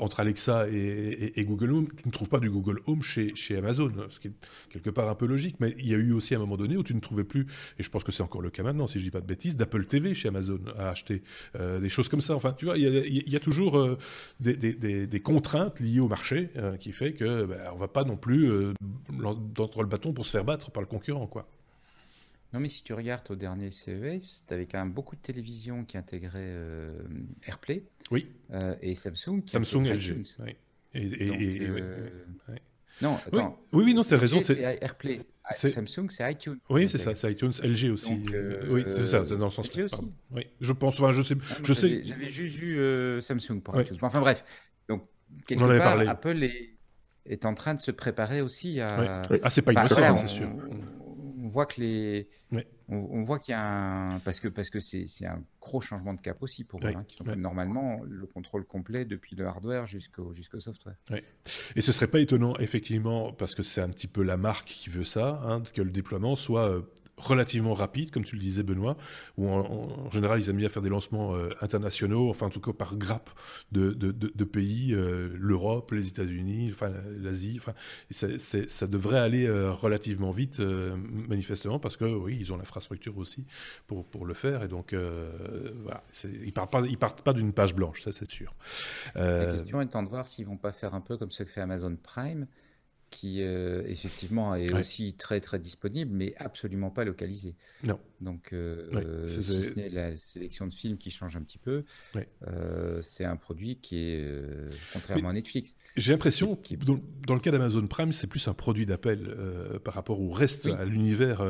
entre 0.00 0.20
Alexa 0.20 0.68
et, 0.68 1.44
Google 1.44 1.72
Home, 1.72 1.88
tu 1.96 2.06
ne 2.06 2.12
trouves 2.12 2.28
pas 2.28 2.40
du 2.40 2.50
Google 2.50 2.80
Home 2.86 3.02
chez, 3.02 3.34
chez 3.34 3.56
Amazon, 3.56 3.90
ce 4.10 4.20
qui 4.20 4.27
qui 4.70 4.78
est 4.78 4.80
quelque 4.80 4.90
part 4.90 5.08
un 5.08 5.14
peu 5.14 5.26
logique. 5.26 5.56
Mais 5.60 5.74
il 5.78 5.88
y 5.88 5.94
a 5.94 5.98
eu 5.98 6.12
aussi 6.12 6.34
un 6.34 6.38
moment 6.38 6.56
donné 6.56 6.76
où 6.76 6.82
tu 6.82 6.94
ne 6.94 7.00
trouvais 7.00 7.24
plus, 7.24 7.46
et 7.78 7.82
je 7.82 7.90
pense 7.90 8.04
que 8.04 8.12
c'est 8.12 8.22
encore 8.22 8.42
le 8.42 8.50
cas 8.50 8.62
maintenant, 8.62 8.86
si 8.86 8.98
je 8.98 9.04
dis 9.04 9.10
pas 9.10 9.20
de 9.20 9.26
bêtises, 9.26 9.56
d'Apple 9.56 9.84
TV 9.84 10.14
chez 10.14 10.28
Amazon 10.28 10.60
à 10.76 10.90
acheter 10.90 11.22
des 11.58 11.88
choses 11.88 12.08
comme 12.08 12.20
ça. 12.20 12.34
Enfin, 12.34 12.52
tu 12.52 12.64
vois, 12.66 12.76
il 12.76 13.30
y 13.30 13.36
a, 13.36 13.40
toujours 13.40 13.96
des, 14.40 15.20
contraintes 15.22 15.80
liées 15.80 16.00
au 16.00 16.08
marché 16.08 16.50
qui 16.80 16.92
fait 16.92 17.12
que 17.12 17.44
ben, 17.44 17.60
on 17.72 17.76
va 17.76 17.88
pas 17.88 18.04
non 18.04 18.16
plus 18.16 18.50
d'entrer 19.54 19.82
le 19.82 19.88
bâton 19.88 20.12
pour 20.12 20.26
se 20.26 20.30
faire 20.30 20.44
battre 20.44 20.70
par 20.70 20.82
le 20.82 20.86
concurrent, 20.86 21.26
quoi. 21.26 21.48
Non, 22.52 22.60
mais 22.60 22.68
si 22.68 22.82
tu 22.82 22.94
regardes 22.94 23.30
au 23.30 23.36
dernier 23.36 23.70
CES, 23.70 24.44
tu 24.46 24.54
avais 24.54 24.64
quand 24.64 24.78
même 24.78 24.92
beaucoup 24.92 25.16
de 25.16 25.20
télévisions 25.20 25.84
qui 25.84 25.98
intégraient 25.98 26.40
euh, 26.40 27.02
AirPlay. 27.46 27.84
Oui. 28.10 28.26
Euh, 28.52 28.74
et 28.80 28.94
Samsung 28.94 29.42
qui 29.44 29.52
Samsung 29.52 29.84
LG. 29.84 30.24
Oui. 30.40 30.56
Et, 30.94 31.60
euh, 31.60 32.08
Non, 33.00 33.16
attends. 33.26 33.58
Oui, 33.72 33.84
oui, 33.84 33.94
non, 33.94 34.02
as 34.02 34.16
raison. 34.16 34.40
C'est 34.42 34.82
AirPlay. 34.82 35.20
Samsung, 35.50 36.10
c'est 36.10 36.30
iTunes. 36.30 36.58
Oui, 36.68 36.88
c'est 36.88 36.98
ça, 36.98 37.14
c'est 37.14 37.32
iTunes. 37.32 37.52
LG 37.62 37.90
aussi. 37.92 38.18
oui, 38.68 38.84
c'est 38.88 39.06
ça, 39.06 39.20
dans 39.20 39.46
le 39.46 39.50
sens 39.50 39.74
là. 39.74 39.84
Oui, 40.30 40.46
je 40.60 40.72
pense, 40.72 41.00
enfin, 41.00 41.12
je 41.12 41.22
sais. 41.22 41.36
Ah, 41.50 41.54
je 41.62 41.72
sais. 41.72 42.02
J'avais 42.04 42.28
juste 42.28 42.56
vu 42.56 43.22
Samsung 43.22 43.60
pour 43.62 43.80
iTunes. 43.80 43.96
Enfin, 44.02 44.20
bref. 44.20 44.44
Donc, 44.88 45.04
quelque 45.46 45.78
part, 45.78 46.00
Apple 46.00 46.42
est, 46.42 46.74
est, 47.26 47.44
en 47.44 47.54
train 47.54 47.74
de 47.74 47.80
se 47.80 47.90
préparer 47.90 48.40
aussi 48.40 48.80
à. 48.80 49.22
Ah, 49.42 49.50
c'est 49.50 49.62
pas 49.62 49.72
une 49.72 49.88
chose, 49.88 49.98
c'est 50.16 50.28
sûr 50.28 50.48
on 50.48 50.87
voit 51.48 51.66
que 51.66 51.80
les, 51.80 52.28
on, 52.88 53.22
voit 53.22 53.38
qu'il 53.38 53.52
y 53.52 53.54
a 53.54 54.14
un, 54.14 54.18
parce 54.20 54.40
que 54.40 54.48
parce 54.48 54.70
que 54.70 54.80
c'est 54.80 55.06
un 55.26 55.42
gros 55.60 55.80
changement 55.80 56.14
de 56.14 56.20
cap 56.20 56.42
aussi 56.42 56.64
pour 56.64 56.84
eux, 56.84 56.92
hein, 56.94 57.04
qui 57.06 57.22
ont 57.22 57.36
normalement 57.36 58.00
le 58.04 58.26
contrôle 58.26 58.64
complet 58.64 59.04
depuis 59.04 59.36
le 59.36 59.46
hardware 59.46 59.86
jusqu'au 59.86 60.32
jusqu'au 60.32 60.60
software. 60.60 60.96
Et 61.76 61.80
ce 61.80 61.92
serait 61.92 62.06
pas 62.06 62.20
étonnant 62.20 62.54
effectivement 62.56 63.32
parce 63.32 63.54
que 63.54 63.62
c'est 63.62 63.80
un 63.80 63.90
petit 63.90 64.06
peu 64.06 64.22
la 64.22 64.36
marque 64.36 64.68
qui 64.68 64.90
veut 64.90 65.04
ça, 65.04 65.40
hein, 65.44 65.62
que 65.74 65.82
le 65.82 65.90
déploiement 65.90 66.36
soit 66.36 66.68
euh, 66.68 66.82
relativement 67.18 67.74
rapide, 67.74 68.10
comme 68.10 68.24
tu 68.24 68.36
le 68.36 68.40
disais 68.40 68.62
Benoît, 68.62 68.96
où 69.36 69.48
en, 69.48 70.10
général 70.10 70.40
ils 70.40 70.48
aiment 70.48 70.56
bien 70.56 70.68
faire 70.68 70.82
des 70.82 70.88
lancements 70.88 71.34
euh, 71.34 71.50
internationaux, 71.60 72.30
enfin 72.30 72.46
en 72.46 72.50
tout 72.50 72.60
cas 72.60 72.72
par 72.72 72.96
grappe 72.96 73.30
de, 73.72 74.44
pays, 74.44 74.94
euh, 74.94 75.28
l'Europe, 75.38 75.90
les 75.92 76.08
États-Unis, 76.08 76.70
enfin 76.72 76.92
l'Asie, 77.18 77.60
enfin 77.60 77.74
ça 78.10 78.86
devrait 78.86 79.18
aller 79.18 79.46
euh, 79.46 79.72
relativement 79.72 80.30
vite 80.30 80.60
manifestement 80.60 81.78
parce 81.78 81.96
que 81.96 82.04
oui 82.04 82.38
ils 82.40 82.52
ont 82.52 82.56
l'infrastructure 82.56 83.18
aussi 83.18 83.44
pour, 83.86 84.26
le 84.26 84.34
faire 84.34 84.62
et 84.62 84.68
donc 84.68 84.94
voilà, 84.94 86.02
ils 86.24 86.52
partent 86.52 86.70
pas 86.72 86.82
partent 86.98 87.22
pas 87.22 87.32
d'une 87.32 87.52
page 87.52 87.74
blanche, 87.74 88.02
ça 88.02 88.12
c'est 88.12 88.30
sûr. 88.30 88.54
La 89.14 89.46
question 89.46 89.80
étant 89.80 90.02
de 90.02 90.08
voir 90.08 90.26
s'ils 90.26 90.46
vont 90.46 90.56
pas 90.56 90.72
faire 90.72 90.94
un 90.94 91.00
peu 91.00 91.16
comme 91.16 91.30
ce 91.30 91.42
que 91.42 91.48
fait 91.48 91.60
Amazon 91.60 91.96
Prime 92.02 92.46
qui 93.10 93.42
euh, 93.42 93.82
effectivement 93.86 94.54
est 94.54 94.72
aussi 94.72 95.14
très 95.14 95.40
très 95.40 95.58
disponible, 95.58 96.12
mais 96.14 96.34
absolument 96.36 96.90
pas 96.90 97.04
localisé. 97.04 97.54
Non. 97.84 97.98
Donc, 98.20 98.52
euh, 98.52 99.28
si 99.28 99.42
ce 99.42 99.74
n'est 99.74 99.88
la 99.88 100.16
sélection 100.16 100.66
de 100.66 100.74
films 100.74 100.98
qui 100.98 101.10
change 101.10 101.36
un 101.36 101.42
petit 101.42 101.58
peu, 101.58 101.84
euh, 102.46 103.00
c'est 103.02 103.24
un 103.24 103.36
produit 103.36 103.76
qui 103.76 103.98
est 103.98 104.24
contrairement 104.92 105.28
à 105.28 105.32
Netflix. 105.32 105.76
J'ai 105.96 106.12
l'impression 106.12 106.56
que 106.56 106.74
dans, 106.74 107.34
le 107.34 107.40
cas 107.40 107.50
d'Amazon 107.50 107.86
Prime, 107.86 108.12
c'est 108.12 108.26
plus 108.26 108.48
un 108.48 108.54
produit 108.54 108.86
d'appel 108.86 109.36
par 109.84 109.94
rapport 109.94 110.20
au 110.20 110.30
reste, 110.30 110.66
à 110.66 110.84
l'univers 110.84 111.42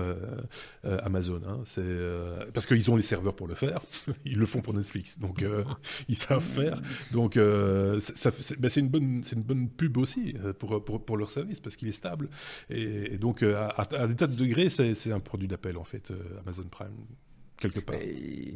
Amazon. 0.85 1.41
Hein. 1.47 1.63
C'est 1.65 1.83
parce 2.53 2.67
qu'ils 2.67 2.91
ont 2.91 2.97
les 2.97 3.03
serveurs 3.03 3.35
pour 3.35 3.49
le 3.49 3.55
faire, 3.55 3.83
ils 4.25 4.39
le 4.39 4.47
font 4.47 4.61
pour 4.61 4.75
Netflix, 4.75 5.19
donc 5.19 5.45
ils 6.09 6.17
savent 6.17 6.45
faire. 6.45 6.81
Donc, 7.13 7.37
ben, 7.37 7.99
c'est 8.01 8.81
une 8.81 8.91
bonne 8.91 9.25
c'est 9.25 9.37
une 9.37 9.43
bonne 9.43 9.71
pub 9.71 9.97
aussi 9.97 10.35
pour, 10.59 10.85
pour, 10.85 11.05
pour 11.05 11.17
leur 11.17 11.31
service 11.31 11.48
parce 11.63 11.77
qu'il 11.77 11.89
est 11.89 11.93
stable. 11.93 12.29
Et, 12.71 13.19
donc, 13.19 13.43
euh, 13.43 13.69
à, 13.77 14.07
des 14.07 14.17
tas 14.17 14.27
de 14.27 14.37
degrés, 14.37 14.71
c'est 14.71 15.13
un 15.13 15.21
produit 15.21 15.49
d'appel, 15.49 15.77
en 15.77 15.85
fait, 15.85 16.11
euh, 16.11 16.41
Amazon 16.41 16.65
Prime 16.65 16.95
quelque 17.59 17.81
part. 17.81 17.97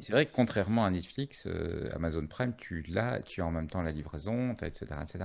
C'est 0.00 0.12
vrai 0.12 0.26
que 0.26 0.32
contrairement 0.32 0.84
à 0.84 0.90
Netflix, 0.90 1.44
euh, 1.46 1.88
Amazon 1.94 2.26
Prime, 2.26 2.54
tu 2.56 2.82
l'as, 2.88 3.20
tu 3.20 3.42
as 3.42 3.46
en 3.46 3.50
même 3.50 3.66
temps 3.66 3.82
la 3.82 3.92
livraison, 3.92 4.56
as 4.60 4.66
etc., 4.66 4.86
etc. 5.02 5.24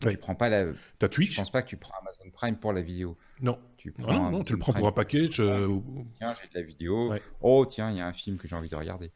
Tu 0.00 0.16
prends 0.16 0.36
pas 0.36 0.48
la. 0.48 0.66
T'as 0.98 1.08
Twitch. 1.08 1.32
Je 1.32 1.36
pense 1.36 1.50
pas 1.50 1.62
que 1.62 1.68
tu 1.68 1.76
prends 1.76 1.94
Amazon 2.00 2.30
Prime 2.32 2.56
pour 2.56 2.72
la 2.72 2.80
vidéo. 2.80 3.16
Non. 3.40 3.58
Tu 3.76 3.92
prends 3.92 4.12
non, 4.12 4.30
non, 4.30 4.44
tu 4.44 4.54
le 4.54 4.58
prends 4.58 4.72
pour 4.72 4.88
un 4.88 4.92
package. 4.92 5.36
Tiens, 5.36 6.34
j'ai 6.34 6.48
de 6.48 6.54
la 6.54 6.62
vidéo. 6.62 7.12
Oh, 7.40 7.64
tiens, 7.64 7.90
il 7.90 7.96
y 7.96 8.00
a 8.00 8.06
un 8.06 8.12
film 8.12 8.36
que 8.36 8.48
j'ai 8.48 8.56
envie 8.56 8.68
de 8.68 8.76
regarder. 8.76 9.12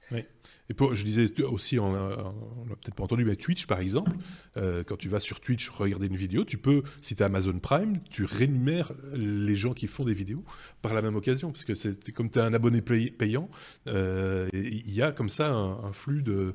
Et 0.72 0.74
pour, 0.74 0.94
je 0.94 1.04
disais 1.04 1.28
aussi, 1.42 1.78
on 1.78 1.92
l'a 1.92 2.76
peut-être 2.80 2.94
pas 2.94 3.02
entendu, 3.02 3.24
mais 3.24 3.36
Twitch 3.36 3.66
par 3.66 3.80
exemple, 3.80 4.12
euh, 4.56 4.84
quand 4.84 4.96
tu 4.96 5.08
vas 5.08 5.18
sur 5.18 5.40
Twitch 5.40 5.68
regarder 5.68 6.06
une 6.06 6.16
vidéo, 6.16 6.44
tu 6.44 6.56
peux, 6.56 6.82
si 7.02 7.16
tu 7.16 7.22
as 7.22 7.26
Amazon 7.26 7.58
Prime, 7.58 8.00
tu 8.10 8.24
rémunères 8.24 8.92
les 9.12 9.56
gens 9.56 9.74
qui 9.74 9.86
font 9.86 10.04
des 10.04 10.14
vidéos 10.14 10.44
par 10.80 10.94
la 10.94 11.02
même 11.02 11.16
occasion, 11.16 11.50
parce 11.50 11.64
que 11.64 11.74
c'est 11.74 12.12
comme 12.12 12.30
tu 12.30 12.38
as 12.38 12.44
un 12.44 12.54
abonné 12.54 12.80
payant, 12.80 13.50
euh, 13.88 14.48
il 14.52 14.90
y 14.92 15.02
a 15.02 15.12
comme 15.12 15.28
ça 15.28 15.50
un, 15.50 15.92
flux 15.92 16.22
de, 16.22 16.54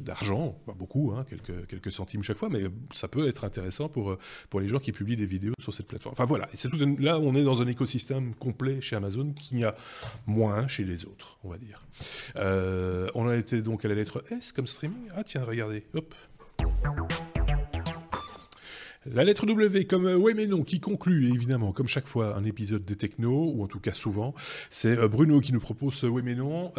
d'argent, 0.00 0.58
pas 0.64 0.72
beaucoup, 0.72 1.12
hein, 1.12 1.26
quelques, 1.28 1.66
quelques 1.66 1.92
centimes 1.92 2.22
chaque 2.22 2.38
fois, 2.38 2.48
mais 2.48 2.64
ça 2.94 3.08
peut 3.08 3.28
être 3.28 3.44
intéressant 3.44 3.88
pour, 3.88 4.16
pour 4.48 4.60
les 4.60 4.68
gens 4.68 4.78
qui 4.78 4.92
publient 4.92 5.16
des 5.16 5.26
vidéos 5.26 5.54
sur 5.60 5.74
cette 5.74 5.86
plateforme. 5.86 6.14
Enfin 6.14 6.24
voilà, 6.24 6.48
là 6.98 7.18
on 7.18 7.34
est 7.34 7.44
dans 7.44 7.62
un 7.62 7.66
écosystème 7.66 8.34
complet 8.34 8.80
chez 8.80 8.96
Amazon 8.96 9.32
qu'il 9.32 9.58
y 9.58 9.64
a 9.64 9.74
moins 10.26 10.68
chez 10.68 10.84
les 10.84 11.04
autres, 11.04 11.38
on 11.44 11.50
va 11.50 11.58
dire. 11.58 11.84
Euh, 12.36 13.08
on 13.14 13.28
a 13.28 13.36
été 13.36 13.62
donc 13.62 13.84
à 13.84 13.88
la 13.88 13.94
lettre 13.94 14.24
S 14.30 14.52
comme 14.52 14.66
streaming. 14.66 15.08
Ah 15.16 15.24
tiens, 15.24 15.44
regardez, 15.44 15.84
hop. 15.94 16.14
La 19.06 19.24
lettre 19.24 19.46
W 19.46 19.84
comme 19.86 20.06
euh, 20.06 20.16
oui 20.16 20.32
mais 20.36 20.46
non 20.46 20.62
qui 20.62 20.78
conclut 20.78 21.34
évidemment 21.34 21.72
comme 21.72 21.88
chaque 21.88 22.06
fois 22.06 22.36
un 22.36 22.44
épisode 22.44 22.84
des 22.84 22.94
technos 22.94 23.52
ou 23.52 23.64
en 23.64 23.66
tout 23.66 23.80
cas 23.80 23.92
souvent 23.92 24.32
c'est 24.70 24.96
euh, 24.96 25.08
Bruno 25.08 25.40
qui 25.40 25.52
nous 25.52 25.60
propose 25.60 26.04
oui 26.04 26.22
mais 26.24 26.36
non 26.36 26.72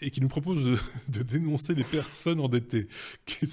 et 0.00 0.10
qui 0.10 0.20
nous 0.20 0.28
propose 0.28 0.78
de, 1.08 1.22
dénoncer 1.22 1.74
les 1.74 1.84
personnes 1.84 2.40
endettées. 2.40 2.88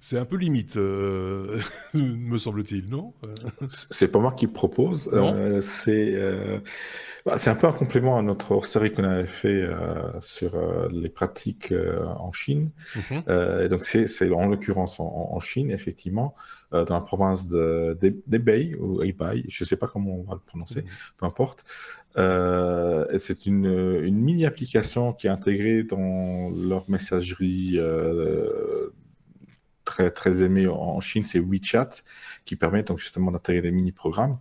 C'est 0.00 0.18
un 0.18 0.24
peu 0.24 0.36
limite 0.36 0.76
me 1.94 2.38
semble-t-il 2.38 2.88
non? 2.88 3.12
C'est 3.68 4.08
pas 4.08 4.18
moi 4.18 4.32
qui 4.32 4.46
propose 4.46 5.10
c'est 5.62 6.16
bah, 7.26 7.36
c'est 7.38 7.50
un 7.50 7.56
peu 7.56 7.66
un 7.66 7.72
complément 7.72 8.16
à 8.16 8.22
notre 8.22 8.64
série 8.64 8.92
qu'on 8.92 9.02
avait 9.02 9.26
fait 9.26 9.62
euh, 9.62 10.12
sur 10.20 10.54
euh, 10.54 10.88
les 10.92 11.08
pratiques 11.08 11.72
euh, 11.72 12.06
en 12.06 12.30
Chine. 12.30 12.70
Mhm. 12.94 13.64
et 13.64 13.68
donc, 13.68 13.82
c'est 13.82 14.30
en 14.30 14.46
l'occurrence 14.46 15.00
en, 15.00 15.40
Chine, 15.40 15.72
effectivement, 15.72 16.36
dans 16.70 16.94
la 16.94 17.00
province 17.00 17.48
d'Ebei, 17.48 18.76
ou 18.76 19.02
Hebei, 19.02 19.44
je 19.48 19.64
ne 19.64 19.66
sais 19.66 19.76
pas 19.76 19.88
comment 19.88 20.14
on 20.14 20.22
va 20.22 20.34
le 20.34 20.40
prononcer, 20.40 20.82
mhm. 20.82 20.88
peu 21.18 21.26
importe. 21.26 21.64
c'est 23.18 23.46
une, 23.46 23.66
une 23.66 24.18
mini-application 24.18 25.12
qui 25.12 25.26
est 25.26 25.30
intégrée 25.30 25.82
dans 25.82 26.50
leur 26.50 26.88
messagerie 26.88 27.78
très, 29.86 30.10
très 30.10 30.42
aimé 30.42 30.66
en 30.66 31.00
Chine, 31.00 31.24
c'est 31.24 31.38
WeChat, 31.38 31.88
qui 32.44 32.56
permet 32.56 32.82
donc 32.82 32.98
justement 32.98 33.30
d'intégrer 33.30 33.62
des 33.62 33.70
mini-programmes. 33.70 34.36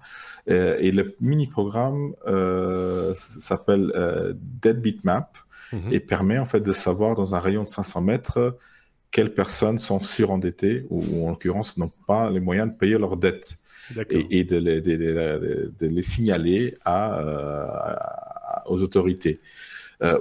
Euh, 0.50 0.76
et 0.80 0.92
le 0.92 1.16
mini-programme 1.22 2.14
euh, 2.28 3.14
s'appelle 3.16 3.94
euh, 3.96 4.34
Deadbeat 4.36 5.06
Map 5.06 5.32
mhm. 5.72 5.94
et 5.94 6.02
permet 6.02 6.38
en 6.38 6.46
fait 6.46 6.60
de 6.60 6.74
savoir 6.74 7.16
dans 7.16 7.34
un 7.36 7.40
rayon 7.40 7.64
de 7.64 7.70
500 7.70 8.02
mètres 8.02 8.58
quelles 9.12 9.34
personnes 9.34 9.80
sont 9.80 10.02
surendettées 10.02 10.86
ou, 10.90 11.26
en 11.26 11.30
l'occurrence 11.30 11.78
n'ont 11.78 11.94
pas 12.06 12.30
les 12.30 12.42
moyens 12.42 12.68
de 12.70 12.74
payer 12.76 12.98
leurs 12.98 13.16
dettes 13.16 13.58
et, 14.10 14.44
de, 14.44 14.58
les, 14.58 14.82
de, 14.82 15.88
les, 15.88 16.02
signaler 16.02 16.76
à, 16.84 18.64
aux 18.66 18.82
autorités. 18.82 19.40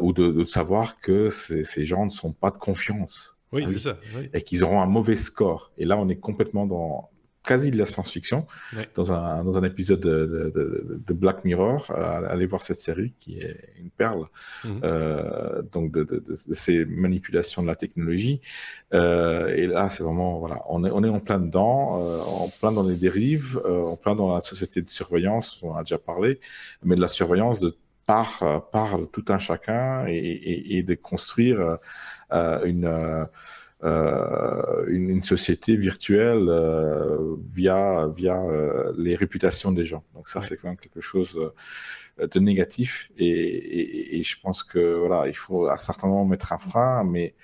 ou 0.01 0.13
de, 0.13 0.45
savoir 0.45 1.01
que 1.01 1.31
ces, 1.31 1.65
ces 1.65 1.85
gens 1.87 2.05
ne 2.05 2.11
sont 2.11 2.33
pas 2.33 2.51
de 2.51 2.59
confiance. 2.59 3.34
Oui, 3.55 3.65
c'est 3.69 3.79
ça. 3.79 3.97
Et 4.33 4.43
qu'ils 4.43 4.65
auront 4.65 4.81
un 4.81 4.87
mauvais 4.87 5.17
score. 5.17 5.73
Et 5.79 5.85
là, 5.85 5.97
on 5.99 6.09
est 6.09 6.17
complètement 6.17 6.67
dans 6.67 7.11
quasi 7.45 7.71
de 7.71 7.77
la 7.77 7.87
science-fiction, 7.87 8.47
dans, 8.95 9.13
un, 9.13 9.45
dans 9.45 9.59
un 9.59 9.63
épisode 9.65 10.01
de, 10.01 11.01
de, 11.07 11.15
Black 11.15 11.45
Mirror. 11.45 11.91
allez 11.91 12.47
voir 12.47 12.63
cette 12.63 12.81
série 12.81 13.15
qui 13.19 13.39
est 13.39 13.75
une 13.79 13.91
perle. 13.91 14.25
Mhm. 14.65 14.81
Euh, 14.83 15.63
donc 15.73 15.93
de, 15.93 16.25
ces 16.35 16.85
manipulations 16.87 17.63
de 17.63 17.67
la 17.67 17.77
technologie. 17.77 18.41
Euh, 18.95 19.55
et 19.55 19.67
là, 19.67 19.91
c'est 19.91 20.03
vraiment 20.03 20.39
voilà, 20.39 20.63
on 20.69 20.85
est 20.85 20.91
on 20.91 21.05
est 21.05 21.09
en 21.09 21.21
plein 21.21 21.39
dedans, 21.39 22.01
euh, 22.03 22.21
en 22.21 22.49
plein 22.49 22.73
dans 22.73 22.83
les 22.83 22.97
dérives, 22.97 23.61
en 23.67 23.97
plein 23.97 24.15
dans 24.15 24.35
la 24.35 24.41
société 24.41 24.81
de 24.81 24.89
surveillance. 24.89 25.59
On 25.63 25.75
a 25.75 25.83
déjà 25.83 25.99
parlé, 25.99 26.41
mais 26.83 26.97
de 26.97 27.01
la 27.01 27.09
surveillance 27.09 27.61
de 27.61 27.77
par, 28.07 28.69
par 28.71 28.99
tout 29.13 29.25
un 29.29 29.39
chacun 29.39 30.07
et, 30.07 30.77
et 30.77 30.83
de 30.83 30.95
construire 30.95 31.59
euh, 31.61 31.77
une, 32.65 32.85
euh, 32.85 33.25
euh, 33.85 34.85
une, 34.89 35.11
une, 35.11 35.23
société 35.23 35.77
virtuelle 35.77 36.51
via, 37.53 38.09
via 38.09 38.41
les 38.97 39.15
réputations 39.15 39.73
des 39.73 39.85
gens. 39.85 40.05
Donc 40.15 40.29
ça, 40.29 40.43
c'est 40.43 40.57
quand 40.57 40.69
même 40.69 40.77
quelque 40.77 41.01
chose 41.01 41.39
de 42.19 42.39
négatif. 42.39 43.11
Et, 43.19 44.23
je 44.23 44.37
pense 44.41 44.63
que 44.63 44.97
voilà, 44.97 45.29
il 45.29 45.35
faut 45.35 45.67
à 45.67 45.77
certains 45.77 46.07
moments 46.07 46.25
mettre 46.25 46.53
un 46.53 46.59
frein, 46.59 47.05
mais 47.05 47.35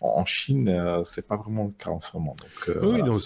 en, 0.00 0.24
Chine, 0.24 1.02
c'est 1.04 1.26
pas 1.26 1.36
vraiment 1.36 1.64
le 1.64 1.72
cas 1.72 1.90
en 1.90 2.00
ce 2.00 2.10
moment. 2.14 2.36
Donc, 2.38 2.76
oui, 2.82 3.02
non, 3.02 3.16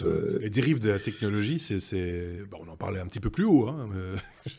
les 0.40 0.50
dérives 0.50 0.78
de 0.78 0.90
la 0.90 0.98
technologie, 0.98 1.58
c'est, 1.58 2.38
bon, 2.50 2.58
on 2.66 2.70
en 2.70 2.76
parlait 2.76 3.00
un 3.00 3.06
petit 3.06 3.20
peu 3.20 3.30
plus 3.30 3.44
haut. 3.44 3.68
Hein, 3.68 3.88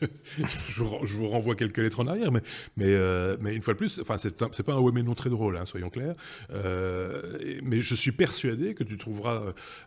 je, 0.38 0.82
vous, 0.82 1.28
renvoie 1.28 1.54
quelques 1.54 1.78
lettres 1.78 2.00
en 2.00 2.06
arrière, 2.06 2.30
mais, 2.30 2.42
mais, 2.76 2.94
mais 3.40 3.54
une 3.54 3.62
fois 3.62 3.74
de 3.74 3.78
plus, 3.78 3.98
enfin, 4.00 4.18
c'est, 4.18 4.36
pas 4.36 4.74
un 4.74 4.78
ouais 4.78 4.92
mais 4.92 5.02
non 5.02 5.14
très 5.14 5.30
drôle, 5.30 5.56
hein, 5.56 5.64
soyons 5.64 5.90
clairs. 5.90 6.14
mais 6.50 7.80
je 7.80 7.94
suis 7.94 8.12
persuadé 8.12 8.74
que 8.74 8.84
tu 8.84 8.98
trouveras 8.98 9.42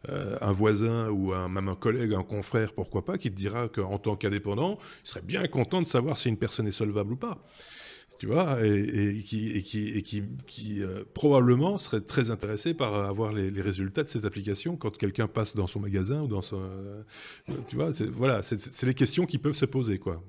un 0.10 0.51
voisin 0.51 1.10
ou 1.10 1.34
un, 1.34 1.47
même 1.47 1.70
un 1.70 1.76
collègue, 1.76 2.14
un 2.14 2.24
confrère, 2.24 2.74
pourquoi 2.74 3.05
pas, 3.05 3.18
qui 3.18 3.32
te 3.32 3.36
dira 3.36 3.70
qu'en 3.70 3.97
tant 3.99 4.16
qu'indépendant, 4.16 4.80
il 5.03 5.08
serait 5.08 5.22
bien 5.22 5.47
content 5.47 5.82
de 5.82 5.88
savoir 5.88 6.18
si 6.18 6.30
une 6.30 6.38
personne 6.38 6.47
est 6.48 6.72
solvable 6.72 7.14
ou 7.14 7.18
pas. 7.18 7.43
Tu 8.20 8.26
vois, 8.26 8.66
et, 8.66 9.22
qui, 9.24 9.52
et 9.52 9.62
qui, 9.62 9.89
et 9.89 10.02
qui, 10.02 10.24
qui 10.48 10.82
euh, 10.82 11.04
probablement 11.14 11.78
serait 11.78 12.02
très 12.02 12.32
intéressé 12.32 12.74
par 12.74 12.95
avoir 12.95 13.32
les, 13.32 13.62
résultats 13.62 14.04
de 14.04 14.10
cette 14.10 14.26
application 14.26 14.76
quand 14.76 14.98
quelqu'un 14.98 15.28
passe 15.28 15.56
dans 15.56 15.68
son 15.68 15.82
magasin 15.82 16.22
ou 16.22 16.28
dans 16.28 16.41
son. 16.41 16.60
Euh, 16.60 17.04
tu 17.68 17.76
vois, 17.76 17.91
voilà, 18.10 18.41
c'est 18.41 18.84
les 18.84 18.95
questions 18.95 19.28
qui 19.28 19.38
peuvent 19.38 19.54
se 19.54 19.66
poser, 19.66 20.00
quoi. 20.00 20.24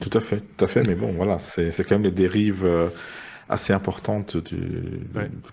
Tout 0.00 0.10
à 0.12 0.20
fait, 0.20 0.40
tout 0.56 0.64
à 0.64 0.68
fait, 0.68 0.82
mais 0.82 0.96
bon, 0.96 1.12
voilà, 1.12 1.38
c'est 1.38 1.70
quand 1.84 1.94
même 1.94 2.04
les 2.04 2.10
dérives. 2.10 2.64
Euh, 2.64 2.88
assez 3.52 3.72
importante 3.72 4.36
du, 4.36 5.00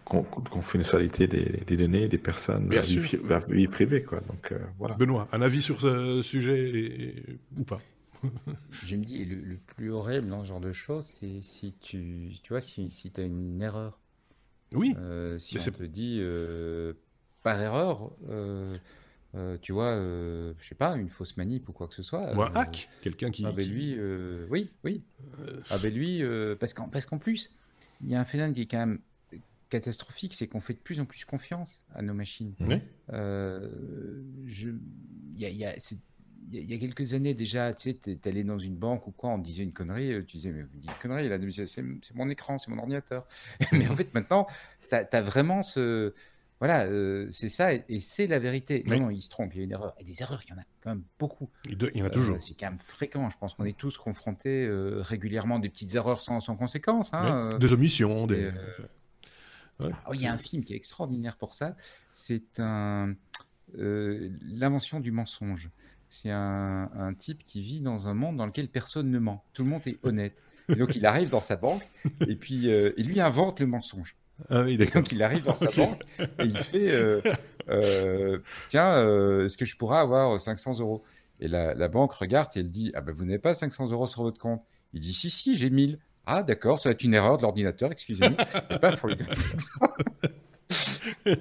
confidentialité 0.06 1.26
des, 1.26 1.78
données 1.78 2.08
des 2.08 2.20
personnes 2.20 2.68
Bien 2.68 2.84
vers, 3.24 3.48
vie, 3.48 3.56
vie, 3.56 3.68
privée. 3.68 4.04
Quoi. 4.04 4.20
Donc, 4.20 4.54
voilà. 4.78 4.94
Benoît, 4.94 5.28
un 5.32 5.42
avis 5.42 5.64
sur 5.64 5.82
ce 5.82 6.22
sujet 6.22 7.16
ou 7.58 7.64
pas? 7.64 7.80
Je 8.86 8.96
me 8.96 9.04
dis, 9.04 9.26
le, 9.26 9.58
plus 9.58 9.92
horrible 9.92 10.28
dans 10.28 10.44
ce 10.44 10.50
genre 10.50 10.60
de 10.60 10.72
choses, 10.72 11.06
c'est 11.06 11.42
si 11.42 11.74
tu, 11.80 12.32
tu 12.44 12.54
vois, 12.54 12.62
si, 12.62 12.90
si 12.90 13.12
tu 13.12 13.22
as 13.22 13.26
une 13.26 13.62
erreur. 13.62 14.00
Oui. 14.74 14.94
Euh, 14.98 15.40
si 15.40 15.58
on 15.58 15.72
te 15.72 15.84
dit 15.84 16.20
euh, 16.22 16.94
par 17.44 17.62
erreur, 17.62 18.12
tu 19.62 19.72
vois, 19.72 19.96
je 19.96 20.54
sais 20.68 20.76
pas, 20.76 20.96
une 20.96 21.10
fausse 21.10 21.38
manip 21.38 21.70
ou 21.70 21.74
quoi 21.74 21.88
que 21.88 21.94
ce 21.94 22.04
soit. 22.04 22.36
Ou 22.36 22.42
un 22.42 22.52
hack, 22.54 22.90
quelqu'un 23.02 23.32
qui. 23.32 23.46
Ah 23.46 23.52
ben 23.52 23.68
lui, 23.68 23.98
oui, 24.50 24.70
oui. 24.84 25.04
Ah 25.70 25.78
ben 25.78 25.94
lui, 25.94 26.24
parce 26.60 26.74
qu'en 26.74 27.18
plus, 27.18 27.52
il 28.02 28.10
y 28.10 28.16
a 28.16 28.20
un 28.20 28.26
phénomène 28.26 28.54
qui 28.54 28.62
est 28.62 28.68
quand 28.68 28.80
même 28.80 29.00
catastrophique, 29.70 30.34
c'est 30.34 30.48
qu'on 30.48 30.62
fait 30.62 30.74
de 30.74 30.80
plus 30.80 31.00
en 31.00 31.06
plus 31.06 31.26
confiance 31.26 31.86
à 31.94 32.02
nos 32.02 32.14
machines. 32.14 32.54
Euh, 33.14 33.70
il 36.50 36.72
y, 36.72 36.74
a, 36.74 36.78
quelques 36.78 37.14
années 37.14 37.34
déjà, 37.34 37.74
tu 37.74 37.92
sais, 37.92 38.00
es 38.08 38.28
allé 38.28 38.44
dans 38.44 38.60
une 38.60 38.76
banque 38.76 39.08
ou 39.08 39.12
quoi, 39.12 39.32
on 39.32 39.38
disait 39.38 39.64
une 39.64 39.74
connerie, 39.74 40.14
euh, 40.14 40.24
tu 40.26 40.38
disais, 40.38 40.52
mais 40.52 40.64
vous 40.64 40.78
dites 40.78 40.90
une 40.90 40.98
connerie, 40.98 41.28
là, 41.28 41.38
c'est 41.66 42.16
mon 42.16 42.30
écran, 42.30 42.58
c'est 42.58 42.72
mon 42.72 42.80
ordinateur. 42.80 43.28
mais 43.72 43.88
en 43.88 43.96
fait, 43.96 44.14
maintenant, 44.14 44.48
tu 44.90 44.96
as, 44.96 45.22
vraiment 45.22 45.62
ce. 45.62 46.14
Voilà, 46.60 46.86
euh, 46.86 47.28
c'est 47.30 47.50
ça, 47.50 47.74
et, 47.74 48.00
c'est 48.00 48.26
la 48.26 48.40
vérité. 48.40 48.84
Non, 48.88 49.00
non, 49.00 49.10
il 49.12 49.22
se 49.22 49.30
trompe, 49.30 49.54
il 49.54 49.60
y 49.60 49.62
a 49.62 49.64
une 49.66 49.72
erreur. 49.72 49.94
Et 50.00 50.04
des 50.04 50.22
erreurs, 50.22 50.42
il 50.46 50.50
y 50.50 50.54
en 50.54 50.58
a 50.58 50.64
quand 50.82 50.90
même 50.90 51.04
beaucoup. 51.20 51.50
Il, 51.70 51.78
y 51.94 52.02
en 52.02 52.06
a 52.06 52.10
toujours. 52.10 52.42
c'est 52.42 52.56
quand 52.56 52.70
même 52.70 52.80
fréquent. 52.80 53.30
Je 53.30 53.38
pense 53.38 53.54
qu'on 53.54 53.66
est 53.66 53.78
tous 53.78 53.98
confrontés 53.98 54.66
euh, 54.66 55.02
régulièrement 55.02 55.60
des 55.60 55.70
petites 55.70 55.94
erreurs 55.94 56.22
sans, 56.22 56.40
sans 56.40 56.56
conséquence. 56.56 57.14
Hein, 57.14 57.52
euh. 57.54 57.58
Des 57.60 57.74
omissions. 57.74 58.26
Des... 58.26 58.52
Ah 59.80 60.10
il 60.14 60.22
y 60.22 60.26
a 60.26 60.34
un 60.34 60.40
film 60.40 60.64
qui 60.64 60.74
est 60.74 60.78
extraordinaire 60.78 61.38
pour 61.38 61.54
ça. 61.54 61.76
C'est 62.12 62.60
un 62.60 63.14
l'invention 63.76 65.00
du 65.00 65.12
mensonge. 65.12 65.70
C'est 66.10 66.32
un, 66.32 66.90
un, 66.94 67.14
type 67.14 67.44
qui 67.44 67.62
vit 67.62 67.82
dans 67.82 68.08
un 68.08 68.14
monde 68.14 68.38
dans 68.38 68.46
lequel 68.46 68.68
personne 68.70 69.12
ne 69.12 69.20
ment. 69.20 69.44
Tout 69.54 69.64
le 69.64 69.70
monde 69.70 69.82
est 69.86 69.98
honnête. 70.04 70.42
Et 70.70 70.76
donc 70.76 70.96
il 70.96 71.06
arrive 71.06 71.30
dans 71.30 71.42
sa 71.42 71.56
banque 71.56 71.88
et 72.28 72.36
puis 72.36 72.70
et 72.70 73.04
lui 73.04 73.20
invente 73.22 73.60
le 73.60 73.68
mensonge. 73.68 74.16
Ah 74.50 74.64
donc 74.64 75.12
il 75.12 75.24
arrive 75.24 75.44
dans 75.44 75.56
sa 75.56 75.72
banque 75.72 76.04
et 76.20 76.44
il 76.44 76.58
fait 76.58 76.92
euh, 76.92 77.22
euh, 77.70 78.40
Tiens, 78.68 78.92
euh, 78.92 79.46
est-ce 79.46 79.58
que 79.58 79.66
je 79.66 79.76
pourrais 79.76 79.98
avoir 79.98 80.40
500 80.40 80.80
euros? 80.80 81.04
Et 81.40 81.48
la, 81.48 81.88
banque 81.88 82.14
regarde 82.14 82.50
et 82.56 82.60
elle 82.60 82.70
dit 82.70 82.92
Ah 82.96 83.02
ben 83.02 83.14
vous 83.14 83.26
n'avez 83.26 83.40
pas 83.40 83.56
500 83.56 83.92
euros 83.92 84.08
sur 84.08 84.22
votre 84.24 84.40
compte. 84.40 84.62
Il 84.94 85.02
dit 85.02 85.14
Si, 85.14 85.30
si, 85.30 85.58
j'ai 85.58 85.70
1000. 85.70 86.00
Ah 86.26 86.44
d'accord, 86.44 86.80
ça 86.80 86.90
va 86.90 86.94
être 86.94 87.04
une 87.04 87.14
erreur 87.14 87.38
de 87.38 87.44
l'ordinateur, 87.44 87.92
excusez-moi. 87.92 88.38
et 88.70 88.80
paf, 88.80 89.04
on 89.04 89.08
lui 89.08 89.16
donne 89.16 89.36
500. 89.36 89.80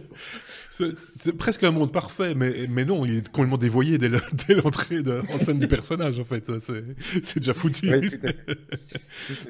C'est 0.77 1.33
presque 1.33 1.64
un 1.64 1.70
monde 1.70 1.93
parfait, 1.93 2.35
mais, 2.35 2.66
mais 2.68 2.85
non, 2.85 3.05
il 3.07 3.16
est 3.16 3.29
complètement 3.29 3.57
dévoyé 3.59 3.99
dès 3.99 4.09
l'entrée 4.55 5.03
en 5.33 5.39
scène 5.39 5.59
du 5.59 5.68
personnage, 5.68 6.18
en 6.18 6.24
fait. 6.24 6.51
C'est 7.22 7.39
déjà 7.39 7.55
foutu. 7.55 7.91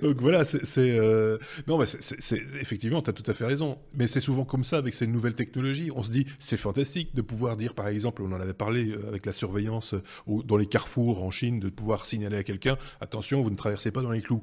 Donc 0.02 0.20
voilà, 0.20 0.44
c'est. 0.44 0.98
Euh... 0.98 1.38
Non, 1.66 1.78
mais 1.78 1.86
c'est 1.86 2.40
effectivement, 2.60 3.02
tu 3.02 3.10
as 3.10 3.12
tout 3.12 3.28
à 3.30 3.34
fait 3.34 3.46
raison. 3.46 3.78
Mais 3.94 4.06
c'est 4.06 4.20
souvent 4.20 4.44
comme 4.44 4.64
ça 4.64 4.78
avec 4.78 4.94
ces 4.94 5.06
nouvelles 5.06 5.34
technologies. 5.34 5.90
On 5.94 6.02
se 6.02 6.10
dit, 6.10 6.26
c'est 6.38 6.56
fantastique 6.56 7.14
de 7.14 7.22
pouvoir 7.22 7.56
dire, 7.56 7.74
par 7.74 7.88
exemple, 7.88 8.22
on 8.22 8.32
en 8.32 8.40
avait 8.40 8.54
parlé 8.54 8.90
euh, 8.90 9.08
avec 9.08 9.26
la 9.26 9.32
surveillance 9.32 9.94
euh, 9.94 10.42
dans 10.44 10.56
les 10.56 10.66
carrefours 10.66 11.22
en 11.22 11.30
Chine, 11.30 11.60
de 11.60 11.68
pouvoir 11.68 12.06
signaler 12.06 12.36
à 12.36 12.42
quelqu'un 12.42 12.76
attention, 13.00 13.42
vous 13.42 13.50
ne 13.50 13.56
traversez 13.56 13.90
pas 13.90 14.02
dans 14.02 14.10
les 14.10 14.22
clous 14.22 14.42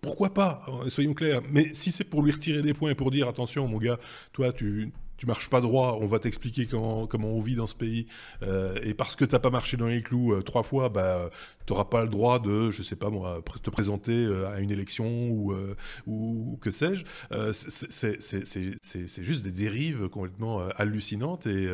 pourquoi 0.00 0.34
pas 0.34 0.66
Soyons 0.88 1.14
clairs. 1.14 1.40
Mais 1.50 1.70
si 1.72 1.90
c'est 1.90 2.04
pour 2.04 2.22
lui 2.22 2.30
retirer 2.30 2.60
des 2.60 2.74
points 2.74 2.90
et 2.90 2.94
pour 2.94 3.10
dire 3.10 3.26
attention, 3.26 3.66
mon 3.66 3.78
gars, 3.78 3.98
toi, 4.34 4.52
tu, 4.52 4.92
tu 5.16 5.26
marches 5.26 5.48
pas 5.48 5.60
droit, 5.60 5.98
on 6.00 6.06
va 6.06 6.18
t'expliquer 6.18 6.66
comment, 6.66 7.06
comment 7.06 7.28
on 7.28 7.40
vit 7.40 7.54
dans 7.54 7.66
ce 7.66 7.74
pays. 7.74 8.06
Euh, 8.42 8.78
et 8.82 8.94
parce 8.94 9.16
que 9.16 9.24
t'as 9.24 9.38
pas 9.38 9.50
marché 9.50 9.76
dans 9.76 9.86
les 9.86 10.02
clous 10.02 10.32
euh, 10.32 10.42
trois 10.42 10.62
fois, 10.62 10.88
bah, 10.88 11.30
t'auras 11.66 11.84
pas 11.84 12.02
le 12.02 12.08
droit 12.08 12.38
de, 12.38 12.70
je 12.70 12.82
sais 12.82 12.96
pas 12.96 13.10
moi, 13.10 13.42
te 13.62 13.70
présenter 13.70 14.12
euh, 14.12 14.48
à 14.48 14.60
une 14.60 14.70
élection 14.70 15.28
ou, 15.28 15.54
ou 16.06 16.58
que 16.60 16.70
sais-je. 16.70 17.04
c'est 18.82 19.22
juste 19.22 19.42
des 19.42 19.52
dérives 19.52 20.08
complètement 20.08 20.60
hallucinantes 20.76 21.46
et, 21.46 21.68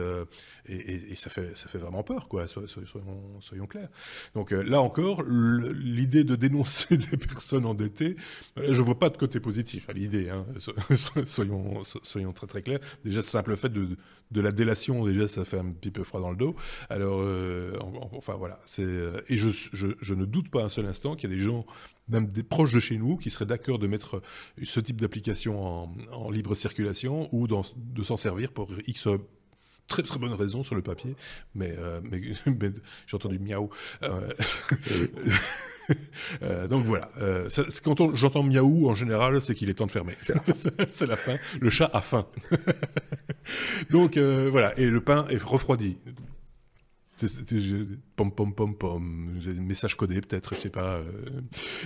et, 0.66 1.12
et, 1.12 1.16
ça, 1.16 1.30
fait, 1.30 1.57
ça 1.57 1.68
fait 1.68 1.78
vraiment 1.78 2.03
peur, 2.03 2.28
quoi, 2.28 2.47
soyons, 2.47 2.66
soyons 3.41 3.66
clairs. 3.66 3.88
Donc 4.34 4.51
là 4.53 4.80
encore, 4.80 5.22
l'idée 5.22 6.24
de 6.24 6.36
dénoncer 6.36 6.97
des 7.11 7.16
personnes 7.16 7.66
endettées, 7.66 8.16
je 8.57 8.82
vois 8.82 8.99
pas 8.99 9.11
de 9.11 9.16
côté 9.16 9.41
positif 9.41 9.88
à 9.88 9.93
l'idée, 9.93 10.30
hein, 10.30 10.47
soyons, 11.24 11.82
soyons 12.03 12.32
très 12.32 12.47
très 12.47 12.62
clairs. 12.62 12.80
Déjà, 13.05 13.22
simple 13.31 13.57
fait 13.57 13.70
de, 13.70 13.97
de, 14.31 14.41
la 14.41 14.51
délation, 14.53 15.05
déjà, 15.05 15.28
ça 15.28 15.45
fait 15.45 15.59
un 15.59 15.70
petit 15.70 15.91
peu 15.91 16.05
froid 16.05 16.20
dans 16.20 16.31
le 16.31 16.37
dos. 16.37 16.55
Alors, 16.89 17.20
euh, 17.20 17.76
enfin 18.12 18.35
voilà. 18.35 18.61
Euh, 18.78 19.20
et 19.28 19.37
je, 19.37 19.49
je, 19.51 20.14
ne 20.14 20.24
doute 20.24 20.51
pas 20.51 20.62
un 20.62 20.68
seul 20.68 20.87
instant 20.87 21.16
qu'il 21.16 21.31
y 21.31 21.33
a 21.33 21.37
des 21.37 21.43
gens, 21.43 21.66
même 22.09 22.26
des 22.26 22.43
proches 22.43 22.72
de 22.72 22.81
chez 22.81 22.99
nous, 22.99 23.16
qui 23.16 23.31
seraient 23.31 23.47
d'accord 23.47 23.78
de 23.78 23.87
mettre 23.87 24.22
ce 24.62 24.81
type 24.81 25.01
d'application 25.01 25.64
en, 25.64 25.95
en, 26.12 26.31
libre 26.31 26.55
circulation 26.55 27.28
ou 27.33 27.47
dans, 27.47 27.64
de 27.76 28.03
s'en 28.03 28.16
servir 28.16 28.53
pour 28.53 28.68
X 28.87 29.07
très 29.91 30.03
très 30.03 30.18
bonne 30.18 30.32
raison 30.32 30.62
sur 30.62 30.74
le 30.74 30.80
papier, 30.80 31.14
mais, 31.55 31.74
euh, 31.78 32.01
mais, 32.03 32.22
j'ai 33.07 33.16
entendu 33.16 33.38
miaou. 33.38 33.68
Euh, 34.03 34.30
euh, 36.43 36.68
donc 36.68 36.86
voilà. 36.86 37.11
Euh, 37.20 37.49
quand 37.84 38.14
j'entends 38.14 38.43
miaou, 38.43 38.88
en 38.88 38.95
général, 38.95 39.43
c'est 39.43 39.55
qu'il 39.55 39.68
est 39.68 39.74
temps 39.74 39.86
de 39.86 39.93
fermer. 39.93 40.14
C'est 40.14 41.07
la 41.07 41.16
fin. 41.16 41.36
Le 41.61 41.68
chat 41.68 41.91
a 41.93 42.01
faim. 42.01 42.26
donc 43.91 44.16
voilà. 44.16 44.78
Et 44.78 44.86
le 44.86 45.01
pain 45.03 45.26
est 45.28 45.43
refroidi. 45.43 45.99
Pom 48.16 48.31
pom 48.33 48.55
pom 48.55 48.75
pom, 48.75 49.41
message 49.59 49.97
codé 49.97 50.21
peut-être, 50.21 50.55
je 50.55 50.61
sais 50.61 50.71
pas. 50.71 51.01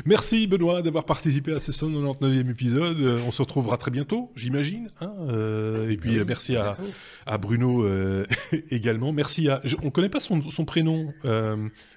Merci 0.05 0.47
Benoît 0.47 0.83
d'avoir 0.83 1.05
participé 1.05 1.53
à 1.53 1.61
ce 1.61 1.73
199e 1.73 2.51
épisode. 2.51 3.01
On 3.27 3.31
se 3.31 3.43
retrouvera 3.43 3.77
très 3.77 3.91
bientôt, 3.91 4.33
j'imagine. 4.35 4.91
Hein 5.01 5.15
et 5.89 5.97
puis 5.97 6.19
merci 6.25 6.57
à, 6.57 6.77
à, 7.27 7.39
Bruno 7.39 7.87
également. 8.71 9.13
Merci 9.13 9.49
à. 9.49 9.61
on 9.83 9.91
connaît 9.91 10.09
pas 10.09 10.21
son, 10.21 10.51
son 10.51 10.65
prénom 10.65 11.13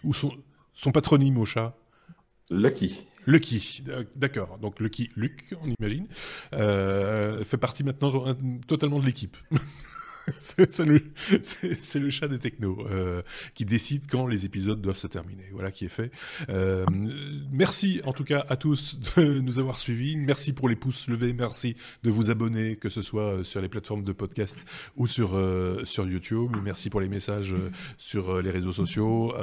ou 0.04 0.14
son, 0.14 0.32
son 0.74 0.92
patronyme 0.92 1.38
au 1.38 1.46
chat? 1.46 1.76
Lucky. 2.50 3.08
Lucky, 3.28 3.84
d'accord. 4.16 4.58
Donc 4.58 4.80
Lucky 4.80 5.10
Luc, 5.18 5.54
on 5.62 5.70
imagine, 5.80 6.08
euh, 6.54 7.44
fait 7.44 7.58
partie 7.58 7.84
maintenant 7.84 8.34
totalement 8.68 9.00
de 9.00 9.06
l'équipe. 9.06 9.36
c'est 10.40 10.86
le, 10.86 11.02
le, 11.96 12.10
chat 12.10 12.28
des 12.28 12.40
technos 12.40 12.86
euh, 12.90 13.22
qui 13.54 13.66
décide 13.66 14.04
quand 14.10 14.28
les 14.28 14.46
épisodes 14.46 14.82
doivent 14.82 14.98
se 14.98 15.08
terminer. 15.08 15.46
Voilà 15.54 15.72
qui 15.72 15.86
est 15.86 15.90
fait. 15.90 16.12
Euh, 16.50 16.86
merci 17.52 18.02
en 18.04 18.14
tout 18.14 18.24
cas 18.24 18.46
à 18.50 18.58
tous 18.58 19.00
de 19.16 19.40
nous 19.40 19.60
avoir 19.60 19.78
suivis. 19.78 20.18
Merci 20.18 20.54
pour 20.54 20.68
les 20.68 20.76
pouces 20.76 21.08
levés. 21.08 21.34
Merci 21.34 21.76
de 22.04 22.10
vous 22.10 22.30
abonner, 22.30 22.76
que 22.76 22.90
ce 22.90 23.02
soit 23.02 23.44
sur 23.44 23.62
les 23.62 23.70
plateformes 23.70 24.04
de 24.04 24.12
podcast 24.12 24.66
ou 24.98 25.08
sur, 25.08 25.36
euh, 25.36 25.84
sur 25.86 26.06
YouTube. 26.06 26.56
Merci 26.62 26.90
pour 26.90 27.00
les 27.00 27.10
messages 27.10 27.56
sur 27.98 28.42
les 28.42 28.52
réseaux 28.52 28.74
sociaux. 28.74 29.34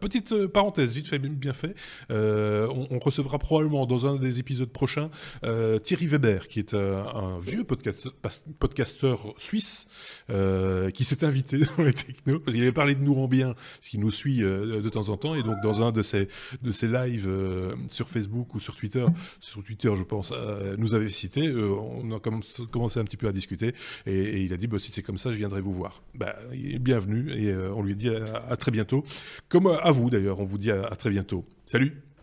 petite 0.00 0.46
parenthèse, 0.46 0.92
vite 0.92 1.08
fait, 1.08 1.18
bien 1.18 1.52
fait. 1.52 1.74
On, 2.10 2.86
on, 2.90 2.98
recevra 2.98 3.38
probablement 3.38 3.86
dans 3.86 4.06
un 4.06 4.16
des 4.16 4.40
épisodes 4.40 4.70
prochains 4.70 5.10
Thierry 5.82 6.06
Weber, 6.06 6.46
qui 6.46 6.60
est 6.60 6.74
un 6.74 7.38
vieux 7.40 7.64
podcast, 7.64 8.08
podcasteur 8.58 9.34
suisse 9.38 9.86
qui 10.28 11.04
s'est 11.04 11.24
invité 11.24 11.58
dans 11.76 11.82
les 11.82 11.92
technos, 11.92 12.40
parce 12.40 12.54
qu'il 12.54 12.62
avait 12.62 12.72
parlé 12.72 12.94
de 12.94 13.02
nous 13.02 13.14
en 13.14 13.28
bien, 13.28 13.54
ce 13.80 13.90
qui 13.90 13.98
nous 13.98 14.10
suit 14.10 14.38
de 14.38 14.88
temps 14.88 15.08
en 15.08 15.16
temps, 15.16 15.34
et 15.34 15.42
donc 15.42 15.56
dans 15.62 15.82
un 15.82 15.92
de 15.92 16.02
ses, 16.02 16.28
de 16.62 16.70
ses 16.70 16.88
lives 16.88 17.30
sur 17.88 18.08
Facebook 18.08 18.54
ou 18.54 18.60
sur 18.60 18.76
Twitter, 18.76 19.04
sur 19.40 19.62
Twitter 19.62 19.90
je 19.96 20.02
pense, 20.02 20.32
nous 20.78 20.94
avait 20.94 21.08
cité, 21.08 21.52
on 21.52 22.10
a 22.12 22.20
commencé 22.70 23.00
un 23.00 23.04
petit 23.04 23.16
peu 23.16 23.28
à 23.28 23.32
discuter, 23.32 23.74
et, 24.06 24.42
il 24.42 24.52
a 24.52 24.56
dit, 24.56 24.66
bah, 24.66 24.78
si 24.78 24.92
c'est 24.92 25.02
comme 25.02 25.18
ça, 25.18 25.32
je 25.32 25.36
viendrai 25.36 25.60
vous 25.60 25.74
voir. 25.74 26.02
Bah, 26.14 26.36
bienvenue, 26.80 27.30
et 27.32 27.54
on 27.54 27.82
lui 27.82 27.96
dit 27.96 28.10
à, 28.10 28.56
très 28.56 28.70
bientôt, 28.70 29.04
comme 29.48 29.66
à 29.66 29.90
vous 29.90 30.10
d'ailleurs, 30.10 30.40
on 30.40 30.44
vous 30.44 30.58
dit 30.58 30.70
à 30.70 30.94
très 30.96 31.10
bientôt. 31.10 31.44
Salut 31.66 32.13